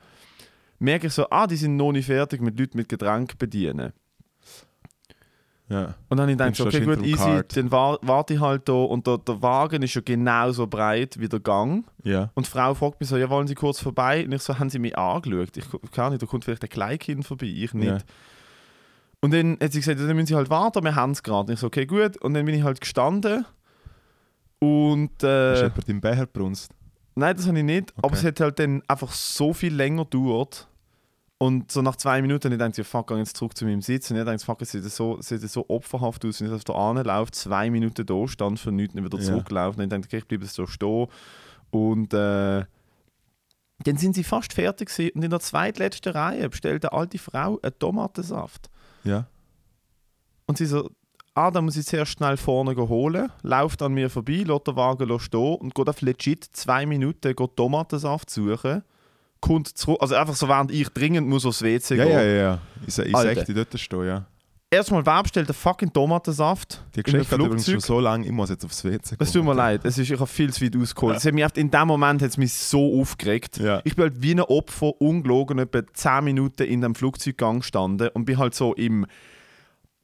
merke 0.80 1.08
ich 1.08 1.14
so, 1.14 1.28
ah, 1.30 1.48
die 1.48 1.56
sind 1.56 1.78
noch 1.78 1.92
nicht 1.92 2.06
fertig 2.06 2.40
mit 2.40 2.60
Leuten 2.60 2.78
mit 2.78 2.88
Getränk 2.88 3.38
bedienen. 3.40 3.94
Ja. 5.70 5.96
Und 6.10 6.18
dann 6.18 6.30
habe 6.30 6.32
ich 6.32 6.38
gedacht, 6.38 6.60
okay, 6.60 6.86
gut, 6.86 7.02
easy, 7.04 7.16
Kart. 7.18 7.56
dann 7.56 7.72
wa 7.72 7.98
warte 8.02 8.34
ich 8.34 8.40
halt 8.40 8.68
da. 8.68 8.74
Und 8.74 9.08
der, 9.08 9.18
der 9.20 9.42
Wagen 9.42 9.82
ist 9.82 9.94
ja 9.96 10.02
genauso 10.04 10.68
breit 10.68 11.20
wie 11.20 11.30
der 11.30 11.40
Gang. 11.40 11.86
Ja. 12.04 12.30
Und 12.36 12.46
die 12.46 12.52
Frau 12.52 12.74
fragt 12.74 13.00
mich 13.00 13.10
so, 13.10 13.18
ja, 13.18 13.30
wollen 13.30 13.48
Sie 13.48 13.56
kurz 13.56 13.80
vorbei? 13.80 14.26
Und 14.26 14.34
ich 14.34 14.42
so, 14.42 14.60
haben 14.60 14.70
Sie 14.70 14.80
mich 14.80 14.98
angeschaut? 14.98 15.56
Ich 15.56 15.66
kann 15.92 16.12
nicht, 16.12 16.22
da 16.22 16.28
kommt 16.28 16.44
vielleicht 16.46 16.64
ein 16.64 16.70
Kleinkind 16.70 17.26
vorbei, 17.26 17.46
ich 17.48 17.74
nicht. 17.74 17.88
Ja. 17.88 17.98
Und 19.22 19.34
dann 19.34 19.58
hat 19.62 19.72
sie 19.72 19.80
gesagt, 19.80 20.00
dann 20.00 20.08
müssen 20.16 20.26
Sie 20.28 20.36
halt 20.36 20.50
warten, 20.50 20.84
wir 20.84 20.96
haben 20.96 21.12
es 21.12 21.22
gerade. 21.22 21.54
Ich 21.54 21.60
so, 21.60 21.68
okay, 21.68 21.86
gut. 21.86 22.18
Und 22.18 22.34
dann 22.34 22.46
bin 22.46 22.56
ich 22.56 22.64
halt 22.64 22.82
gestanden. 22.82 23.46
Und 24.60 25.12
Hast 25.22 25.24
äh, 25.24 25.54
du 25.56 25.62
jemand 25.64 25.90
im 25.90 26.02
Becher 26.02 26.26
brunst? 26.26 26.72
Nein, 27.16 27.36
das 27.36 27.48
habe 27.48 27.58
ich 27.60 27.64
nicht. 27.64 27.94
Aber 27.98 28.08
Okay. 28.08 28.16
es 28.18 28.24
hat 28.26 28.40
halt 28.40 28.60
dann 28.60 28.82
einfach 28.88 29.12
so 29.12 29.54
viel 29.54 29.74
länger 29.74 30.06
gedauert. 30.06 30.68
Und 31.38 31.72
so 31.72 31.82
nach 31.82 31.96
zwei 31.96 32.22
Minuten 32.22 32.52
ich 32.52 32.78
ja, 32.78 32.84
fuck, 32.84 33.08
geh 33.08 33.16
jetzt 33.18 33.36
zurück 33.36 33.58
zu 33.58 33.66
meinem 33.66 33.82
Sitz. 33.82 34.12
Und 34.12 34.18
ich 34.18 34.24
dachte, 34.26 34.46
fuck, 34.46 34.62
es 34.62 34.72
sieht 34.72 34.84
so, 34.86 35.20
sieht 35.22 35.42
so 35.50 35.66
opferhaft 35.70 36.24
aus, 36.26 36.40
wenn 36.40 36.48
ich 36.48 36.54
auf 36.54 36.64
der 36.64 36.76
Ahne 36.76 37.02
laufe, 37.04 37.32
zwei 37.32 37.70
Minuten 37.72 38.06
da 38.06 38.28
stand 38.28 38.60
für 38.60 38.72
nichts 38.72 38.96
und 38.96 39.04
wieder 39.04 39.18
Ja. 39.18 39.24
zurückgelaufen. 39.24 39.80
Und 39.82 39.86
ich 39.86 39.90
dachte, 39.90 40.06
okay, 40.08 40.18
ich 40.18 40.28
bleibe 40.28 40.46
so 40.46 40.68
stehen. 40.68 41.08
Und 41.72 42.14
äh, 42.14 42.66
dann 43.84 43.98
sind 43.98 44.14
sie 44.14 44.24
fast 44.24 44.54
fertig 44.54 44.90
gewesen. 44.90 45.12
Und 45.16 45.24
in 45.24 45.32
der 45.32 45.40
zweitletzten 45.40 46.12
Reihe 46.14 46.48
bestellt 46.50 46.86
eine 46.86 46.94
alte 47.00 47.18
Frau 47.18 47.60
einen 47.62 47.78
Tomatensaft. 47.80 48.70
Ja. 49.04 49.26
Und 50.46 50.58
sie 50.58 50.66
so, 50.66 50.90
ah, 51.34 51.50
da 51.52 51.62
muss 51.62 51.78
ich 51.78 51.86
zuerst 51.86 52.12
schnell 52.14 52.38
vorne 52.38 52.76
holen, 52.76 53.32
läuft 53.42 53.82
an 53.82 53.94
mir 53.94 54.10
vorbei, 54.10 54.44
lässt 54.46 54.68
den 54.68 54.76
Wagen 54.76 55.20
stehen 55.20 55.56
und 55.56 55.74
geht 55.76 55.88
auf 55.90 56.02
legit 56.02 56.44
zwei 56.52 56.86
Minuten 56.86 57.36
geht 57.36 57.56
Tomatensaft 57.56 58.30
suchen, 58.30 58.84
kommt 59.40 59.68
zurück, 59.70 59.98
also 60.02 60.16
einfach 60.16 60.36
so, 60.36 60.48
während 60.48 60.72
ich 60.72 60.90
dringend 60.90 61.28
muss 61.28 61.46
aufs 61.46 61.62
WC 61.62 61.96
Ja, 61.96 62.04
gehen. 62.04 62.14
ja, 62.14 62.22
ja, 62.24 62.34
ja. 62.34 62.60
Ich, 62.86 62.98
ich 62.98 63.16
Alter. 63.16 63.36
sag 63.36 63.46
dir 63.46 63.56
dort 63.56 63.80
stehen, 63.80 64.06
ja. 64.06 64.26
Erstmal, 64.74 65.06
wer 65.06 65.22
bestellt 65.22 65.50
den 65.50 65.54
fucking 65.54 65.92
Tomatensaft 65.92 66.82
Die 66.96 67.04
Geschichte 67.04 67.30
hat 67.30 67.40
übrigens 67.42 67.70
schon 67.70 67.82
so 67.82 68.00
lange, 68.00 68.26
ich 68.26 68.32
muss 68.32 68.50
jetzt 68.50 68.64
aufs 68.64 68.86
WC 68.86 69.18
Es 69.20 69.34
tut 69.34 69.44
mir 69.44 69.54
leid, 69.54 69.82
es 69.84 69.98
ist, 69.98 70.10
ich 70.10 70.18
habe 70.18 70.28
viel 70.28 70.54
zu 70.54 70.64
weit 70.64 70.78
ausgeholt. 70.78 71.22
Hat 71.22 71.34
mich, 71.34 71.46
in 71.56 71.70
dem 71.70 71.88
Moment 71.90 72.22
hat 72.22 72.30
es 72.30 72.38
mich 72.38 72.54
so 72.54 73.02
aufgeregt. 73.02 73.58
Ja. 73.58 73.82
Ich 73.84 73.98
bin 73.98 74.04
halt 74.04 74.22
wie 74.22 74.32
ein 74.32 74.40
Opfer, 74.40 74.94
ungelogen, 75.02 75.60
etwa 75.60 75.82
10 75.86 76.24
Minuten 76.24 76.64
in 76.64 76.80
dem 76.80 76.96
Flugzeuggang 76.96 77.60
gestanden 77.60 78.12
und 78.14 78.24
bin 78.24 78.38
halt 78.38 78.56
so 78.56 78.74
im, 78.74 79.06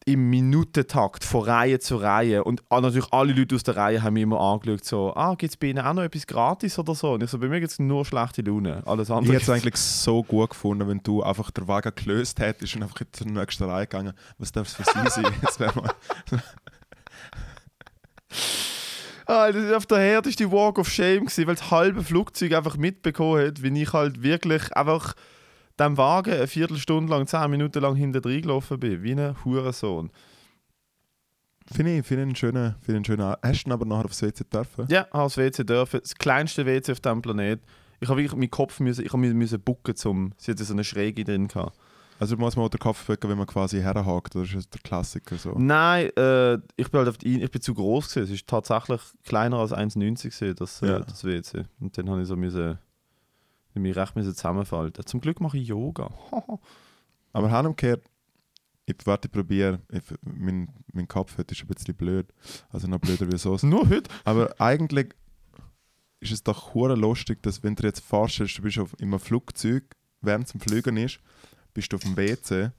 im 0.08 0.30
Minutentakt 0.30 1.26
von 1.26 1.44
Reihe 1.44 1.80
zu 1.80 1.98
Reihe. 1.98 2.42
Und 2.46 2.64
natürlich 2.72 3.12
alle 3.12 3.34
Leute 3.34 3.56
aus 3.56 3.64
der 3.64 3.76
Reihe 3.76 4.02
haben 4.02 4.14
mich 4.14 4.24
immer 4.24 4.40
angeschaut, 4.40 4.86
so, 4.86 5.14
ah, 5.14 5.36
gibt 5.36 5.52
es 5.52 5.58
bei 5.58 5.68
Ihnen 5.68 5.80
auch 5.80 5.94
noch 5.94 6.04
etwas 6.04 6.26
gratis 6.26 6.80
oder 6.80 6.96
so? 6.96 7.12
Und 7.12 7.24
ich 7.24 7.30
so, 7.30 7.38
bei 7.38 7.50
mir 7.50 7.60
gibt 7.60 7.74
es 7.74 7.80
nur 7.80 8.06
schlechte 8.06 8.42
Laune. 8.42 8.84
Alles 8.86 9.10
Ich 9.10 9.14
andere. 9.16 9.34
hätte 9.34 9.44
es 9.44 9.50
eigentlich 9.50 9.76
so 9.76 10.24
gut 10.24 10.52
gefunden, 10.52 10.88
wenn 10.88 11.02
du 11.04 11.24
einfach 11.24 11.52
den 11.52 11.68
Wagen 11.68 11.92
gelöst 11.94 12.40
hättest 12.40 12.74
und 12.78 12.84
einfach 12.84 13.02
in 13.02 13.08
die 13.28 13.34
nächste 13.34 13.68
Reihe 13.68 13.86
gegangen. 13.86 14.14
Was 14.38 14.54
darf 14.54 14.68
es 14.70 14.76
für 14.76 14.84
sie 14.84 15.10
sein? 15.10 15.34
Jetzt 15.42 15.60
wäre 15.60 15.78
mal. 15.78 15.92
Ah, 19.30 19.52
das 19.52 19.62
ist 19.62 19.74
auf 19.74 19.86
der 19.86 19.98
härteste 19.98 20.50
Walk 20.54 20.80
of 20.80 20.88
Shame 20.90 21.26
gewesen, 21.26 21.48
weil 21.48 21.56
das 21.56 21.70
halbe 21.70 22.02
Flugzeug 22.02 22.54
einfach 22.54 22.78
mitbekommen 22.78 23.46
hat, 23.46 23.62
wie 23.62 23.82
ich 23.82 23.92
halt 23.92 24.24
wirklich 24.24 24.72
einfach 24.74 25.16
dem 25.80 25.98
Wagen 25.98 26.34
eine 26.34 26.48
Viertelstunde 26.48 27.12
lang, 27.12 27.28
zehn 27.28 27.50
Minuten 27.52 27.82
lang 27.82 27.96
hinter 27.96 28.22
gelaufen 28.22 28.80
bin, 28.80 29.04
wie 29.04 29.14
ein 29.14 29.36
Hurensohn. 29.46 30.12
Finde 31.72 31.98
ich, 31.98 32.06
finde 32.06 32.24
ich 32.24 32.28
einen 32.28 32.36
schönen, 32.36 32.76
finde 32.82 32.96
einen 32.98 33.06
schönen. 33.06 33.36
Hast 33.44 33.64
du 33.66 33.70
ihn 33.70 33.74
aber 33.74 33.86
nachher 33.86 34.06
aufs 34.06 34.22
WC 34.22 34.46
dürfen? 34.46 34.86
Ja, 34.90 35.04
als 35.12 35.38
WC 35.38 35.64
dürfen. 35.66 36.00
Das 36.02 36.16
kleinste 36.16 36.66
WC 36.66 36.94
auf 36.94 37.00
diesem 37.02 37.22
Planet. 37.22 37.60
Ich 38.00 38.08
habe 38.10 38.22
wirklich 38.22 38.38
meinen 38.40 38.52
Kopf 38.52 38.80
müssen, 38.80 39.04
ich 39.06 39.12
habe 39.12 39.34
müssen, 39.34 39.60
bucken, 39.60 39.96
zum, 39.96 40.32
sie 40.38 40.52
hatte 40.52 40.64
so 40.64 40.74
eine 40.74 40.84
Schräge 40.84 41.24
drin 41.24 41.48
gehabt. 41.48 41.78
Also 42.20 42.36
muss 42.38 42.56
man 42.56 42.66
auch 42.66 42.70
den 42.70 42.80
Kopf 42.80 43.06
bücken, 43.06 43.30
wenn 43.30 43.38
man 43.38 43.46
quasi 43.48 43.80
herhakt, 43.80 44.36
oder 44.36 44.46
ist 44.46 44.56
das 44.56 44.70
der 44.70 44.82
Klassiker 44.82 45.36
so? 45.36 45.54
Nein, 45.58 46.10
äh, 46.18 46.56
ich 46.76 46.90
bin 46.90 47.00
halt 47.00 47.10
auf 47.10 47.18
die, 47.18 47.42
ich 47.44 47.52
bin 47.52 47.62
zu 47.62 47.74
groß 47.74 48.10
gewesen. 48.14 48.24
Es 48.34 48.40
ist 48.40 48.48
tatsächlich 48.48 49.02
kleiner 49.24 49.58
als 49.58 49.72
1,90 49.74 50.24
gewesen, 50.30 50.56
das, 50.56 50.82
äh, 50.82 50.88
Ja. 50.88 51.00
das 51.02 51.24
WC. 51.24 51.66
Und 51.80 51.96
dann 51.98 52.10
habe 52.10 52.22
ich 52.22 52.28
so 52.28 52.36
müssen, 52.36 52.78
mich 53.80 53.96
recht 53.96 54.14
zusammenfalten. 54.16 55.06
Zum 55.06 55.22
Glück 55.22 55.40
mache 55.42 55.58
ich 55.58 55.68
Yoga. 55.68 56.12
Aber 57.34 57.52
heimgekehrt, 57.52 58.04
ich 58.86 58.96
warte, 59.06 59.28
ich 59.28 59.32
probiere. 59.32 59.82
Ich- 59.92 60.02
Mein, 60.22 60.70
mein 60.94 61.08
Kopf 61.08 61.38
heute 61.38 61.54
ist 61.54 61.62
ein 61.62 61.68
bisschen 61.68 61.96
blöd. 61.96 62.34
Also 62.70 62.88
noch 62.88 63.00
blöder 63.00 63.32
wie 63.32 63.38
sonst. 63.38 63.64
Nur 63.64 63.90
heute. 63.90 64.10
Aber 64.24 64.60
eigentlich 64.60 65.14
ist 66.20 66.32
es 66.32 66.44
doch 66.44 66.74
hure 66.74 66.96
lustig, 66.96 67.44
dass 67.44 67.62
wenn 67.64 67.76
du 67.76 67.84
jetzt 67.84 68.00
vorstellst, 68.00 68.58
du 68.58 68.62
bist 68.64 68.80
auf, 68.80 68.94
in 69.00 69.10
einem 69.10 69.20
Flugzeug, 69.20 69.84
während 70.22 70.48
es 70.48 70.54
am 70.56 70.62
Fliegen 70.62 70.98
ist, 70.98 71.20
bist 71.74 71.92
du 71.92 71.98
auf 71.98 72.02
dem 72.04 72.18
WC 72.18 72.72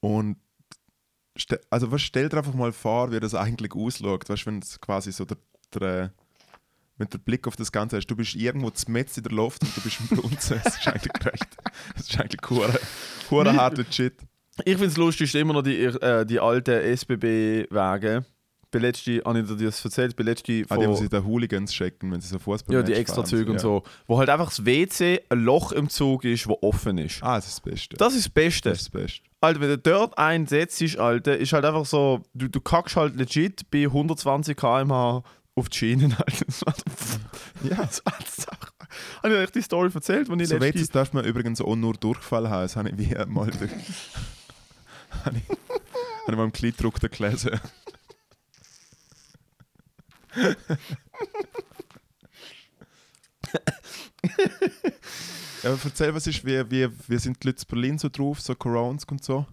und 0.00 0.36
also 1.68 1.92
was, 1.92 2.00
stell 2.00 2.30
dir 2.30 2.38
einfach 2.38 2.54
mal 2.54 2.72
vor, 2.72 3.12
wie 3.12 3.20
das 3.20 3.34
eigentlich 3.34 3.74
ausschaut. 3.74 4.26
Weißt 4.28 4.42
du, 4.42 4.46
wenn 4.46 4.58
es 4.60 4.80
quasi 4.80 5.12
so 5.12 5.26
der, 5.26 5.36
der 5.74 6.12
wenn 6.98 7.08
du 7.08 7.18
den 7.18 7.24
Blick 7.24 7.46
auf 7.46 7.56
das 7.56 7.70
Ganze 7.70 7.96
hast, 7.96 8.06
du 8.06 8.16
bist 8.16 8.34
irgendwo 8.34 8.70
mitten 8.88 9.12
in 9.16 9.22
der 9.22 9.32
Luft 9.32 9.62
und 9.62 9.76
du 9.76 9.80
bist 9.82 9.98
im 10.00 10.16
Blunzen. 10.16 10.60
Das 10.64 10.78
ist 10.78 10.88
eigentlich 10.88 11.26
recht. 11.26 11.56
Das 11.94 12.08
ist 12.08 12.18
eigentlich 12.18 12.50
hure, 12.50 12.80
hure 13.30 13.54
harter 13.54 13.84
Shit. 13.90 14.14
Ich 14.64 14.72
finde 14.72 14.86
es 14.86 14.96
lustig, 14.96 15.26
ist 15.26 15.34
immer 15.34 15.52
noch 15.52 15.62
die, 15.62 15.76
äh, 15.82 16.24
die 16.24 16.40
alten 16.40 16.96
SBB-Wagen. 16.96 18.24
Bei 18.70 18.78
letzte, 18.80 19.22
habe 19.24 19.40
ich 19.40 19.46
dir 19.46 19.66
das 19.66 19.84
erzählt, 19.84 20.16
bei 20.16 20.24
letzte 20.24 20.64
Ah, 20.68 20.76
die, 20.76 20.86
die 20.86 20.96
sie 20.96 21.08
den 21.08 21.24
Hooligans 21.24 21.72
checken, 21.72 22.10
wenn 22.10 22.20
sie 22.20 22.28
so 22.28 22.38
Fußball 22.38 22.74
ja, 22.74 22.82
die 22.82 22.94
extra 22.94 23.24
Züge 23.24 23.52
und 23.52 23.60
so. 23.60 23.82
Wo 24.06 24.18
halt 24.18 24.28
einfach 24.28 24.48
das 24.48 24.64
WC 24.64 25.20
ein 25.28 25.40
Loch 25.40 25.72
im 25.72 25.88
Zug 25.88 26.24
ist, 26.24 26.48
wo 26.48 26.58
offen 26.62 26.98
ist. 26.98 27.22
Ah, 27.22 27.36
das 27.36 27.46
ist 27.46 27.58
das 27.58 27.60
Beste. 27.60 27.96
Das 27.96 28.14
ist 28.14 28.26
das 28.26 28.32
Beste. 28.32 28.68
das 28.70 28.78
ist 28.78 28.94
das 28.94 29.00
Beste. 29.02 29.20
Alter, 29.40 29.60
wenn 29.60 29.68
du 29.68 29.78
dort 29.78 30.18
einsetzt, 30.18 30.98
Alter, 30.98 31.36
ist 31.36 31.52
halt 31.52 31.64
einfach 31.64 31.86
so, 31.86 32.22
du, 32.34 32.48
du 32.48 32.60
kackst 32.60 32.96
halt 32.96 33.14
legit 33.16 33.70
bei 33.70 33.84
120 33.84 34.56
km/h 34.56 35.22
auf 35.56 35.68
die 35.68 35.76
Schienen. 35.78 36.14
So- 36.48 36.66
Ja. 37.68 37.76
das 37.76 38.04
war 38.04 38.12
Habe 39.22 39.34
ich 39.34 39.40
euch 39.40 39.50
die 39.50 39.62
Story 39.62 39.90
erzählt, 39.92 40.30
als 40.30 40.40
ich 40.42 40.48
So 40.48 40.58
letzte... 40.58 40.92
darf 40.92 41.12
man 41.12 41.24
übrigens 41.24 41.60
auch 41.60 41.74
nur 41.74 41.94
Durchfall 41.94 42.48
haben. 42.48 42.62
Das 42.62 42.76
habe 42.76 42.90
ich 42.90 42.98
wie 42.98 43.14
mal 43.26 43.50
durch. 43.50 43.70
habe 45.24 45.38
ich, 45.38 45.48
habe 45.48 46.28
ich 46.28 46.36
mal 46.36 46.44
im 46.44 46.52
Kleidruck 46.52 47.00
gelesen. 47.00 47.58
ja, 55.62 55.70
aber 55.70 55.78
erzähl, 55.84 56.14
was 56.14 56.26
ist, 56.26 56.44
wie, 56.44 56.70
wie, 56.70 56.88
wie 57.08 57.18
sind 57.18 57.42
die 57.42 57.48
Leute 57.48 57.62
in 57.62 57.68
Berlin 57.68 57.98
so 57.98 58.08
drauf, 58.08 58.40
so 58.40 58.54
Corons 58.54 59.04
und 59.04 59.24
so? 59.24 59.46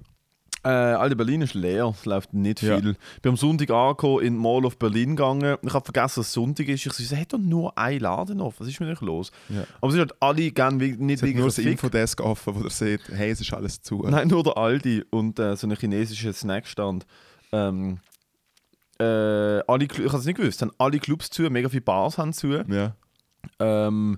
Äh, 0.65 0.69
Alter, 0.69 1.15
Berlin 1.15 1.41
ist 1.41 1.55
leer, 1.55 1.93
es 1.93 2.05
läuft 2.05 2.33
nicht 2.33 2.61
Ja. 2.61 2.77
viel. 2.79 2.91
Ich 3.15 3.21
bin 3.21 3.31
am 3.31 3.35
Sonntag 3.37 3.69
angekommen, 3.69 4.23
in 4.23 4.33
die 4.35 4.39
Mall 4.39 4.63
of 4.65 4.77
Berlin 4.79 5.15
gegangen. 5.17 5.57
Ich 5.61 5.73
habe 5.73 5.83
vergessen, 5.83 6.21
dass 6.21 6.27
es 6.27 6.33
Sonntag 6.33 6.67
ist. 6.69 6.85
Ich 6.85 6.93
so, 6.93 7.03
es 7.03 7.13
hat 7.19 7.33
doch 7.33 7.37
nur 7.37 7.77
ein 7.77 7.99
Laden 7.99 8.39
offen. 8.39 8.61
Was 8.61 8.69
ist 8.69 8.79
mit 8.79 8.87
euch 8.89 9.01
los? 9.01 9.31
Ja. 9.49 9.65
Aber 9.81 9.87
es 9.87 9.93
sind 9.93 9.99
halt 9.99 10.13
alle 10.21 10.51
gerne 10.51 10.79
wie- 10.79 10.95
nicht 10.95 11.17
Es 11.17 11.21
wegen 11.23 11.39
nur 11.39 11.49
das. 11.49 11.57
Infodesk 11.57 12.21
offen, 12.21 12.55
wo 12.55 12.63
ihr 12.63 12.69
seht, 12.69 13.01
hey, 13.09 13.31
es 13.31 13.41
ist 13.41 13.51
alles 13.53 13.81
zu. 13.81 14.03
Nein, 14.07 14.29
nur 14.29 14.41
der 14.43 14.57
Aldi 14.57 15.03
und 15.09 15.37
äh, 15.37 15.55
so 15.57 15.67
ein 15.67 15.75
chinesischer 15.75 16.31
Snackstand. 16.31 17.05
Ähm, 17.51 17.99
äh, 18.99 19.03
alle, 19.03 19.83
ich 19.85 19.97
habe 19.97 20.17
es 20.17 20.25
nicht 20.25 20.37
gewusst, 20.37 20.61
haben 20.61 20.71
alle 20.77 20.99
Clubs 20.99 21.29
zu, 21.29 21.41
mega 21.43 21.67
viele 21.67 21.81
Bars 21.81 22.17
haben 22.17 22.31
zu. 22.31 22.53
Ja. 22.53 22.95
Ähm, 23.59 24.17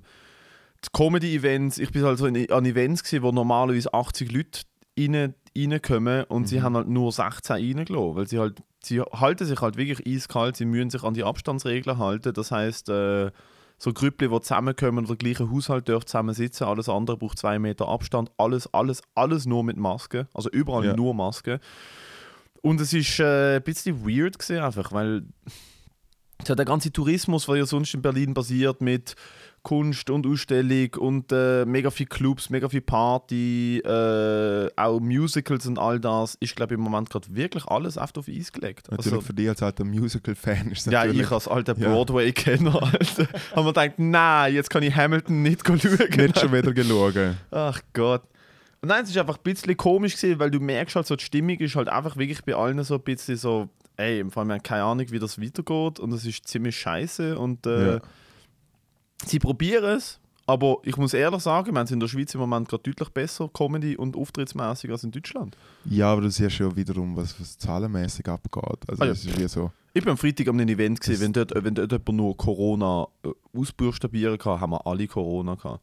die 0.84 0.90
Comedy-Events, 0.94 1.80
ich 1.80 1.92
bin 1.92 2.04
halt 2.04 2.20
so 2.20 2.26
an 2.26 2.36
Events 2.66 3.04
gewesen, 3.04 3.24
wo 3.24 3.32
normalerweise 3.32 3.92
80 3.94 4.32
Leute 4.32 4.62
rein, 5.00 5.34
reinkommen 5.58 6.24
und 6.26 6.48
sie 6.48 6.62
haben 6.62 6.76
halt 6.76 6.88
nur 6.88 7.12
16 7.12 7.56
reingelassen, 7.56 8.16
weil 8.16 8.28
sie 8.28 8.40
halt, 8.40 8.62
sie 8.84 9.02
halten 9.02 9.46
sich 9.46 9.62
halt 9.62 9.78
wirklich 9.78 10.06
eiskalt, 10.08 10.58
sie 10.58 10.66
müssen 10.66 10.90
sich 10.90 11.04
an 11.04 11.14
die 11.14 11.24
Abstandsregeln 11.24 11.98
halten, 11.98 12.34
das 12.34 12.52
heißt 12.52 12.90
äh, 12.90 13.32
so 13.78 13.92
Grüppli, 13.94 14.30
die 14.30 14.42
zusammenkommen 14.42 15.00
oder 15.06 15.16
der 15.16 15.18
gleiche 15.18 15.50
Haushalt 15.52 15.88
dürfen 15.88 16.08
zusammen 16.08 16.34
sitzen, 16.34 16.64
alles 16.66 16.88
andere 16.90 17.18
braucht 17.18 17.38
zwei 17.40 17.60
Meter 17.60 17.88
Abstand, 17.90 18.32
alles, 18.38 18.74
alles, 18.74 19.02
alles 19.16 19.46
nur 19.46 19.64
mit 19.64 19.78
Maske, 19.78 20.28
also 20.34 20.50
überall 20.50 20.86
Ja. 20.86 20.96
nur 20.96 21.14
Maske. 21.14 21.60
Und 22.62 22.82
es 22.82 22.94
ist 22.94 23.20
äh, 23.20 23.58
ein 23.58 23.64
bisschen 23.64 24.06
weird 24.08 24.40
gewesen 24.40 24.64
einfach, 24.64 24.92
weil 24.92 25.24
so 26.46 26.56
der 26.56 26.66
ganze 26.66 26.92
Tourismus, 26.92 27.46
der 27.46 27.56
ja 27.58 27.66
sonst 27.66 27.94
in 27.94 28.02
Berlin 28.02 28.34
basiert 28.34 28.82
mit 28.82 29.16
Kunst 29.66 30.12
und 30.12 30.28
Ausstellung 30.28 30.90
und 31.00 31.32
äh, 31.32 31.66
mega 31.66 31.90
viel 31.90 32.06
Clubs, 32.06 32.52
mega 32.52 32.70
viel 32.70 32.82
Party, 32.82 33.80
äh, 33.80 34.70
auch 34.76 35.00
Musicals 35.00 35.66
und 35.66 35.80
all 35.80 36.00
das, 36.00 36.36
ist 36.36 36.56
glaube 36.56 36.76
ich 36.76 36.78
im 36.78 36.84
Moment 36.84 37.10
gerade 37.10 37.26
wirklich 37.36 37.66
alles 37.66 37.98
oft 37.98 38.16
auf 38.20 38.28
Eis 38.30 38.52
gelegt. 38.52 38.92
Natürlich 38.92 39.14
Also, 39.14 39.22
für 39.26 39.34
dich 39.34 39.50
als 39.50 39.64
alter 39.64 39.84
Musical-Fan 39.84 40.72
ist 40.72 40.86
es 40.86 40.94
ja, 40.94 41.04
ich 41.06 41.32
als 41.32 41.48
alter. 41.48 41.74
Broadway-Kenner, 41.74 42.76
Alter, 42.84 43.28
habe 43.52 43.62
mir 43.64 43.74
gedacht, 43.74 43.94
nein, 43.98 44.54
jetzt 44.54 44.70
kann 44.70 44.84
ich 44.84 44.96
Hamilton 44.96 45.42
nicht 45.42 45.66
schauen. 45.66 45.80
nicht 46.16 46.40
schon 46.40 46.54
wieder 46.54 46.72
gelogen. 46.72 47.36
Ach 47.50 47.82
Gott. 47.94 48.22
Und 48.82 48.90
nein, 48.90 49.04
es 49.04 49.10
ist 49.10 49.18
einfach 49.18 49.38
ein 49.38 49.44
bisschen 49.44 49.76
komisch 49.76 50.16
gewesen, 50.16 50.38
weil 50.40 50.52
du 50.52 50.60
merkst 50.60 50.96
halt 50.96 51.08
so, 51.08 51.16
die 51.16 51.24
Stimmung 51.26 51.58
ist 51.58 51.76
halt 51.76 51.90
einfach 51.90 52.18
wirklich 52.18 52.44
bei 52.46 52.54
allen 52.54 52.84
so 52.84 52.94
ein 52.96 53.02
bisschen 53.02 53.36
so, 53.36 53.68
ey, 53.98 54.20
im 54.20 54.30
Fall 54.30 54.46
wir 54.46 54.54
haben 54.54 54.62
keine 54.64 54.84
Ahnung, 54.84 55.08
wie 55.10 55.18
das 55.18 55.42
weitergeht 55.42 56.00
und 56.00 56.14
es 56.14 56.24
ist 56.24 56.48
ziemlich 56.48 56.78
scheiße 56.78 57.40
und 57.40 57.66
äh, 57.66 57.94
Ja. 57.96 58.02
Sie 59.26 59.40
probieren 59.40 59.98
es, 59.98 60.20
aber 60.48 60.78
ich 60.84 60.98
muss 60.98 61.14
ehrlich 61.14 61.42
sagen, 61.42 61.74
wir 61.74 61.82
es 61.82 61.92
in 61.92 62.00
der 62.00 62.08
Schweiz 62.08 62.34
im 62.34 62.40
Moment 62.40 62.68
gerade 62.70 62.84
deutlich 62.84 63.10
besser 63.10 63.50
Comedy- 63.50 63.98
und 63.98 64.16
auftrittsmäßig 64.16 64.92
als 64.92 65.04
in 65.04 65.12
Deutschland. 65.12 65.58
Ja, 65.86 66.12
aber 66.12 66.22
du 66.22 66.30
siehst 66.30 66.60
ja 66.60 66.76
wiederum, 66.76 67.16
was, 67.16 67.40
was 67.40 67.58
zahlenmäßig 67.58 68.28
abgeht. 68.28 68.80
Also 68.90 69.02
Ah, 69.04 69.06
ja. 69.08 69.12
ist 69.14 69.40
wie 69.40 69.48
so. 69.48 69.72
Ich 69.94 70.04
bin 70.04 70.12
am 70.12 70.18
Freitag 70.18 70.48
an 70.50 70.60
einem 70.60 70.70
Event 70.70 71.00
gesehen, 71.00 71.20
wenn 71.22 71.34
dort, 71.34 71.52
wenn 71.64 71.74
dort 71.74 71.92
jemand 71.92 72.10
nur 72.14 72.36
Corona 72.38 73.08
äh, 73.24 73.30
ausbuchstabieren 73.58 74.38
kann, 74.38 74.60
haben 74.60 74.72
wir 74.72 74.86
alle 74.86 75.08
Corona 75.08 75.56
gehabt. 75.56 75.82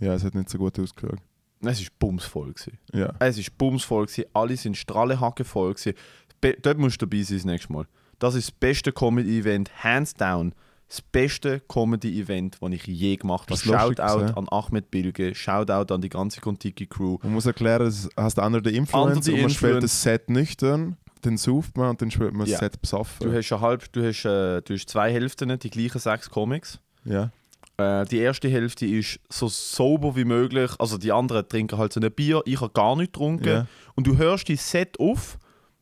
Ja, 0.00 0.14
es 0.14 0.24
hat 0.24 0.34
nicht 0.34 0.48
so 0.48 0.58
gut 0.58 0.78
ausgeschaut. 0.78 1.18
Es 1.60 1.80
ist 1.80 1.98
bumsvoll 1.98 2.52
gewesen. 2.52 2.78
Ja. 2.92 3.12
Es 3.18 3.38
ist 3.38 3.56
bumsvoll, 3.58 4.06
gewesen, 4.06 4.24
alle 4.34 4.56
sind 4.56 4.76
strahlenhackenvoll. 4.76 5.74
gewesen. 5.74 5.94
Be 6.40 6.56
dort 6.60 6.78
musst 6.78 7.00
du 7.02 7.06
dabei 7.06 7.22
sein 7.22 7.38
das 7.38 7.44
nächste 7.44 7.72
Mal. 7.72 7.86
Das 8.18 8.34
ist 8.34 8.48
das 8.48 8.52
beste 8.52 8.92
Comedy-Event, 8.92 9.70
hands 9.82 10.14
down. 10.14 10.54
Das 10.88 11.00
beste 11.02 11.60
Comedy-Event, 11.60 12.58
das 12.60 12.70
ich 12.72 12.86
je 12.86 13.16
gemacht 13.16 13.50
habe. 13.50 13.58
Shoutout 13.58 14.16
gewesen. 14.18 14.36
an 14.36 14.48
Ahmed 14.50 14.90
Bilge, 14.90 15.34
Shoutout 15.34 15.92
an 15.92 16.00
die 16.02 16.08
ganze 16.08 16.40
Kontiki-Crew. 16.40 17.18
Man 17.22 17.32
muss 17.32 17.46
erklären, 17.46 17.86
es 17.86 18.08
heißt 18.18 18.38
Under 18.38 18.60
the 18.62 18.76
Influence 18.76 19.16
Under 19.16 19.22
the 19.24 19.32
und 19.32 19.40
man 19.42 19.50
spielt 19.50 19.82
das 19.82 20.02
Set 20.02 20.28
nüchtern, 20.30 20.96
dann 21.22 21.36
sauft 21.36 21.76
man 21.76 21.90
und 21.90 22.02
dann 22.02 22.10
spielt 22.10 22.34
man 22.34 22.46
Ja. 22.46 22.52
das 22.52 22.60
Set 22.60 22.80
besoffen. 22.80 23.26
Du 23.30 23.36
hast, 23.36 23.50
eine 23.52 23.60
halb, 23.62 23.90
du, 23.92 24.06
hast, 24.06 24.24
äh, 24.24 24.60
du 24.62 24.74
hast 24.74 24.88
zwei 24.88 25.10
Hälften, 25.12 25.58
die 25.58 25.70
gleichen 25.70 25.98
sechs 25.98 26.28
Comics. 26.30 26.78
ja. 27.04 27.30
Äh, 27.76 28.04
die 28.04 28.18
erste 28.18 28.48
Hälfte 28.48 28.86
ist 28.86 29.18
so 29.28 29.48
sober 29.48 30.14
wie 30.14 30.24
möglich. 30.24 30.70
Also 30.78 30.96
die 30.96 31.10
anderen 31.10 31.48
trinken 31.48 31.76
halt 31.76 31.92
so 31.92 31.98
ein 31.98 32.12
Bier. 32.12 32.40
Ich 32.44 32.60
habe 32.60 32.72
gar 32.72 32.94
nicht 32.94 33.14
getrunken. 33.14 33.48
Ja. 33.48 33.66
Und 33.96 34.06
du 34.06 34.16
hörst 34.16 34.46
die 34.46 34.54
Set 34.54 35.00
auf, 35.00 35.38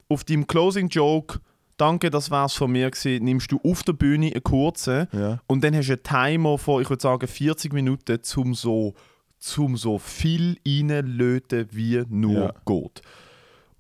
auf 0.09 0.25
deinem 0.25 0.47
Closing 0.47 0.89
Joke. 0.89 1.41
Danke, 1.83 2.11
das 2.11 2.31
war's 2.31 2.55
von 2.55 2.71
mir 2.71 2.89
gewesen. 2.93 3.25
Nimmst 3.25 3.51
du 3.51 3.59
auf 3.65 3.83
der 3.83 3.93
Bühne 3.95 4.27
einen 4.33 4.43
kurzen 4.45 5.09
Ja. 5.13 5.41
und 5.49 5.65
dann 5.65 5.75
hast 5.75 5.89
du 5.89 5.95
einen 5.95 6.03
Timer 6.05 6.57
von, 6.57 6.81
ich 6.81 6.89
würde 6.89 7.03
sagen, 7.03 7.27
40 7.27 7.73
Minuten 7.73 8.23
zum 8.23 8.55
so, 8.55 8.95
zum 9.41 9.77
so 9.77 9.99
viel 9.99 10.59
reinlöten, 10.65 11.67
wie 11.73 12.05
nur 12.09 12.35
Ja. 12.45 12.55
geht. 12.65 13.03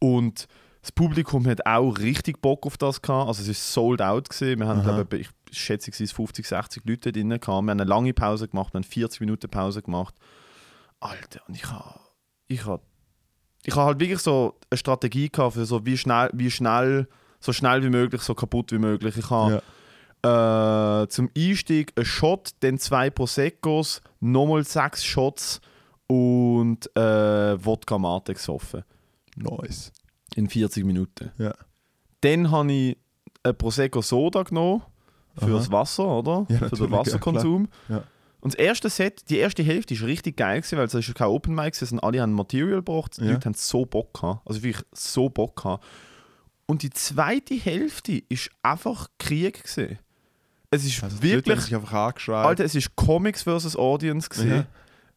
Und 0.01 0.49
das 0.81 0.91
Publikum 0.91 1.47
hat 1.47 1.65
auch 1.65 1.93
richtig 1.99 2.43
Bock 2.43 2.67
auf 2.67 2.77
das 2.77 3.01
gehabt. 3.01 3.29
Also 3.29 3.43
es 3.43 3.49
ist 3.49 3.73
sold 3.73 4.03
out 4.03 4.29
gewesen. 4.31 4.59
Wir 4.59 4.67
haben, 4.67 4.83
glaube 4.83 5.19
ich, 5.19 5.29
ich 5.49 5.57
schätze, 5.61 5.93
es 5.93 6.01
waren 6.01 6.09
50, 6.09 6.45
60 6.45 6.83
Leute 6.85 7.13
drin 7.13 7.29
gehabt. 7.29 7.47
Wir 7.47 7.53
haben 7.55 7.71
eine 7.71 7.85
lange 7.85 8.13
Pause 8.13 8.49
gemacht, 8.49 8.75
wir 8.75 8.79
haben 8.79 8.85
40 8.85 9.21
Minuten 9.21 9.49
Pause 9.49 9.81
gemacht. 9.81 10.17
Alter, 10.99 11.41
und 11.47 11.55
ich 11.55 11.71
habe 11.71 12.01
ich 12.49 12.67
hab, 12.67 12.83
ich 13.65 13.77
hab 13.77 13.85
halt 13.87 14.01
wirklich 14.01 14.19
so 14.19 14.59
eine 14.71 14.79
Strategie 14.79 15.29
gehabt 15.29 15.55
für 15.55 15.65
so 15.67 15.87
wie 15.87 15.97
schnell, 15.97 16.31
wie 16.33 16.51
schnell, 16.51 17.07
so 17.43 17.53
schnell 17.53 17.83
wie 17.83 17.91
möglich, 17.91 18.23
so 18.23 18.35
kaputt 18.35 18.73
wie 18.73 18.79
möglich. 18.79 19.17
Ich 19.17 19.31
habe 19.31 19.63
äh, 20.23 21.09
zum 21.09 21.29
Einstieg 21.37 21.93
einen 21.97 22.07
Shot, 22.07 22.51
dann 22.61 22.79
zwei 22.79 23.11
Proseccos, 23.11 24.01
nochmal 24.21 24.65
sechs 24.65 25.05
Shots 25.05 25.61
und 26.07 26.89
äh, 26.97 27.65
Wodka 27.65 27.99
Mate 27.99 28.35
gesoffen. 28.35 28.85
Nice. 29.37 29.93
In 30.37 30.49
40 30.49 30.85
Minuten. 30.85 31.33
Ja. 31.39 31.55
Dann 32.21 32.51
habe 32.51 32.73
ich 32.73 32.99
ein 33.43 33.57
Prosecco 33.57 34.01
Soda 34.01 34.43
genommen 34.45 34.83
für 35.37 35.47
Aha. 35.47 35.53
das 35.55 35.73
Wasser, 35.73 36.07
oder? 36.07 36.47
Ja, 36.49 36.69
für 36.69 36.77
den 36.77 36.93
ja, 36.93 36.99
Wasserkonsum. 36.99 37.69
Ja. 37.89 38.05
Und 38.41 38.55
das 38.55 38.59
erste 38.61 38.91
Set, 38.91 39.29
die 39.31 39.39
erste 39.39 39.63
Hälfte 39.63 39.95
ist 39.95 40.03
richtig 40.03 40.37
geil 40.37 40.61
gewesen, 40.61 40.77
weil 40.79 40.87
es 40.87 40.95
ist 40.95 41.15
kein 41.15 41.29
Open 41.29 41.55
Mic, 41.55 41.73
gewesen, 41.73 42.01
alle 42.01 42.21
haben 42.21 42.33
Material 42.33 42.77
gebraucht, 42.77 43.19
die 43.19 43.25
Ja. 43.25 43.33
Leute 43.33 43.47
haben 43.47 43.55
so 43.55 43.87
Bock 43.87 44.15
gehabt, 44.15 44.47
also 44.47 44.63
wirklich 44.63 44.85
so 44.93 45.29
Bock 45.29 45.57
gehabt. 45.63 45.85
Und 46.73 46.83
die 46.83 46.89
zweite 46.89 47.53
Hälfte 47.53 48.23
ist 48.31 48.49
einfach 48.63 49.09
Krieg 49.19 49.63
gewesen. 49.63 49.99
Es 50.71 50.87
ist 50.87 51.05
Also 51.05 51.23
wirklich, 51.23 51.61
sich 51.61 51.75
einfach 51.75 51.93
angeschrien. 51.93 52.39
Alter, 52.39 52.65
es 52.65 52.75
ist 52.75 52.97
Comics 52.97 53.43
versus 53.43 53.77
Audience 53.77 54.31
gewesen. 54.31 54.51
Ja. 54.51 54.67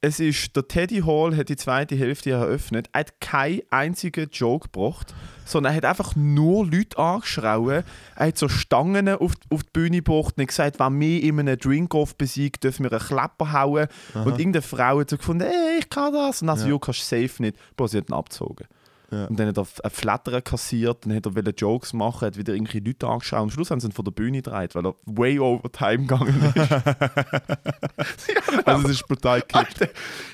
Es 0.02 0.20
ist, 0.20 0.54
der 0.54 0.68
Teddy 0.68 1.00
Hall 1.00 1.34
hat 1.38 1.48
die 1.48 1.56
zweite 1.56 1.96
Hälfte 1.96 2.32
eröffnet. 2.32 2.90
Er 2.92 3.00
hat 3.00 3.22
keinen 3.22 3.62
einzigen 3.70 4.30
Joke 4.34 4.68
gebracht, 4.68 5.16
sondern 5.46 5.72
er 5.72 5.78
hat 5.78 5.86
einfach 5.86 6.14
nur 6.18 6.66
Leute 6.66 6.98
angeschrauen. 6.98 7.86
Er 8.18 8.28
hat 8.28 8.38
so 8.38 8.50
Stangen 8.50 9.08
auf, 9.08 9.32
auf 9.50 9.64
die 9.64 9.70
Bühne 9.72 10.02
gebracht 10.02 10.34
und 10.36 10.42
hat 10.42 10.50
gesagt, 10.50 10.78
wenn 10.82 11.00
wir 11.00 11.24
in 11.24 11.40
einem 11.40 11.58
Drink-Off 11.58 12.18
besiegt, 12.18 12.66
dürfen 12.66 12.84
wir 12.84 12.92
einen 12.92 13.00
Klepper 13.00 13.54
hauen. 13.54 13.88
Und 14.14 14.38
irgendeine 14.40 14.62
Frau 14.62 15.00
hat 15.00 15.10
so 15.10 15.16
gefunden, 15.16 15.48
ey, 15.48 15.80
ich 15.80 15.90
kann 15.90 16.12
das. 16.12 16.42
Und 16.42 16.48
dann 16.50 16.58
so, 16.60 16.66
Ja. 16.66 16.74
ja, 16.74 16.80
kannst 16.80 17.00
du 17.10 17.22
safe 17.22 17.42
nicht. 17.42 17.56
Bro, 17.78 17.88
sie 17.88 18.00
hat 18.00 18.10
ihn 18.10 18.14
abgezogen. 18.14 18.68
Ja. 19.12 19.26
Und 19.26 19.40
dann 19.40 19.48
hat 19.48 19.58
er 19.58 19.68
einen 19.84 19.92
Flattern 19.92 20.44
kassiert, 20.44 21.06
dann 21.06 21.16
hat 21.16 21.26
er 21.26 21.54
Jokes 21.54 21.94
machen, 21.94 22.26
hat 22.26 22.38
wieder 22.38 22.54
irgendwelche 22.54 22.80
Leute 22.80 23.08
angeschaut. 23.08 23.40
Am 23.40 23.50
Schluss 23.50 23.72
haben 23.72 23.80
sie 23.80 23.88
ihn 23.88 23.92
von 23.92 24.06
der 24.06 24.12
Bühne 24.12 24.42
gedreht, 24.42 24.76
weil 24.76 24.86
er 24.86 24.96
way 25.06 25.40
over 25.40 25.72
time 25.72 26.06
gegangen 26.06 26.54
ist. 26.56 26.56
Also 28.66 28.88
es 28.88 28.96
ist 28.96 29.08
brutal 29.08 29.42
gekippt. 29.42 29.90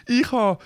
Ich 0.07 0.31
habe 0.31 0.61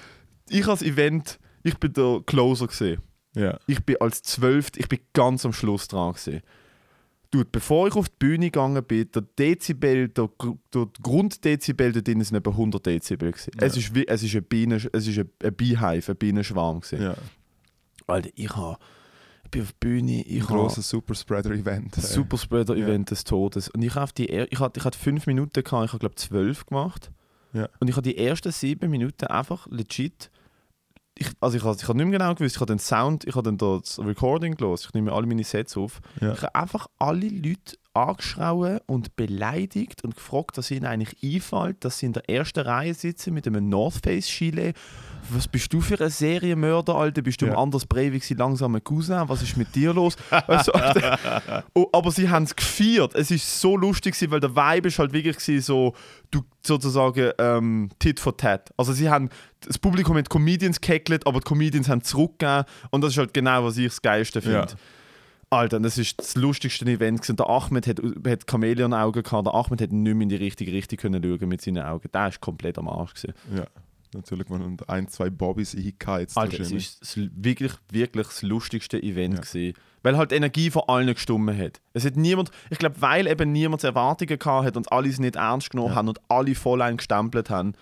ich 0.49 0.67
als 0.67 0.83
Event, 0.83 1.39
ich 1.63 1.77
bin 1.77 1.93
der 1.93 2.21
Closer 2.25 2.67
gesehen. 2.67 3.01
Ja. 3.35 3.57
Ich 3.67 3.83
bin 3.83 3.97
als 3.99 4.21
Zwölft, 4.21 4.77
ich 4.77 4.87
bin 4.87 4.99
ganz 5.13 5.45
am 5.45 5.53
Schluss 5.53 5.87
dran 5.87 6.13
gesehen. 6.13 6.41
Dude, 7.31 7.49
bevor 7.51 7.87
ich 7.87 7.95
auf 7.95 8.07
die 8.07 8.15
Bühne 8.19 8.45
gegangen 8.45 8.83
bin, 8.83 9.09
der 9.11 9.23
Dezibel, 9.23 10.07
der, 10.09 10.29
der 10.73 10.87
Grunddezibel 11.01 11.91
da 11.91 11.99
drin 11.99 12.23
sind 12.23 12.37
etwa 12.37 12.51
100 12.51 12.85
Dezibel 12.85 13.31
gewesen. 13.31 13.51
Ja. 13.59 13.67
Es 13.67 13.75
ist 13.75 13.93
wie, 13.93 14.07
es 14.07 14.23
ist 14.23 14.35
ein 14.35 14.43
Bienen, 14.43 14.81
es 14.93 15.07
ist 15.07 15.17
ein, 15.17 15.29
ein 15.43 15.55
Beehive, 15.55 16.11
ein 16.11 16.17
Bienenschwarm 16.17 16.79
gewesen. 16.79 17.01
ja. 17.01 17.15
Alter, 18.07 18.29
ich 18.35 18.55
habe, 18.55 18.77
ich 19.45 19.51
bin 19.51 19.61
auf 19.61 19.71
die 19.71 19.77
Bühne, 19.79 20.21
ich 20.23 20.41
Ein 20.41 20.47
grosses 20.47 20.89
Superspreader-Event. 20.89 21.97
das 21.97 22.13
Superspreader-Event 22.13 23.11
des 23.11 23.23
Todes. 23.23 23.69
Und 23.69 23.81
ich 23.81 23.95
habe 23.95 24.11
die, 24.17 24.29
ich 24.29 24.59
hatte, 24.59 24.79
ich 24.79 24.85
hatte 24.85 24.97
fünf 24.97 25.27
Minuten 25.27 25.63
gehabt, 25.63 25.85
ich 25.85 25.91
habe 25.91 25.99
glaube 25.99 26.15
zwölf 26.15 26.65
gemacht. 26.65 27.11
Ja. 27.53 27.69
Und 27.79 27.87
ich 27.89 27.95
habe 27.95 28.03
die 28.03 28.17
ersten 28.17 28.51
sieben 28.51 28.89
Minuten 28.89 29.27
einfach 29.27 29.67
legit. 29.67 30.29
Ich, 31.17 31.29
also 31.39 31.55
ich 31.55 31.63
habe 31.63 31.77
ich 31.77 31.87
habe 31.87 31.97
nicht 31.97 32.07
mehr 32.07 32.19
genau 32.19 32.35
gewusst, 32.35 32.55
ich 32.55 32.61
habe 32.61 32.73
den 32.73 32.79
Sound, 32.79 33.23
ich 33.23 33.35
habe 33.35 33.43
dann 33.43 33.57
das 33.57 33.97
Recording 33.99 34.55
gelesen, 34.55 34.87
ich 34.89 34.93
nehme 34.93 35.13
alle 35.13 35.25
meine 35.25 35.45
Sets 35.45 35.77
auf. 35.77 36.01
Ja. 36.19 36.33
Ich 36.33 36.41
habe 36.41 36.53
einfach 36.55 36.87
alle 36.99 37.29
Leute 37.29 37.77
angeschrauen 37.95 38.79
und 38.87 39.15
beleidigt 39.15 40.03
und 40.03 40.15
gefragt, 40.15 40.57
dass 40.57 40.71
ihnen 40.71 40.85
eigentlich 40.85 41.15
einfällt, 41.23 41.83
dass 41.85 41.99
sie 41.99 42.07
in 42.07 42.13
der 42.13 42.29
ersten 42.29 42.59
Reihe 42.59 42.93
sitzen 42.93 43.33
mit 43.33 43.47
einem 43.47 43.69
North 43.69 44.01
Face 44.03 44.27
Chile. 44.27 44.73
Was 45.29 45.47
bist 45.47 45.73
du 45.73 45.81
für 45.81 45.99
ein 45.99 46.09
Serienmörder, 46.09 46.93
Alter? 46.93 47.21
Bist 47.23 47.41
du 47.41 47.47
Ja. 47.47 47.57
Anders 47.57 47.85
Breivik, 47.85 48.23
sein 48.23 48.37
langsamer 48.37 48.79
Cousin? 48.79 49.23
Was 49.27 49.41
ist 49.41 49.57
mit 49.57 49.73
dir 49.73 49.93
los? 49.93 50.15
Oh, 51.73 51.87
aber 51.91 52.11
sie 52.11 52.29
haben 52.29 52.43
es 52.43 52.55
gefeiert. 52.55 53.15
Es 53.15 53.31
ist 53.31 53.59
so 53.59 53.75
lustig, 53.75 54.13
gewesen, 54.13 54.31
weil 54.31 54.39
der 54.39 54.55
Vibe 54.55 54.87
ist 54.87 54.99
halt 54.99 55.13
wirklich 55.13 55.37
so, 55.65 55.93
du 56.31 56.41
sozusagen 56.63 57.31
ähm, 57.39 57.89
Tit 57.99 58.19
for 58.19 58.37
Tat. 58.37 58.71
Also 58.77 58.93
sie 58.93 59.09
haben, 59.09 59.29
das 59.61 59.77
Publikum 59.79 60.17
hat 60.17 60.29
Comedians 60.29 60.79
gehackelt, 60.79 61.25
aber 61.25 61.39
die 61.39 61.45
Comedians 61.45 61.89
haben 61.89 62.03
zurückgegeben 62.03 62.65
und 62.91 63.01
das 63.01 63.13
ist 63.13 63.17
halt 63.17 63.33
genau, 63.33 63.63
was 63.63 63.77
ich 63.77 63.87
das 63.87 64.01
Geilste 64.01 64.41
finde. 64.41 64.59
Ja. 64.59 64.75
Alter, 65.49 65.79
das 65.79 65.97
ist 65.97 66.19
das 66.19 66.35
lustigste 66.35 66.85
Event. 66.85 67.21
gewesen. 67.21 67.35
Der 67.37 67.49
Ahmed 67.49 67.87
hat, 67.87 68.01
hat 68.27 68.49
Chamäleon-Augen 68.49 69.23
gehabt. 69.23 69.45
Der 69.47 69.53
Ahmed 69.53 69.81
hat 69.81 69.91
nicht 69.91 70.13
mehr 70.15 70.23
in 70.23 70.29
die 70.29 70.35
richtige 70.35 70.71
Richtung 70.73 70.97
können 70.97 71.23
schauen 71.23 71.47
mit 71.49 71.61
seinen 71.61 71.83
Augen. 71.83 72.09
Der 72.13 72.27
ist 72.27 72.41
komplett 72.41 72.77
am 72.77 72.87
Arsch. 72.89 73.13
Gewesen. 73.13 73.33
Ja. 73.55 73.65
Natürlich, 74.13 74.47
man 74.49 74.61
und 74.61 74.89
ein, 74.89 75.07
zwei 75.09 75.29
Bobbys 75.29 75.75
eingeheizt. 75.75 76.37
Alter, 76.37 76.53
es 76.53 76.59
wahrscheinlich. 76.59 76.85
ist 76.87 77.01
das, 77.01 77.19
wirklich, 77.35 77.73
wirklich 77.91 78.27
das 78.27 78.41
lustigste 78.43 79.01
Event 79.01 79.35
Ja. 79.35 79.41
gewesen. 79.41 79.73
Weil 80.03 80.17
halt 80.17 80.31
die 80.31 80.35
Energie 80.35 80.69
von 80.69 80.83
allen 80.87 81.13
gestummen 81.13 81.57
hat. 81.57 81.81
Es 81.93 82.05
hat 82.05 82.15
niemand, 82.15 82.51
ich 82.69 82.77
glaube, 82.77 83.01
weil 83.01 83.27
eben 83.27 83.51
niemand 83.51 83.83
Erwartungen 83.83 84.37
gehabt 84.39 84.65
hat 84.67 84.77
und 84.77 84.91
alle 84.91 85.09
es 85.09 85.19
nicht 85.19 85.35
ernst 85.35 85.71
genommen 85.71 85.89
Ja. 85.89 85.95
haben 85.95 86.07
und 86.07 86.19
alle 86.29 86.55
voll 86.55 86.81
eingestempelt 86.81 87.49
haben. 87.49 87.73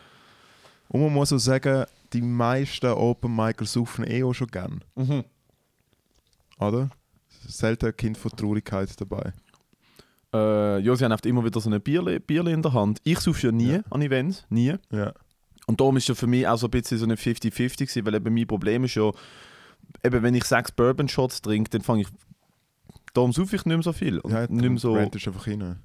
Und 0.87 1.01
man 1.01 1.13
muss 1.13 1.33
auch 1.33 1.37
sagen, 1.37 1.85
die 2.13 2.21
meisten 2.21 2.87
Open 2.87 3.35
Micers 3.35 3.73
saufen 3.73 4.05
eh 4.07 4.23
auch 4.23 4.33
schon 4.33 4.47
gern. 4.47 4.83
Oder? 6.59 6.89
Selten 7.47 7.87
ein 7.87 7.97
Kind 7.97 8.17
von 8.17 8.31
Traurigkeit 8.31 8.89
dabei. 8.99 9.33
Äh, 10.33 10.79
ja, 10.79 10.95
sie 10.95 11.05
haben 11.05 11.11
oft 11.11 11.25
immer 11.25 11.43
wieder 11.45 11.59
so 11.59 11.69
eine 11.69 11.79
Bierle, 11.79 12.19
Bierle 12.19 12.51
in 12.51 12.61
der 12.61 12.73
Hand. 12.73 12.99
Ich 13.03 13.19
suche 13.19 13.47
ja 13.47 13.51
nie 13.51 13.73
Ja. 13.73 13.79
an 13.91 14.01
Events, 14.01 14.45
nie. 14.49 14.75
Ja. 14.91 15.13
Und 15.67 15.79
darum 15.79 15.95
ist 15.97 16.07
ja 16.09 16.15
für 16.15 16.27
mich 16.27 16.47
auch 16.47 16.57
so 16.57 16.67
ein 16.67 16.71
bisschen 16.71 16.97
so 16.97 17.05
eine 17.05 17.15
50-50 17.15 17.77
gewesen, 17.77 18.05
weil 18.05 18.15
eben 18.15 18.33
mein 18.33 18.47
Problem 18.47 18.83
ist 18.83 18.95
ja, 18.95 19.11
eben 20.03 20.23
wenn 20.23 20.33
ich 20.33 20.43
sechs 20.45 20.71
Bourbon-Shots 20.71 21.41
trinke, 21.41 21.69
dann 21.69 21.81
fange 21.81 22.01
ich, 22.01 22.07
darum 23.13 23.31
suche 23.31 23.55
ich 23.55 23.65
nicht 23.65 23.75
mehr 23.75 23.83
so 23.83 23.93
viel. 23.93 24.19
Und 24.19 24.31
ja 24.31 24.41
nicht 24.47 24.51
mehr 24.69 24.77
so, 24.77 24.97
ist 24.97 25.27
einfach 25.27 25.47
rein. 25.47 25.79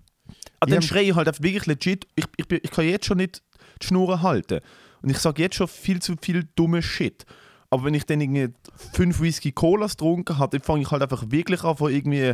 ah, 0.60 0.66
dann 0.66 0.82
schreie 0.82 1.10
ich 1.10 1.14
halt 1.14 1.28
einfach 1.28 1.42
wirklich 1.42 1.66
legit, 1.66 2.06
ich, 2.16 2.24
ich, 2.36 2.50
ich 2.50 2.70
kann 2.70 2.86
jetzt 2.88 3.06
schon 3.06 3.18
nicht 3.18 3.42
die 3.82 3.86
Schnur 3.86 4.22
halten. 4.22 4.60
Und 5.02 5.10
ich 5.10 5.18
sage 5.18 5.42
jetzt 5.42 5.54
schon 5.56 5.68
viel 5.68 6.00
zu 6.02 6.16
viel 6.20 6.48
dumme 6.56 6.82
Shit. 6.82 7.24
Aber 7.70 7.84
wenn 7.84 7.94
ich 7.94 8.06
dann 8.06 8.20
irgendwie 8.20 8.48
fünf 8.94 9.20
Whisky 9.20 9.52
Colas 9.52 9.92
getrunken 9.92 10.38
habe, 10.38 10.56
dann 10.56 10.64
fange 10.64 10.82
ich 10.82 10.90
halt 10.90 11.02
einfach 11.02 11.24
wirklich 11.28 11.62
an, 11.64 11.76
von 11.76 11.92
irgendwie 11.92 12.32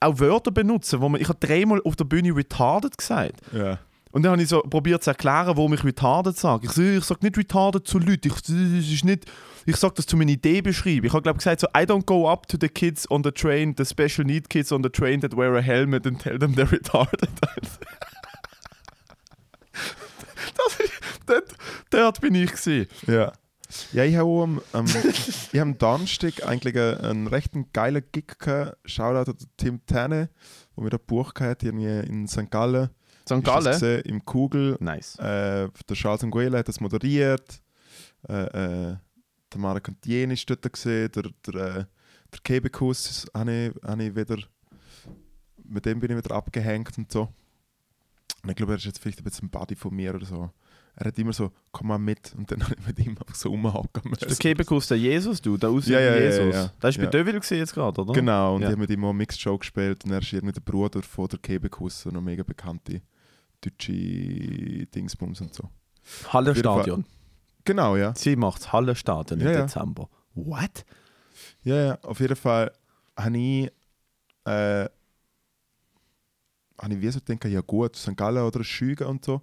auch 0.00 0.18
Wörter 0.18 0.50
benutzen, 0.50 1.00
wo 1.00 1.08
man, 1.08 1.20
ich 1.20 1.28
habe 1.28 1.38
dreimal 1.40 1.80
auf 1.84 1.96
der 1.96 2.04
Bühne 2.04 2.34
retarded 2.34 2.96
gesagt. 2.96 3.40
Ja. 3.52 3.78
Und 4.12 4.22
dann 4.22 4.32
habe 4.32 4.42
ich 4.42 4.48
so 4.48 4.60
probiert 4.60 5.04
zu 5.04 5.10
erklären, 5.10 5.56
warum 5.56 5.72
ich 5.72 5.84
retarded 5.84 6.36
sage. 6.36 6.66
Ich, 6.66 6.76
ich 6.76 7.04
sage 7.04 7.20
nicht 7.22 7.38
retarded 7.38 7.86
zu 7.86 7.98
Leuten. 7.98 8.28
Ich, 8.28 9.04
nicht, 9.04 9.26
ich 9.66 9.76
sage 9.76 9.94
das 9.96 10.06
zu 10.06 10.16
meiner 10.16 10.32
Idee 10.32 10.62
beschreiben. 10.62 11.06
Ich 11.06 11.12
habe 11.12 11.22
glaube 11.22 11.38
gesagt 11.38 11.60
so, 11.60 11.68
I 11.68 11.82
don't 11.82 12.04
go 12.04 12.28
up 12.28 12.48
to 12.48 12.56
the 12.60 12.68
kids 12.68 13.08
on 13.10 13.22
the 13.22 13.30
train, 13.30 13.74
the 13.76 13.84
special 13.84 14.24
need 14.24 14.50
kids 14.50 14.72
on 14.72 14.82
the 14.82 14.90
train 14.90 15.20
that 15.20 15.36
wear 15.36 15.54
a 15.56 15.62
helmet 15.62 16.06
and 16.06 16.20
tell 16.20 16.38
them 16.38 16.54
they're 16.54 16.70
retarded. 16.70 17.28
das 20.56 20.80
ist, 20.80 20.92
dort, 21.26 21.44
dort 21.90 22.20
bin 22.20 22.34
ich 22.34 22.50
gewesen. 22.50 22.88
Ja. 23.06 23.32
Ja, 23.92 24.04
ich 24.04 24.16
habe 24.16 24.60
am, 24.72 24.86
ich 25.52 25.58
hab 25.58 25.62
am 25.62 25.78
Donnerstag 25.78 26.46
eigentlich 26.46 26.76
einen, 26.76 27.26
recht 27.26 27.52
geilen 27.72 28.04
Gig 28.12 28.38
gehabt. 28.38 28.78
Shoutout 28.84 29.30
an 29.30 29.38
Tim 29.56 29.86
Tanne, 29.86 30.30
wo 30.74 30.82
mir 30.82 30.90
da 30.90 30.96
gebucht 30.96 31.40
hat, 31.40 31.62
irgendwie 31.62 32.00
in 32.08 32.26
St. 32.26 32.50
Gallen. 32.50 32.90
St. 33.28 33.44
Gallen? 33.44 33.72
gesehen, 33.72 34.02
Im 34.02 34.24
Kugel. 34.24 34.76
Nice. 34.80 35.16
Äh, 35.18 35.68
der 35.88 35.96
Charles 35.96 36.22
Nguela 36.22 36.58
hat 36.58 36.68
das 36.68 36.80
moderiert. 36.80 37.62
Äh, 38.28 38.42
äh, 38.44 38.96
der 39.52 39.60
Marc 39.60 39.88
Antien 39.88 40.30
ist 40.30 40.48
dort 40.48 40.72
gesehen. 40.72 41.10
Der, 41.12 41.24
der, 41.46 41.54
äh, 41.54 41.84
der 42.32 42.40
Kebekus 42.42 43.26
habe 43.34 43.52
ich, 43.52 43.88
habe 43.88 44.04
ich 44.04 44.14
wieder. 44.14 44.38
Mit 45.64 45.86
dem 45.86 46.00
bin 46.00 46.10
ich 46.10 46.16
wieder 46.16 46.34
abgehängt 46.34 46.98
und 46.98 47.12
so. 47.12 47.28
Und 48.42 48.50
ich 48.50 48.56
glaube, 48.56 48.72
er 48.72 48.78
ist 48.78 48.84
jetzt 48.84 48.98
vielleicht 48.98 49.20
ein 49.20 49.24
bisschen 49.24 49.46
ein 49.46 49.50
Buddy 49.50 49.76
von 49.76 49.94
mir 49.94 50.14
oder 50.14 50.26
so. 50.26 50.50
Er 50.96 51.06
hat 51.06 51.18
immer 51.18 51.32
so, 51.32 51.50
komm 51.72 51.86
mal 51.88 51.98
mit. 51.98 52.34
Und 52.36 52.50
dann 52.50 52.62
habe 52.64 52.74
ich 52.78 52.86
mit 52.86 52.98
ihm 52.98 53.10
einfach 53.18 53.34
so 53.34 53.48
rumhacken 53.50 54.12
Der 54.20 54.36
Kebekus, 54.36 54.88
der 54.88 54.98
Jesus, 54.98 55.40
du, 55.40 55.56
der 55.56 55.70
aussieht 55.70 55.92
Ja, 55.94 56.00
ja, 56.00 56.14
ja, 56.16 56.20
Jesus. 56.22 56.54
ja, 56.54 56.62
ja. 56.62 56.72
Der 56.82 56.90
ist 56.90 56.98
bei 56.98 57.04
Ja. 57.04 57.10
Deville 57.10 57.38
gewesen 57.40 57.58
jetzt 57.58 57.72
gerade, 57.74 58.00
oder? 58.00 58.12
Genau, 58.12 58.56
und 58.56 58.62
Ja. 58.62 58.68
ich 58.68 58.72
habe 58.72 58.80
mit 58.82 58.90
ihm 58.90 59.04
auch 59.04 59.10
eine 59.10 59.18
Mixed 59.18 59.40
Show 59.40 59.56
gespielt. 59.58 60.04
Und 60.04 60.10
er 60.12 60.18
ist 60.18 60.32
irgendwie 60.32 60.52
der 60.52 60.60
Bruder 60.60 61.02
von 61.02 61.28
der 61.28 61.38
Kebekus, 61.38 62.00
so 62.02 62.10
eine 62.10 62.20
mega 62.20 62.42
bekannte 62.42 63.02
deutsche 63.62 63.92
Dingsbums 64.86 65.40
und 65.40 65.54
so. 65.54 65.68
Hallenstadion. 66.28 67.04
Genau, 67.64 67.96
ja. 67.96 68.14
Sie 68.14 68.36
macht 68.36 68.62
das 68.62 68.72
Hallenstadion 68.72 69.40
im 69.40 69.46
Ja, 69.46 69.52
ja. 69.52 69.62
Dezember. 69.62 70.08
What? 70.34 70.84
Ja, 71.62 71.76
ja, 71.76 71.98
auf 72.02 72.20
jeden 72.20 72.36
Fall 72.36 72.72
habe 73.16 73.36
ich, 73.38 73.66
äh, 74.46 74.88
habe 76.80 76.94
ich 76.94 77.00
wie 77.00 77.10
so 77.10 77.20
gedacht, 77.20 77.44
ja 77.52 77.60
gut, 77.60 77.96
St. 77.96 78.16
Gallen 78.16 78.42
oder 78.44 78.64
Schüge 78.64 79.06
und 79.06 79.24
so, 79.24 79.42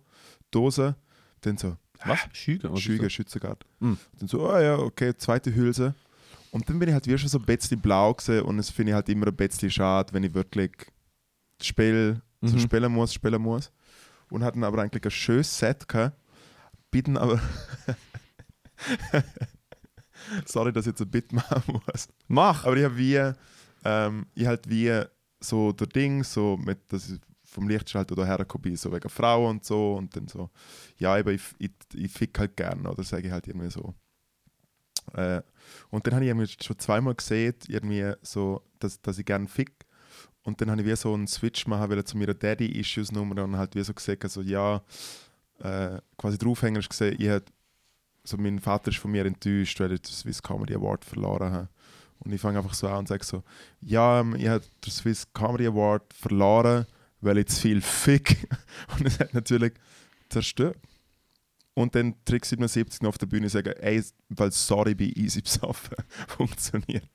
Dose, 0.50 0.96
dann 1.42 1.58
so, 1.58 1.76
Was? 2.06 2.20
Schüge? 2.34 2.70
Was 2.70 2.80
ist 2.80 2.84
Schüge, 2.84 3.04
das? 3.04 3.14
Schützengard. 3.14 3.66
Mhm. 3.80 3.98
Dann 4.20 4.28
so, 4.28 4.50
ah 4.50 4.62
ja, 4.62 4.78
okay, 4.78 5.14
zweite 5.18 5.54
Hülse. 5.54 5.94
Und 6.52 6.70
dann 6.70 6.80
bin 6.80 6.90
ich 6.90 6.94
halt 6.94 7.08
wie 7.08 7.18
schon 7.18 7.30
so 7.30 7.40
ein 7.40 7.46
bisschen 7.46 7.80
blau 7.82 8.14
gesehen 8.14 8.44
und 8.44 8.58
es 8.60 8.70
finde 8.70 8.92
ich 8.92 8.96
halt 8.96 9.10
immer 9.10 9.28
ein 9.28 9.36
bisschen 9.36 9.70
schade, 9.70 10.14
wenn 10.14 10.24
ich 10.24 10.34
wirklich 10.34 10.72
das 11.58 11.68
Spiel 11.68 12.22
so 12.42 12.56
Mhm. 12.56 12.60
spielen 12.60 12.92
muss, 12.92 13.14
spielen 13.14 13.42
muss. 13.42 13.72
Und 14.30 14.44
hatten 14.44 14.64
aber 14.64 14.82
eigentlich 14.82 15.04
ein 15.04 15.12
schönes 15.12 15.58
Set 15.58 15.88
gehabt. 15.88 16.16
Bitten 16.92 17.18
aber. 17.18 17.42
Sorry, 20.46 20.72
dass 20.74 20.86
ich 20.86 20.92
jetzt 20.92 21.02
ein 21.02 21.10
Bit 21.10 21.32
machen 21.32 21.64
muss. 21.68 22.08
Mach! 22.28 22.66
Aber 22.66 22.76
ich 22.78 22.84
habe 22.84 22.98
wie, 22.98 23.32
ähm, 23.86 24.26
ich 24.36 24.46
halt 24.46 24.70
wie 24.70 25.02
so 25.40 25.72
der 25.72 25.88
Ding, 25.88 26.24
so 26.24 26.58
mit, 26.58 26.92
dass 26.92 27.10
ich 27.10 27.20
vom 27.58 27.68
Lichtschalter 27.68 28.16
da 28.16 28.24
hergekommen 28.24 28.62
bin, 28.62 28.78
so 28.78 28.92
wegen 28.92 29.10
Frauen 29.10 29.58
und 29.58 29.66
so 29.66 29.96
und 29.96 30.16
dann 30.16 30.28
so, 30.28 30.52
ja, 31.00 31.18
eben, 31.18 31.34
ich, 31.34 31.42
ich, 31.58 31.72
ich 31.96 32.12
fick 32.12 32.38
halt 32.38 32.56
gerne, 32.56 32.88
oder 32.88 33.04
sage 33.04 33.26
ich 33.26 33.34
halt 33.34 33.48
irgendwie 33.48 33.72
so. 33.72 33.96
Äh, 35.14 35.42
und 35.90 36.06
dann 36.06 36.14
habe 36.14 36.26
ich 36.26 36.30
irgendwie 36.30 36.54
schon 36.64 36.78
zweimal 36.78 37.16
gesehen, 37.16 37.56
irgendwie 37.68 38.14
so, 38.22 38.62
dass, 38.78 39.02
dass 39.02 39.18
ich 39.18 39.26
gerne 39.26 39.48
fick. 39.48 39.72
Und 40.44 40.62
dann 40.62 40.70
habe 40.70 40.82
ich 40.82 40.88
wie 40.88 40.96
so 40.96 41.16
einen 41.16 41.26
Switch 41.26 41.66
machen 41.66 41.90
wollen 41.90 42.06
zu 42.06 42.16
meiner 42.16 42.36
Daddy-Issues-Nummer 42.36 43.44
und 43.44 43.58
halt 43.58 43.74
wie 43.74 43.84
so 43.84 43.92
gesagt, 43.92 44.24
also 44.24 44.42
ja, 44.42 44.84
äh, 45.60 46.00
quasi 46.16 46.38
der 46.38 46.50
Aufhänger 46.50 46.80
ist 46.80 46.90
gesehen, 46.90 47.16
ich 47.18 47.30
hab, 47.30 47.42
so 48.24 48.38
mein 48.38 48.60
Vater 48.60 48.92
ist 48.92 49.00
von 49.00 49.10
mir 49.10 49.26
enttäuscht, 49.26 49.80
weil 49.80 49.94
ich 49.94 50.02
den 50.02 50.14
Swiss 50.14 50.44
Comedy 50.44 50.76
Award 50.76 51.04
verloren 51.04 51.52
habe. 51.52 51.70
Und 52.20 52.32
ich 52.34 52.40
fange 52.40 52.60
einfach 52.60 52.76
so 52.76 52.88
an 52.88 53.00
und 53.00 53.08
sage 53.08 53.24
so, 53.24 53.44
ja, 53.82 54.20
ähm, 54.20 54.36
ich 54.36 54.48
habe 54.48 54.64
den 54.86 54.92
Swiss 54.92 55.28
Comedy 55.34 55.66
Award 55.66 56.14
verloren, 56.14 56.86
weil 57.22 57.38
ich 57.40 57.48
zu 57.48 57.62
viel 57.62 57.82
fick. 57.82 58.48
Und 58.98 59.06
es 59.08 59.20
hat 59.20 59.34
natürlich 59.34 59.74
zerstört. 60.30 60.78
Und 61.74 61.94
dann 61.94 62.16
Trick 62.26 62.44
77 62.46 63.02
noch 63.02 63.10
auf 63.10 63.18
der 63.20 63.28
Bühne 63.28 63.50
sagen, 63.50 63.74
ey, 63.80 64.04
weil 64.30 64.52
sorry, 64.52 64.96
bei 64.96 65.12
easy 65.16 65.42
besoffen 65.42 65.96
funktioniert. 66.28 67.08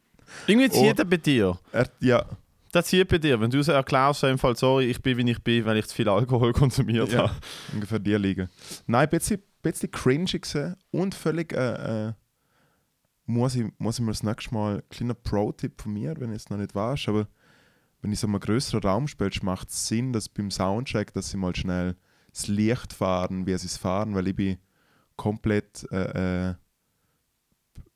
Irgendwie 0.46 0.70
zieht 0.70 0.98
er 0.98 1.04
bei 1.04 1.16
dir. 1.16 1.58
Er, 1.72 1.88
ja, 2.00 2.24
Das 2.70 2.86
zieht 2.86 3.08
bei 3.08 3.18
dir. 3.18 3.40
Wenn 3.40 3.50
du 3.50 3.60
so 3.62 3.72
erklärst, 3.72 4.22
im 4.22 4.38
Fall, 4.38 4.56
sorry, 4.56 4.86
ich 4.86 5.02
bin, 5.02 5.18
wie 5.18 5.30
ich 5.30 5.42
bin, 5.42 5.64
weil 5.64 5.76
ich 5.78 5.86
zu 5.88 5.94
viel 5.96 6.08
Alkohol 6.08 6.52
konsumiert 6.54 7.10
Ja. 7.12 7.28
habe. 7.28 7.34
ungefähr 7.72 7.98
die 7.98 8.14
liegen. 8.14 8.48
Nein, 8.86 9.02
ein 9.06 9.10
bisschen, 9.10 9.42
bisschen 9.62 9.90
cringy 9.90 10.26
gewesen 10.38 10.76
und 10.92 11.14
völlig 11.14 11.52
äh, 11.52 12.08
äh, 12.08 12.12
muss, 13.26 13.56
ich, 13.56 13.64
muss 13.78 13.98
ich 13.98 14.04
mir 14.04 14.12
das 14.12 14.22
nächste 14.22 14.54
Mal 14.54 14.76
ein 14.76 14.82
kleiner 14.90 15.14
Pro-Tipp 15.14 15.80
von 15.82 15.92
mir, 15.92 16.14
wenn 16.18 16.30
ich 16.30 16.42
es 16.44 16.50
noch 16.50 16.56
nicht 16.58 16.74
weiß, 16.74 17.08
aber 17.08 17.26
wenn 18.02 18.12
ich 18.12 18.20
so 18.20 18.26
einen 18.26 18.40
größeren 18.40 18.82
Raum 18.82 19.08
spiele, 19.08 19.30
macht 19.42 19.70
es 19.70 19.86
Sinn, 19.86 20.12
dass 20.12 20.28
beim 20.28 20.50
Soundcheck, 20.50 21.12
dass 21.14 21.30
sie 21.30 21.36
mal 21.36 21.54
schnell 21.56 21.96
das 22.32 22.48
Licht 22.48 22.92
fahren, 22.92 23.46
wie 23.46 23.56
sie 23.56 23.66
es 23.66 23.76
fahren, 23.76 24.14
weil 24.14 24.28
ich 24.28 24.36
bin 24.36 24.58
komplett 25.16 25.86
äh, 25.92 26.48
äh, 26.50 26.54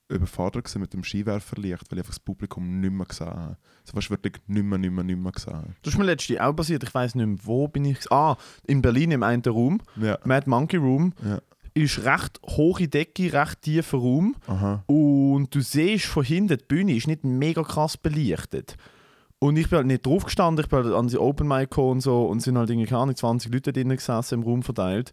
überfordert 0.09 0.73
mit 0.77 0.93
dem 0.93 1.03
Skiwerferlicht, 1.03 1.91
weil 1.91 1.99
ich 1.99 2.03
einfach 2.03 2.15
das 2.15 2.21
Publikum 2.21 2.81
nicht 2.81 2.93
mehr 2.93 3.07
gesehen 3.07 3.27
habe. 3.27 3.57
So 3.85 3.95
fast 3.95 4.11
wirklich 4.11 4.35
nicht 4.47 4.65
mehr, 4.65 4.79
nicht 4.79 4.93
mehr, 4.93 5.03
nicht 5.03 5.19
mehr 5.19 5.33
gesehen 5.33 5.55
habe. 5.55 5.75
Das 5.83 5.95
ist 5.95 5.99
mir 5.99 6.05
letztens 6.05 6.39
auch 6.39 6.53
passiert. 6.55 6.85
Ich 6.85 6.95
weiß 6.95 7.15
nicht 7.17 7.27
mehr, 7.27 7.39
wo 7.43 7.67
bin 7.67 7.85
ich. 7.85 8.11
Ah, 8.13 8.37
in 8.67 8.83
Berlin 8.83 9.11
im 9.11 9.23
einen 9.25 9.43
Raum. 9.43 9.81
Ja, 9.97 10.19
Mad 10.25 10.49
Monkey 10.49 10.77
Room. 10.77 11.13
ja. 11.25 11.41
Ist 11.75 12.05
recht 12.07 12.41
hohe 12.43 12.89
Decke, 12.89 13.31
recht 13.35 13.61
tiefer 13.61 13.99
Raum. 13.99 14.35
Aha. 14.47 14.83
Und 14.87 15.55
du 15.55 15.61
siehst 15.61 16.07
von 16.07 16.25
hinten, 16.25 16.57
die 16.57 16.65
Bühne 16.65 16.97
ist 16.97 17.07
nicht 17.07 17.23
mega 17.23 17.63
krass 17.63 17.99
belichtet. 17.99 18.79
Und 19.39 19.57
ich 19.57 19.68
bin 19.68 19.76
halt 19.78 19.87
nicht 19.87 20.07
drauf 20.07 20.24
gestanden, 20.24 20.64
ich 20.64 20.70
bin 20.70 20.82
halt 20.84 20.95
an 20.95 21.09
die 21.09 21.18
Open 21.18 21.47
Mic 21.47 21.68
gekommen 21.68 21.93
und 21.93 22.01
so 22.01 22.26
und 22.26 22.41
sind 22.41 22.57
halt 22.57 22.70
irgendwie, 22.70 22.89
keine 22.89 23.03
Ahnung, 23.03 23.16
20 23.16 23.53
Leute 23.53 23.72
drinnen 23.72 23.97
gesessen, 23.97 24.34
im 24.41 24.43
Raum 24.43 24.62
verteilt. 24.62 25.12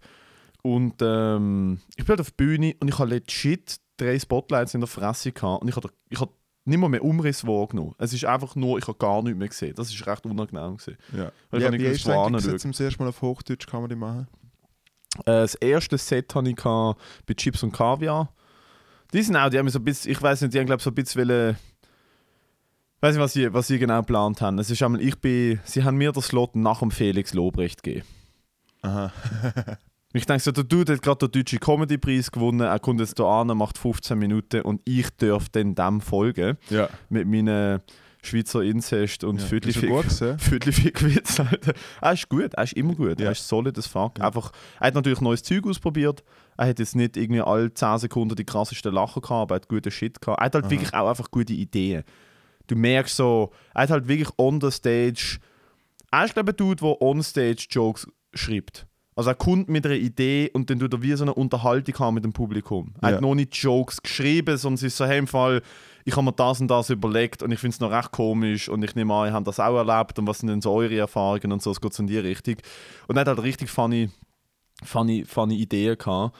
Und 0.62 0.96
ähm, 1.02 1.82
ich 1.98 2.06
bin 2.06 2.10
halt 2.10 2.22
auf 2.22 2.32
der 2.32 2.38
Bühne 2.46 2.74
und 2.80 2.88
ich 2.88 2.98
hatte 2.98 3.10
legit 3.10 3.78
drei 3.98 4.18
Spotlights 4.18 4.74
in 4.74 4.80
der 4.82 4.88
Fresse 4.88 5.34
gehabt 5.34 5.62
und 5.62 5.68
ich 5.68 5.76
habe 5.76 5.90
ich 6.10 6.22
hab 6.22 6.30
nicht 6.66 6.78
mal 6.80 6.88
mehr 6.88 7.04
Umriss 7.04 7.46
wahrgenommen. 7.46 7.94
Es 7.98 8.14
ist 8.14 8.24
einfach 8.24 8.56
nur, 8.56 8.78
ich 8.78 8.88
habe 8.88 8.98
gar 8.98 9.22
nichts 9.22 9.38
mehr 9.38 9.50
gesehen. 9.50 9.76
Das 9.76 9.90
ist 9.94 10.08
recht 10.08 10.26
unangenehm 10.26 10.78
gewesen. 10.78 10.98
Ja. 11.12 11.32
Ich 11.52 11.60
Wie, 11.60 11.66
habe 11.66 11.72
nicht 11.72 11.82
wie 11.82 11.88
eigentlich 11.88 12.04
hinschauen. 12.04 12.34
gesetzt, 12.34 12.62
zum 12.62 12.86
ersten 12.86 13.04
Mal 13.04 13.10
auf 13.10 13.22
Hochdeutsch 13.22 13.68
kann 13.68 13.82
man 13.82 13.90
die 13.90 13.98
machen? 13.98 14.28
Äh, 15.20 15.44
das 15.44 15.56
erste 15.56 15.98
Set 15.98 16.34
hatte 16.34 16.50
ich 16.50 16.56
bei 16.56 17.34
Chips 17.36 17.64
und 17.64 17.74
Kaviar. 17.74 18.34
Die 19.14 19.22
sind 19.22 19.36
auch, 19.36 19.50
die 19.50 19.60
haben 19.60 19.68
so 19.68 19.80
ein 19.80 19.84
bisschen, 19.84 20.12
ich 20.12 20.22
weiß 20.22 20.42
nicht, 20.42 20.54
die 20.54 20.60
haben 20.60 20.66
glaube 20.66 20.80
ich 20.80 20.84
so 20.84 20.92
ein 20.92 20.96
bisschen 20.96 21.58
weiß 23.04 23.16
nicht, 23.16 23.24
was 23.24 23.34
sie, 23.34 23.54
was 23.54 23.68
sie 23.68 23.78
genau 23.80 24.00
geplant 24.00 24.42
haben. 24.42 24.58
Es 24.60 24.70
ist 24.70 24.82
einmal, 24.82 25.02
ich 25.02 25.20
bin, 25.20 25.60
sie 25.66 25.84
haben 25.84 25.98
mir 25.98 26.12
den 26.12 26.22
Slot 26.24 26.56
nach 26.56 26.80
dem 26.80 26.90
Felix 26.90 27.34
Lobrecht 27.34 27.84
gegeben. 27.84 28.06
Aha. 28.82 29.12
Ich 30.16 30.28
denke 30.28 30.44
so, 30.44 30.52
der 30.52 30.64
Dude 30.64 30.94
hat 30.94 31.02
gerade 31.02 31.28
den 31.28 31.42
deutschen 31.42 31.60
Comedy-Preis 31.60 32.32
gewonnen, 32.32 32.60
er 32.60 32.78
kommt 32.78 33.00
jetzt 33.00 33.18
hier 33.18 33.26
an, 33.26 33.48
macht 33.58 33.80
15 33.80 34.16
Minuten 34.16 34.62
und 34.62 34.80
ich 34.86 35.08
darf 35.18 35.50
dann 35.50 35.74
dem 35.74 36.02
folgen. 36.02 36.56
Ja. 36.70 36.88
Mit 37.10 37.28
meinen 37.28 37.82
Schweizer 38.22 38.62
Inzest 38.62 39.24
und 39.24 39.38
ja. 39.38 39.44
Er? 39.44 40.38
Viertelfick-Witz. 40.38 41.40
Alter. 41.40 41.74
Er 42.00 42.14
ist 42.14 42.30
gut, 42.30 42.54
er 42.54 42.64
ist 42.64 42.74
immer 42.74 42.94
gut, 42.94 43.20
Ja. 43.20 43.26
er 43.26 43.32
ist 43.32 43.48
solid 43.48 43.76
as 43.76 43.88
fuck. 43.88 44.20
Ja. 44.20 44.28
Einfach, 44.28 44.52
er 44.80 44.86
hat 44.88 44.94
natürlich 44.94 45.20
neues 45.20 45.42
Zeug 45.42 45.66
ausprobiert. 45.66 46.24
Er 46.58 46.68
hat 46.68 46.78
jetzt 46.78 46.96
nicht 46.96 47.18
irgendwie 47.18 47.42
alle 47.42 47.74
10 47.74 47.98
Sekunden 47.98 48.36
die 48.36 48.46
krassesten 48.46 48.94
Lachen 48.94 49.20
gehabt, 49.24 49.32
aber 49.42 49.56
er 49.56 49.62
hat 49.62 49.68
guten 49.68 49.90
Shit 49.90 50.22
gehabt. 50.22 50.40
Er 50.40 50.46
hat 50.46 50.54
halt 50.54 50.66
Aha. 50.66 50.72
wirklich 50.72 50.94
auch 50.94 51.10
einfach 51.10 51.32
gute 51.32 51.54
Ideen. 51.54 52.04
Du 52.68 52.76
merkst 52.76 53.16
so, 53.16 53.52
er 53.74 53.84
hat 53.84 53.90
halt 53.90 54.08
wirklich 54.08 54.30
on 54.38 54.60
the 54.62 54.72
stage. 54.72 55.40
Er 56.12 56.26
ist, 56.26 56.34
glaube 56.34 56.52
ich, 56.52 56.54
ein 56.54 56.58
Dude, 56.58 56.76
der 56.84 57.02
on 57.02 57.22
stage 57.24 57.66
Jokes 57.70 58.08
schreibt. 58.34 58.88
Also 59.16 59.30
er 59.30 59.36
kommt 59.36 59.70
mit 59.70 59.86
einer 59.86 59.96
Idee 59.96 60.50
und 60.54 60.70
dann 60.70 60.80
tut 60.80 60.92
er 60.94 61.02
wie 61.04 61.14
so 61.14 61.24
eine 61.24 61.34
Unterhaltung 61.36 62.00
haben 62.00 62.16
mit 62.16 62.24
dem 62.24 62.34
Publikum. 62.34 62.96
Er 63.02 63.10
Ja. 63.10 63.16
hat 63.16 63.22
noch 63.22 63.36
nicht 63.36 63.56
Jokes 63.56 64.02
geschrieben, 64.02 64.58
sondern 64.58 64.76
es 64.76 64.84
ist 64.84 64.98
so, 64.98 65.06
hey, 65.06 65.20
im 65.20 65.28
Fall, 65.28 65.62
ich 66.04 66.16
habe 66.16 66.24
mir 66.26 66.32
das 66.32 66.60
und 66.62 66.68
das 66.68 66.90
überlegt 66.90 67.44
und 67.44 67.52
ich 67.52 67.60
finde 67.60 67.76
es 67.76 67.80
noch 67.80 67.92
recht 67.92 68.12
komisch 68.12 68.70
und 68.70 68.84
ich 68.84 68.96
nehme 68.96 69.14
an, 69.14 69.28
ihr 69.28 69.34
habt 69.34 69.46
das 69.46 69.60
auch 69.60 69.78
erlebt 69.78 70.18
und 70.18 70.26
was 70.26 70.40
sind 70.40 70.50
denn 70.50 70.62
so 70.62 70.72
eure 70.74 70.98
Erfahrungen 70.98 71.52
und 71.52 71.62
so, 71.62 71.70
es 71.72 71.80
geht 71.80 71.94
so 71.94 72.02
in 72.02 72.08
die 72.08 72.18
Richtung. 72.18 72.56
Und 73.08 73.16
er 73.18 73.22
hat 73.22 73.28
halt 73.28 73.44
richtig 73.44 73.70
funny, 73.70 74.10
funny, 74.84 75.26
funny 75.26 75.56
Ideen 75.58 75.98
gehabt 75.98 76.36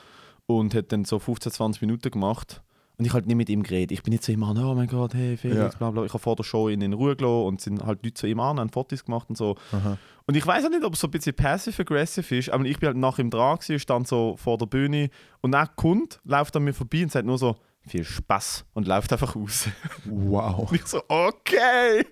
und 0.48 0.74
hat 0.74 0.92
dann 0.92 1.06
so 1.06 1.20
15, 1.20 1.52
20 1.52 1.82
Minuten 1.82 2.10
gemacht. 2.10 2.62
Und 2.98 3.06
ich 3.06 3.14
halt 3.14 3.26
nicht 3.26 3.36
mit 3.36 3.50
ihm 3.50 3.64
geredet. 3.64 3.92
Ich 3.92 4.04
bin 4.04 4.12
nicht 4.12 4.24
zu 4.24 4.32
ihm 4.32 4.44
an, 4.44 4.58
oh 4.64 4.76
mein 4.76 4.88
Gott, 4.88 5.16
hey 5.16 5.36
Felix, 5.36 5.60
Ja. 5.60 5.78
bla 5.80 5.90
bla. 5.92 6.04
Ich 6.06 6.14
habe 6.14 6.22
vor 6.22 6.36
der 6.36 6.44
Show 6.44 6.70
ihn 6.70 6.82
in 6.82 6.94
Ruhe 6.94 7.16
gelassen 7.16 7.46
und 7.48 7.62
sind 7.62 7.84
halt 7.84 8.04
Leute 8.04 8.14
zu 8.14 8.28
ihm 8.28 8.40
an, 8.40 8.60
haben 8.60 8.70
Fotos 8.70 9.04
gemacht 9.04 9.30
und 9.30 9.36
so. 9.38 9.56
Aha. 9.72 9.98
Und 10.28 10.38
ich 10.38 10.46
weiß 10.46 10.64
auch 10.66 10.70
nicht, 10.70 10.84
ob 10.84 10.94
es 10.94 11.00
so 11.00 11.08
ein 11.08 11.12
bisschen 11.12 11.36
passive-aggressive 11.36 12.38
ist, 12.38 12.50
aber 12.52 12.66
ich 12.66 12.78
bin 12.78 12.88
halt 12.88 12.98
nach 12.98 13.18
ihm 13.20 13.30
dran, 13.32 13.58
gewesen, 13.58 13.80
stand 13.80 14.08
so 14.08 14.36
vor 14.38 14.58
der 14.60 14.68
Bühne 14.68 15.10
und 15.42 15.54
er 15.54 15.68
kommt, 15.68 16.20
läuft 16.24 16.56
an 16.56 16.64
mir 16.64 16.74
vorbei 16.74 17.04
und 17.04 17.12
sagt 17.12 17.26
nur 17.26 17.38
so, 17.40 17.56
viel 17.86 18.04
Spaß 18.06 18.64
und 18.74 18.88
läuft 18.88 19.12
einfach 19.12 19.36
raus. 19.36 19.68
Wow. 20.06 20.70
Und 20.72 20.76
ich 20.76 20.86
so, 20.86 21.02
okay. 21.10 22.06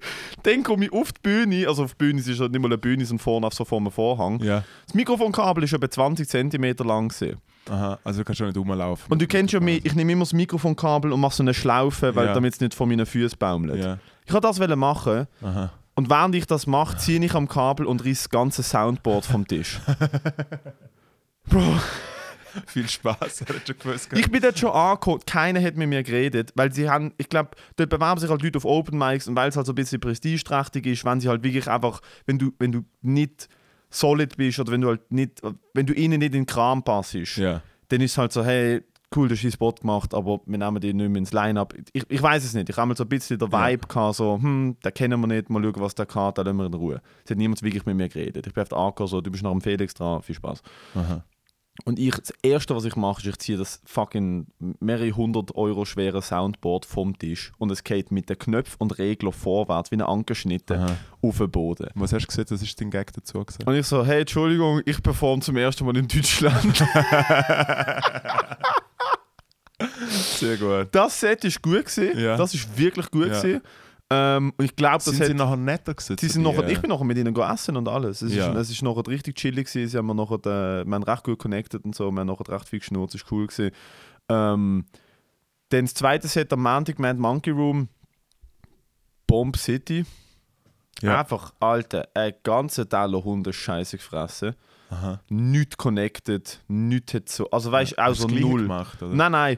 Dann 0.43 0.63
komme 0.63 0.85
ich 0.85 0.91
auf 0.93 1.11
die 1.13 1.21
Bühne, 1.21 1.67
also 1.67 1.83
auf 1.83 1.91
die 1.93 1.97
Bühne 2.05 2.19
es 2.19 2.27
ist 2.27 2.39
ja 2.39 2.47
nicht 2.47 2.59
mal 2.59 2.67
eine 2.67 2.77
Bühne, 2.77 3.05
sondern 3.05 3.23
vorne 3.23 3.47
auf 3.47 3.53
so 3.53 3.63
vor 3.65 3.77
einem 3.79 3.91
Vorhang. 3.91 4.41
Ja. 4.41 4.63
Das 4.85 4.95
Mikrofonkabel 4.95 5.63
ist 5.63 5.73
etwa 5.73 5.89
20 5.89 6.27
cm 6.27 6.75
lang. 6.85 7.09
Gewesen. 7.09 7.37
Aha. 7.71 7.99
Also 8.03 8.19
du 8.19 8.25
kannst 8.25 8.39
schon 8.39 8.47
nicht 8.47 8.57
rumlaufen. 8.57 9.11
Und 9.11 9.21
du 9.21 9.27
kennst 9.27 9.53
ja 9.53 9.59
mich, 9.61 9.85
ich 9.85 9.95
nehme 9.95 10.11
immer 10.11 10.23
das 10.23 10.33
Mikrofonkabel 10.33 11.13
und 11.13 11.19
mache 11.21 11.35
so 11.35 11.43
eine 11.43 11.53
Schlaufe, 11.53 12.13
weil 12.15 12.27
Ja. 12.27 12.33
damit 12.33 12.53
es 12.53 12.59
nicht 12.59 12.73
von 12.75 12.89
meinen 12.89 13.05
Füßen 13.05 13.37
baumelt. 13.39 13.81
Ja. 13.81 13.97
Ich 14.25 14.33
wollte 14.33 14.47
das 14.47 14.59
machen 14.77 15.27
Aha. 15.41 15.71
und 15.95 16.09
während 16.09 16.35
ich 16.35 16.45
das 16.45 16.67
mache, 16.67 16.97
ziehe 16.97 17.23
ich 17.23 17.33
am 17.33 17.47
Kabel 17.47 17.85
und 17.85 18.05
reiß 18.05 18.23
das 18.23 18.29
ganze 18.29 18.61
Soundboard 18.63 19.25
vom 19.25 19.47
Tisch. 19.47 19.79
Bro, 21.49 21.79
Viel 22.67 22.87
Spaß, 22.87 23.41
hat 23.41 23.47
schon 23.65 23.77
gewusst. 23.79 24.09
ich 24.13 24.29
bin 24.29 24.41
dort 24.41 24.59
schon 24.59 24.71
angekommen, 24.71 25.21
keiner 25.25 25.61
hat 25.61 25.77
mit 25.77 25.87
mir 25.87 26.03
geredet, 26.03 26.51
weil 26.55 26.71
sie 26.73 26.89
haben, 26.89 27.13
ich 27.17 27.29
glaube, 27.29 27.51
dort 27.77 27.89
bewerben 27.89 28.19
sich 28.19 28.29
halt 28.29 28.41
Leute 28.41 28.57
auf 28.57 28.65
Open 28.65 28.97
Mics 28.97 29.27
und 29.27 29.35
weil 29.37 29.49
es 29.49 29.55
halt 29.55 29.65
so 29.65 29.71
ein 29.71 29.75
bisschen 29.75 30.01
prestigeträchtig 30.01 30.85
ist, 30.85 31.05
wenn 31.05 31.21
sie 31.21 31.29
halt 31.29 31.43
wirklich 31.43 31.69
einfach, 31.69 32.01
wenn 32.25 32.37
du, 32.37 32.51
wenn 32.59 32.71
du 32.73 32.83
nicht 33.01 33.47
solid 33.91 34.35
bist 34.37 34.59
oder 34.59 34.71
wenn 34.71 34.81
du 34.81 34.87
halt 34.87 35.11
nicht, 35.11 35.41
wenn 35.73 35.85
du 35.85 35.93
ihnen 35.93 36.19
nicht 36.19 36.33
in 36.33 36.41
den 36.41 36.45
Kram 36.45 36.83
passst, 36.83 37.13
Ja. 37.37 37.61
dann 37.89 38.01
ist 38.01 38.11
es 38.13 38.17
halt 38.17 38.31
so, 38.31 38.43
hey, 38.43 38.81
cool, 39.15 39.27
du 39.27 39.35
hast 39.35 39.43
einen 39.43 39.51
Spot 39.51 39.73
gemacht, 39.73 40.13
aber 40.13 40.39
wir 40.45 40.57
nehmen 40.57 40.79
den 40.79 40.95
nicht 40.97 41.09
mehr 41.09 41.19
ins 41.19 41.33
Line-Up. 41.33 41.73
Ich, 41.91 42.03
ich 42.07 42.21
weiß 42.23 42.45
es 42.45 42.53
nicht. 42.53 42.69
Ich 42.69 42.77
habe 42.77 42.87
mal 42.87 42.95
so 42.95 43.03
ein 43.03 43.09
bisschen 43.09 43.37
den 43.37 43.49
Ja. 43.51 43.67
Vibe 43.69 43.85
gehabt, 43.87 44.15
so, 44.15 44.39
hm, 44.41 44.77
den 44.83 44.93
kennen 44.93 45.19
wir 45.19 45.27
nicht, 45.27 45.49
mal 45.49 45.61
schauen, 45.61 45.73
was 45.81 45.93
der 45.95 46.05
kann, 46.05 46.33
den 46.33 46.45
lassen 46.45 46.57
wir 46.59 46.65
in 46.67 46.73
Ruhe. 46.73 47.01
Es 47.25 47.31
hat 47.31 47.37
niemand 47.37 47.61
wirklich 47.61 47.85
mit 47.85 47.97
mir 47.97 48.07
geredet. 48.07 48.47
Ich 48.47 48.53
bin 48.53 48.61
auf 48.63 48.69
der 48.69 48.77
Anker 48.77 49.07
so, 49.07 49.19
du 49.19 49.29
bist 49.29 49.43
nach 49.43 49.51
dem 49.51 49.59
Felix 49.59 49.93
dran, 49.93 50.21
viel 50.21 50.35
Spaß. 50.35 50.61
Aha. 50.95 51.23
Und 51.85 51.97
ich, 51.99 52.13
das 52.15 52.31
Erste, 52.43 52.75
was 52.75 52.85
ich 52.85 52.95
mache, 52.95 53.21
ist, 53.21 53.27
ich 53.27 53.37
ziehe 53.39 53.57
das 53.57 53.81
fucking 53.85 54.45
mehrere 54.79 55.11
hundert 55.15 55.55
Euro 55.55 55.85
schwere 55.85 56.21
Soundboard 56.21 56.85
vom 56.85 57.17
Tisch 57.17 57.53
und 57.57 57.71
es 57.71 57.83
geht 57.83 58.11
mit 58.11 58.29
den 58.29 58.37
Knöpfen 58.37 58.75
und 58.79 58.99
Reglern 58.99 59.31
vorwärts, 59.33 59.89
wie 59.89 59.95
ein 59.95 60.01
Ankerschnitte, 60.01 60.77
Aha. 60.79 60.95
auf 61.21 61.37
den 61.39 61.49
Boden. 61.49 61.87
Was 61.95 62.13
hast 62.13 62.23
du 62.23 62.27
gesehen? 62.27 62.45
Was 62.49 62.61
ist 62.61 62.79
dein 62.79 62.91
Gag 62.91 63.11
dazu 63.13 63.43
gesagt? 63.43 63.65
Und 63.67 63.75
ich 63.75 63.87
so, 63.87 64.05
hey, 64.05 64.21
Entschuldigung, 64.21 64.81
ich 64.85 65.01
performe 65.01 65.41
zum 65.41 65.57
ersten 65.57 65.85
Mal 65.85 65.97
in 65.97 66.07
Deutschland. 66.07 66.83
Sehr 70.09 70.57
gut. 70.57 70.89
Das 70.91 71.19
Set 71.19 71.43
ist 71.45 71.61
gut 71.61 71.85
gewesen. 71.85 72.19
Ja. 72.19 72.37
Das 72.37 72.53
ist 72.53 72.77
wirklich 72.77 73.09
gut 73.09 73.27
Ja. 73.27 73.41
gewesen. 73.41 73.61
Ähm, 74.13 74.51
und 74.57 74.65
ich 74.65 74.75
glaube, 74.75 74.95
das 74.97 75.05
Sind 75.05 75.21
hat, 75.21 75.27
sie 75.27 75.33
nachher 75.33 75.55
netter 75.55 75.93
gewesen? 75.93 76.17
sie 76.19 76.27
sind 76.27 76.41
nachher, 76.43 76.67
ich 76.67 76.79
bin 76.81 76.89
nachher 76.89 77.05
mit 77.05 77.17
ihnen 77.17 77.33
go 77.33 77.43
essen 77.43 77.77
und 77.77 77.87
alles. 77.87 78.21
Es, 78.21 78.33
Ja. 78.35 78.51
ist, 78.51 78.57
es 78.57 78.69
ist 78.71 78.81
nachher 78.81 79.07
richtig 79.07 79.37
chillig 79.37 79.67
gewesen. 79.71 79.87
Sie 79.89 79.97
haben 79.97 80.05
mir 80.07 80.15
nachher, 80.15 80.35
äh, 80.45 80.85
wir 80.85 80.93
haben 80.95 81.03
recht 81.03 81.23
gut 81.23 81.39
connected 81.39 81.85
und 81.85 81.95
so. 81.95 82.11
Wir 82.11 82.19
haben 82.19 82.27
nachher 82.27 82.49
recht 82.49 82.67
viel 82.67 82.79
geschnurrt. 82.79 83.15
Es 83.15 83.23
war 83.23 83.31
cool 83.31 83.47
gewesen. 83.47 83.71
Ähm, 84.27 84.85
dann 85.69 85.85
das 85.85 85.93
zweite 85.93 86.27
Set 86.27 86.51
am 86.51 86.61
Montag, 86.63 86.99
Mad 86.99 87.17
Monkey 87.17 87.51
Room, 87.51 87.87
Bomb 89.27 89.55
City. 89.57 90.05
Ja. 91.01 91.19
Einfach, 91.21 91.53
Alter, 91.59 92.09
ein 92.13 92.33
ganzer 92.43 92.87
Teller 92.87 93.23
Hundescheiße 93.23 93.97
gefressen. 93.97 94.55
Aha. 94.89 95.21
Nicht 95.29 95.77
connected, 95.77 96.59
nicht 96.67 97.13
hat 97.13 97.29
so. 97.29 97.49
Also 97.49 97.71
weißt 97.71 97.93
du, 97.93 97.95
das 97.95 98.27
Gleiche 98.27 98.41
null. 98.45 98.61
Gemacht, 98.63 99.01
oder? 99.01 99.15
Nein, 99.15 99.31
nein. 99.31 99.57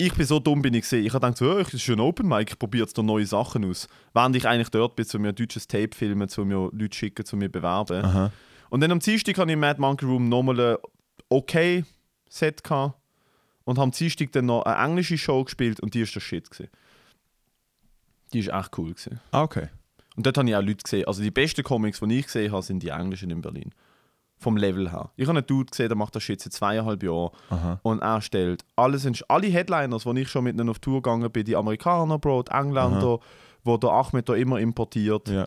Ich 0.00 0.14
bin 0.14 0.24
so 0.24 0.40
dumm 0.40 0.62
bin 0.62 0.72
ich 0.72 0.80
gesehen. 0.80 1.04
Ich 1.04 1.12
habe 1.12 1.26
gedacht, 1.26 1.36
so, 1.36 1.50
oh, 1.50 1.58
das 1.58 1.74
ist 1.74 1.88
ein 1.90 2.00
Open 2.00 2.26
Mic, 2.26 2.52
ich 2.52 2.58
probiere 2.58 2.84
jetzt 2.84 2.96
da 2.96 3.02
neue 3.02 3.26
Sachen 3.26 3.66
aus. 3.66 3.86
Während 4.14 4.34
ich 4.34 4.48
eigentlich 4.48 4.70
dort 4.70 4.96
bin, 4.96 5.04
zu 5.04 5.18
mir 5.18 5.28
ein 5.28 5.34
deutsches 5.34 5.68
Tape 5.68 5.94
filmen, 5.94 6.26
zu 6.26 6.46
mir 6.46 6.70
Leute 6.72 6.96
schicken, 6.96 7.26
zu 7.26 7.36
mir 7.36 7.50
bewerben. 7.50 8.02
Aha. 8.02 8.32
Und 8.70 8.80
dann 8.80 8.92
am 8.92 9.00
Dienstag 9.00 9.36
hatte 9.36 9.50
ich 9.50 9.52
im 9.52 9.60
Mad 9.60 9.78
Monkey 9.78 10.06
Room 10.06 10.30
nochmal 10.30 10.58
ein 10.58 10.76
okay 11.28 11.84
Set 12.30 12.64
gehabt. 12.64 12.98
Und 13.64 13.78
am 13.78 13.90
Dienstag 13.90 14.32
dann 14.32 14.46
noch 14.46 14.62
eine 14.62 14.82
englische 14.82 15.18
Show 15.18 15.44
gespielt 15.44 15.80
und 15.80 15.92
die 15.92 16.00
ist 16.00 16.14
der 16.14 16.20
Shit. 16.20 16.50
Gewesen. 16.50 16.70
Die 18.32 18.38
ist 18.38 18.48
echt 18.48 18.78
cool. 18.78 18.94
Gewesen. 18.94 19.20
Ah, 19.32 19.42
okay. 19.42 19.68
Und 20.16 20.24
dort 20.24 20.38
habe 20.38 20.48
ich 20.48 20.56
auch 20.56 20.62
Leute 20.62 20.82
gesehen. 20.82 21.06
Also 21.06 21.22
die 21.22 21.30
besten 21.30 21.62
Comics, 21.62 22.00
die 22.00 22.18
ich 22.18 22.24
gesehen 22.24 22.52
habe, 22.52 22.62
sind 22.62 22.82
die 22.82 22.88
englischen 22.88 23.30
in 23.30 23.42
Berlin. 23.42 23.70
Vom 24.40 24.56
Level 24.56 24.90
her. 24.90 25.10
Ich 25.16 25.28
habe 25.28 25.36
einen 25.38 25.46
Dude 25.46 25.70
gesehen, 25.70 25.88
der 25.88 25.96
macht 25.96 26.16
das 26.16 26.22
Shit 26.22 26.40
seit 26.40 26.52
zweieinhalb 26.54 27.02
Jahren 27.02 27.30
Aha. 27.50 27.78
und 27.82 28.00
er 28.00 28.20
stellt 28.22 28.64
alles, 28.74 29.04
in, 29.04 29.14
alle 29.28 29.48
Headliners, 29.48 30.06
wo 30.06 30.12
ich 30.14 30.28
schon 30.28 30.44
mit 30.44 30.54
ihnen 30.58 30.68
auf 30.70 30.78
Tour 30.78 31.02
gegangen 31.02 31.30
bin, 31.30 31.44
die 31.44 31.54
Amerikaner, 31.56 32.18
Bro, 32.18 32.44
die 32.44 32.52
Engländer, 32.52 33.20
wo 33.64 33.76
der 33.76 33.90
Ahmed 33.90 34.28
da 34.28 34.34
immer 34.34 34.58
importiert, 34.58 35.28
Ja. 35.28 35.46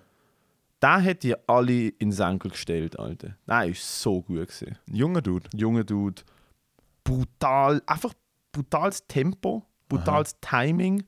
der 0.81 1.03
hat 1.03 1.23
die 1.23 1.35
alle 1.49 1.87
in 1.89 2.09
den 2.09 2.11
Senkel 2.11 2.51
gestellt, 2.51 2.97
Alter. 2.99 3.35
Der 3.47 3.65
ist 3.65 4.01
so 4.01 4.21
gut 4.21 4.47
gesehen. 4.47 4.77
Junger 4.91 5.21
Dude. 5.23 5.49
Junger 5.55 5.83
Dude, 5.83 6.21
brutal, 7.03 7.81
einfach 7.87 8.13
brutales 8.51 9.05
Tempo, 9.07 9.65
brutales 9.89 10.39
Timing 10.39 11.03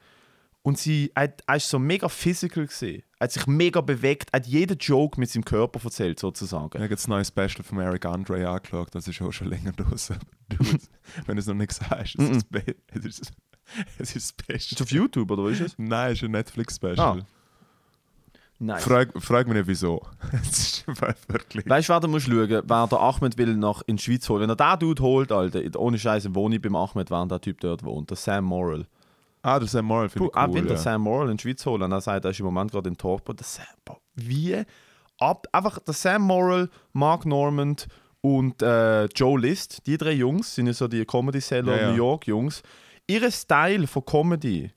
und 0.63 0.79
sie 0.79 1.11
hat, 1.15 1.43
er 1.45 1.57
ist 1.57 1.69
so 1.69 1.77
mega 1.77 2.09
physical 2.09 2.65
gesehen. 2.65 3.03
Er 3.19 3.25
hat 3.25 3.31
sich 3.31 3.47
mega 3.47 3.79
bewegt, 3.81 4.33
hat 4.33 4.45
jeden 4.45 4.77
Joke 4.77 5.19
mit 5.19 5.29
seinem 5.29 5.45
Körper 5.45 5.79
erzählt, 5.83 6.19
sozusagen. 6.19 6.71
Ich 6.75 6.81
habe 6.81 6.89
das 6.89 7.07
neue 7.07 7.23
Special 7.23 7.63
von 7.63 7.79
Eric 7.79 8.05
Andre 8.05 8.47
angeschaut, 8.49 8.89
das 8.93 9.07
ist 9.07 9.21
auch 9.21 9.31
schon 9.31 9.47
länger 9.47 9.71
draußen. 9.71 10.17
Dude, 10.49 10.79
wenn 11.25 11.35
du 11.37 11.39
es 11.39 11.47
noch 11.47 11.53
nicht 11.55 11.71
sagst, 11.73 12.15
es 12.19 12.29
ist, 12.29 12.35
das 12.35 12.43
Be- 12.43 12.75
es 12.93 13.05
ist, 13.05 13.31
es 13.99 14.15
ist 14.15 14.35
das 14.47 14.71
Ist 14.71 14.81
auf 14.81 14.91
YouTube, 14.91 15.31
oder 15.31 15.43
was 15.45 15.53
ist 15.53 15.61
es? 15.61 15.75
Nein, 15.77 16.11
es 16.11 16.19
ist 16.19 16.25
ein 16.25 16.31
Netflix-Special. 16.31 16.99
Ah. 16.99 17.17
Nice. 18.57 18.83
Frag, 18.85 19.11
frag 19.21 19.47
mich 19.47 19.55
nicht 19.57 19.67
wieso. 19.67 20.01
Es 20.31 20.59
ist 20.59 20.87
wirklich. 21.27 21.67
Weißt 21.69 21.89
du, 21.89 21.93
wer 21.93 21.99
du 21.99 22.07
musst 22.07 22.25
schauen, 22.27 22.49
wer 22.49 22.87
der 22.87 22.99
Ahmed 22.99 23.37
will 23.37 23.55
nach 23.57 23.81
in 23.85 23.97
die 23.97 24.03
Schweiz 24.03 24.29
holen. 24.29 24.41
Wenn 24.43 24.49
er 24.49 24.55
den 24.55 24.79
Dude 24.79 25.03
holt, 25.03 25.31
Alter, 25.33 25.61
ohne 25.79 25.99
Scheiße 25.99 26.33
wohne 26.35 26.55
ich 26.55 26.61
beim 26.61 26.75
Ahmed, 26.75 27.11
während 27.11 27.31
der 27.31 27.41
Typ 27.41 27.59
dort 27.59 27.83
wohnt. 27.83 28.09
Der 28.09 28.17
Sam 28.17 28.45
Morrill. 28.45 28.87
Ah, 29.45 29.59
der 29.59 29.67
Sam 29.67 29.85
Morrill 29.85 30.09
finde 30.09 30.29
ich 30.29 30.35
er 30.35 30.47
cool. 30.47 30.53
will 30.55 30.63
der 30.63 30.71
ja. 30.75 30.81
Sam 30.81 31.01
Morrill 31.01 31.29
in 31.29 31.37
die 31.37 31.41
Schweiz 31.43 31.63
holen. 31.67 31.91
Er 31.91 32.01
sagt, 32.01 32.25
er 32.25 32.31
ist 32.31 32.39
im 32.39 32.45
Moment 32.47 32.71
gerade 32.71 32.89
in 32.89 32.97
Torpo. 32.97 33.31
Der 33.33 33.45
Sam, 33.45 33.65
wie 34.15 34.63
ab, 35.19 35.45
einfach 35.51 35.77
der 35.79 35.93
Sam 35.93 36.23
Morrill, 36.23 36.67
Mark 36.93 37.25
Normand 37.27 37.87
und 38.21 38.61
äh, 38.63 39.05
Joe 39.05 39.39
List, 39.39 39.85
die 39.85 39.97
drei 39.97 40.13
Jungs, 40.13 40.55
sind 40.55 40.65
ja 40.65 40.73
so 40.73 40.87
die 40.87 41.05
Comedy-Seller 41.05 41.79
Ja. 41.79 41.91
New 41.91 41.97
York-Jungs. 41.97 42.63
Ihre 43.05 43.31
Style 43.31 43.85
von 43.85 44.03
Comedy, 44.03 44.71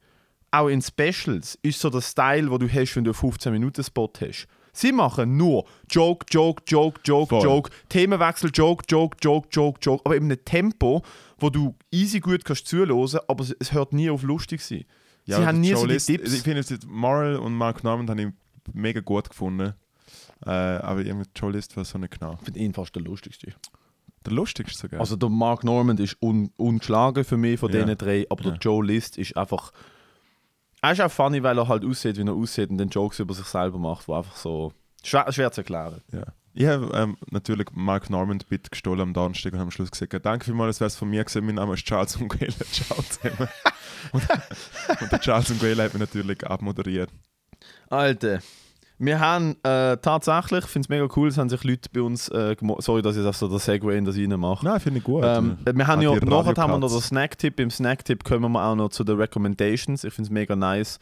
auch 0.50 0.68
in 0.68 0.82
Specials, 0.82 1.58
ist 1.62 1.80
so 1.80 1.88
der 1.88 2.02
Style, 2.02 2.50
den 2.50 2.58
du 2.58 2.68
hast, 2.68 2.94
wenn 2.94 3.04
du 3.04 3.12
einen 3.12 3.32
15-Minuten-Spot 3.32 4.12
hast. 4.20 4.46
Sie 4.74 4.92
machen 4.92 5.36
nur 5.38 5.64
Joke, 5.90 6.26
Joke, 6.30 6.62
Joke, 6.66 7.00
Joke, 7.04 7.28
Voll. 7.30 7.42
Joke, 7.42 7.70
Themenwechsel, 7.88 8.50
Joke, 8.52 8.84
Joke, 8.86 9.16
Joke, 9.22 9.48
Joke, 9.50 9.78
Joke, 9.82 10.02
aber 10.04 10.14
in 10.16 10.24
einem 10.24 10.44
Tempo, 10.44 11.02
wo 11.38 11.50
du 11.50 11.76
easy 11.90 12.20
gut 12.20 12.44
kannst 12.44 12.66
zuhören, 12.66 13.18
aber 13.28 13.44
es- 13.44 13.56
es 13.58 13.72
hört 13.72 13.92
nie 13.92 14.10
auf 14.10 14.22
lustig 14.22 14.60
sein. 14.62 14.84
Ja, 15.24 15.38
Sie 15.38 15.46
haben 15.46 15.60
nie 15.60 15.74
so 15.74 15.86
die 15.86 15.96
Tipps. 15.98 16.32
Ich 16.32 16.42
finde, 16.42 16.60
jetzt 16.60 16.86
Morrill 16.86 17.36
und 17.36 17.54
Mark 17.54 17.84
Norman 17.84 18.08
habe 18.08 18.22
ich 18.22 18.28
mega 18.72 19.00
gut 19.00 19.28
gefunden. 19.28 19.74
Äh, 20.46 20.50
aber 20.50 21.00
irgendwie 21.04 21.28
Joe 21.36 21.52
List 21.52 21.76
war 21.76 21.84
so 21.84 21.98
nicht 21.98 22.18
genau. 22.18 22.34
Ich 22.38 22.44
finde 22.44 22.60
ihn 22.60 22.72
fast 22.72 22.94
der 22.94 23.02
lustigste. 23.02 23.52
Der 24.24 24.32
lustigste 24.32 24.78
sogar. 24.78 25.00
Also 25.00 25.16
der 25.16 25.28
Mark 25.28 25.64
Normand 25.64 26.00
ist 26.00 26.16
un 26.22 26.50
ungeschlagen 26.56 27.24
für 27.24 27.36
mich 27.36 27.58
von 27.60 27.72
Ja. 27.72 27.82
diesen 27.82 27.98
drei, 27.98 28.26
aber 28.30 28.44
Ja. 28.44 28.50
der 28.50 28.58
Joe 28.58 28.84
List 28.84 29.18
ist 29.18 29.36
einfach. 29.36 29.72
Er 30.80 30.92
ist 30.92 31.00
auch 31.00 31.10
funny, 31.10 31.42
weil 31.42 31.58
er 31.58 31.66
halt 31.68 31.84
aussieht, 31.84 32.16
wie 32.16 32.22
er 32.22 32.32
aussieht 32.32 32.70
und 32.70 32.78
dann 32.78 32.88
Jokes 32.88 33.18
über 33.18 33.34
sich 33.34 33.46
selber 33.46 33.78
macht, 33.78 34.06
wo 34.08 34.14
einfach 34.14 34.36
so. 34.36 34.72
Schwer, 35.02 35.30
schwer 35.32 35.50
zu 35.52 35.60
erklären. 35.60 36.00
ja. 36.12 36.24
Ich 36.58 36.66
habe 36.66 36.90
ähm, 36.92 37.16
natürlich 37.30 37.68
Mark 37.72 38.10
Norman 38.10 38.40
Bit 38.48 38.72
gestohlen 38.72 39.00
am 39.00 39.12
Donnerstag 39.12 39.52
und 39.52 39.60
am 39.60 39.70
Schluss 39.70 39.92
gesagt, 39.92 40.26
danke 40.26 40.44
vielmals, 40.44 40.74
es 40.74 40.80
wäre 40.80 40.88
es 40.88 40.96
von 40.96 41.08
mir 41.08 41.22
gesehen, 41.22 41.46
mein 41.46 41.54
Name 41.54 41.74
ist 41.74 41.84
Charles 41.84 42.18
Nguela. 42.18 42.52
Ciao 42.72 43.00
zusammen. 43.00 43.48
und, 44.10 44.28
und 45.00 45.12
der 45.12 45.20
Charles 45.20 45.50
Nguela 45.50 45.84
hat 45.84 45.94
mich 45.94 46.00
natürlich 46.00 46.44
abmoderiert. 46.44 47.10
Alter. 47.88 48.40
Wir 48.98 49.20
haben 49.20 49.54
äh, 49.62 49.98
tatsächlich, 49.98 50.64
ich 50.64 50.70
finde 50.70 50.86
es 50.86 50.88
mega 50.88 51.06
cool, 51.14 51.28
es 51.28 51.38
haben 51.38 51.48
sich 51.48 51.62
Leute 51.62 51.90
bei 51.92 52.02
uns, 52.02 52.28
äh, 52.30 52.56
sorry, 52.78 53.02
dass 53.02 53.16
ich 53.16 53.24
jetzt 53.24 53.38
so 53.38 53.46
der 53.46 53.60
Segway 53.60 53.96
in 53.96 54.04
das 54.04 54.16
reinmache. 54.16 54.64
Nein, 54.64 54.80
finde 54.80 54.98
ich 54.98 55.04
gut. 55.04 55.22
Ähm, 55.24 55.58
wir 55.64 55.86
haben 55.86 56.02
ja, 56.02 56.12
nachher 56.12 56.60
haben 56.60 56.72
wir 56.72 56.78
noch 56.78 56.90
den 56.90 57.00
Snacktipp. 57.00 57.60
Im 57.60 57.70
Snacktipp 57.70 58.24
kommen 58.24 58.50
wir 58.50 58.64
auch 58.64 58.74
noch 58.74 58.88
zu 58.88 59.04
den 59.04 59.16
Recommendations. 59.16 60.02
Ich 60.02 60.12
finde 60.12 60.26
es 60.26 60.32
mega 60.32 60.56
nice, 60.56 60.98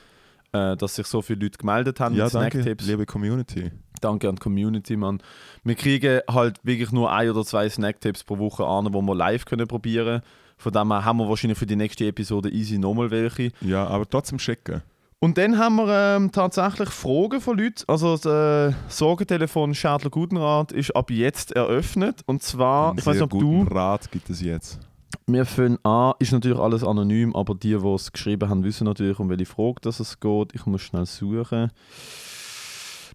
äh, 0.57 0.77
dass 0.77 0.97
sich 0.97 1.07
so 1.07 1.23
viele 1.23 1.41
Leute 1.41 1.59
gemeldet 1.59 2.01
haben 2.01 2.15
ja, 2.15 2.25
mit 2.25 2.35
danke, 2.35 2.77
liebe 2.81 3.07
Community. 3.07 3.71
Danke 4.01 4.29
an 4.29 4.37
die 4.37 4.41
Community, 4.41 4.97
Mann. 4.97 5.23
Wir 5.65 5.75
kriegen 5.75 6.21
halt 6.29 6.59
wirklich 6.63 6.93
nur 6.93 7.11
ein 7.13 7.31
oder 7.31 7.45
zwei 7.45 7.69
Snacktipps 7.69 8.25
pro 8.25 8.39
Woche 8.39 8.65
an, 8.65 8.93
wo 8.93 9.01
wir 9.03 9.15
live 9.15 9.45
können 9.45 9.67
probieren. 9.67 10.23
Von 10.59 10.73
dem 10.73 10.91
her 10.91 11.05
haben 11.05 11.19
wir 11.19 11.29
wahrscheinlich 11.29 11.59
für 11.59 11.67
die 11.67 11.77
nächste 11.77 12.07
Episode 12.07 12.51
easy 12.51 12.79
nochmal 12.79 13.11
welche. 13.11 13.53
Ja, 13.61 13.87
aber 13.87 14.09
trotzdem 14.09 14.39
schicken. 14.39 14.83
Und 15.19 15.39
dann 15.39 15.59
haben 15.59 15.77
wir 15.77 16.17
ähm, 16.17 16.31
tatsächlich 16.31 16.91
Fragen 16.91 17.41
von 17.41 17.59
Leuten. 17.59 17.85
Also 17.87 18.17
das 18.17 18.27
äh, 18.27 18.75
Sorgentelefon 18.89 19.75
Schädler 19.75 20.11
Gutenrat 20.11 20.73
ist 20.73 20.95
ab 20.95 21.11
jetzt 21.11 21.53
eröffnet. 21.53 22.21
Und 22.27 22.43
zwar, 22.43 22.91
Einen 22.91 22.99
ich 22.99 23.07
weiß 23.07 23.15
nicht, 23.15 23.23
ob 23.23 23.31
du... 23.31 23.63
Rat 23.63 24.11
gibt 24.11 24.29
es 24.29 24.43
jetzt. 24.43 24.79
Wir 25.27 25.45
fangen 25.45 25.79
an, 25.85 26.15
ist 26.19 26.33
natürlich 26.33 26.59
alles 26.59 26.85
anonym, 26.85 27.35
aber 27.35 27.55
die, 27.55 27.77
die 27.77 27.87
es 27.89 28.13
geschrieben 28.13 28.49
haben, 28.49 28.63
wissen 28.65 28.85
natürlich, 28.85 29.19
um 29.19 29.29
welche 29.29 29.47
Frage 29.47 29.81
dass 29.83 30.01
es 30.01 30.19
geht. 30.21 30.55
Ich 30.55 30.67
muss 30.67 30.83
schnell 30.83 31.07
suchen. 31.07 31.71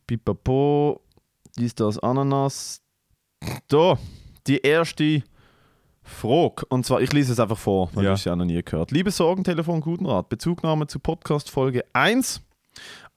Pipapo, 0.07 1.01
dies, 1.57 1.75
das, 1.75 1.99
Ananas. 1.99 2.81
Da, 3.67 3.97
die 4.47 4.57
erste 4.59 5.23
Frage. 6.03 6.65
Und 6.69 6.85
zwar, 6.85 7.01
ich 7.01 7.13
lese 7.13 7.31
es 7.33 7.39
einfach 7.39 7.57
vor, 7.57 7.89
weil 7.93 8.03
Ja. 8.05 8.09
du 8.11 8.15
es 8.15 8.25
ja 8.25 8.35
noch 8.35 8.45
nie 8.45 8.61
gehört. 8.61 8.91
Liebes 8.91 9.17
Sorgentelefon 9.17 9.81
Gutenrat, 9.81 10.29
Bezugnahme 10.29 10.87
zu 10.87 10.99
Podcast 10.99 11.49
Folge 11.49 11.83
1. 11.93 12.41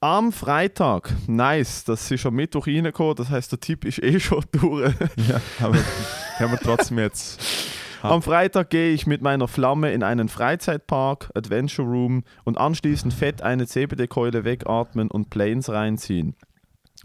Am 0.01 0.33
Freitag, 0.33 1.15
nice, 1.27 1.85
das 1.85 2.11
ist 2.11 2.27
am 2.27 2.35
Mittwoch 2.35 2.67
reingekommen, 2.67 3.15
das 3.15 3.31
heißt, 3.31 3.53
der 3.53 3.61
Tipp 3.61 3.85
ist 3.87 4.03
eh 4.03 4.21
schon 4.21 4.45
durch. 4.53 4.93
Ja, 5.29 5.41
aber 5.61 5.79
haben 6.39 6.51
wir 6.53 6.59
trotzdem 6.59 6.99
jetzt. 6.99 7.41
Am 8.05 8.21
Freitag 8.21 8.69
gehe 8.69 8.93
ich 8.93 9.07
mit 9.07 9.23
meiner 9.23 9.49
Flamme 9.49 9.95
in 9.95 10.03
einen 10.03 10.29
Freizeitpark, 10.29 11.31
Adventure 11.35 11.89
Room 11.89 12.23
und 12.45 12.59
anschließend 12.59 13.15
fett 13.15 13.41
eine 13.41 13.67
CBD-Keule 13.67 14.45
wegatmen 14.45 15.11
und 15.11 15.31
Planes 15.31 15.71
reinziehen. 15.71 16.37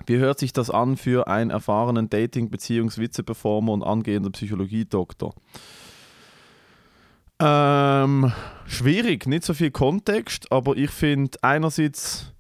Wie 0.06 0.18
hört 0.18 0.40
sich 0.40 0.52
das 0.52 0.70
an 0.70 0.98
für 0.98 1.30
einen 1.30 1.52
erfahrenen 1.52 2.10
Dating-, 2.10 2.50
Beziehungs-Witze-Performer 2.50 3.72
und 3.72 3.84
angehender 3.84 4.30
Psychologiedoktor? 4.32 5.36
Ähm, 7.42 8.34
schwierig, 8.66 9.26
nicht 9.26 9.46
so 9.46 9.54
viel 9.54 9.72
Kontext, 9.72 10.52
aber 10.52 10.76
ich 10.76 10.90
finde 10.90 11.38
einerseits 11.42 12.34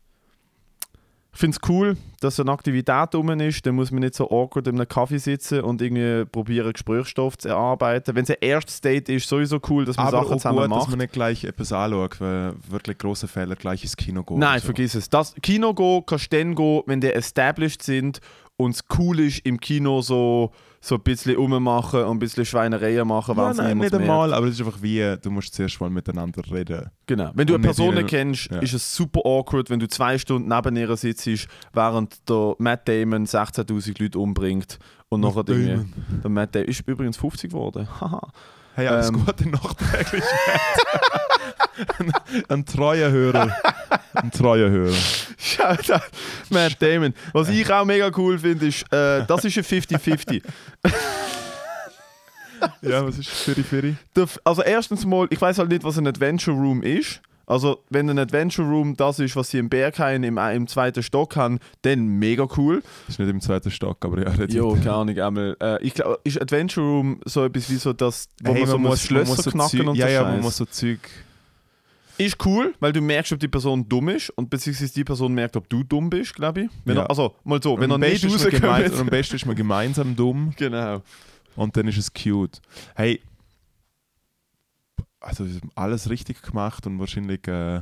finde 1.40 1.58
es 1.62 1.70
cool, 1.70 1.96
dass 2.20 2.40
eine 2.40 2.52
Aktivität 2.52 3.16
rum 3.16 3.30
ist, 3.40 3.66
dann 3.66 3.76
muss 3.76 3.92
man 3.92 4.02
nicht 4.02 4.14
so 4.14 4.30
awkward 4.30 4.68
in 4.68 4.76
einem 4.76 4.88
Kaffee 4.88 5.18
sitzen 5.18 5.62
und 5.62 5.82
irgendwie 5.82 6.26
probieren, 6.26 6.74
Gesprächsstoff 6.74 7.38
zu 7.38 7.50
erarbeiten. 7.50 8.16
Wenn 8.16 8.24
es 8.24 8.30
ein 8.30 8.38
erstes 8.42 8.82
Date 8.82 9.10
ist, 9.10 9.28
sowieso 9.28 9.60
cool, 9.70 9.86
dass 9.86 9.96
man 9.96 10.08
Aber 10.08 10.18
Sachen 10.18 10.34
auch 10.34 10.38
zusammen 10.38 10.58
gut, 10.58 10.72
dass 10.72 10.78
macht. 10.78 10.90
man 10.90 11.00
nicht 11.00 11.14
gleich 11.14 11.44
etwas 11.46 11.72
anschaut, 11.72 12.20
weil 12.20 12.54
wirklich 12.70 12.98
große 12.98 13.28
Fälle 13.28 13.56
gleich 13.56 13.84
ins 13.84 13.96
Kino 13.96 14.24
gehen. 14.24 14.40
Nein, 14.40 14.60
so. 14.60 14.66
vergiss 14.66 14.96
es. 14.96 15.10
Das 15.10 15.34
Kino 15.42 15.74
gehen 15.74 16.04
kannst 16.06 16.32
du 16.32 16.38
dann 16.38 16.56
gehen, 16.56 16.84
wenn 16.86 17.00
die 17.00 17.12
established 17.12 17.84
sind 17.84 18.20
und 18.58 18.76
es 18.76 18.84
cool 18.98 19.22
ist, 19.22 19.40
im 19.46 19.60
Kino 19.60 20.02
so, 20.02 20.52
so 20.82 20.96
ein 20.96 21.02
bisschen 21.02 21.36
rummachen 21.36 22.04
und 22.04 22.18
ein 22.18 22.20
bisschen 22.20 22.46
Schweinereien 22.46 23.08
machen, 23.08 23.36
Ja, 23.38 23.50
wenn 23.50 23.58
nein, 23.58 23.78
nicht 23.80 23.94
einmal, 23.94 24.34
aber 24.34 24.48
es 24.48 24.54
ist 24.60 24.66
einfach 24.66 24.82
wie, 24.82 25.16
du 25.22 25.30
musst 25.30 25.54
zuerst 25.54 25.80
mal 25.82 25.90
miteinander 25.90 26.42
reden. 26.52 26.90
Genau. 27.06 27.32
Wenn 27.34 27.48
du 27.48 27.56
Und 27.56 27.60
eine 27.62 27.68
Person 27.68 27.96
ihre- 27.96 28.06
kennst, 28.06 28.50
ja. 28.52 28.60
ist 28.60 28.74
es 28.74 28.96
super 28.96 29.22
awkward, 29.26 29.70
wenn 29.70 29.80
du 29.80 29.88
zwei 29.90 30.18
Stunden 30.18 30.48
neben 30.48 30.76
ihr 30.78 30.96
sitzt, 30.96 31.28
während 31.74 32.30
der 32.30 32.56
Matt 32.60 32.88
Damon 32.88 33.26
16'000 33.26 34.02
Leute 34.02 34.20
umbringt 34.20 34.80
und 35.10 35.22
nachher 35.22 35.36
Matt 35.38 35.50
irgendwie... 35.50 35.70
Damon. 35.72 35.94
Der 36.24 36.30
Matt 36.30 36.56
Damon 36.56 36.68
ist 36.70 36.88
übrigens 36.88 37.18
50 37.18 37.52
geworden. 37.52 37.88
Haha. 38.02 38.22
Hey, 38.80 38.88
alles 38.88 39.10
Ähm. 39.10 39.26
Gute 39.26 39.50
nachträglich. 39.50 40.24
ein, 42.00 42.14
ein 42.48 42.66
treuer 42.66 43.12
Hörer. 43.12 43.54
Ein 44.14 44.32
treuer 44.32 44.70
Hörer. 44.70 44.96
Shoutout 45.38 46.06
Matt 46.50 46.82
Damon. 46.82 47.14
Was 47.34 47.50
ich 47.50 47.70
auch 47.70 47.84
mega 47.84 48.10
cool 48.16 48.40
finde, 48.40 48.68
ist, 48.68 48.84
äh, 48.94 49.26
das 49.26 49.44
ist 49.44 49.58
ein 49.58 49.64
50-50. 49.66 50.42
Ja, 52.82 53.06
was 53.06 53.18
ist 53.18 53.30
Firi 53.30 53.64
Firi? 53.64 53.96
Also 54.46 54.64
erstens 54.64 55.06
mal, 55.06 55.28
ich 55.30 55.42
weiß 55.42 55.58
halt 55.58 55.70
nicht, 55.70 55.84
was 55.84 55.98
ein 55.98 56.08
Adventure 56.08 56.56
Room 56.56 56.82
ist. 56.82 57.22
Also 57.50 57.84
wenn 57.90 58.10
ein 58.10 58.20
Adventure 58.20 58.68
Room 58.68 58.96
das 58.96 59.20
ist, 59.20 59.36
was 59.36 59.50
sie 59.50 59.58
im 59.58 59.68
Berghain 59.70 60.24
im, 60.24 60.38
im 60.38 60.68
zweiten 60.68 61.04
Stock 61.04 61.36
haben, 61.36 61.60
dann 61.82 62.06
mega 62.20 62.48
cool. 62.58 62.82
Das 63.08 63.16
ist 63.16 63.20
nicht 63.20 63.30
im 63.30 63.42
zweiten 63.42 63.72
Stock, 63.72 63.98
aber 64.06 64.22
ja, 64.22 64.46
Jo, 64.46 64.76
keine 64.76 64.94
Ahnung, 64.94 65.20
einmal. 65.20 65.58
Äh, 65.60 65.84
ich 65.84 65.96
glaube, 65.96 66.20
ist 66.24 66.42
Adventure 66.42 66.86
Room 66.86 67.20
so 67.26 67.44
etwas 67.44 67.70
wie 67.70 67.76
so 67.76 67.92
das, 67.92 68.30
wo 68.44 68.54
Hey, 68.54 68.62
man 68.62 68.70
so 68.70 68.78
muss, 68.78 68.90
man 68.90 68.98
Schlösser 68.98 69.42
so 69.44 69.52
knacken 69.52 69.80
Zeug, 69.80 69.88
und 69.90 69.96
Ja, 69.96 70.06
so 70.08 70.14
ja, 70.14 70.22
Scheiß. 70.22 70.32
man 70.32 70.42
muss 70.42 70.58
so 70.58 70.66
Zeug. 70.66 71.00
Ist 72.20 72.46
cool, 72.46 72.76
weil 72.82 72.92
du 72.92 73.00
merkst, 73.02 73.32
ob 73.32 73.40
die 73.40 73.48
Person 73.48 73.88
dumm 73.88 74.10
ist 74.10 74.30
und 74.32 74.50
beziehungsweise 74.50 74.94
die 74.94 75.06
Person 75.06 75.34
merkt, 75.34 75.56
ob 75.56 75.70
du 75.70 75.84
dumm 75.84 76.10
bist, 76.10 76.36
glaube 76.36 76.64
ich. 76.64 76.70
Wenn 76.84 76.98
Ja. 76.98 77.04
er, 77.04 77.10
also, 77.10 77.34
mal 77.46 77.64
so, 77.64 77.80
wenn 77.80 77.90
Und 77.92 78.04
er 78.04 78.10
nicht 78.10 78.26
rauskommt. 78.26 78.64
am 79.00 79.08
besten 79.08 79.38
ist 79.38 79.46
man 79.46 79.56
gemeinsam 79.56 80.16
dumm 80.18 80.52
Genau. 80.58 81.02
und 81.56 81.78
dann 81.78 81.88
ist 81.88 81.98
es 81.98 82.14
cute. 82.14 82.60
Hey, 82.96 83.22
also 85.20 85.46
alles 85.76 86.10
richtig 86.10 86.42
gemacht 86.42 86.86
und 86.88 87.00
wahrscheinlich. 87.00 87.48
Äh, 87.48 87.82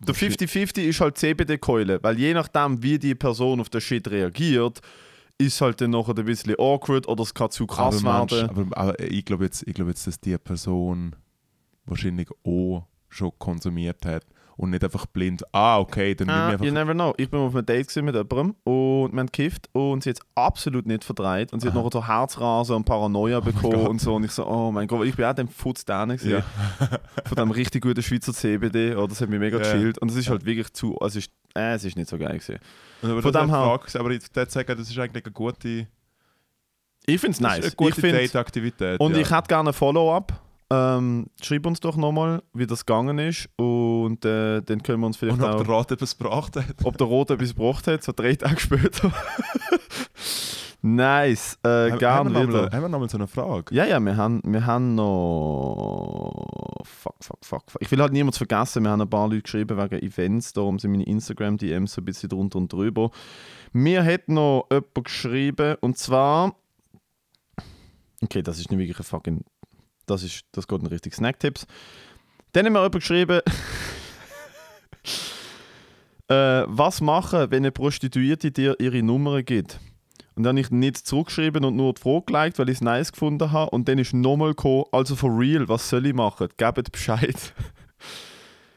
Der 0.00 0.14
50-50 0.14 0.82
ist 0.82 1.00
halt 1.00 1.18
CBD-Keule, 1.18 2.02
weil 2.02 2.18
je 2.18 2.34
nachdem, 2.34 2.82
wie 2.82 2.98
die 2.98 3.14
Person 3.14 3.60
auf 3.60 3.68
den 3.70 3.80
Shit 3.80 4.08
reagiert, 4.08 4.80
ist 5.38 5.54
es 5.54 5.60
halt 5.60 5.80
dann 5.80 5.90
noch 5.90 6.08
ein 6.08 6.24
bisschen 6.24 6.54
awkward 6.58 7.08
oder 7.08 7.22
es 7.22 7.34
kann 7.34 7.50
zu 7.50 7.66
krass 7.66 8.04
aber, 8.04 8.30
werden. 8.30 8.50
aber, 8.50 8.76
aber 8.76 9.00
ich 9.00 9.24
glaube 9.24 9.44
jetzt, 9.44 9.66
ich 9.66 9.74
glaub 9.74 9.88
jetzt, 9.88 10.06
dass 10.06 10.20
die 10.20 10.36
Person 10.38 11.16
wahrscheinlich 11.86 12.28
auch 12.44 12.86
schon 13.08 13.32
konsumiert 13.38 14.04
hat 14.06 14.24
und 14.56 14.70
nicht 14.70 14.84
einfach 14.84 15.06
blind, 15.06 15.42
ah, 15.52 15.78
okay, 15.78 16.14
dann 16.14 16.30
Ah, 16.30 16.52
ich 16.54 16.60
you 16.60 16.66
einfach. 16.68 16.74
never 16.74 16.94
know. 16.94 17.14
Ich 17.16 17.28
bin 17.30 17.40
auf 17.40 17.54
einem 17.54 17.66
Date 17.66 17.94
mit 17.96 18.14
jemandem 18.14 18.54
und 18.64 19.12
wir 19.12 19.18
haben 19.20 19.26
gekifft 19.26 19.68
und 19.72 20.02
sie 20.04 20.10
hat 20.10 20.18
es 20.18 20.22
absolut 20.36 20.86
nicht 20.86 21.02
verdreht 21.04 21.52
und 21.52 21.60
sie 21.60 21.66
hat 21.68 21.74
Aha. 21.76 21.82
noch 21.82 21.90
so 21.92 22.06
Herzrasen 22.06 22.76
und 22.76 22.84
Paranoia 22.84 23.40
bekommen 23.40 23.72
Gott. 23.74 23.88
und 23.88 24.00
so 24.00 24.14
und 24.14 24.24
ich 24.24 24.30
so, 24.30 24.46
oh 24.46 24.70
mein 24.70 24.86
Gott, 24.86 25.06
ich 25.06 25.16
bin 25.16 25.24
auch 25.24 25.34
dem 25.34 25.48
Futz 25.48 25.84
da. 25.84 26.04
Ja. 26.06 26.42
von 27.24 27.36
dem 27.36 27.50
richtig 27.50 27.82
guten 27.82 28.02
Schweizer 28.02 28.32
CBD 28.32 28.94
oder 28.94 29.08
das 29.08 29.20
hat 29.20 29.28
mich 29.28 29.40
mega 29.40 29.58
Ja. 29.58 29.64
chillt 29.72 29.98
und 29.98 30.10
es 30.10 30.16
ist 30.16 30.28
halt 30.30 30.44
wirklich 30.44 30.72
zu, 30.72 30.96
also 30.98 31.18
es 31.18 31.26
ist, 31.26 31.32
äh, 31.56 31.74
es 31.74 31.84
ist 31.84 31.96
nicht 31.96 32.08
so 32.08 32.16
geil 32.18 32.38
gewesen. 32.38 32.58
Aber 33.02 33.22
Von 33.22 33.32
dem 33.32 33.50
her- 33.50 33.78
Frage, 33.80 33.98
aber 34.00 34.10
ich 34.10 34.22
würde 34.34 34.50
sagen, 34.50 34.76
das 34.78 34.88
ist 34.88 34.98
eigentlich 34.98 35.24
eine 35.24 35.32
gute, 35.32 35.86
Ich 37.06 37.20
finde 37.20 37.32
es 37.34 37.40
nice. 37.40 37.64
eine 37.64 37.72
gute 37.72 38.00
Date-Aktivität. 38.00 39.00
und 39.00 39.14
ja. 39.14 39.18
ich 39.20 39.30
hätte 39.30 39.48
gerne 39.48 39.70
ein 39.70 39.72
Follow-up. 39.74 40.40
Ähm, 40.98 41.26
schreib 41.42 41.66
uns 41.66 41.80
doch 41.80 41.96
nochmal, 41.96 42.42
wie 42.52 42.66
das 42.66 42.84
gegangen 42.86 43.18
ist 43.18 43.48
und 43.56 44.24
äh, 44.24 44.60
dann 44.62 44.82
können 44.82 45.00
wir 45.00 45.06
uns 45.06 45.16
vielleicht 45.16 45.38
und 45.38 45.44
ob 45.44 45.50
auch... 45.54 45.58
der 45.62 45.68
Rat 45.68 45.90
etwas 45.92 46.16
gebracht 46.18 46.56
hat. 46.56 46.64
ob 46.84 46.96
der 46.98 47.06
Rot 47.06 47.30
etwas 47.30 47.54
gebracht 47.54 47.86
hat, 47.86 48.02
so 48.02 48.12
drei 48.14 48.34
Tage 48.34 48.58
später. 48.60 49.12
nice, 50.82 51.58
äh, 51.62 51.68
Haben- 51.90 51.98
gern 51.98 52.14
haben 52.14 52.32
wir 52.34 52.40
noch 52.40 52.48
wieder. 52.48 52.62
mal- 52.62 52.70
Haben 52.72 52.82
wir 52.82 52.88
nochmal 52.88 53.08
so 53.08 53.18
eine 53.18 53.26
Frage? 53.26 53.74
Ja, 53.74 53.84
ja, 53.84 54.00
wir 54.00 54.16
haben, 54.16 54.40
wir 54.44 54.66
haben 54.66 54.94
noch. 54.94 56.82
Fuck, 56.84 57.14
fuck, 57.20 57.38
fuck, 57.44 57.70
fuck. 57.70 57.82
Ich 57.82 57.90
will 57.90 58.00
halt 58.00 58.12
niemanden 58.12 58.36
vergessen. 58.36 58.82
Wir 58.84 58.90
haben 58.90 59.00
ein 59.00 59.08
paar 59.10 59.28
Leute 59.28 59.42
geschrieben 59.42 59.76
wegen 59.78 60.02
Events. 60.04 60.52
Darum 60.52 60.78
sind 60.78 60.90
meine 60.90 61.04
Instagram-DMs 61.04 61.94
so 61.94 62.00
ein 62.02 62.04
bisschen 62.04 62.28
drunter 62.28 62.58
und 62.58 62.72
drüber. 62.72 63.10
Mir 63.72 64.04
hat 64.04 64.28
noch 64.28 64.66
jemand 64.70 65.04
geschrieben 65.04 65.76
und 65.80 65.96
zwar. 65.98 66.54
Okay, 68.22 68.42
das 68.42 68.58
ist 68.58 68.70
nicht 68.70 68.78
wirklich 68.78 68.98
ein 68.98 69.04
fucking. 69.04 69.44
Das, 70.06 70.22
ist, 70.22 70.44
das 70.52 70.68
geht 70.68 70.80
in 70.80 70.86
Richtung 70.86 71.12
Snacktipps. 71.12 71.66
Dann 72.52 72.66
haben 72.66 72.72
wir 72.74 72.80
jemand 72.80 72.94
geschrieben. 72.94 73.40
äh, 76.28 76.64
was 76.66 77.00
machen, 77.00 77.50
wenn 77.50 77.62
eine 77.62 77.72
Prostituierte 77.72 78.50
dir 78.50 78.78
ihre 78.78 79.02
Nummer 79.02 79.42
gibt? 79.42 79.80
Und 80.36 80.42
dann 80.42 80.56
habe 80.56 80.60
ich 80.60 80.70
nicht 80.70 80.98
zurückgeschrieben 80.98 81.64
und 81.64 81.76
nur 81.76 81.94
die 81.94 82.02
Frage 82.02 82.24
geliked, 82.26 82.58
weil 82.58 82.68
ich 82.68 82.76
es 82.76 82.80
nice 82.80 83.12
gefunden 83.12 83.52
habe. 83.52 83.70
Und 83.70 83.88
dann 83.88 83.98
ist 83.98 84.12
nochmal 84.12 84.50
gekommen, 84.50 84.84
also 84.90 85.14
for 85.14 85.30
real, 85.30 85.68
was 85.68 85.88
soll 85.88 86.06
ich 86.06 86.14
machen? 86.14 86.48
Gebt 86.56 86.92
Bescheid. 86.92 87.36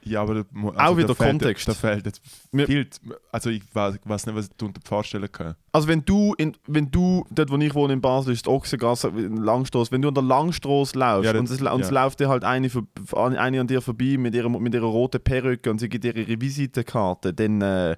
Ja, 0.10 0.22
aber 0.22 0.45
mu- 0.51 0.72
Auch 0.76 0.97
wieder 0.97 1.16
fehlt, 1.16 1.30
Kontext. 1.30 1.68
Da 1.68 1.74
fehlt 1.74 2.05
jetzt 2.05 2.22
viel. 2.53 2.88
Also 3.32 3.49
ich 3.49 3.64
weiß, 3.74 3.99
weiß 4.03 4.26
nicht, 4.26 4.36
was 4.36 4.45
ich 4.45 4.51
darunter 4.58 4.82
vorstellen 4.84 5.32
kann. 5.32 5.55
Also 5.72 5.88
wenn 5.88 6.03
du, 6.05 6.34
in, 6.38 6.55
wenn 6.68 6.89
du, 6.91 7.26
dort 7.30 7.49
wo 7.51 7.58
ich 7.58 7.74
wohne 7.76 7.93
in 7.93 8.01
Basel, 8.01 8.34
ist 8.34 8.45
die 8.45 8.49
Ochsengasse, 8.49 9.10
Langstrasse, 9.10 9.91
wenn 9.91 10.01
du 10.01 10.08
an 10.08 10.14
der 10.16 10.24
Langstrasse 10.24 10.97
laufst 10.97 11.32
Ja, 11.32 11.38
und, 11.39 11.49
es, 11.49 11.60
la- 11.60 11.74
und 11.74 11.82
es 11.82 11.89
ja. 11.91 12.03
läuft 12.03 12.20
dir 12.20 12.30
halt 12.30 12.43
eine, 12.43 12.70
eine 13.16 13.60
an 13.62 13.68
dir 13.68 13.82
vorbei 13.82 14.16
mit 14.18 14.34
ihrer, 14.36 14.49
mit 14.49 14.74
ihrer 14.74 14.86
roten 14.88 15.22
Perücke 15.22 15.70
und 15.70 15.80
sie 15.80 15.89
gibt 15.89 16.03
dir 16.03 16.16
ihre 16.16 16.39
Visitenkarte, 16.41 17.34
dann 17.34 17.62
äh, 17.62 17.95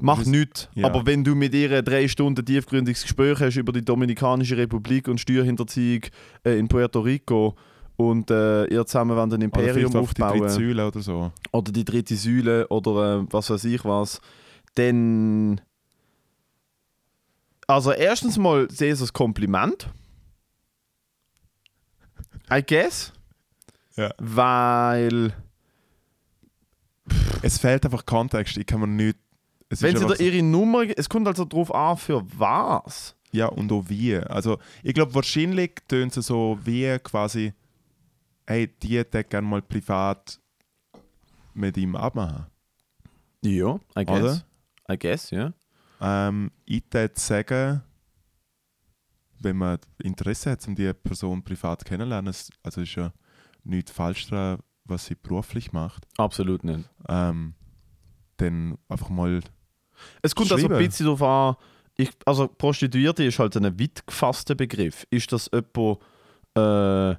mach 0.00 0.18
Das- 0.18 0.26
nichts. 0.26 0.68
ja. 0.74 0.86
Aber 0.86 1.06
wenn 1.06 1.24
du 1.24 1.34
mit 1.34 1.54
ihr 1.54 1.82
drei 1.82 2.08
Stunden 2.08 2.44
tiefgründiges 2.44 3.02
Gespräch 3.02 3.40
hast 3.40 3.56
über 3.56 3.72
die 3.72 3.84
Dominikanische 3.84 4.56
Republik 4.56 5.08
und 5.08 5.20
Steuerhinterziehung 5.20 6.02
äh, 6.44 6.58
in 6.58 6.68
Puerto 6.68 7.00
Rico 7.00 7.54
und 7.96 8.30
äh, 8.30 8.64
ihr 8.66 8.84
zusammen 8.86 9.16
wollt 9.16 9.32
ein 9.32 9.34
Oder 9.34 9.44
Imperium 9.44 9.92
vielleicht 9.92 9.96
auf 9.96 10.14
die 10.14 10.22
aufbauen 10.22 10.40
dritte 10.40 10.54
Säule 10.54 10.86
oder 10.86 11.00
so. 11.00 11.32
oder 11.52 11.72
die 11.72 11.84
dritte 11.84 12.16
Säule 12.16 12.66
oder 12.68 13.20
äh, 13.20 13.26
was 13.30 13.50
weiß 13.50 13.64
ich 13.64 13.84
was, 13.84 14.20
dann. 14.74 15.60
Also, 17.66 17.92
erstens 17.92 18.36
mal 18.36 18.70
sehe 18.70 18.88
ich 18.88 18.94
es 18.94 19.00
als 19.00 19.12
Kompliment. 19.12 19.88
I 22.52 22.62
guess. 22.66 23.12
Ja. 23.96 24.10
Weil, 24.18 25.32
Es 27.42 27.58
fehlt 27.58 27.84
einfach 27.84 28.04
Kontext. 28.04 28.56
Ich 28.56 28.66
kann 28.66 28.80
mir 28.80 28.86
nicht. 28.88 29.16
Es 29.68 29.82
wenn 29.82 29.96
sie 29.96 30.06
da 30.06 30.14
ihre 30.14 30.42
Nummer. 30.42 30.84
Es 30.96 31.08
kommt 31.08 31.26
also 31.26 31.44
darauf 31.44 31.74
an, 31.74 31.96
für 31.96 32.22
was. 32.36 33.14
Ja, 33.32 33.46
und 33.46 33.72
auch 33.72 33.84
wie. 33.88 34.16
Also, 34.16 34.58
ich 34.82 34.94
glaube, 34.94 35.14
wahrscheinlich 35.14 35.72
tönt 35.88 36.16
es 36.16 36.26
so 36.26 36.58
wie 36.64 36.98
quasi, 37.02 37.52
hey, 38.46 38.68
die 38.82 38.98
hätte 38.98 39.24
gerne 39.24 39.46
mal 39.46 39.62
privat 39.62 40.40
mit 41.54 41.76
ihm 41.76 41.96
abmachen. 41.96 42.46
Ja, 43.42 43.78
I 43.98 44.04
guess. 44.04 44.20
Oder? 44.20 44.44
I 44.90 44.98
guess, 44.98 45.30
ja. 45.30 45.52
Ähm, 46.00 46.50
ich 46.64 46.82
würde 46.90 47.12
sagen, 47.16 47.82
wenn 49.40 49.56
man 49.56 49.78
Interesse 50.02 50.50
hat, 50.52 50.66
um 50.66 50.74
die 50.74 50.92
Person 50.92 51.42
privat 51.42 51.84
kennenzulernen, 51.84 52.34
also 52.62 52.80
ist 52.80 52.94
ja 52.94 53.12
nichts 53.62 53.92
falsch 53.92 54.26
daran, 54.28 54.60
was 54.84 55.06
sie 55.06 55.14
beruflich 55.14 55.72
macht, 55.72 56.06
Absolut 56.18 56.64
nicht. 56.64 56.88
ähm, 57.08 57.54
dann 58.36 58.76
einfach 58.88 59.08
mal 59.08 59.40
Es 60.22 60.34
kommt 60.34 60.52
also 60.52 60.68
ein 60.68 60.78
bisschen 60.78 61.06
darauf 61.06 61.22
an, 61.22 61.56
ich, 61.96 62.10
also 62.26 62.48
Prostituierte 62.48 63.24
ist 63.24 63.38
halt 63.38 63.56
ein 63.56 63.78
weit 63.78 64.04
gefasster 64.06 64.54
Begriff. 64.54 65.06
Ist 65.10 65.30
das 65.32 65.48
jemand, 65.52 66.00
äh, 66.56 67.16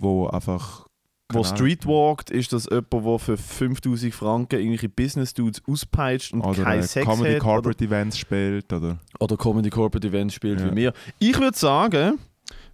wo 0.00 0.26
einfach 0.28 0.86
wo 1.30 1.44
streetwalkt? 1.44 2.30
Ist 2.30 2.54
das 2.54 2.64
jemand, 2.70 2.92
der 2.92 3.18
für 3.18 3.36
5000 3.36 4.14
Franken 4.14 4.58
irgendwelche 4.60 4.88
Business-Dudes 4.88 5.62
auspeitscht 5.68 6.32
und 6.32 6.40
oder 6.40 6.62
keinen 6.62 6.80
äh, 6.80 6.86
Sex 6.86 7.06
Comedy 7.06 7.34
hat? 7.34 7.40
Corporate 7.42 7.84
Events 7.84 8.16
spielt 8.18 8.72
oder 8.72 8.86
Oder, 8.88 8.98
oder 9.20 9.36
Comedy 9.36 9.68
Corporate 9.68 10.08
Events 10.08 10.32
spielt 10.34 10.58
Ja. 10.60 10.66
wie 10.70 10.74
mir. 10.74 10.92
Ich 11.18 11.38
würde 11.38 11.56
sagen, 11.58 12.18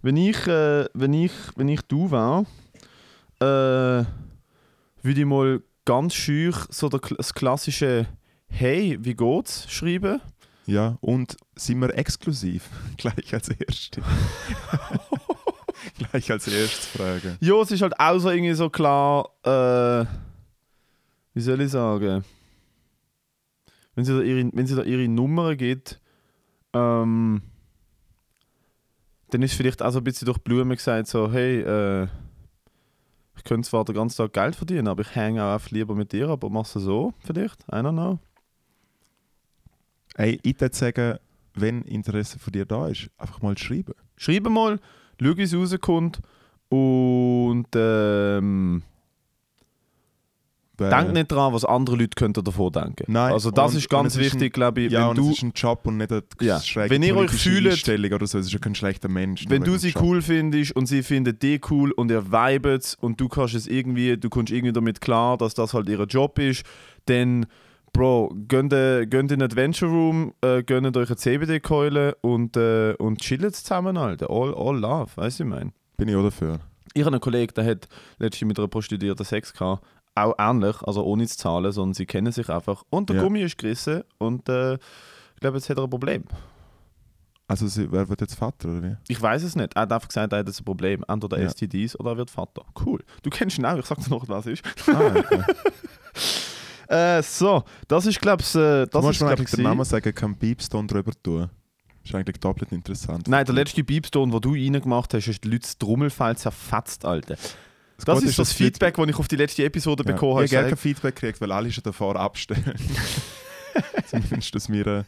wenn 0.01 0.15
ich, 0.15 0.47
äh, 0.47 0.85
wenn 0.93 1.13
ich, 1.13 1.31
wenn 1.57 1.67
ich 1.67 1.81
du 1.81 2.09
war, 2.11 2.45
äh, 3.41 3.45
würde 3.45 5.19
ich 5.19 5.25
mal 5.25 5.61
ganz 5.83 6.13
schüch 6.13 6.55
so 6.69 6.87
das 6.89 7.33
klassische 7.33 8.07
Hey, 8.47 8.97
wie 9.01 9.15
geht's 9.15 9.69
schreiben. 9.69 10.21
ja 10.65 10.97
und 11.01 11.35
sind 11.55 11.79
wir 11.81 11.93
exklusiv 11.97 12.69
gleich 12.97 13.33
als 13.33 13.49
erste 13.49 14.01
gleich 16.11 16.31
als 16.31 16.47
erstes 16.47 16.87
fragen 16.87 17.37
Ja, 17.39 17.61
es 17.61 17.71
ist 17.71 17.81
halt 17.81 17.99
auch 17.99 18.19
so 18.19 18.29
irgendwie 18.29 18.53
so 18.53 18.69
klar, 18.69 19.29
äh, 19.43 20.05
wie 21.33 21.41
soll 21.41 21.61
ich 21.61 21.71
sagen, 21.71 22.23
wenn 23.95 24.05
sie 24.05 24.13
da 24.13 24.21
ihre, 24.21 24.49
wenn 24.53 24.67
sie 24.67 24.75
da 24.75 24.83
ihre 24.83 25.07
Nummer 25.07 25.55
gibt, 25.55 25.99
ähm, 26.73 27.41
dann 29.29 29.41
ist 29.41 29.53
vielleicht 29.53 29.81
auch 29.81 29.91
so 29.91 29.99
ein 29.99 30.03
bisschen 30.03 30.25
durch 30.25 30.37
die 30.37 30.43
Blume 30.43 30.75
gesagt 30.75 31.07
so, 31.07 31.31
hey, 31.31 31.61
äh, 31.61 32.07
ich 33.37 33.43
könnte 33.43 33.67
zwar 33.67 33.85
den 33.85 33.95
ganzen 33.95 34.17
Tag 34.17 34.33
Geld 34.33 34.55
verdienen, 34.55 34.87
aber 34.87 35.01
ich 35.01 35.15
hänge 35.15 35.43
auch 35.43 35.53
einfach 35.53 35.71
lieber 35.71 35.95
mit 35.95 36.11
dir, 36.13 36.29
aber 36.29 36.49
machst 36.49 36.75
du 36.75 36.79
so 36.79 37.13
vielleicht? 37.25 37.61
I 37.63 37.75
don't 37.75 37.91
know. 37.91 38.19
Ey, 40.15 40.39
ich 40.43 40.59
würde 40.59 40.75
sagen, 40.75 41.19
wenn 41.53 41.81
Interesse 41.83 42.39
von 42.39 42.53
dir 42.53 42.65
da 42.65 42.87
ist, 42.87 43.09
einfach 43.17 43.41
mal 43.41 43.57
schreiben. 43.57 43.93
Schreib 44.17 44.47
mal, 44.49 44.79
schau, 45.21 45.37
wie 45.37 45.41
es 45.43 45.53
rauskommt 45.53 46.19
und 46.69 47.67
ähm, 47.75 48.83
Denk 50.77 51.13
nicht 51.13 51.31
daran, 51.31 51.53
was 51.53 51.63
andere 51.63 51.95
Leute 51.95 52.15
könnten 52.17 52.43
davon 52.43 52.69
denken. 52.69 53.05
Nein, 53.07 53.31
also 53.31 53.49
das 53.49 53.71
und- 53.71 53.77
ist 53.77 53.89
ganz 53.89 54.17
wichtig, 54.17 54.51
glaube 54.51 54.81
ich. 54.81 54.91
Ja, 54.91 55.07
wenn 55.09 55.15
du, 55.15 55.29
es 55.29 55.37
ist 55.37 55.43
ein 55.43 55.53
Job 55.55 55.87
und 55.87 55.95
nicht 55.95 56.11
eine 56.11 56.21
Ja. 56.41 56.59
schräge 56.59 56.89
Wenn 56.89 57.01
ihr 57.01 57.15
euch 57.15 57.31
fühlt- 57.31 57.87
oder 57.87 58.27
so. 58.27 58.37
Es 58.39 58.47
ist 58.47 58.51
ja 58.51 58.59
kein 58.59 58.75
schlechter 58.75 59.07
Mensch. 59.07 59.45
wenn 59.47 59.63
du 59.63 59.77
sie 59.77 59.91
Job. 59.91 60.03
cool 60.03 60.21
findest 60.21 60.75
und 60.75 60.87
sie 60.87 61.01
findet 61.01 61.41
dich 61.43 61.61
cool 61.71 61.91
und 61.91 62.11
ihr 62.11 62.29
vibet 62.29 62.97
und 62.99 63.21
du 63.21 63.29
kannst 63.29 63.55
es 63.55 63.67
irgendwie, 63.67 64.17
du 64.17 64.29
kommst 64.29 64.51
irgendwie 64.51 64.73
damit 64.73 64.99
klar, 64.99 65.37
dass 65.37 65.53
das 65.53 65.73
halt 65.73 65.87
ihr 65.87 66.03
Job 66.03 66.37
ist, 66.39 66.65
dann 67.05 67.45
Bro, 67.95 68.35
gönnt, 68.49 68.73
äh, 68.73 69.05
gönnt 69.05 69.31
in 69.31 69.39
den 69.39 69.43
Adventure 69.49 69.89
Room, 69.89 70.33
äh, 70.41 70.63
gönnt 70.63 70.97
euch 70.97 71.07
eine 71.07 71.15
CBD-Keule 71.15 72.15
und, 72.19 72.57
äh, 72.57 72.93
und 72.99 73.21
chillt 73.21 73.55
zusammen, 73.55 73.95
Alter. 73.95 74.29
All, 74.29 74.53
all 74.53 74.77
love, 74.77 75.11
weißt 75.15 75.39
du, 75.39 75.43
ich 75.45 75.49
meine. 75.49 75.71
Bin 75.95 76.09
ich 76.09 76.15
auch 76.17 76.23
dafür. 76.23 76.59
Ich 76.93 77.03
habe 77.03 77.13
einen 77.13 77.21
Kollegen, 77.21 77.53
der 77.55 77.65
hat 77.65 77.87
letztens 78.17 78.49
mit 78.49 78.59
einer 78.59 78.67
Prostituierten 78.67 79.25
Sex 79.25 79.53
gehabt. 79.53 79.85
Auch 80.13 80.33
ähnlich, 80.37 80.75
also 80.83 81.05
ohne 81.05 81.25
zu 81.25 81.37
zahlen, 81.37 81.71
sondern 81.71 81.93
sie 81.93 82.05
kennen 82.05 82.33
sich 82.33 82.49
einfach. 82.49 82.83
Und 82.89 83.09
der 83.09 83.17
Ja. 83.17 83.23
Gummi 83.23 83.41
ist 83.43 83.57
gerissen 83.57 84.03
und 84.17 84.49
äh, 84.49 84.73
ich 84.73 85.39
glaube, 85.39 85.57
jetzt 85.57 85.69
hat 85.69 85.77
er 85.77 85.85
ein 85.85 85.89
Problem. 85.89 86.23
Also, 87.47 87.67
sie, 87.67 87.89
wer 87.91 88.09
wird 88.09 88.19
jetzt 88.21 88.35
Vater 88.35 88.67
oder 88.69 88.83
wie? 88.83 88.95
Ich 89.07 89.21
weiß 89.21 89.43
es 89.43 89.55
nicht. 89.55 89.73
Er 89.75 89.83
hat 89.83 89.91
einfach 89.93 90.07
gesagt, 90.09 90.33
er 90.33 90.39
hat 90.39 90.47
jetzt 90.47 90.59
ein 90.59 90.65
Problem. 90.65 91.05
Entweder 91.07 91.39
Ja. 91.41 91.47
STDs 91.49 91.97
oder 91.97 92.11
er 92.11 92.17
wird 92.17 92.29
Vater. 92.31 92.63
Cool. 92.85 93.03
Du 93.23 93.29
kennst 93.29 93.57
ihn 93.57 93.65
auch, 93.65 93.77
ich 93.77 93.85
sag 93.85 93.99
dir 94.03 94.09
noch, 94.09 94.27
was 94.27 94.47
ist. 94.47 94.63
Ah, 94.87 95.13
okay. 95.15 95.41
Äh, 96.87 97.21
so, 97.23 97.63
das 97.87 98.05
ist, 98.05 98.21
glaube 98.21 98.41
ich, 98.43 98.49
äh, 98.55 98.85
du 98.85 98.85
das 98.87 99.01
musst 99.03 99.21
ist, 99.21 99.27
glaub 99.27 99.45
den 99.51 99.63
Namen 99.63 99.85
sagen, 99.85 100.13
kann 100.13 100.35
Beepstone 100.35 100.87
drüber 100.87 101.11
tun. 101.23 101.49
Ist 102.03 102.13
eigentlich 102.13 102.39
doppelt 102.39 102.71
interessant. 102.71 103.27
Nein, 103.27 103.45
der 103.45 103.55
letzte 103.55 103.83
Beepstone, 103.83 104.31
den 104.31 104.41
du 104.41 104.51
reingemacht 104.51 105.13
hast, 105.13 105.27
ist 105.27 105.43
die 105.43 105.47
Leute 105.47 105.61
das 105.61 105.77
Trommelfell 105.77 106.37
zerfetzt, 106.37 107.03
Alter. 107.05 107.35
Das 107.97 108.05
Gute 108.05 108.25
ist 108.27 108.37
das 108.37 108.49
dass 108.49 108.57
die 108.57 108.63
Leute- 108.65 108.73
Feedback, 108.73 108.95
das 108.97 109.07
ich 109.07 109.15
auf 109.15 109.27
die 109.27 109.35
letzte 109.37 109.63
Episode 109.63 110.03
Ja. 110.05 110.11
bekommen 110.13 110.33
habe. 110.35 110.45
Ich 110.45 110.55
habe 110.55 110.67
kein 110.67 110.77
Feedback 110.77 111.15
gekriegt, 111.15 111.41
weil 111.41 111.51
alle 111.51 111.71
schon 111.71 111.83
davor 111.83 112.15
abstellen. 112.17 112.75
Zumindest, 114.07 114.53
dass 114.53 114.69
wir. 114.69 114.85
Äh, 114.87 115.03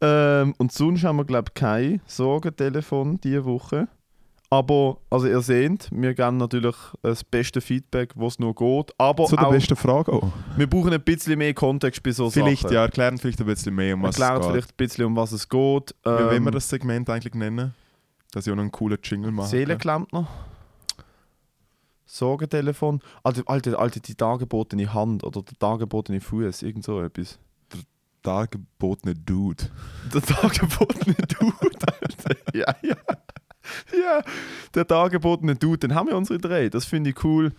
Ähm, 0.00 0.54
und 0.58 0.72
sonst 0.72 1.04
haben 1.04 1.16
wir, 1.16 1.24
glaube 1.24 1.48
ich, 1.48 1.54
kein 1.54 2.00
Sorgentelefon 2.06 3.18
diese 3.22 3.44
Woche. 3.46 3.88
Aber, 4.48 4.98
also 5.10 5.26
ihr 5.26 5.40
seht, 5.40 5.88
wir 5.90 6.14
geben 6.14 6.36
natürlich 6.36 6.76
das 7.02 7.24
beste 7.24 7.60
Feedback, 7.60 8.12
was 8.14 8.38
nur 8.38 8.54
geht. 8.54 8.92
Aber 8.96 9.24
Zu 9.26 9.34
der 9.36 9.48
auch, 9.48 9.50
besten 9.50 9.74
Frage 9.74 10.12
auch. 10.12 10.30
wir 10.56 10.68
brauchen 10.68 10.92
ein 10.92 11.00
bisschen 11.02 11.36
mehr 11.38 11.52
Kontext 11.52 12.00
bei 12.02 12.12
so 12.12 12.30
Vielleicht, 12.30 12.62
Sachen. 12.62 12.74
ja, 12.74 12.82
erklären 12.82 13.18
vielleicht 13.18 13.40
ein 13.40 13.46
bisschen 13.46 13.74
mehr, 13.74 13.94
um 13.94 14.02
was 14.02 14.16
es 14.18 14.28
geht. 14.28 14.44
vielleicht 14.44 14.70
ein 14.70 14.76
bisschen, 14.76 15.04
um 15.06 15.16
was 15.16 15.32
es 15.32 15.48
geht. 15.48 15.94
Wie 16.04 16.08
wollen 16.10 16.28
wir 16.44 16.48
Ähm, 16.48 16.50
das 16.52 16.68
Segment 16.68 17.10
eigentlich 17.10 17.34
nennen? 17.34 17.74
Dass 18.30 18.46
ich 18.46 18.52
auch 18.52 18.56
noch 18.56 18.62
einen 18.62 18.70
coolen 18.72 18.98
Jingle 19.02 19.32
mache. 19.32 19.48
Seelenklempner. 19.48 20.28
Sorgentelefon. 22.04 23.00
Alter, 23.24 23.42
Alter, 23.46 23.78
Alter, 23.78 24.00
die 24.00 24.16
dargebotene 24.16 24.92
Hand 24.94 25.24
oder 25.24 25.42
der 25.42 25.54
dargebotene 25.58 26.20
Fuß, 26.20 26.62
irgend 26.62 26.84
so 26.84 27.02
etwas. 27.02 27.38
Dargebotene 28.22 29.14
Dude. 29.14 29.64
Der 30.14 30.20
dargebotene 30.20 31.14
Dude, 31.16 31.54
Alter. 31.60 32.36
Ja, 32.54 32.74
ja. 32.82 32.96
Ja, 33.92 34.22
der 34.74 34.84
dargebotene 34.84 35.56
Dude, 35.56 35.78
den 35.78 35.94
haben 35.94 36.08
wir 36.08 36.16
unsere 36.16 36.38
drei. 36.38 36.68
Das 36.68 36.84
finde 36.84 37.10
ich 37.10 37.24
cool. 37.24 37.52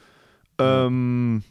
Ähm, 0.59 1.43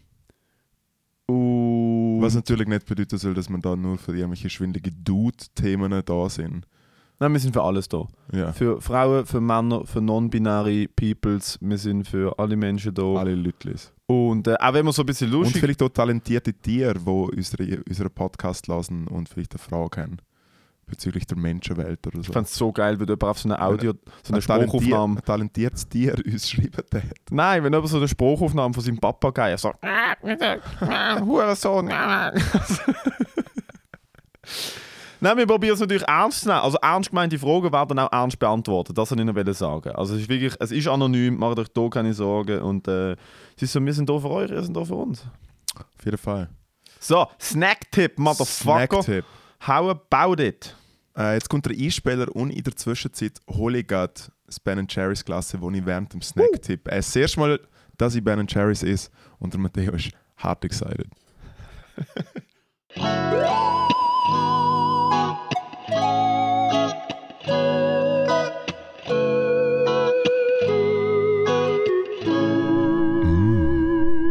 und 1.26 2.18
Was 2.20 2.34
natürlich 2.34 2.68
nicht 2.68 2.86
bedeuten 2.86 3.18
soll, 3.18 3.34
dass 3.34 3.48
man 3.48 3.61
da 3.61 3.74
nur 3.74 3.98
für 3.98 4.16
irgendwelche 4.16 4.48
schwindige 4.48 4.92
Dude-Themen 4.92 6.02
da 6.04 6.28
sind. 6.28 6.66
Nein, 7.18 7.32
wir 7.32 7.40
sind 7.40 7.52
für 7.52 7.62
alles 7.62 7.88
da. 7.88 8.07
Ja. 8.32 8.52
Für 8.52 8.80
Frauen, 8.80 9.24
für 9.24 9.40
Männer, 9.40 9.86
für 9.86 10.02
non-binary 10.02 10.88
Peoples. 10.94 11.59
Wir 11.62 11.78
sind 11.78 12.07
für 12.07 12.38
alle 12.38 12.57
Menschen 12.57 12.92
da. 12.92 13.14
Alle 13.14 13.34
Lütlis. 13.34 13.92
Und 14.07 14.46
äh, 14.46 14.54
auch 14.61 14.74
wenn 14.74 14.84
wir 14.84 14.92
so 14.92 15.02
ein 15.02 15.07
bisschen 15.07 15.32
Und 15.32 15.40
lustig 15.40 15.61
vielleicht 15.61 15.82
auch 15.82 15.88
talentierte 15.88 16.52
Tiere, 16.52 16.94
die 16.94 17.11
unsere, 17.11 17.82
unseren 17.88 18.11
Podcast 18.11 18.66
lassen 18.66 19.09
und 19.09 19.28
vielleicht 19.28 19.52
eine 19.52 19.59
Frage 19.59 20.02
haben 20.02 20.18
bezüglich 20.87 21.26
der 21.26 21.37
Menschenwelt 21.37 22.07
oder 22.07 22.16
so. 22.18 22.22
Ich 22.22 22.32
fand 22.32 22.47
es 22.47 22.55
so 22.55 22.72
geil, 22.72 22.99
wenn 23.01 23.07
jemand 23.07 23.24
auf 23.24 23.39
so 23.39 23.49
eine 23.49 23.61
Audio, 23.61 23.93
so 24.22 24.32
eine 24.32 24.39
Ein 24.39 24.43
talentier- 24.43 24.68
Spruchaufnahme. 24.68 25.16
Ein 25.18 25.24
talentiertes 25.24 25.89
Tier 25.89 26.14
uns 26.26 26.51
schreiben 26.51 26.76
hat. 26.76 27.03
Nein, 27.30 27.64
wenn 27.64 27.72
jemand 27.72 27.91
so 27.91 27.97
eine 27.97 28.09
Spruchaufnahme 28.09 28.72
von 28.74 28.82
seinem 28.82 28.99
Papagei 28.99 29.57
sagt, 29.57 29.84
Hurensohn. 31.20 31.87
Nein, 35.18 35.39
wir 35.39 35.47
probieren 35.47 35.74
es 35.74 35.80
natürlich 35.80 36.07
ernst 36.07 36.43
zu 36.43 36.49
nehmen. 36.49 36.61
Also 36.61 36.76
ernst 36.82 37.09
gemeinte 37.11 37.39
Fragen 37.39 37.72
werden 37.72 37.99
auch 37.99 38.12
ernst 38.12 38.39
beantwortet. 38.39 38.97
Das 38.99 39.11
wollte 39.11 39.22
ich 39.24 39.45
noch 39.47 39.55
sagen. 39.55 39.91
Also 39.93 40.14
es 40.14 40.20
ist 40.22 40.28
wirklich, 40.28 40.55
es 40.61 40.70
ist 40.70 40.87
anonym, 40.89 41.37
macht 41.39 41.59
euch 41.59 41.68
da 41.72 41.89
keine 41.89 42.12
Sorgen. 42.12 42.61
Und 42.61 42.87
äh, 42.87 43.12
es 43.57 43.62
ist 43.62 43.72
so, 43.72 43.84
wir 43.84 43.93
sind 43.95 44.09
da 44.09 44.18
für 44.18 44.30
euch, 44.30 44.51
ihr 44.51 44.62
seid 44.62 44.76
da 44.76 44.84
für 44.84 44.95
uns. 44.95 45.24
Auf 45.74 46.05
jeden 46.05 46.18
Fall. 46.18 46.49
So, 47.01 47.26
Snack-Tipp, 47.41 48.18
Motherfucker. 48.18 49.03
Snack-Tipp. 49.03 49.24
How 49.67 49.91
about 49.91 50.41
it? 50.41 50.77
Äh, 51.19 51.35
jetzt 51.35 51.49
kommt 51.49 51.67
der 51.67 51.77
Einspieler 51.77 52.29
und 52.37 52.51
in 52.51 52.62
der 52.62 52.77
Zwischenzeit 52.77 53.41
hole 53.51 53.79
ich 53.79 53.89
gerade 53.89 54.12
das 54.47 54.61
Ben 54.61 54.87
Jerry's 54.89 55.25
Klasse, 55.25 55.61
wo 55.61 55.69
ich 55.73 55.85
während 55.85 56.12
dem 56.12 56.23
Snack-Tipp 56.23 56.87
äh, 56.87 56.97
das 56.97 57.17
erste 57.17 57.41
Mal, 57.41 57.61
dass 57.99 58.14
ich 58.14 58.23
Ben 58.23 58.47
Jerry's 58.49 58.85
ist 58.85 59.11
und 59.41 59.53
der 59.53 59.59
Matteo 59.59 59.95
ist 59.95 60.11
hart 60.37 60.64
excited. 60.64 61.09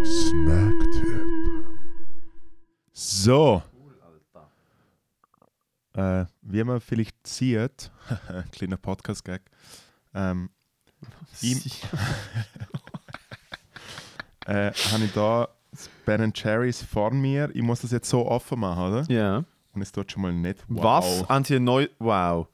Snack-Tipp. 0.05 1.25
So. 2.93 3.63
Äh, 5.95 6.25
wie 6.41 6.63
man 6.63 6.81
vielleicht 6.81 7.25
sieht, 7.25 7.89
kleiner 8.51 8.77
Podcast-Gag, 8.77 9.41
ähm, 10.13 10.49
Ihm- 11.41 11.61
äh, 14.45 14.71
habe 14.71 15.03
ich 15.05 15.13
da 15.13 15.47
Ben 16.05 16.31
Jerry's 16.35 16.81
vor 16.81 17.11
mir. 17.11 17.49
Ich 17.53 17.61
muss 17.61 17.81
das 17.81 17.91
jetzt 17.91 18.09
so 18.09 18.25
offen 18.25 18.59
machen, 18.59 18.83
oder? 18.83 19.03
Ja. 19.09 19.43
Und 19.73 19.81
es 19.81 19.91
tut 19.91 20.11
schon 20.11 20.21
mal 20.21 20.33
nicht. 20.33 20.63
Wow. 20.67 21.25
Was? 21.27 21.29
Ein 21.29 21.63
neu... 21.63 21.87
Wow. 21.99 22.47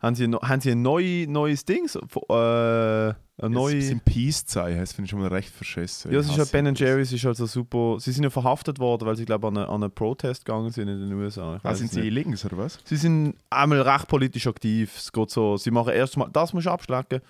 Haben 0.00 0.14
Sie, 0.14 0.24
ein, 0.24 0.34
haben 0.36 0.60
Sie 0.60 0.70
ein 0.70 0.82
neu, 0.82 1.26
neues 1.28 1.64
Ding? 1.64 1.86
Äh, 1.86 3.08
ein 3.40 3.52
Neu 3.52 3.72
neu... 3.72 3.80
sind 3.80 4.04
Peace-Zeichen, 4.04 4.78
das 4.78 4.92
finde 4.92 5.06
ich 5.06 5.10
schon 5.10 5.20
mal 5.20 5.28
recht 5.28 5.50
verschissen. 5.50 6.12
Ja, 6.12 6.18
es 6.20 6.26
Ich 6.26 6.32
ist 6.32 6.36
ja 6.38 6.42
hasse 6.42 6.52
Ben. 6.52 6.74
Jerry's 6.74 7.12
ist 7.12 7.24
also 7.26 7.46
super. 7.46 7.96
Sie 7.98 8.12
sind 8.12 8.24
ja 8.24 8.30
verhaftet 8.30 8.78
worden, 8.78 9.06
weil 9.06 9.16
sie 9.16 9.24
glaube 9.24 9.48
an, 9.48 9.56
eine, 9.56 9.68
an 9.68 9.82
einen 9.82 9.92
Protest 9.92 10.44
gegangen 10.44 10.70
sind 10.70 10.88
in 10.88 11.00
den 11.00 11.12
USA. 11.14 11.56
Ich 11.56 11.64
Ah, 11.64 11.74
sind 11.74 11.90
sie 11.90 12.00
nicht. 12.00 12.12
links 12.12 12.44
oder 12.44 12.58
was? 12.58 12.78
Sie 12.84 12.96
sind 12.96 13.34
einmal 13.50 13.80
recht 13.82 14.08
politisch 14.08 14.46
aktiv. 14.46 14.96
Es 14.96 15.12
geht 15.12 15.30
so, 15.30 15.56
sie 15.56 15.70
machen 15.70 15.92
erstmal, 15.92 16.30
das 16.32 16.52
musst 16.52 16.66
du 16.66 16.70
abschlecken. 16.70 17.20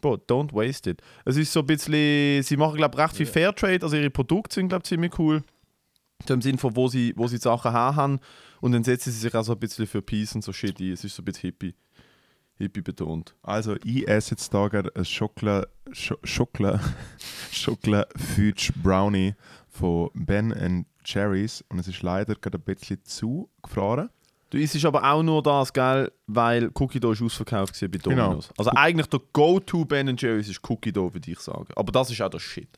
Bro, 0.00 0.18
don't 0.28 0.52
waste 0.52 0.90
it. 0.90 1.02
Es 1.24 1.36
ist 1.36 1.52
so 1.52 1.60
ein 1.60 1.66
bisschen, 1.66 2.42
sie 2.42 2.56
machen 2.56 2.76
glaube 2.76 2.96
recht 2.98 3.16
viel 3.16 3.26
Fairtrade, 3.26 3.82
also 3.82 3.96
ihre 3.96 4.10
Produkte 4.10 4.54
sind 4.54 4.68
glaube 4.68 4.82
ziemlich 4.84 5.18
cool. 5.18 5.42
Im 6.28 6.40
Sinne 6.42 6.58
von, 6.58 6.74
wo 6.76 6.88
sie, 6.88 7.12
wo 7.16 7.26
sie 7.26 7.36
die 7.36 7.42
Sachen 7.42 7.70
her 7.72 7.96
haben. 7.96 8.18
Und 8.60 8.72
dann 8.72 8.84
setzen 8.84 9.12
sie 9.12 9.18
sich 9.18 9.34
auch 9.34 9.42
so 9.44 9.52
ein 9.52 9.58
bisschen 9.58 9.86
für 9.86 10.00
Peace 10.00 10.34
und 10.34 10.42
so 10.44 10.52
shit 10.52 10.78
ein. 10.80 10.92
Es 10.92 11.04
ist 11.04 11.14
so 11.16 11.22
ein 11.22 11.24
bisschen 11.26 11.48
hippie. 11.50 11.74
Hippie 12.56 12.82
betont. 12.82 13.34
Also, 13.42 13.76
ich 13.84 14.06
esse 14.08 14.32
jetzt 14.32 14.52
da 14.54 14.68
gerade 14.68 14.90
ein 14.94 15.04
Schokolade, 15.04 15.68
Scho 15.92 16.16
Schokolade, 16.22 16.80
Schokolade 17.50 18.08
Fudge 18.16 18.72
Brownie 18.82 19.34
von 19.68 20.10
Ben 20.14 20.86
Jerry's 21.04 21.64
und 21.68 21.78
es 21.78 21.88
ist 21.88 22.02
leider 22.02 22.34
gerade 22.36 22.58
ein 22.58 22.62
bisschen 22.64 23.02
zu 23.04 23.50
gefroren. 23.62 24.08
Du 24.50 24.58
isst 24.60 24.84
aber 24.84 25.02
auch 25.02 25.22
nur 25.22 25.42
das, 25.42 25.72
gell, 25.72 26.12
weil 26.28 26.70
Cookie 26.74 27.00
Dough 27.00 27.12
ist 27.12 27.22
ausverkauft 27.22 27.76
bei 27.80 27.88
Genau. 27.88 28.26
Domino's. 28.26 28.50
Also 28.56 28.70
eigentlich 28.70 29.08
der 29.08 29.20
Go-To 29.32 29.84
Ben 29.84 30.16
Jerry's 30.16 30.48
ist 30.48 30.60
Cookie 30.70 30.92
Dough, 30.92 31.12
würde 31.12 31.28
ich 31.28 31.40
sagen. 31.40 31.66
Aber 31.74 31.90
das 31.90 32.10
ist 32.10 32.22
auch 32.22 32.28
der 32.28 32.38
Shit. 32.38 32.68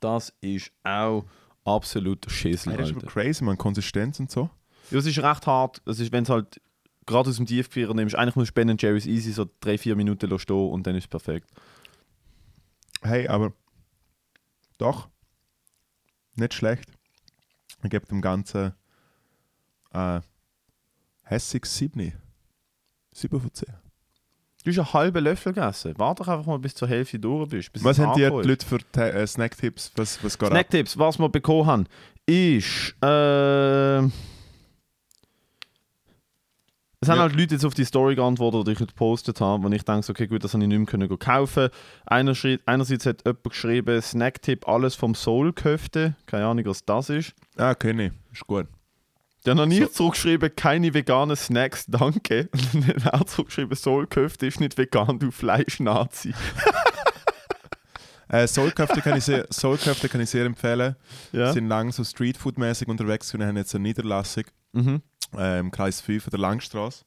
Das 0.00 0.32
ist 0.40 0.72
auch 0.84 1.24
absolut 1.64 2.30
Schissel, 2.30 2.74
Das 2.76 2.88
ist 2.90 2.96
aber 2.96 3.06
crazy, 3.06 3.44
man, 3.44 3.58
Konsistenz 3.58 4.18
und 4.18 4.30
so. 4.30 4.48
Ja, 4.90 4.98
es 4.98 5.06
ist 5.06 5.18
recht 5.18 5.46
hart. 5.46 5.82
Ist, 5.84 6.10
wenn 6.12 6.22
es 6.22 6.30
halt 6.30 6.58
gerade 7.08 7.30
aus 7.30 7.36
dem 7.36 7.46
Tiefgefrier 7.46 7.92
nimmst, 7.92 8.14
eigentlich 8.14 8.36
musst 8.36 8.50
du 8.50 8.54
Ben 8.54 8.76
Jerry's 8.78 9.06
easy 9.06 9.32
so 9.32 9.46
3-4 9.64 9.96
Minuten 9.96 10.30
lassen 10.30 10.42
stehen 10.42 10.70
und 10.70 10.86
dann 10.86 10.94
ist 10.94 11.04
es 11.04 11.08
perfekt. 11.08 11.48
Hey, 13.02 13.26
aber 13.26 13.52
doch, 14.76 15.08
nicht 16.36 16.54
schlecht. 16.54 16.90
Ich 17.82 17.90
gebe 17.90 18.06
dem 18.06 18.20
Ganzen 18.20 18.72
äh, 19.92 20.20
hässig 21.24 21.66
7. 21.66 22.12
7 23.12 23.40
von 23.40 23.52
10. 23.52 23.68
Du 24.64 24.70
hast 24.70 24.78
einen 24.78 24.92
halben 24.92 25.24
Löffel 25.24 25.52
gegessen. 25.52 25.94
Warte 25.96 26.22
doch 26.22 26.28
einfach 26.28 26.46
mal, 26.46 26.58
bis 26.58 26.74
zur 26.74 26.88
Hälfte 26.88 27.18
durch 27.18 27.48
bist. 27.48 27.72
Bis 27.72 27.84
Was 27.84 27.98
haben 27.98 28.14
die. 28.14 28.24
Leute 28.24 28.66
für 28.66 28.78
äh, 29.00 29.26
Snacktipps? 29.26 29.92
Was, 29.96 30.22
was? 30.22 30.34
Snacktipps, 30.34 30.98
was 30.98 31.18
wir 31.18 31.28
bekommen 31.28 31.66
haben, 31.66 31.86
ist. 32.26 32.94
Äh, 33.02 34.08
es 37.00 37.08
haben 37.08 37.16
Ja. 37.16 37.22
halt 37.22 37.36
Leute 37.36 37.54
jetzt 37.54 37.64
auf 37.64 37.74
die 37.74 37.84
Story 37.84 38.14
geantwortet, 38.16 38.66
die 38.66 38.72
ich 38.72 38.78
gepostet 38.78 39.40
habe, 39.40 39.62
wo 39.62 39.68
ich 39.68 39.84
denke, 39.84 40.10
okay, 40.10 40.26
gut, 40.26 40.42
das 40.42 40.54
habe 40.54 40.62
ich 40.64 40.68
nicht 40.68 40.78
mehr 40.78 40.86
können 40.86 41.18
kaufen. 41.18 41.68
Einer 42.06 42.34
Einerseits 42.66 43.06
hat 43.06 43.24
jemand 43.24 43.44
geschrieben, 43.44 44.02
Snacktipp, 44.02 44.66
alles 44.66 44.94
vom 44.96 45.14
Soul-Köfte. 45.14 46.16
Keine 46.26 46.46
Ahnung, 46.46 46.64
was 46.66 46.84
das 46.84 47.08
ist. 47.10 47.34
Ah, 47.56 47.74
kenne 47.74 48.06
ich. 48.06 48.12
Ist 48.32 48.46
gut. 48.46 48.66
Dann 49.44 49.60
habe 49.60 49.72
ich 49.72 49.80
So- 49.80 49.86
zurückgeschrieben, 49.86 50.50
keine 50.56 50.92
veganen 50.92 51.36
Snacks, 51.36 51.86
danke. 51.86 52.48
Und 52.74 52.88
dann 52.88 53.04
hat 53.04 53.20
er 53.20 53.26
zurückgeschrieben, 53.26 53.76
Soul-Köfte 53.76 54.46
ist 54.46 54.58
nicht 54.60 54.76
vegan, 54.76 55.18
du 55.20 55.30
Fleisch-Nazi. 55.30 56.34
Äh, 58.30 58.46
Soulköfte 58.46 59.00
kann, 59.00 59.16
ich 59.16 59.24
sehr- 59.24 59.46
Soulköfte 59.48 60.06
kann 60.10 60.20
ich 60.20 60.28
sehr 60.28 60.44
empfehlen. 60.44 60.96
Ja. 61.32 61.50
sind 61.54 61.66
lang 61.66 61.92
so 61.92 62.02
Streetfood-mäßig 62.04 62.86
unterwegs 62.86 63.32
und 63.32 63.42
haben 63.42 63.56
jetzt 63.56 63.74
eine 63.74 63.82
Niederlassung 63.84 64.44
Mhm. 64.74 65.00
Äh, 65.36 65.58
im 65.58 65.70
Kreis 65.70 66.00
5 66.00 66.30
der 66.30 66.38
Langstrasse. 66.38 67.04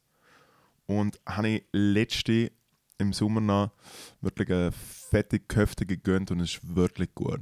Und 0.86 1.20
habe 1.26 1.48
ich 1.48 1.64
letzte 1.72 2.52
im 2.98 3.14
Sommer 3.14 3.42
noch 3.42 3.72
wirklich 4.22 4.50
eine 4.52 4.72
fette 4.72 5.40
Köfte 5.40 5.86
gegönnt 5.86 6.32
und 6.32 6.40
es 6.40 6.54
ist 6.54 6.76
wirklich 6.76 7.14
gut. 7.16 7.42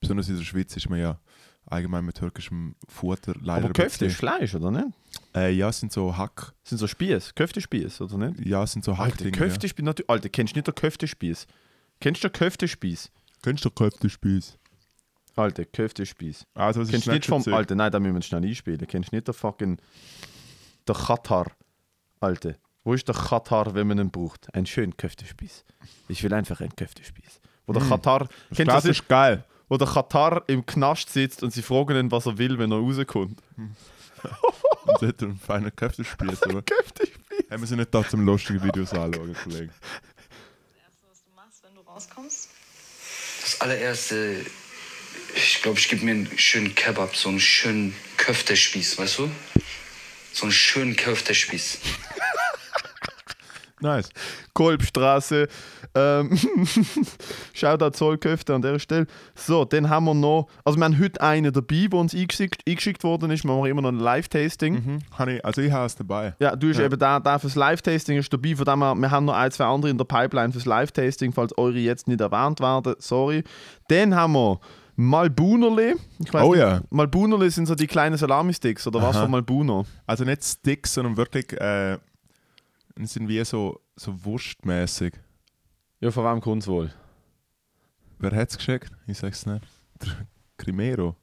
Besonders 0.00 0.28
in 0.28 0.36
der 0.36 0.44
Schweiz 0.44 0.76
ist 0.76 0.88
man 0.88 1.00
ja 1.00 1.18
allgemein 1.66 2.04
mit 2.04 2.16
türkischem 2.16 2.74
Futter 2.88 3.34
leider. 3.40 3.66
Aber 3.66 3.72
Köfte 3.72 4.06
ist 4.06 4.16
Fleisch, 4.16 4.54
oder 4.54 4.70
nicht? 4.70 4.86
Äh, 5.34 5.52
ja, 5.52 5.68
es 5.68 5.80
sind 5.80 5.92
so 5.92 6.16
Hack. 6.16 6.54
Das 6.62 6.70
sind 6.70 6.78
so 6.78 6.86
Spieß, 6.86 7.34
Köftespieß, 7.34 8.00
oder 8.00 8.18
nicht? 8.18 8.46
Ja, 8.46 8.62
es 8.62 8.72
sind 8.72 8.84
so 8.84 8.92
Alter, 8.92 9.04
Hackdinge. 9.04 9.32
Köftespieß, 9.32 9.84
natürlich. 9.84 10.10
Alter, 10.10 10.28
kennst 10.28 10.54
du 10.54 10.58
nicht 10.58 10.66
den 10.66 10.74
Köftespieß? 10.74 11.46
Kennst 12.00 12.24
du 12.24 12.28
den 12.28 12.32
Köftespieß? 12.32 13.04
Ja. 13.04 13.20
Kennst 13.42 13.64
du 13.64 13.70
Köftespieß? 13.70 14.58
Alter, 15.36 15.64
Köftespieß. 15.64 16.46
Also, 16.54 16.80
was 16.80 16.88
Kennst 16.88 17.06
du 17.06 17.12
nicht 17.12 17.26
vom. 17.26 17.42
Alter, 17.52 17.74
nein, 17.74 17.90
da 17.90 17.98
müssen 18.00 18.14
wir 18.14 18.22
schnell 18.22 18.44
einspielen. 18.44 18.86
Kennst 18.86 19.12
du 19.12 19.16
nicht 19.16 19.26
den 19.28 19.34
fucking. 19.34 19.78
Der 20.86 20.94
Katar? 20.94 21.50
Alter, 22.20 22.54
wo 22.84 22.94
ist 22.94 23.06
der 23.08 23.14
Katar, 23.14 23.74
wenn 23.74 23.86
man 23.86 23.98
ihn 23.98 24.10
braucht? 24.10 24.52
Ein 24.54 24.66
schönen 24.66 24.96
Köftespieß. 24.96 25.64
Ich 26.08 26.22
will 26.22 26.34
einfach 26.34 26.60
einen 26.60 26.74
Köftespieß. 26.76 27.40
Wo 27.66 27.72
der 27.72 27.82
Katar. 27.82 28.28
Kennst 28.48 28.60
du 28.60 28.64
Das 28.64 28.82
das? 28.84 28.90
ist 28.98 29.08
geil. 29.08 29.44
Wo 29.68 29.76
der 29.78 29.88
Katar 29.88 30.42
im 30.48 30.66
Knast 30.66 31.08
sitzt 31.10 31.42
und 31.42 31.52
sie 31.52 31.62
fragen 31.62 31.96
ihn, 31.96 32.10
was 32.10 32.26
er 32.26 32.36
will, 32.36 32.58
wenn 32.58 32.70
er 32.72 32.78
rauskommt. 32.78 33.40
und 33.56 34.98
sollte 34.98 35.24
einen 35.26 35.38
feinen 35.38 35.74
Köfte 35.74 36.04
spießen. 36.04 36.50
aber 36.50 36.62
Haben 37.50 37.62
wir 37.62 37.66
sie 37.66 37.76
nicht 37.76 37.94
da 37.94 38.06
zum 38.06 38.24
lustigen 38.26 38.62
Videos 38.62 38.92
anschauen, 38.92 39.34
Kollege? 39.42 39.72
Erste, 39.72 41.06
was 41.08 41.22
du 41.24 41.30
machst, 41.34 41.62
wenn 41.64 41.74
du 41.74 41.80
rauskommst? 41.82 42.50
Das 43.40 43.60
allererste, 43.60 44.44
ich 45.34 45.62
glaube, 45.62 45.78
ich 45.78 45.88
gebe 45.88 46.04
mir 46.04 46.12
einen 46.12 46.38
schönen 46.38 46.74
Kebab, 46.74 47.16
so 47.16 47.28
einen 47.28 47.40
schönen 47.40 47.94
Köftespieß, 48.16 48.98
weißt 48.98 49.18
du? 49.18 49.30
So 50.32 50.44
einen 50.44 50.52
schönen 50.52 50.96
Köftespieß. 50.96 51.78
Nice. 53.82 54.10
Kolbstraße. 54.54 55.48
Ähm, 55.94 56.38
Shoutout 57.52 57.90
Zollköfte 57.90 58.54
an 58.54 58.62
der 58.62 58.78
Stelle. 58.78 59.06
So, 59.34 59.64
dann 59.64 59.90
haben 59.90 60.04
wir 60.04 60.14
noch. 60.14 60.48
Also, 60.64 60.78
wir 60.78 60.84
haben 60.84 60.98
heute 60.98 61.20
einen 61.20 61.52
dabei, 61.52 61.88
der 61.90 61.98
uns 61.98 62.14
eingeschickt, 62.14 62.62
eingeschickt 62.66 63.02
worden 63.04 63.30
ist. 63.30 63.44
Wir 63.44 63.52
machen 63.52 63.66
immer 63.66 63.82
noch 63.82 63.90
ein 63.90 63.98
Live-Tasting. 63.98 64.74
Mhm. 64.74 64.98
Also 65.42 65.60
ich 65.60 65.72
habe 65.72 65.86
es 65.86 65.96
dabei. 65.96 66.34
Ja, 66.38 66.54
du 66.56 66.70
hast 66.70 66.78
eben 66.78 66.98
da, 66.98 67.18
da 67.20 67.38
fürs 67.38 67.56
Live-Tasting 67.56 68.18
ist 68.18 68.32
dabei. 68.32 68.54
Von 68.54 68.64
dem 68.64 68.82
her, 68.82 68.94
wir 68.94 69.10
haben 69.10 69.24
noch 69.26 69.34
ein, 69.34 69.50
zwei 69.50 69.64
andere 69.64 69.90
in 69.90 69.98
der 69.98 70.04
Pipeline 70.04 70.52
fürs 70.52 70.64
Live-Tasting, 70.64 71.32
falls 71.32 71.56
eure 71.58 71.78
jetzt 71.78 72.08
nicht 72.08 72.20
erwähnt 72.20 72.60
werden. 72.60 72.94
Sorry. 72.98 73.42
Dann 73.88 74.14
haben 74.14 74.34
wir 74.34 74.60
Malbunerli. 75.02 75.94
Ich 76.18 76.32
weiss 76.32 76.42
Oh 76.44 76.52
nicht, 76.52 76.60
ja. 76.60 76.80
Malbunerli 76.90 77.50
sind 77.50 77.66
so 77.66 77.74
die 77.74 77.86
kleinen 77.86 78.16
Salami-Sticks, 78.16 78.86
oder 78.86 79.02
was 79.02 79.16
Aha. 79.16 79.22
von 79.22 79.30
Malbuner? 79.32 79.84
Also 80.06 80.24
nicht 80.24 80.44
Sticks, 80.44 80.94
sondern 80.94 81.16
wirklich 81.16 81.52
äh, 81.60 81.98
sind 83.00 83.28
wie 83.28 83.44
so, 83.44 83.80
so 83.96 84.24
wurstmäßig. 84.24 85.14
Ja, 86.00 86.10
von 86.10 86.24
wem 86.24 86.40
kommt 86.40 86.62
es 86.62 86.68
wohl? 86.68 86.92
Wer 88.18 88.32
hat 88.36 88.50
es 88.50 88.56
geschickt? 88.56 88.92
Ich 89.06 89.18
sag's 89.18 89.46
nicht. 89.46 89.62
Der 90.02 90.26
Crimero. 90.56 91.16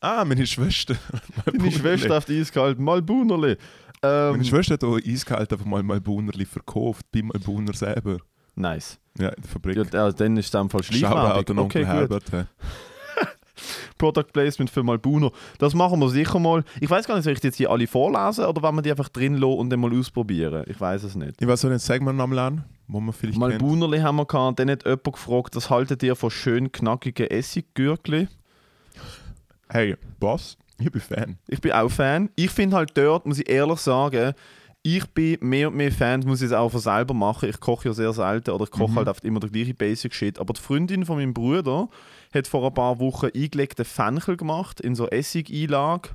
Ah, 0.00 0.24
meine 0.24 0.46
Schwester. 0.46 0.96
Deine 1.44 1.70
Schwester 1.70 2.16
auf 2.16 2.24
die 2.24 2.40
Eiskalt. 2.40 2.78
Malbunerli. 2.78 3.56
Ähm, 4.02 4.30
Meine 4.32 4.44
Schwester 4.44 4.74
hat 4.74 4.84
auch 4.84 4.96
eiskalt 4.96 5.52
einfach 5.52 5.66
mal 5.66 5.82
Malbunerli 5.82 6.46
verkauft, 6.46 7.04
bei 7.12 7.20
Malbuner 7.22 7.74
selber. 7.74 8.16
Nice. 8.60 8.98
Ja, 9.18 9.28
in 9.28 9.42
der 9.42 9.50
Fabrik. 9.50 9.76
Ja, 9.92 10.08
äh, 10.08 10.14
dann 10.14 10.36
ist 10.36 10.54
es 10.54 10.60
in 10.60 10.68
Fall 10.70 10.82
an 11.02 11.58
Okay, 11.58 11.80
gut. 11.80 11.88
Herbert. 11.88 12.32
hä. 12.32 12.44
Product 13.98 14.32
Placement 14.32 14.70
für 14.70 14.82
Malbuno. 14.82 15.32
Das 15.58 15.74
machen 15.74 16.00
wir 16.00 16.08
sicher 16.08 16.38
mal. 16.38 16.64
Ich 16.80 16.88
weiß 16.88 17.06
gar 17.06 17.16
nicht, 17.16 17.24
soll 17.24 17.34
ich 17.34 17.40
die 17.40 17.48
jetzt 17.48 17.56
hier 17.56 17.70
alle 17.70 17.86
vorlesen 17.86 18.46
oder 18.46 18.62
wollen 18.62 18.76
wir 18.76 18.82
die 18.82 18.90
einfach 18.90 19.08
drin 19.08 19.34
lassen 19.36 19.58
und 19.58 19.70
dann 19.70 19.80
mal 19.80 19.92
ausprobieren? 19.92 20.64
Ich 20.66 20.80
weiß 20.80 21.02
es 21.02 21.14
nicht. 21.14 21.40
Ich 21.40 21.46
weiß 21.46 21.64
auch 21.64 21.68
nicht, 21.70 21.82
sagen 21.82 22.04
wir 22.06 22.12
nochmal 22.12 22.38
an, 22.38 22.64
wo 22.88 23.00
man 23.00 23.12
vielleicht 23.12 23.38
kennt. 23.38 23.60
Malbunerli 23.60 23.98
haben 23.98 24.16
wir 24.16 24.26
gehabt, 24.26 24.58
dann 24.58 24.70
hat 24.70 24.84
jemand 24.84 25.04
gefragt, 25.04 25.56
was 25.56 25.68
haltet 25.68 26.02
ihr 26.02 26.16
von 26.16 26.30
schön 26.30 26.72
knackigen 26.72 27.26
Essiggürkli? 27.26 28.28
Hey, 29.68 29.96
Boss, 30.18 30.56
ich 30.78 30.90
bin 30.90 31.00
Fan. 31.00 31.38
Ich 31.46 31.60
bin 31.60 31.72
auch 31.72 31.90
Fan. 31.90 32.30
Ich 32.36 32.50
finde 32.50 32.76
halt 32.76 32.96
dort, 32.96 33.26
muss 33.26 33.38
ich 33.38 33.48
ehrlich 33.48 33.78
sagen, 33.78 34.32
ich 34.82 35.06
bin 35.08 35.36
mehr 35.40 35.68
und 35.68 35.76
mehr 35.76 35.92
Fan, 35.92 36.20
muss 36.20 36.40
ich 36.40 36.46
es 36.46 36.52
auch 36.52 36.70
von 36.70 36.80
selber 36.80 37.12
machen. 37.12 37.48
Ich 37.48 37.60
koche 37.60 37.88
ja 37.88 37.94
sehr 37.94 38.12
selten 38.12 38.50
oder 38.50 38.64
ich 38.64 38.70
koche 38.70 38.94
halt 38.94 39.08
oft 39.08 39.24
immer 39.24 39.40
der 39.40 39.50
gleiche 39.50 39.74
Basic 39.74 40.14
Shit. 40.14 40.38
Aber 40.38 40.54
die 40.54 40.60
Freundin 40.60 41.04
von 41.04 41.16
meinem 41.16 41.34
Bruder 41.34 41.88
hat 42.32 42.46
vor 42.46 42.66
ein 42.66 42.72
paar 42.72 42.98
Wochen 42.98 43.26
eingelegten 43.34 43.84
Fenchel 43.84 44.36
gemacht 44.36 44.80
in 44.80 44.94
so 44.94 45.06
Essigeinlage. 45.08 46.10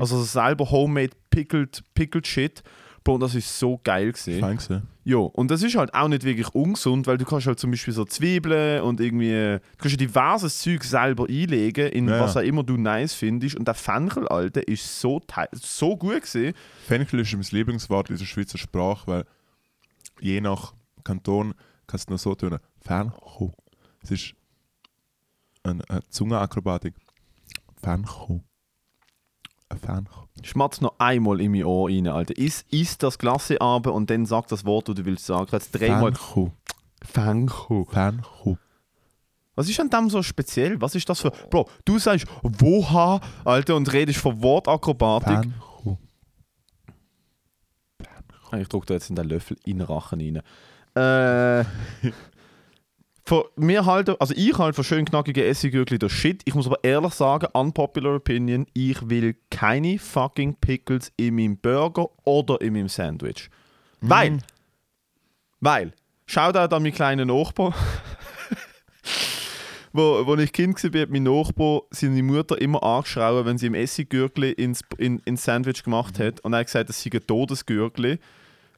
Also 0.00 0.16
so 0.18 0.24
selber 0.24 0.70
homemade 0.70 1.10
pickled, 1.30 1.82
pickled 1.94 2.26
Shit. 2.26 2.62
Bro, 3.04 3.14
und 3.14 3.20
das 3.20 3.34
ist 3.34 3.58
so 3.58 3.78
geil 3.84 4.12
gewesen. 4.12 4.40
Fein 4.40 4.56
gewesen. 4.56 4.88
Ja, 5.08 5.18
und 5.18 5.52
das 5.52 5.62
ist 5.62 5.76
halt 5.76 5.94
auch 5.94 6.08
nicht 6.08 6.24
wirklich 6.24 6.52
ungesund, 6.52 7.06
weil 7.06 7.16
du 7.16 7.24
kannst 7.24 7.46
halt 7.46 7.60
zum 7.60 7.70
Beispiel 7.70 7.94
so 7.94 8.04
Zwiebeln 8.04 8.82
und 8.82 9.00
irgendwie, 9.00 9.60
du 9.60 9.78
kannst 9.78 9.92
ja 9.92 9.98
diverses 9.98 10.58
Zeug 10.58 10.82
selber 10.82 11.26
einlegen, 11.28 11.92
in 11.92 12.08
Ja, 12.08 12.18
was 12.18 12.36
auch 12.36 12.40
immer 12.40 12.64
du 12.64 12.76
nice 12.76 13.14
findest. 13.14 13.54
Und 13.54 13.68
der 13.68 13.74
Fenchel, 13.74 14.26
Alter, 14.26 14.66
ist 14.66 15.00
so, 15.00 15.22
so 15.52 15.96
gut 15.96 16.22
gewesen. 16.22 16.54
Fenchel 16.88 17.20
ist 17.20 17.32
mein 17.32 17.46
Lieblingswort 17.48 18.10
in 18.10 18.16
der 18.16 18.24
Schweizer 18.24 18.58
Sprache, 18.58 19.06
weil 19.06 19.24
je 20.20 20.40
nach 20.40 20.74
Kanton 21.04 21.54
kannst 21.86 22.08
du 22.08 22.14
noch 22.14 22.18
so 22.18 22.34
tun. 22.34 22.58
Fenchel. 22.80 23.52
Es 24.02 24.10
ist 24.10 24.34
eine, 25.62 25.88
eine 25.88 26.00
Zungenakrobatik. 26.08 26.94
Fenchel. 27.80 28.40
Fenchel. 29.70 30.06
Schmatz 30.42 30.80
noch 30.80 30.94
einmal 30.98 31.40
in 31.40 31.52
mein 31.52 31.64
Ohr 31.64 31.88
rein, 31.88 32.06
Alter. 32.08 32.36
Iss, 32.38 32.64
iss 32.70 32.98
das 32.98 33.18
Klasse 33.18 33.60
ab 33.60 33.86
und 33.86 34.10
dann 34.10 34.26
sag 34.26 34.46
das 34.48 34.64
Wort, 34.64 34.88
das 34.88 34.94
du 34.96 35.04
willst 35.04 35.26
sagen. 35.26 35.48
Jetzt 35.50 35.72
dreimal 35.72 36.14
Fenchel. 36.14 36.52
Fenchel. 37.02 37.84
Fenchel. 37.90 38.58
Was 39.54 39.68
ist 39.68 39.80
an 39.80 39.88
dem 39.90 40.10
so 40.10 40.22
speziell? 40.22 40.80
Was 40.80 40.94
ist 40.94 41.08
das 41.08 41.20
für. 41.20 41.30
Bro, 41.50 41.68
du 41.84 41.98
sagst 41.98 42.26
woha, 42.42 43.20
Alter, 43.44 43.74
und 43.76 43.90
redest 43.92 44.18
von 44.20 44.40
Wortakrobatik. 44.42 45.50
Fenchel. 45.50 45.98
Ah, 48.50 48.58
Ich 48.58 48.68
drücke 48.68 48.86
da 48.86 48.94
jetzt 48.94 49.10
in 49.10 49.16
den 49.16 49.28
Löffel 49.28 49.56
in 49.64 49.78
den 49.78 49.86
Rachen 49.86 50.20
rein. 50.20 50.42
Äh. 50.94 51.64
Für 53.28 53.50
mir 53.56 53.84
halt, 53.84 54.08
also 54.20 54.32
ich 54.36 54.56
halt 54.56 54.76
für 54.76 54.84
schön 54.84 55.04
knackige 55.04 55.44
Essiggürkli 55.44 55.98
der 55.98 56.08
Shit. 56.08 56.42
Ich 56.44 56.54
muss 56.54 56.68
aber 56.68 56.78
ehrlich 56.84 57.12
sagen, 57.12 57.48
unpopular 57.52 58.14
opinion, 58.14 58.66
ich 58.72 59.10
will 59.10 59.34
keine 59.50 59.98
fucking 59.98 60.54
Pickles 60.60 61.12
in 61.16 61.34
meinem 61.34 61.56
Burger 61.56 62.08
oder 62.24 62.60
in 62.60 62.74
meinem 62.74 62.88
Sandwich. 62.88 63.50
Weil, 64.00 64.38
weil, 65.58 65.92
Shoutout 66.26 66.72
an 66.72 66.82
meinen 66.84 66.94
kleinen 66.94 67.26
Nachbar. 67.26 67.74
wo, 69.92 70.24
wo 70.24 70.36
ich 70.36 70.52
Kind 70.52 70.82
war, 70.82 71.00
hat 71.00 71.10
mein 71.10 71.24
Nachbar 71.24 71.82
seine 71.90 72.22
Mutter 72.22 72.60
immer 72.60 72.80
angeschrien, 72.82 73.44
wenn 73.44 73.58
sie 73.58 73.66
im 73.66 73.74
Essiggürkli 73.74 74.52
ins, 74.52 74.82
in, 74.98 75.18
ins 75.24 75.42
Sandwich 75.42 75.82
gemacht 75.82 76.20
hat. 76.20 76.38
Und 76.40 76.52
er 76.52 76.60
hat 76.60 76.66
gesagt, 76.66 76.88
das 76.90 77.02
sei 77.02 77.10
ein 77.12 77.26
Todesgürkli. 77.26 78.20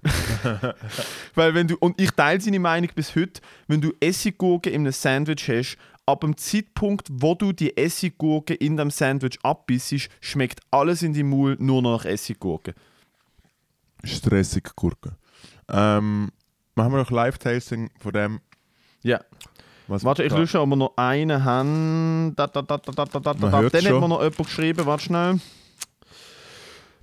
Weil 1.35 1.55
wenn 1.55 1.69
du, 1.69 1.77
und 1.79 2.01
ich 2.01 2.11
teile 2.11 2.41
seine 2.41 2.59
Meinung 2.59 2.91
bis 2.95 3.15
heute, 3.15 3.41
wenn 3.67 3.81
du 3.81 3.93
Essiggurken 4.01 4.73
in 4.73 4.83
einem 4.83 4.93
Sandwich 4.93 5.49
hast, 5.49 5.77
ab 6.07 6.21
dem 6.21 6.37
Zeitpunkt, 6.37 7.09
wo 7.11 7.35
du 7.35 7.53
die 7.53 7.77
Essiggurke 7.77 8.55
in 8.55 8.77
dem 8.77 8.91
Sandwich 8.91 9.39
abbissest, 9.43 10.09
schmeckt 10.21 10.61
alles 10.71 11.03
in 11.03 11.13
deinem 11.13 11.31
Mund 11.31 11.61
nur 11.61 11.83
noch 11.83 11.99
nach 11.99 12.05
Essiggurke. 12.05 12.75
Stressig 14.05 14.75
Gurke. 14.77 15.17
Ähm, 15.69 16.31
machen 16.75 16.93
wir 16.93 16.99
noch 16.99 17.11
Live-Tasting 17.11 17.91
von 17.99 18.13
dem. 18.13 18.41
Ja. 19.03 19.21
Was 19.87 20.05
Warte, 20.05 20.23
ich 20.23 20.31
da- 20.33 20.39
lösche 20.39 20.59
aber 20.59 20.77
noch 20.77 20.93
einen 20.97 21.45
haben. 21.45 22.35
Da, 22.37 22.47
da, 22.47 22.63
da, 22.63 22.77
da, 22.79 22.93
da, 22.93 23.05
da, 23.05 23.19
da, 23.21 23.35
Dann 23.35 23.53
hat 23.53 23.73
mir 23.73 24.09
noch 24.09 24.21
jemand 24.23 24.37
geschrieben, 24.37 24.87
warte 24.87 25.05
schnell. 25.05 25.41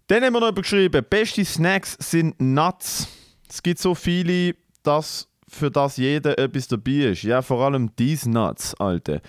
Dann 0.08 0.24
hat 0.24 0.32
mir 0.32 0.40
noch 0.40 0.54
geschrieben, 0.54 1.04
beste 1.10 1.44
Snacks 1.44 1.98
sind 2.00 2.40
Nuts. 2.40 3.08
Es 3.50 3.64
gibt 3.64 3.80
so 3.80 3.96
viele, 3.96 4.56
dass 4.84 5.28
für 5.48 5.72
das 5.72 5.98
jeder 5.98 6.38
etwas 6.38 6.68
dabei 6.68 7.12
ist. 7.12 7.24
Ja, 7.24 7.42
vor 7.42 7.62
allem 7.62 7.90
diese 7.98 8.30
Nuts, 8.30 8.76
Alter. 8.76 9.22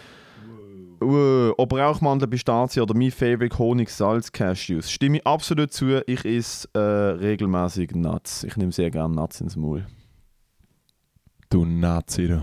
Wow. 1.00 1.54
Ob 1.58 1.72
Rauchmandeln, 1.72 2.30
Pistazie 2.30 2.80
oder 2.80 2.94
mein 2.94 3.10
Favorite 3.10 3.58
Honig, 3.58 3.90
Salz, 3.90 4.32
Cashews. 4.32 4.90
Stimme 4.90 5.18
ich 5.18 5.26
absolut 5.26 5.72
zu. 5.72 6.02
Ich 6.06 6.24
esse 6.24 6.68
äh, 6.74 6.78
regelmäßig 6.78 7.92
Nuts. 7.94 8.44
Ich 8.44 8.56
nehme 8.56 8.72
sehr 8.72 8.90
gerne 8.90 9.14
Nuts 9.14 9.40
ins 9.40 9.56
Maul. 9.56 9.86
Du 11.56 11.64
Nazi, 11.64 12.28
du. 12.28 12.42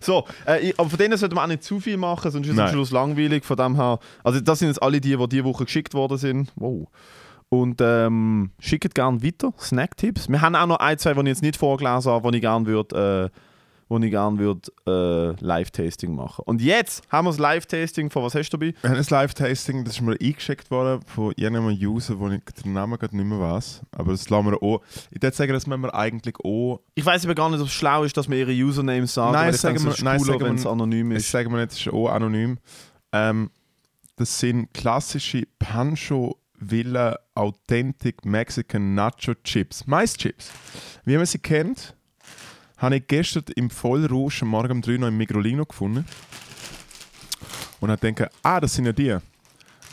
So, 0.00 0.24
äh, 0.46 0.68
ich, 0.68 0.78
aber 0.78 0.88
von 0.88 0.96
denen 0.96 1.18
sollte 1.18 1.34
man 1.34 1.42
auch 1.42 1.48
nicht 1.48 1.64
zu 1.64 1.80
viel 1.80 1.96
machen, 1.96 2.30
sonst 2.30 2.46
ist 2.46 2.52
es 2.52 2.56
am. 2.56 2.68
Schluss 2.68 2.92
langweilig. 2.92 3.44
Von 3.44 3.56
dem 3.56 3.74
her, 3.74 3.98
also 4.22 4.38
das 4.38 4.60
sind 4.60 4.68
jetzt 4.68 4.80
alle 4.80 5.00
die, 5.00 5.16
die 5.16 5.28
diese 5.28 5.44
Woche 5.44 5.64
geschickt 5.64 5.92
worden 5.92 6.18
sind. 6.18 6.52
Wow. 6.54 6.86
Und 7.48 7.80
ähm, 7.80 8.52
schickt 8.60 8.94
gerne 8.94 9.20
weiter 9.24 9.52
Snacktipps. 9.58 10.28
Wir 10.28 10.40
haben 10.40 10.54
auch 10.54 10.68
noch 10.68 10.76
ein, 10.78 10.98
zwei, 10.98 11.14
die 11.14 11.20
ich 11.20 11.26
jetzt 11.26 11.42
nicht 11.42 11.56
vorgelesen 11.56 12.12
habe, 12.12 12.30
die 12.30 12.36
ich 12.36 12.42
gerne 12.42 12.64
würde, 12.64 13.30
äh, 13.34 13.36
wo 13.90 13.98
ich 13.98 14.10
gerne 14.10 14.38
würde 14.38 14.70
äh, 14.86 15.44
Live-Tasting 15.44 16.14
machen. 16.14 16.42
Und 16.46 16.62
jetzt 16.62 17.02
haben 17.10 17.26
wir 17.26 17.30
das 17.32 17.38
Live-Tasting 17.40 18.08
von 18.08 18.22
was 18.22 18.34
hast 18.34 18.48
du 18.50 18.56
dabei? 18.56 18.72
Wir 18.80 18.88
haben 18.90 18.96
ein 18.96 19.04
Live-Tasting, 19.06 19.84
das 19.84 19.94
ist 19.96 20.00
mir 20.00 20.12
eingeschickt 20.18 20.70
worden 20.70 21.02
von 21.06 21.32
irgendeinem 21.36 21.76
User, 21.76 22.18
wo 22.18 22.28
ich 22.30 22.40
den 22.64 22.72
Namen 22.72 22.98
gerade 22.98 23.16
nicht 23.16 23.26
mehr 23.26 23.40
weiß. 23.40 23.82
Aber 23.92 24.12
das 24.12 24.30
lassen 24.30 24.46
wir 24.52 24.62
auch. 24.62 24.80
Ich 25.10 25.20
würde 25.20 25.36
sagen, 25.36 25.52
das 25.52 25.66
müssen 25.66 25.82
wir 25.82 25.94
eigentlich 25.94 26.36
auch. 26.42 26.80
Ich 26.94 27.04
weiß 27.04 27.24
aber 27.26 27.34
gar 27.34 27.50
nicht, 27.50 27.60
ob 27.60 27.66
es 27.66 27.72
schlau 27.72 28.04
ist, 28.04 28.16
dass 28.16 28.30
wir 28.30 28.38
ihre 28.38 28.52
Usernames 28.52 29.12
sagen, 29.12 29.32
Nein, 29.32 29.46
weil 29.48 29.54
ich 29.54 29.60
sagen 29.60 29.76
es 29.76 29.84
wir- 29.84 30.04
nein, 30.04 30.20
sagen 30.20 30.40
wenn 30.40 30.54
es 30.54 30.66
anonym 30.66 31.10
Das 31.10 31.24
ist. 31.24 31.30
sagen 31.32 31.50
wir 31.50 31.58
nicht, 31.58 31.72
das 31.72 31.80
ist 31.80 31.92
auch 31.92 32.08
anonym. 32.08 32.58
Ähm, 33.12 33.50
das 34.16 34.38
sind 34.38 34.72
klassische 34.72 35.42
Pancho 35.58 36.36
Villa 36.62 37.18
Authentic 37.34 38.24
Mexican 38.24 38.94
Nacho 38.94 39.34
Chips. 39.42 39.86
Mais-Chips. 39.86 40.52
Wie 41.04 41.16
man 41.16 41.26
sie 41.26 41.38
kennt, 41.38 41.96
habe 42.80 42.96
ich 42.96 43.06
gestern 43.06 43.44
im 43.56 43.70
Vollrausch 43.70 44.42
am 44.42 44.48
Morgen 44.48 44.72
um 44.72 44.82
3 44.82 44.96
noch 44.98 45.08
im 45.08 45.16
Migrolino 45.16 45.64
gefunden. 45.64 46.04
Und 47.80 47.90
habe 47.90 48.12
gedacht, 48.12 48.30
ah, 48.42 48.60
das 48.60 48.74
sind 48.74 48.86
ja 48.86 48.92
die. 48.92 49.08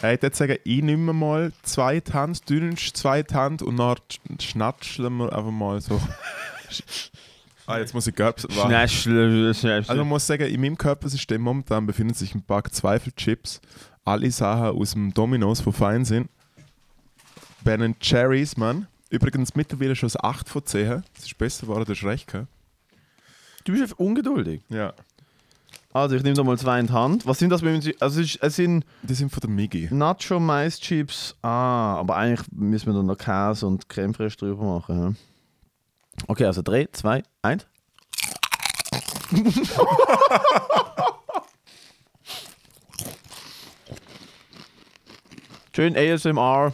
Äh, 0.03 0.15
Ich 0.15 0.21
würde 0.21 0.35
sagen, 0.35 0.57
ich 0.63 0.81
nehme 0.81 1.13
mal 1.13 1.51
zwei 1.63 1.99
Hand, 2.01 2.49
dünnst 2.49 2.97
zwei 2.97 3.23
Hand 3.23 3.61
und 3.61 3.77
dann 3.77 3.95
sch- 4.11 4.41
schnatscheln 4.41 5.15
wir 5.17 5.33
einfach 5.35 5.51
mal 5.51 5.79
so. 5.81 5.99
Ah, 7.69 7.79
jetzt 7.79 7.93
muss 7.93 8.07
ich 8.07 8.15
schnell, 8.87 9.53
schnell. 9.53 9.79
Also 9.79 9.95
man 9.95 10.07
muss 10.07 10.25
sagen, 10.25 10.47
in 10.47 10.61
meinem 10.61 10.77
Körpersystem 10.77 11.41
momentan 11.41 11.85
befinden 11.85 12.13
sich 12.13 12.33
ein 12.33 12.41
paar 12.41 12.63
Zweifelchips. 12.63 13.59
Alle 14.05 14.31
Sachen 14.31 14.67
aus 14.77 14.91
dem 14.93 15.13
Domino's, 15.13 15.63
die 15.65 15.71
fein 15.73 16.05
sind. 16.05 16.29
Ben 17.65 17.81
Cherries, 17.99 18.55
Mann. 18.55 18.87
Übrigens 19.09 19.53
mittlerweile 19.55 19.97
schon 19.97 20.07
das 20.07 20.17
8 20.23 20.47
von 20.47 20.65
10. 20.65 21.03
Das 21.15 21.25
ist 21.25 21.37
besser 21.37 21.67
geworden, 21.67 21.83
das 21.85 21.97
ist 21.97 22.05
recht, 22.05 22.31
gell? 22.31 22.47
Du 23.67 23.73
bist 23.73 23.99
ungeduldig. 23.99 24.61
Ja. 24.69 24.93
Also, 25.93 26.15
ich 26.15 26.23
nehme 26.23 26.35
da 26.35 26.43
mal 26.43 26.57
zwei 26.57 26.79
in 26.79 26.87
die 26.87 26.93
Hand. 26.93 27.25
Was 27.25 27.39
sind 27.39 27.49
das? 27.49 27.61
wenn 27.63 27.81
Sie- 27.81 27.99
Also, 27.99 28.21
es 28.21 28.55
sind 28.55 28.85
Die 29.01 29.13
sind 29.13 29.31
von 29.31 29.39
der 29.41 29.49
Migi. 29.49 29.87
Nacho 29.91 30.39
Mais 30.39 30.79
Chips. 30.79 31.35
Ah, 31.41 31.95
aber 31.95 32.17
eigentlich 32.17 32.45
müssen 32.51 32.87
wir 32.87 32.93
dann 32.93 33.05
noch 33.07 33.17
Käse 33.17 33.65
und 33.65 33.89
Creme 33.89 34.13
fraiche 34.13 34.37
drüber 34.37 34.63
machen. 34.63 35.17
Ja. 36.19 36.23
Okay, 36.27 36.45
also 36.45 36.61
3, 36.61 36.87
2, 36.91 37.23
1. 37.41 37.65
Schön 45.75 45.95
ASMR 45.95 46.73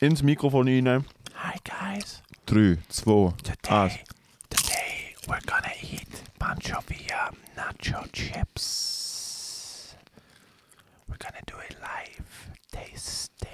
ins 0.00 0.22
Mikrofon 0.22 0.68
rein. 0.68 1.04
Hi 1.34 1.58
guys. 1.64 2.22
3, 2.46 2.78
2, 2.88 3.32
1. 3.68 3.94
Today 4.50 5.14
we're 5.26 5.40
gonna 5.46 5.72
eat 5.82 6.06
bunch 6.38 6.70
of 6.76 6.84
um, 6.90 7.36
nacho 7.82 8.04
chips. 8.12 9.94
We're 11.08 11.16
gonna 11.18 11.42
do 11.46 11.54
it 11.68 11.76
live 11.80 12.50
tasting. 12.70 13.48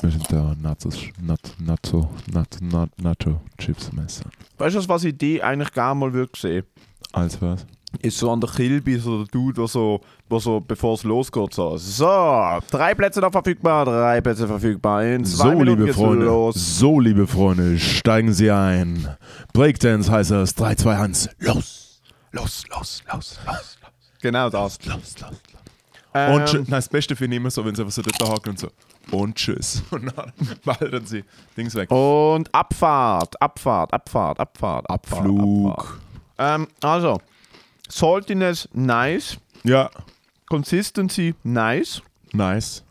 Wir 0.00 0.10
sind 0.10 0.32
da 0.32 0.54
Nachos, 0.60 0.96
Nat, 1.20 1.38
Nacho, 1.58 2.08
Nat, 2.32 2.58
Nat, 2.60 2.88
Nacho 3.00 3.40
Chips 3.58 3.92
messen. 3.92 4.30
Weißt 4.58 4.76
du, 4.76 4.88
was 4.88 5.04
ich 5.04 5.16
die 5.16 5.42
eigentlich 5.42 5.72
gerne 5.72 5.94
mal 6.00 6.12
würde 6.12 6.32
sehen? 6.36 6.64
Als 7.12 7.40
was? 7.40 7.66
ist 8.00 8.16
so 8.16 8.30
an 8.32 8.40
der 8.40 8.48
Kilby 8.48 8.98
so 8.98 9.18
der 9.18 9.26
Dude, 9.26 9.52
der 9.60 9.68
so, 9.68 10.00
der 10.30 10.40
so 10.40 10.60
bevor 10.60 10.94
es 10.94 11.04
losgeht, 11.04 11.52
so, 11.52 11.76
so, 11.76 12.06
drei 12.70 12.94
Plätze 12.94 13.20
noch 13.20 13.30
verfügbar, 13.30 13.84
drei 13.84 14.22
Plätze 14.22 14.46
verfügbar, 14.46 15.04
in 15.04 15.26
zwei 15.26 15.44
So, 15.44 15.50
Minuten 15.50 15.68
liebe 15.68 15.84
geht's 15.84 15.98
Freunde, 15.98 16.24
los. 16.24 16.54
so, 16.78 16.98
liebe 16.98 17.26
Freunde, 17.26 17.78
steigen 17.78 18.32
Sie 18.32 18.50
ein. 18.50 19.06
Breakdance 19.52 20.10
heißt 20.10 20.30
es. 20.30 20.54
3, 20.54 20.74
2, 20.76 20.96
1. 20.96 21.28
Los. 21.40 21.81
Los, 22.32 22.64
los, 22.68 23.02
los, 23.12 23.38
los, 23.46 23.78
Genau 24.20 24.48
das. 24.50 24.78
los, 24.84 24.94
los, 24.94 25.20
los. 25.20 25.32
Ähm, 26.14 26.34
Und 26.34 26.52
nein, 26.54 26.66
das 26.68 26.88
Beste 26.88 27.16
finde 27.16 27.36
ich 27.36 27.40
immer 27.40 27.50
so, 27.50 27.64
wenn 27.64 27.74
sie 27.74 27.82
einfach 27.82 27.94
so 27.94 28.02
dort 28.02 28.20
haken 28.30 28.50
und 28.50 28.58
so. 28.58 28.68
Und 29.10 29.34
tschüss. 29.36 29.82
Und 29.90 30.12
dann 30.16 30.32
ballern 30.64 31.04
sie 31.06 31.24
Dings 31.56 31.74
weg. 31.74 31.90
und 31.90 32.54
Abfahrt, 32.54 33.40
Abfahrt, 33.40 33.92
Abfahrt, 33.92 34.38
Abfahrt, 34.38 34.88
Abfahrt. 34.90 35.22
Flug. 35.24 35.70
Abfahrt. 35.78 35.98
Ähm, 36.38 36.68
also, 36.82 37.20
Saltiness, 37.88 38.68
nice. 38.72 39.38
Ja, 39.64 39.90
Consistency, 40.48 41.34
nice. 41.44 42.02
nice. 42.32 42.82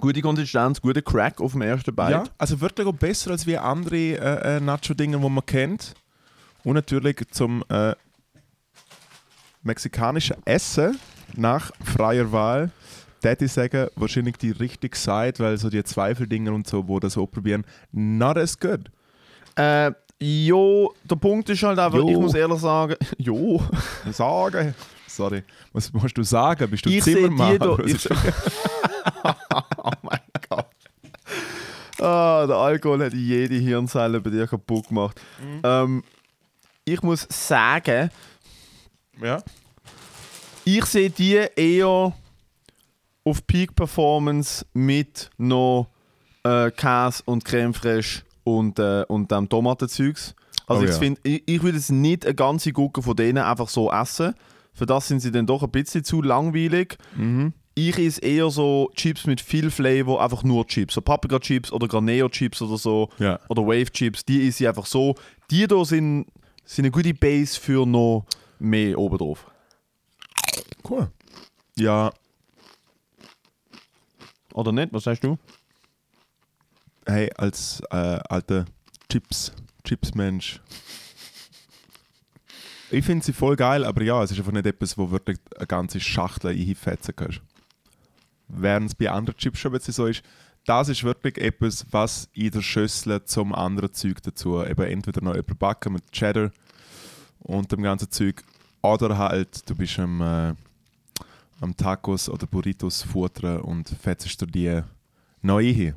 Gute 0.00 0.20
Konsistenz, 0.22 0.80
guter 0.80 1.02
Crack 1.02 1.40
auf 1.40 1.52
dem 1.52 1.62
ersten 1.62 1.94
Bite. 1.94 2.10
Ja, 2.12 2.24
also 2.38 2.60
wirklich 2.60 2.86
auch 2.86 2.92
besser 2.94 3.32
als 3.32 3.46
wie 3.46 3.56
andere 3.58 3.96
äh, 3.96 4.56
äh, 4.56 4.60
Nacho-Dinge, 4.60 5.18
die 5.18 5.28
man 5.28 5.44
kennt. 5.46 5.94
Und 6.64 6.74
natürlich 6.74 7.16
zum 7.30 7.64
äh, 7.68 7.94
mexikanischen 9.62 10.36
Essen 10.44 10.98
nach 11.34 11.70
freier 11.84 12.30
Wahl. 12.32 12.70
Daddy 13.20 13.46
sagen, 13.46 13.88
wahrscheinlich 13.94 14.36
die 14.36 14.50
richtige 14.50 14.96
Seite, 14.96 15.44
weil 15.44 15.56
so 15.56 15.70
die 15.70 15.82
Zweifeldinger 15.84 16.52
und 16.52 16.66
so, 16.66 16.88
wo 16.88 16.98
das 16.98 17.12
so 17.12 17.24
probieren, 17.26 17.64
not 17.92 18.36
as 18.36 18.58
good. 18.58 18.90
Äh, 19.56 19.92
jo, 20.20 20.92
der 21.04 21.16
Punkt 21.16 21.48
ist 21.50 21.62
halt 21.62 21.78
einfach, 21.78 21.98
Jo. 21.98 22.08
ich 22.08 22.16
muss 22.16 22.34
ehrlich 22.34 22.58
sagen, 22.58 22.96
jo. 23.18 23.62
Sagen. 24.10 24.74
Sorry. 25.06 25.44
Was 25.72 25.92
musst 25.92 26.16
du 26.18 26.22
sagen? 26.24 26.68
Bist 26.70 26.84
du 26.86 26.90
Ich 26.90 27.04
Zimmermann? 27.04 27.58
da. 27.58 27.76
Ich 27.84 28.08
oh 29.24 29.90
mein 30.02 30.18
Gott. 30.48 30.66
Ah, 32.00 32.46
der 32.46 32.56
Alkohol 32.56 33.04
hat 33.04 33.12
jede 33.12 33.54
Hirnzelle 33.56 34.20
bei 34.20 34.30
dir 34.30 34.46
kaputt 34.46 34.88
gemacht. 34.88 35.20
Ähm, 35.62 36.02
ich 36.84 37.02
muss 37.02 37.26
sagen, 37.30 38.10
ja? 39.20 39.42
ich 40.64 40.84
sehe 40.86 41.10
die 41.10 41.34
eher 41.56 42.12
auf 43.24 43.46
Peak 43.46 43.74
Performance 43.74 44.64
mit 44.72 45.30
noch 45.38 45.88
äh, 46.44 46.70
Käse 46.70 47.22
und 47.26 47.44
Creme 47.44 47.74
fraiche 47.74 48.22
und, 48.44 48.78
äh, 48.78 49.04
und 49.08 49.30
dem 49.30 49.48
Tomatenzeugs. 49.48 50.34
Also 50.66 50.82
Oh 50.82 50.84
ich, 50.84 50.90
ja. 50.90 50.98
find, 50.98 51.20
ich, 51.22 51.42
ich 51.46 51.62
würde 51.62 51.76
jetzt 51.78 51.90
nicht 51.90 52.24
eine 52.24 52.34
ganze 52.34 52.72
Gurke 52.72 53.02
von 53.02 53.16
denen 53.16 53.38
einfach 53.42 53.68
so 53.68 53.90
essen. 53.90 54.34
Für 54.74 54.86
das 54.86 55.08
sind 55.08 55.20
sie 55.20 55.30
dann 55.30 55.46
doch 55.46 55.62
ein 55.62 55.70
bisschen 55.70 56.02
zu 56.02 56.22
langweilig. 56.22 56.96
Mhm. 57.16 57.52
Ich 57.74 57.98
esse 57.98 58.20
eher 58.20 58.50
so 58.50 58.90
Chips 58.94 59.26
mit 59.26 59.40
viel 59.40 59.70
Flavor, 59.70 60.22
einfach 60.22 60.42
nur 60.42 60.66
Chips. 60.66 60.94
So 60.94 61.00
Paprika-Chips 61.00 61.72
oder 61.72 61.88
Graneo-Chips 61.88 62.60
oder 62.62 62.76
so. 62.76 63.08
Ja. 63.18 63.38
Oder 63.48 63.62
Wave-Chips. 63.62 64.24
Die 64.24 64.46
esse 64.46 64.64
ich 64.64 64.68
einfach 64.68 64.86
so. 64.86 65.14
Die 65.50 65.66
hier 65.66 65.84
sind, 65.84 66.26
sind 66.64 66.84
eine 66.84 66.90
gute 66.90 67.14
Base 67.14 67.58
für 67.58 67.86
noch 67.86 68.26
mehr 68.62 68.98
oben 68.98 69.18
drauf. 69.18 69.50
Cool. 70.88 71.10
Ja, 71.76 72.12
Oder 74.54 74.72
nicht? 74.72 74.92
Was 74.92 75.04
sagst 75.04 75.24
du? 75.24 75.38
hey, 77.06 77.30
als 77.36 77.82
äh, 77.90 78.20
alter 78.28 78.64
Chips, 79.10 79.52
Chips-Mensch. 79.84 80.60
Ich 82.90 83.04
finde 83.04 83.24
sie 83.24 83.32
voll 83.32 83.56
geil, 83.56 83.84
aber 83.84 84.02
ja, 84.02 84.22
es 84.22 84.30
ist 84.30 84.38
einfach 84.38 84.52
nicht 84.52 84.66
etwas, 84.66 84.98
wo 84.98 85.10
wirklich 85.10 85.38
eine 85.56 85.66
ganze 85.66 85.98
Schachtel 85.98 86.50
einfetzen 86.50 87.16
kannst. 87.16 87.40
Während 88.48 88.90
es 88.90 88.94
bei 88.94 89.10
anderen 89.10 89.38
Chips 89.38 89.58
schon 89.58 89.72
bisschen 89.72 89.94
so 89.94 90.06
ist, 90.06 90.22
das 90.66 90.88
ist 90.90 91.02
wirklich 91.02 91.38
etwas, 91.38 91.86
was 91.90 92.28
in 92.34 92.50
der 92.50 92.60
Schüssel 92.60 93.24
zum 93.24 93.54
anderen 93.54 93.92
Zeug 93.94 94.22
dazu, 94.22 94.62
eben 94.62 94.82
entweder 94.84 95.22
noch 95.22 95.34
überbacken 95.34 95.94
mit 95.94 96.12
Cheddar 96.12 96.52
und 97.40 97.72
dem 97.72 97.82
ganzen 97.82 98.10
Zeug, 98.10 98.44
oder 98.82 99.16
halt, 99.16 99.68
du 99.68 99.74
bist 99.74 99.98
am, 99.98 100.20
äh, 100.20 100.54
am 101.60 101.76
Tacos 101.76 102.28
oder 102.28 102.46
Burritos 102.46 103.02
futtern 103.02 103.60
und 103.60 103.88
fetzt 103.88 104.40
dir 104.40 104.46
die 104.46 104.82
neu 105.40 105.72
hin. 105.72 105.94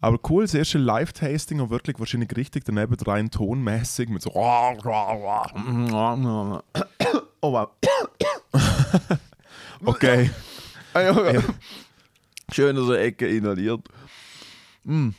Aber 0.00 0.18
cool, 0.28 0.44
das 0.44 0.54
erste 0.54 0.78
Live-Tasting 0.78 1.60
und 1.60 1.70
wirklich 1.70 1.98
wahrscheinlich 1.98 2.34
richtig 2.36 2.64
daneben 2.64 2.94
rein 2.94 3.30
tonmäßig 3.30 4.08
mit 4.08 4.22
so. 4.22 4.32
Oh 7.44 7.52
wow. 7.52 7.70
Okay. 9.84 10.30
Schön 12.52 12.78
aus 12.78 12.88
der 12.88 13.00
Ecke 13.02 13.26
inhaliert. 13.26 13.80
Mm. 14.84 15.10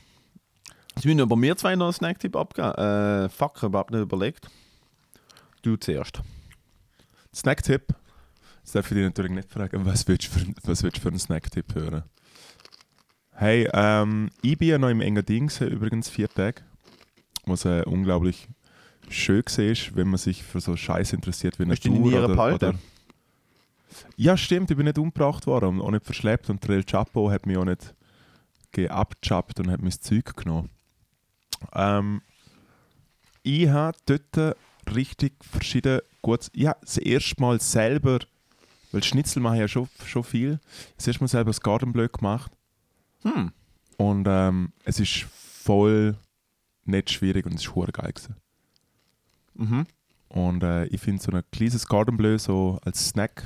Jetzt 0.95 1.05
müssen 1.05 1.21
aber 1.21 1.35
mir 1.35 1.57
zwei 1.57 1.75
noch 1.75 1.87
einen 1.87 1.93
Snacktipp 1.93 2.35
abgeben. 2.35 2.71
Äh, 2.75 3.27
fuck, 3.29 3.53
ich 3.55 3.63
habe 3.63 3.71
überhaupt 3.71 3.91
nicht 3.91 4.01
überlegt. 4.01 4.47
Du 5.63 5.75
zuerst. 5.75 6.21
Snacktipp. 7.33 7.93
Jetzt 8.63 8.75
darf 8.75 8.89
ich 8.91 8.95
dich 8.95 9.03
natürlich 9.03 9.31
nicht 9.31 9.49
fragen, 9.49 9.85
was 9.85 10.07
willst 10.07 10.27
du 10.27 10.39
für, 10.39 10.53
was 10.63 10.83
willst 10.83 10.97
du 10.97 11.01
für 11.01 11.09
einen 11.09 11.19
Snacktipp 11.19 11.75
hören? 11.75 12.03
Hey, 13.31 13.67
ähm, 13.73 14.29
ich 14.41 14.57
bin 14.57 14.67
ja 14.69 14.77
noch 14.77 14.89
im 14.89 15.01
Engadin 15.01 15.47
gewesen, 15.47 15.67
übrigens 15.69 16.09
vier 16.09 16.29
Tage. 16.29 16.61
Was 17.45 17.65
äh, 17.65 17.83
unglaublich 17.85 18.47
schön 19.09 19.43
war, 19.43 19.95
wenn 19.95 20.07
man 20.07 20.17
sich 20.17 20.43
für 20.43 20.61
so 20.61 20.77
Scheiß 20.77 21.13
interessiert 21.13 21.59
wie 21.59 21.63
Hast 21.63 21.85
Natur 21.85 21.99
Nieren 21.99 22.31
oder, 22.31 22.55
oder 22.55 22.75
Ja, 24.15 24.37
stimmt, 24.37 24.71
ich 24.71 24.77
bin 24.77 24.85
nicht 24.85 24.97
umgebracht 24.97 25.45
worden 25.45 25.79
und 25.79 25.81
auch 25.81 25.91
nicht 25.91 26.05
verschleppt 26.05 26.49
und 26.49 26.63
der 26.63 26.77
El 26.77 26.83
Chapo 26.83 27.29
hat 27.31 27.45
mich 27.45 27.57
auch 27.57 27.65
nicht 27.65 27.93
geabchappt 28.71 29.59
und 29.59 29.71
hat 29.71 29.81
mein 29.81 29.91
Zeug 29.91 30.35
genommen. 30.35 30.69
Ähm, 31.73 32.21
ich 33.43 33.67
habe 33.67 33.97
dort 34.05 34.55
richtig 34.95 35.33
verschiedene 35.43 36.03
gutes. 36.21 36.49
Ich 36.53 36.67
habe 36.67 36.79
das 36.81 36.97
erste 36.97 37.41
Mal 37.41 37.59
selber, 37.61 38.19
weil 38.91 39.03
Schnitzel 39.03 39.41
mache 39.41 39.55
ich 39.55 39.61
ja 39.61 39.67
schon, 39.67 39.89
schon 40.05 40.23
viel, 40.23 40.59
das 40.97 41.07
erste 41.07 41.23
Mal 41.23 41.27
selber 41.27 41.49
das 41.49 41.61
Garden 41.61 41.93
Bleu 41.93 42.07
gemacht. 42.07 42.51
Hm. 43.23 43.51
Und 43.97 44.27
ähm, 44.27 44.73
es 44.83 44.99
ist 44.99 45.25
voll 45.31 46.15
nicht 46.85 47.11
schwierig 47.11 47.45
und 47.45 47.55
es 47.55 47.65
ist 47.65 47.73
geil 47.73 48.11
gewesen. 48.11 48.35
Mhm. 49.55 49.85
Und 50.29 50.63
äh, 50.63 50.85
ich 50.87 50.99
finde 50.99 51.21
so 51.21 51.31
ein 51.31 51.43
kleines 51.51 51.87
Garden 51.87 52.17
Bleu 52.17 52.37
so 52.37 52.79
als 52.83 53.09
Snack 53.09 53.43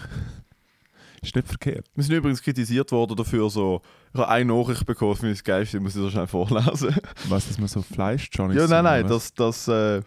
ist 1.21 1.35
nicht 1.35 1.47
verkehrt. 1.47 1.85
Wir 1.95 2.03
sind 2.03 2.15
übrigens 2.15 2.41
kritisiert 2.41 2.91
worden 2.91 3.15
dafür, 3.15 3.49
so, 3.49 3.81
ich 4.13 4.19
habe 4.19 4.29
eine 4.29 4.53
Nachricht 4.53 4.85
bekommen, 4.85 5.15
finde 5.15 5.33
ich 5.33 5.39
das 5.39 5.43
Geilste, 5.43 5.77
ich 5.77 5.83
muss 5.83 5.95
ich 5.95 6.01
das 6.01 6.11
schnell 6.11 6.27
vorlesen. 6.27 6.95
Was, 7.27 7.47
dass 7.47 7.57
man 7.57 7.67
so 7.67 7.81
Fleisch 7.81 8.29
Johnny 8.31 8.55
ja, 8.55 8.67
nein, 8.67 8.83
nein, 8.83 9.07
das, 9.07 9.33
das, 9.33 9.67
äh, 9.67 10.01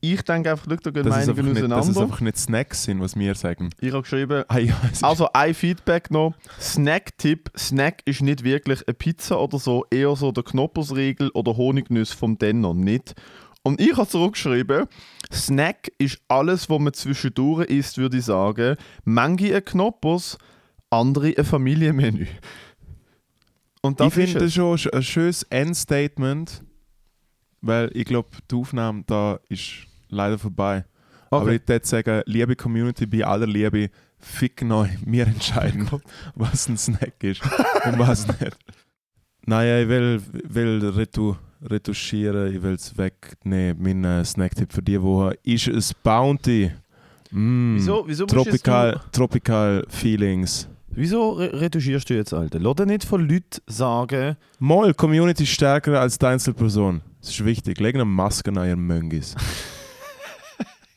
ich, 0.00 0.22
denke 0.22 0.50
einfach, 0.52 0.66
schau, 0.70 0.76
da 0.76 0.90
gehen 0.90 1.04
dass, 1.04 1.18
es 1.18 1.26
Meinungen 1.26 1.52
nicht, 1.52 1.62
dass 1.64 1.66
es 1.66 1.72
auseinander. 1.90 2.00
einfach 2.02 2.20
nicht 2.20 2.38
Snacks 2.38 2.84
sind, 2.84 3.00
was 3.00 3.16
wir 3.16 3.34
sagen. 3.34 3.70
Ich 3.80 3.92
habe 3.92 4.02
geschrieben, 4.02 4.44
Ah, 4.48 4.58
ja, 4.58 4.74
Also 5.02 5.28
ein 5.32 5.52
Feedback 5.54 6.10
noch. 6.10 6.34
Snack-Tipp. 6.60 7.50
Snack 7.58 8.02
ist 8.06 8.22
nicht 8.22 8.42
wirklich 8.44 8.86
eine 8.86 8.94
Pizza 8.94 9.38
oder 9.40 9.58
so, 9.58 9.84
eher 9.90 10.14
so 10.16 10.32
der 10.32 10.44
Knoppersriegel 10.44 11.30
oder 11.30 11.56
Honignüsse 11.56 12.16
vom 12.16 12.38
Denner. 12.38 12.72
Nicht. 12.72 13.14
Und 13.62 13.80
ich 13.80 13.96
habe 13.96 14.08
zurückgeschrieben, 14.08 14.86
Snack 15.32 15.90
ist 15.98 16.20
alles, 16.28 16.70
was 16.70 16.78
man 16.78 16.92
zwischendurch 16.94 17.66
isst, 17.68 17.98
würde 17.98 18.16
ich 18.18 18.24
sagen. 18.24 18.76
Manche 19.04 19.56
ein 19.56 19.64
Knoppers, 19.64 20.38
andere 20.88 21.34
ein 21.36 21.44
Familienmenü. 21.44 22.26
Und 23.82 24.00
das 24.00 24.08
ich 24.08 24.14
finde 24.14 24.38
das 24.40 24.54
schon 24.54 24.76
sch- 24.76 24.92
ein 24.94 25.02
schönes 25.02 25.42
Endstatement, 25.44 26.62
weil 27.66 27.90
ich 27.94 28.04
glaube, 28.04 28.28
die 28.50 28.54
Aufnahme 28.54 29.04
da 29.06 29.38
ist 29.48 29.86
leider 30.08 30.38
vorbei. 30.38 30.84
Aber 31.30 31.42
Okay. 31.46 31.56
ich 31.56 31.68
würde 31.68 31.86
sagen, 31.86 32.22
liebe 32.26 32.54
Community, 32.56 33.06
bei 33.06 33.24
aller 33.24 33.46
Liebe, 33.46 33.90
fick 34.18 34.62
neu, 34.62 34.88
wir 35.04 35.26
entscheiden, 35.26 35.88
was 36.34 36.68
ein 36.68 36.76
Snack 36.76 37.22
ist 37.22 37.42
und 37.42 37.98
was 37.98 38.26
nicht. 38.26 38.56
Nein, 39.44 39.82
ich 39.82 39.88
will, 39.88 40.22
will 40.44 40.88
retu, 40.90 41.36
retuschieren, 41.62 42.54
ich 42.54 42.62
will 42.62 42.74
es 42.74 42.96
wegnehmen. 42.96 43.76
Mein 43.80 44.04
äh, 44.04 44.24
Snacktipp 44.24 44.72
für 44.72 44.82
diese 44.82 45.02
Woche 45.02 45.38
ist 45.44 45.68
ein 45.68 45.82
Bounty. 46.02 46.72
Mm. 47.30 47.76
Wieso, 47.76 48.04
wieso, 48.06 48.26
Tropical, 48.26 49.00
tropical 49.12 49.84
Feelings. 49.88 50.68
Wieso 50.96 51.32
re 51.32 51.60
retuschierst 51.60 52.10
du 52.10 52.14
jetzt, 52.14 52.32
Alter? 52.32 52.58
Lass 52.58 52.76
dir 52.76 52.86
nicht 52.86 53.04
von 53.04 53.28
Leuten 53.28 53.60
sagen, 53.66 54.36
Moll, 54.58 54.94
Community 54.94 55.44
ist 55.44 55.50
stärker 55.50 56.00
als 56.00 56.18
die 56.18 56.26
Einzelperson. 56.26 57.02
Das 57.20 57.30
ist 57.30 57.44
wichtig. 57.44 57.78
Leg 57.80 57.94
eine 57.94 58.04
Maske 58.04 58.50
an 58.50 58.66
ihren 58.66 58.86
Möngis. 58.86 59.34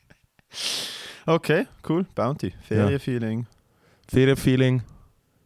okay, 1.25 1.67
cool, 1.87 2.05
Bounty, 2.15 2.53
Ferienfeeling. 2.67 3.47
Ferienfeeling. 4.07 4.81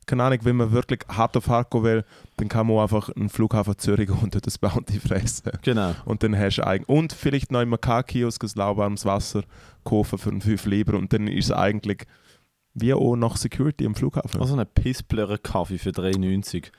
Keine 0.06 0.24
Ahnung, 0.24 0.40
wenn 0.44 0.58
man 0.58 0.72
wirklich 0.74 1.00
hart 1.08 1.38
auf 1.38 1.48
hart 1.48 1.72
gehen 1.72 1.84
will, 1.84 2.06
dann 2.36 2.50
kann 2.50 2.68
man 2.68 2.80
einfach 2.80 3.10
einen 3.10 3.30
Flughafen 3.30 3.78
Zürich 3.78 4.10
und 4.22 4.36
dort 4.36 4.46
das 4.46 4.58
Bounty 4.58 5.00
fressen. 5.00 5.52
Genau. 5.62 5.96
Und 6.06 6.24
dann 6.24 6.38
hast 6.38 6.58
du 6.58 6.68
eigentlich... 6.68 6.90
Und 6.90 7.14
vielleicht 7.14 7.52
noch 7.52 7.62
im 7.62 7.80
K-Kiosk 7.80 8.44
ein 8.44 8.52
lauwarmes 8.56 9.06
Wasser 9.06 9.44
kaufen 9.86 10.18
für 10.18 10.30
einen 10.30 10.42
5 10.42 10.66
Lieber 10.66 10.98
und 10.98 11.14
dann 11.14 11.28
ist 11.28 11.46
es 11.46 11.52
eigentlich 11.52 12.06
wie 12.74 12.94
auch 12.94 13.16
nach 13.16 13.38
Security 13.38 13.86
am 13.86 13.96
Flughafen. 13.96 14.42
Also 14.42 14.54
eine 14.54 14.66
Pissblöre 14.66 15.38
Kaffee 15.38 15.78
für 15.78 15.92
3,90. 15.92 16.72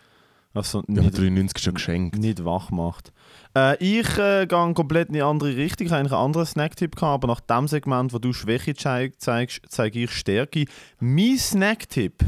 Also 0.55 0.85
ja, 0.87 1.03
nicht, 1.03 1.19
93 1.19 1.57
ist 1.57 1.65
schon 1.65 1.75
geschenkt. 1.75 2.17
nicht 2.17 2.45
wach 2.45 2.71
macht. 2.71 3.13
Äh, 3.57 3.77
ich 3.79 4.17
äh, 4.19 4.47
gehe 4.47 4.75
komplett 4.75 5.09
in 5.09 5.15
die 5.15 5.23
andere 5.23 5.57
Richtung. 5.57 5.87
Ich 5.87 5.93
habe 5.93 6.01
eigentlich 6.01 6.13
einen 6.13 6.27
anderen 6.27 6.47
Snacktipp 6.47 6.95
gehabt, 6.95 7.25
aber 7.25 7.35
nach 7.35 7.41
dem 7.41 7.67
Segment, 7.67 8.13
wo 8.13 8.19
du 8.19 8.33
Schwäche 8.33 8.75
zeig, 8.75 9.21
zeigst, 9.21 9.63
zeige 9.69 10.05
ich 10.05 10.13
Stärke. 10.13 10.67
Mein 11.01 11.39
Snacktipp, 11.39 12.25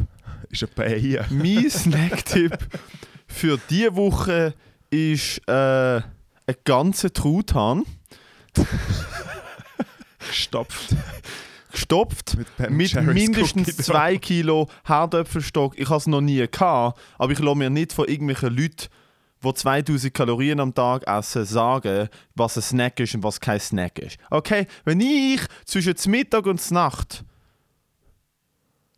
Ist 0.51 0.65
ein 0.65 0.71
Paella. 0.75 1.25
mein 1.31 1.71
Snacktipp 1.71 2.59
für 3.29 3.61
diese 3.71 3.95
Woche 3.95 4.55
ist 4.91 5.39
äh, 5.49 5.97
ein 5.99 6.57
ganzer 6.65 7.13
Truthahn, 7.13 7.85
Gestopft. 10.29 10.97
gestopft. 11.77 12.37
Mit, 12.59 12.95
mit 12.95 13.15
mindestens 13.15 13.69
Cookie 13.69 13.83
zwei 13.83 14.19
Kilo 14.19 14.69
Herdöpfelstock. 14.85 15.79
Ich 15.79 15.89
habe 15.89 15.99
es 15.99 16.07
noch 16.07 16.21
nie 16.21 16.47
gehabt, 16.47 16.99
aber 17.19 17.33
ich 17.33 17.39
lasse 17.39 17.57
mir 17.57 17.71
nicht 17.71 17.93
von 17.93 18.07
irgendwelchen 18.07 18.57
Leuten, 18.57 18.89
die 19.45 19.55
2000 19.55 20.13
Kalorien 20.13 20.61
am 20.61 20.75
Tag 20.75 21.07
essen, 21.07 21.45
sagen, 21.45 22.09
was 22.35 22.57
ein 22.57 22.63
Snack 22.63 23.01
ist 23.01 23.15
und 23.15 23.23
was 23.23 23.39
kein 23.39 23.61
Snack 23.61 23.99
ist. 23.99 24.19
Okay, 24.31 24.67
wenn 24.85 25.01
ich 25.01 25.41
zwischen 25.65 25.95
Mittag 26.11 26.47
und 26.47 26.71
Nacht 26.71 27.25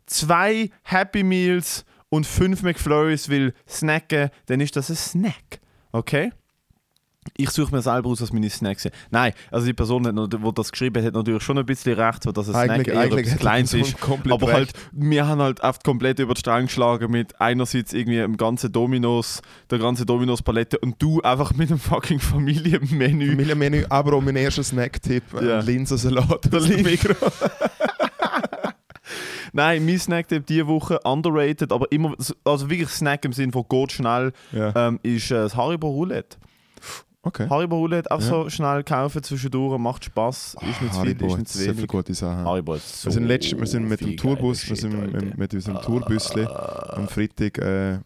zwei 0.05 0.71
Happy 0.83 1.23
Meals 1.23 1.85
und 2.09 2.25
fünf 2.25 2.63
McFlurries 2.63 3.29
will 3.29 3.53
snacken, 3.67 4.29
dann 4.47 4.59
ist 4.59 4.75
das 4.75 4.89
ein 4.89 4.95
Snack. 4.95 5.59
Okay? 5.91 6.31
Ich 7.41 7.51
suche 7.51 7.73
mir 7.73 7.81
selber 7.81 8.09
aus, 8.09 8.21
was 8.21 8.33
meine 8.33 8.49
Snacks 8.49 8.83
sind. 8.83 8.93
Nein, 9.11 9.31
also 9.49 9.65
die 9.65 9.73
Person, 9.73 10.03
die 10.03 10.51
das 10.53 10.71
geschrieben 10.71 10.97
hat, 11.01 11.07
hat 11.07 11.13
natürlich 11.13 11.41
schon 11.41 11.57
ein 11.57 11.65
bisschen 11.65 11.97
recht, 11.97 12.23
so 12.23 12.33
dass 12.33 12.47
ein 12.49 12.53
Snack 12.53 12.69
Eigentlich, 12.69 12.87
eher 12.89 12.99
eigentlich 12.99 13.27
etwas 13.27 13.39
Kleines 13.39 13.73
ist. 13.73 13.95
Aber 14.29 14.47
recht. 14.47 14.53
halt, 14.53 14.73
wir 14.91 15.25
haben 15.25 15.41
halt 15.41 15.61
oft 15.63 15.83
komplett 15.85 16.19
über 16.19 16.33
die 16.33 16.39
Stränge 16.41 16.65
geschlagen 16.65 17.09
mit 17.09 17.39
einerseits 17.39 17.93
irgendwie 17.93 18.17
dem 18.17 18.35
ganzen 18.35 18.71
Dominos, 18.73 19.41
der 19.71 19.79
ganzen 19.79 20.05
Dominos-Palette 20.05 20.79
und 20.79 21.01
du 21.01 21.21
einfach 21.21 21.53
mit 21.53 21.69
dem 21.69 21.79
fucking 21.79 22.19
Familienmenü. 22.19 23.29
Familienmenü, 23.31 23.85
aber 23.87 24.17
auch 24.17 24.21
mein 24.21 24.35
erster 24.35 24.63
Snacktipp, 24.63 25.23
Ja. 25.41 25.59
ein 25.59 25.65
Linsensalat. 25.65 26.53
Aus 26.53 26.67
dem 26.67 26.83
Mikro. 26.83 27.13
Nein, 29.53 29.85
mein 29.85 29.97
Snack-Tipp 29.97 30.45
diese 30.45 30.67
Woche 30.67 30.99
underrated, 31.03 31.71
aber 31.71 31.91
immer, 31.91 32.13
also 32.43 32.69
wirklich 32.69 32.89
Snack 32.89 33.25
im 33.25 33.33
Sinne 33.33 33.51
von 33.51 33.65
geht 33.67 33.91
schnell, 33.93 34.31
Ja. 34.51 34.87
ähm, 34.89 34.99
ist 35.01 35.31
äh, 35.31 35.35
das 35.35 35.55
Haribo 35.55 35.89
Roulette. 35.89 36.37
Okay. 37.21 37.49
Haribo 37.49 37.77
Roulette 37.77 38.09
auch 38.11 38.21
Ja. 38.21 38.27
so 38.27 38.49
schnell 38.49 38.83
kaufen 38.83 39.21
zwischendurch, 39.21 39.77
macht 39.77 40.05
Spaß, 40.05 40.55
ist 40.55 40.63
nicht 40.63 40.75
zu 40.77 40.83
viel, 40.83 40.89
Haribo 40.99 41.25
ist 41.27 41.37
nicht 41.37 41.47
zu 41.49 41.57
sehr 41.57 41.65
viele 41.67 41.77
wenig. 41.79 41.87
gute 41.89 42.13
Sachen. 42.13 42.45
Haribo 42.45 42.75
ist 42.75 43.01
so 43.01 43.07
wir 43.07 43.11
sind, 43.13 43.23
letzt, 43.25 43.57
wir 43.59 43.67
sind 43.67 43.89
mit 43.89 43.99
dem 43.99 44.07
viel 44.09 44.15
Tourbus, 44.15 44.61
geiler 44.61 44.69
wir 44.69 44.75
sind 44.77 44.91
Shit, 44.93 45.13
mit, 45.23 45.37
mit 45.37 45.53
unserem 45.53 45.81
Tourbüsli 45.81 46.45
am 46.45 47.07
Freitag 47.09 47.57
äh, 47.57 47.99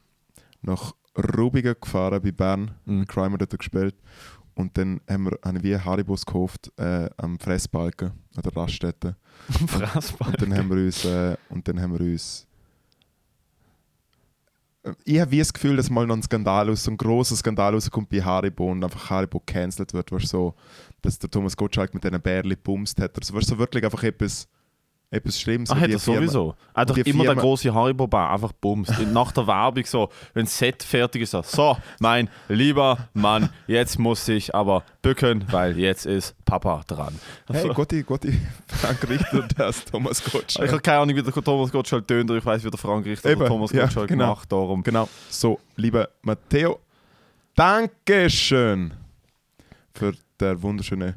nach 0.64 0.94
Rubigen 1.38 1.76
gefahren 1.80 2.22
bei 2.24 2.32
Bern. 2.32 2.72
Mhm. 2.86 3.00
Mit 3.02 3.10
Crimer 3.10 3.38
dort 3.38 3.56
gespielt. 3.58 3.96
Und 4.56 4.78
dann 4.78 5.00
haben 5.10 5.26
wir 5.26 5.40
haben 5.46 5.62
wir 5.64 5.84
Haribos 5.86 6.26
gekauft 6.26 6.72
äh, 6.78 7.10
am 7.18 7.38
Fressbalken 7.40 8.12
an 8.36 8.42
der 8.44 8.56
Raststätte. 8.56 9.16
Fressball. 9.68 10.30
Und 10.30 10.42
dann 10.42 10.58
haben 10.58 10.70
wir 10.70 10.78
uns, 10.78 11.06
äh, 11.06 11.36
und 11.50 11.68
dann 11.68 11.80
haben 11.82 11.94
wir 12.00 12.02
uns 12.02 12.48
ich 15.06 15.20
habe 15.20 15.38
das 15.38 15.54
Gefühl, 15.54 15.78
dass 15.78 15.90
mal 15.90 16.06
noch 16.06 16.16
ein 16.16 16.24
Skandal 16.24 16.70
aus, 16.70 16.84
so 16.84 16.92
ein 16.92 16.98
großer 16.98 17.36
Skandal 17.36 17.74
rauskommt 17.74 18.10
bei 18.10 18.22
Haribo 18.22 18.70
und 18.70 18.84
einfach 18.84 19.10
Haribo 19.10 19.42
cancelled 19.46 19.94
wird, 19.94 20.12
weißt, 20.12 20.28
so, 20.28 20.56
dass 21.02 21.20
der 21.20 21.30
Thomas 21.30 21.56
Gottschalk 21.56 21.94
mit 21.94 22.04
diesen 22.04 22.22
Bärli 22.22 22.56
bumst 22.56 23.00
hat. 23.00 23.18
Also, 23.18 23.34
weißt, 23.34 23.48
so 23.48 23.58
wirklich 23.58 23.84
einfach 23.86 24.04
etwas, 24.04 24.48
etwas 25.14 25.40
Schlimmes. 25.40 25.70
Die 25.70 25.76
er 25.76 26.00
Firma- 26.00 26.00
sowieso. 26.00 26.56
Einfach 26.74 26.98
immer 26.98 27.24
der 27.24 27.32
Firma- 27.34 27.42
große 27.42 27.74
Haribo-Bar, 27.74 28.32
einfach 28.32 28.52
bums. 28.54 28.90
Nach 29.14 29.32
der 29.32 29.46
Werbung 29.48 29.86
so, 29.86 30.10
wenn 30.34 30.46
das 30.46 30.58
Set 30.58 30.82
fertig 30.84 31.22
ist, 31.24 31.32
so, 31.32 31.42
so, 31.44 31.78
mein 32.00 32.30
lieber 32.50 33.10
Mann, 33.14 33.50
jetzt 33.68 34.00
muss 34.00 34.28
ich 34.28 34.54
aber 34.54 34.84
bücken, 35.02 35.46
weil 35.52 35.78
jetzt 35.78 36.06
ist 36.06 36.36
Papa 36.46 36.82
dran. 36.88 37.14
Hey, 37.48 37.58
Also, 37.58 37.74
Gotti, 37.74 38.04
Gotti, 38.04 38.40
Frank 38.68 39.08
Richter, 39.10 39.48
das 39.58 39.86
Thomas 39.86 40.26
ich 40.26 40.32
Gottschalk. 40.32 40.70
habe 40.72 40.82
keine 40.82 41.00
Ahnung, 41.00 41.16
wie 41.16 41.24
der 41.24 41.34
Thomas 41.34 41.72
Gottschalk 41.72 42.08
tönt, 42.08 42.32
ich 42.32 42.46
weiß, 42.46 42.64
wie 42.64 42.70
der 42.70 42.80
Frank 42.80 43.06
Richter 43.06 43.30
Eben, 43.30 43.40
der 43.40 43.48
Thomas 43.50 43.72
ja, 43.72 43.84
Gottschalk 43.84 44.08
genau. 44.08 44.28
macht. 44.28 44.52
Darum. 44.52 44.84
Genau. 44.84 45.08
So, 45.30 45.60
lieber 45.76 46.10
Matteo, 46.22 46.80
Dankeschön 47.56 48.94
für 49.94 50.14
der 50.40 50.62
wunderschöne 50.62 51.16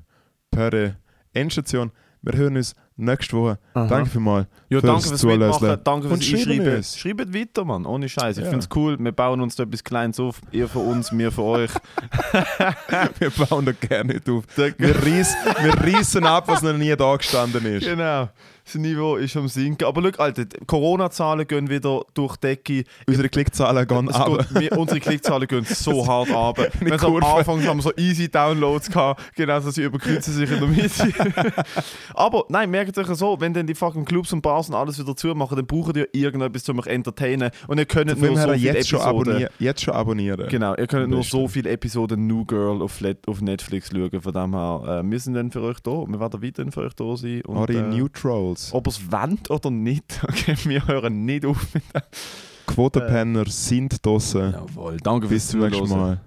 Pöre 0.51 0.97
Endstation. 1.33 1.91
Wir 2.27 2.37
hören 2.41 2.57
uns 2.57 2.75
nächste 2.97 3.37
Woche. 3.37 3.59
Aha. 3.75 3.87
Danke 3.87 4.11
vielmals. 4.11 4.49
Ja, 4.69 4.81
fürs 4.81 4.91
danke 4.93 5.09
fürs 5.09 5.21
Zuhören. 5.21 5.39
Mitmachen, 5.39 5.81
danke 5.85 6.09
fürs 6.09 6.21
Einschreiben. 6.21 6.83
Schreibt 6.83 7.35
weiter, 7.35 7.65
Mann, 7.65 7.87
ohne 7.87 8.09
Scheiß. 8.09 8.39
Ich 8.39 8.45
Ja. 8.45 8.51
finde 8.51 8.65
es 8.69 8.77
cool, 8.77 8.97
wir 8.99 9.13
bauen 9.13 9.41
uns 9.41 9.55
da 9.55 9.63
etwas 9.63 9.85
Kleines 9.85 10.19
auf. 10.19 10.41
Ihr 10.51 10.69
für 10.69 10.81
uns, 10.81 11.17
wir 11.17 11.31
für 11.31 11.43
euch. 11.45 11.71
Wir 13.19 13.31
bauen 13.31 13.65
da 13.65 13.73
gerne 13.73 14.15
nicht 14.15 14.29
auf. 14.29 14.45
Wir 14.57 14.95
reissen, 14.97 15.37
wir 15.63 15.75
reissen 15.75 16.25
ab, 16.25 16.49
was 16.49 16.63
noch 16.63 16.77
nie 16.77 16.95
da 16.97 17.17
gestanden 17.17 17.65
ist. 17.67 17.85
genau, 17.87 18.29
das 18.67 18.75
Niveau 18.75 19.17
ist 19.17 19.37
am 19.37 19.47
Sinken. 19.49 19.87
Aber 19.87 20.03
schau, 20.03 20.19
Alter, 20.19 20.45
Corona-Zahlen 20.67 21.47
gehen 21.47 21.71
wieder 21.71 22.03
durch 22.15 22.37
die 22.37 22.49
Decke. 22.49 22.85
Unsere 23.07 23.29
Klickzahlen 23.29 23.87
gehen 23.87 24.09
Es 24.09 24.17
ab. 24.17 24.27
geht, 24.27 24.61
wir, 24.61 24.79
unsere 24.79 25.01
Klickzahlen 25.01 25.47
gehen 25.47 25.65
so 25.65 26.07
hart 26.07 26.31
ab. 26.31 26.59
So 26.99 27.07
am. 27.07 27.25
Anfang 27.25 27.65
haben 27.65 27.79
wir 27.79 27.83
so 27.83 27.93
easy 27.97 28.29
Downloads 28.29 28.91
gehabt, 28.91 29.23
genau, 29.37 29.61
so 29.61 29.71
sie 29.71 29.83
überkreuzen 29.83 30.33
sich 30.35 30.51
in 30.51 30.59
der 30.59 30.69
Mitte. 30.69 31.13
Aber 32.15 32.45
nein, 32.49 32.71
merkt 32.71 32.99
euch 32.99 33.07
so, 33.17 33.41
wenn 33.41 33.55
dann 33.55 33.67
die 33.67 33.75
fucking 33.75 34.05
Clubs 34.05 34.33
und 34.33 34.43
Bars 34.43 34.69
und 34.69 34.75
alles 34.75 34.99
wieder 34.99 35.15
zumachen, 35.15 35.57
dann 35.57 35.67
braucht 35.67 35.97
ihr 35.97 36.09
irgendetwas 36.13 36.65
zum 36.65 36.79
euch 36.79 36.87
entertainen 36.87 37.51
und 37.69 37.79
ihr 37.79 37.87
könnt 37.87 38.21
nur 38.21 38.37
so 38.37 38.43
viele 38.53 38.57
jetzt 38.57 38.89
schon, 38.89 39.01
Episoden. 39.01 39.29
abonnieren, 39.33 39.51
jetzt 39.59 39.83
schon 39.83 39.95
abonnieren. 39.95 40.49
Genau, 40.49 40.75
ihr 40.75 40.87
könnt 40.87 41.09
nur 41.09 41.23
so 41.23 41.47
viele 41.49 41.71
Episoden 41.71 42.27
New 42.27 42.45
Girl 42.45 42.83
auf, 42.83 43.01
auf 43.27 43.41
Netflix 43.41 43.91
schauen. 43.91 44.21
Von 44.21 44.33
dem 44.33 44.55
her, 44.55 45.03
äh, 45.05 45.11
wir 45.11 45.21
sind 45.21 45.35
dann 45.35 45.51
für 45.51 45.63
euch 45.63 45.81
da. 45.81 45.91
Wir 45.91 46.19
werden 46.21 46.43
weiterhin 46.43 46.73
für 46.73 46.81
euch 46.83 46.95
da 46.95 47.17
sein. 47.17 47.43
Und, 47.43 47.57
Eure 47.57 47.73
äh, 47.73 47.83
Neutrals. 48.57 48.73
ob 48.73 48.87
es 48.87 49.13
wollt 49.13 49.51
oder 49.51 49.71
nicht, 49.71 50.21
okay, 50.29 50.57
wir 50.65 50.87
hören 50.87 51.25
nicht 51.25 51.45
auf 51.45 51.75
mit 51.75 51.83
dem. 51.95 52.03
Quotenpenner 52.67 53.47
sind 53.49 54.05
draussen. 54.05 54.53
Jawohl, 54.53 54.97
danke 54.99 55.29
Bis 55.29 55.51
fürs 55.51 55.51
zum 55.51 55.61
nächsten 55.61 55.87
Zuhören. 55.87 56.07
Mal. 56.07 56.21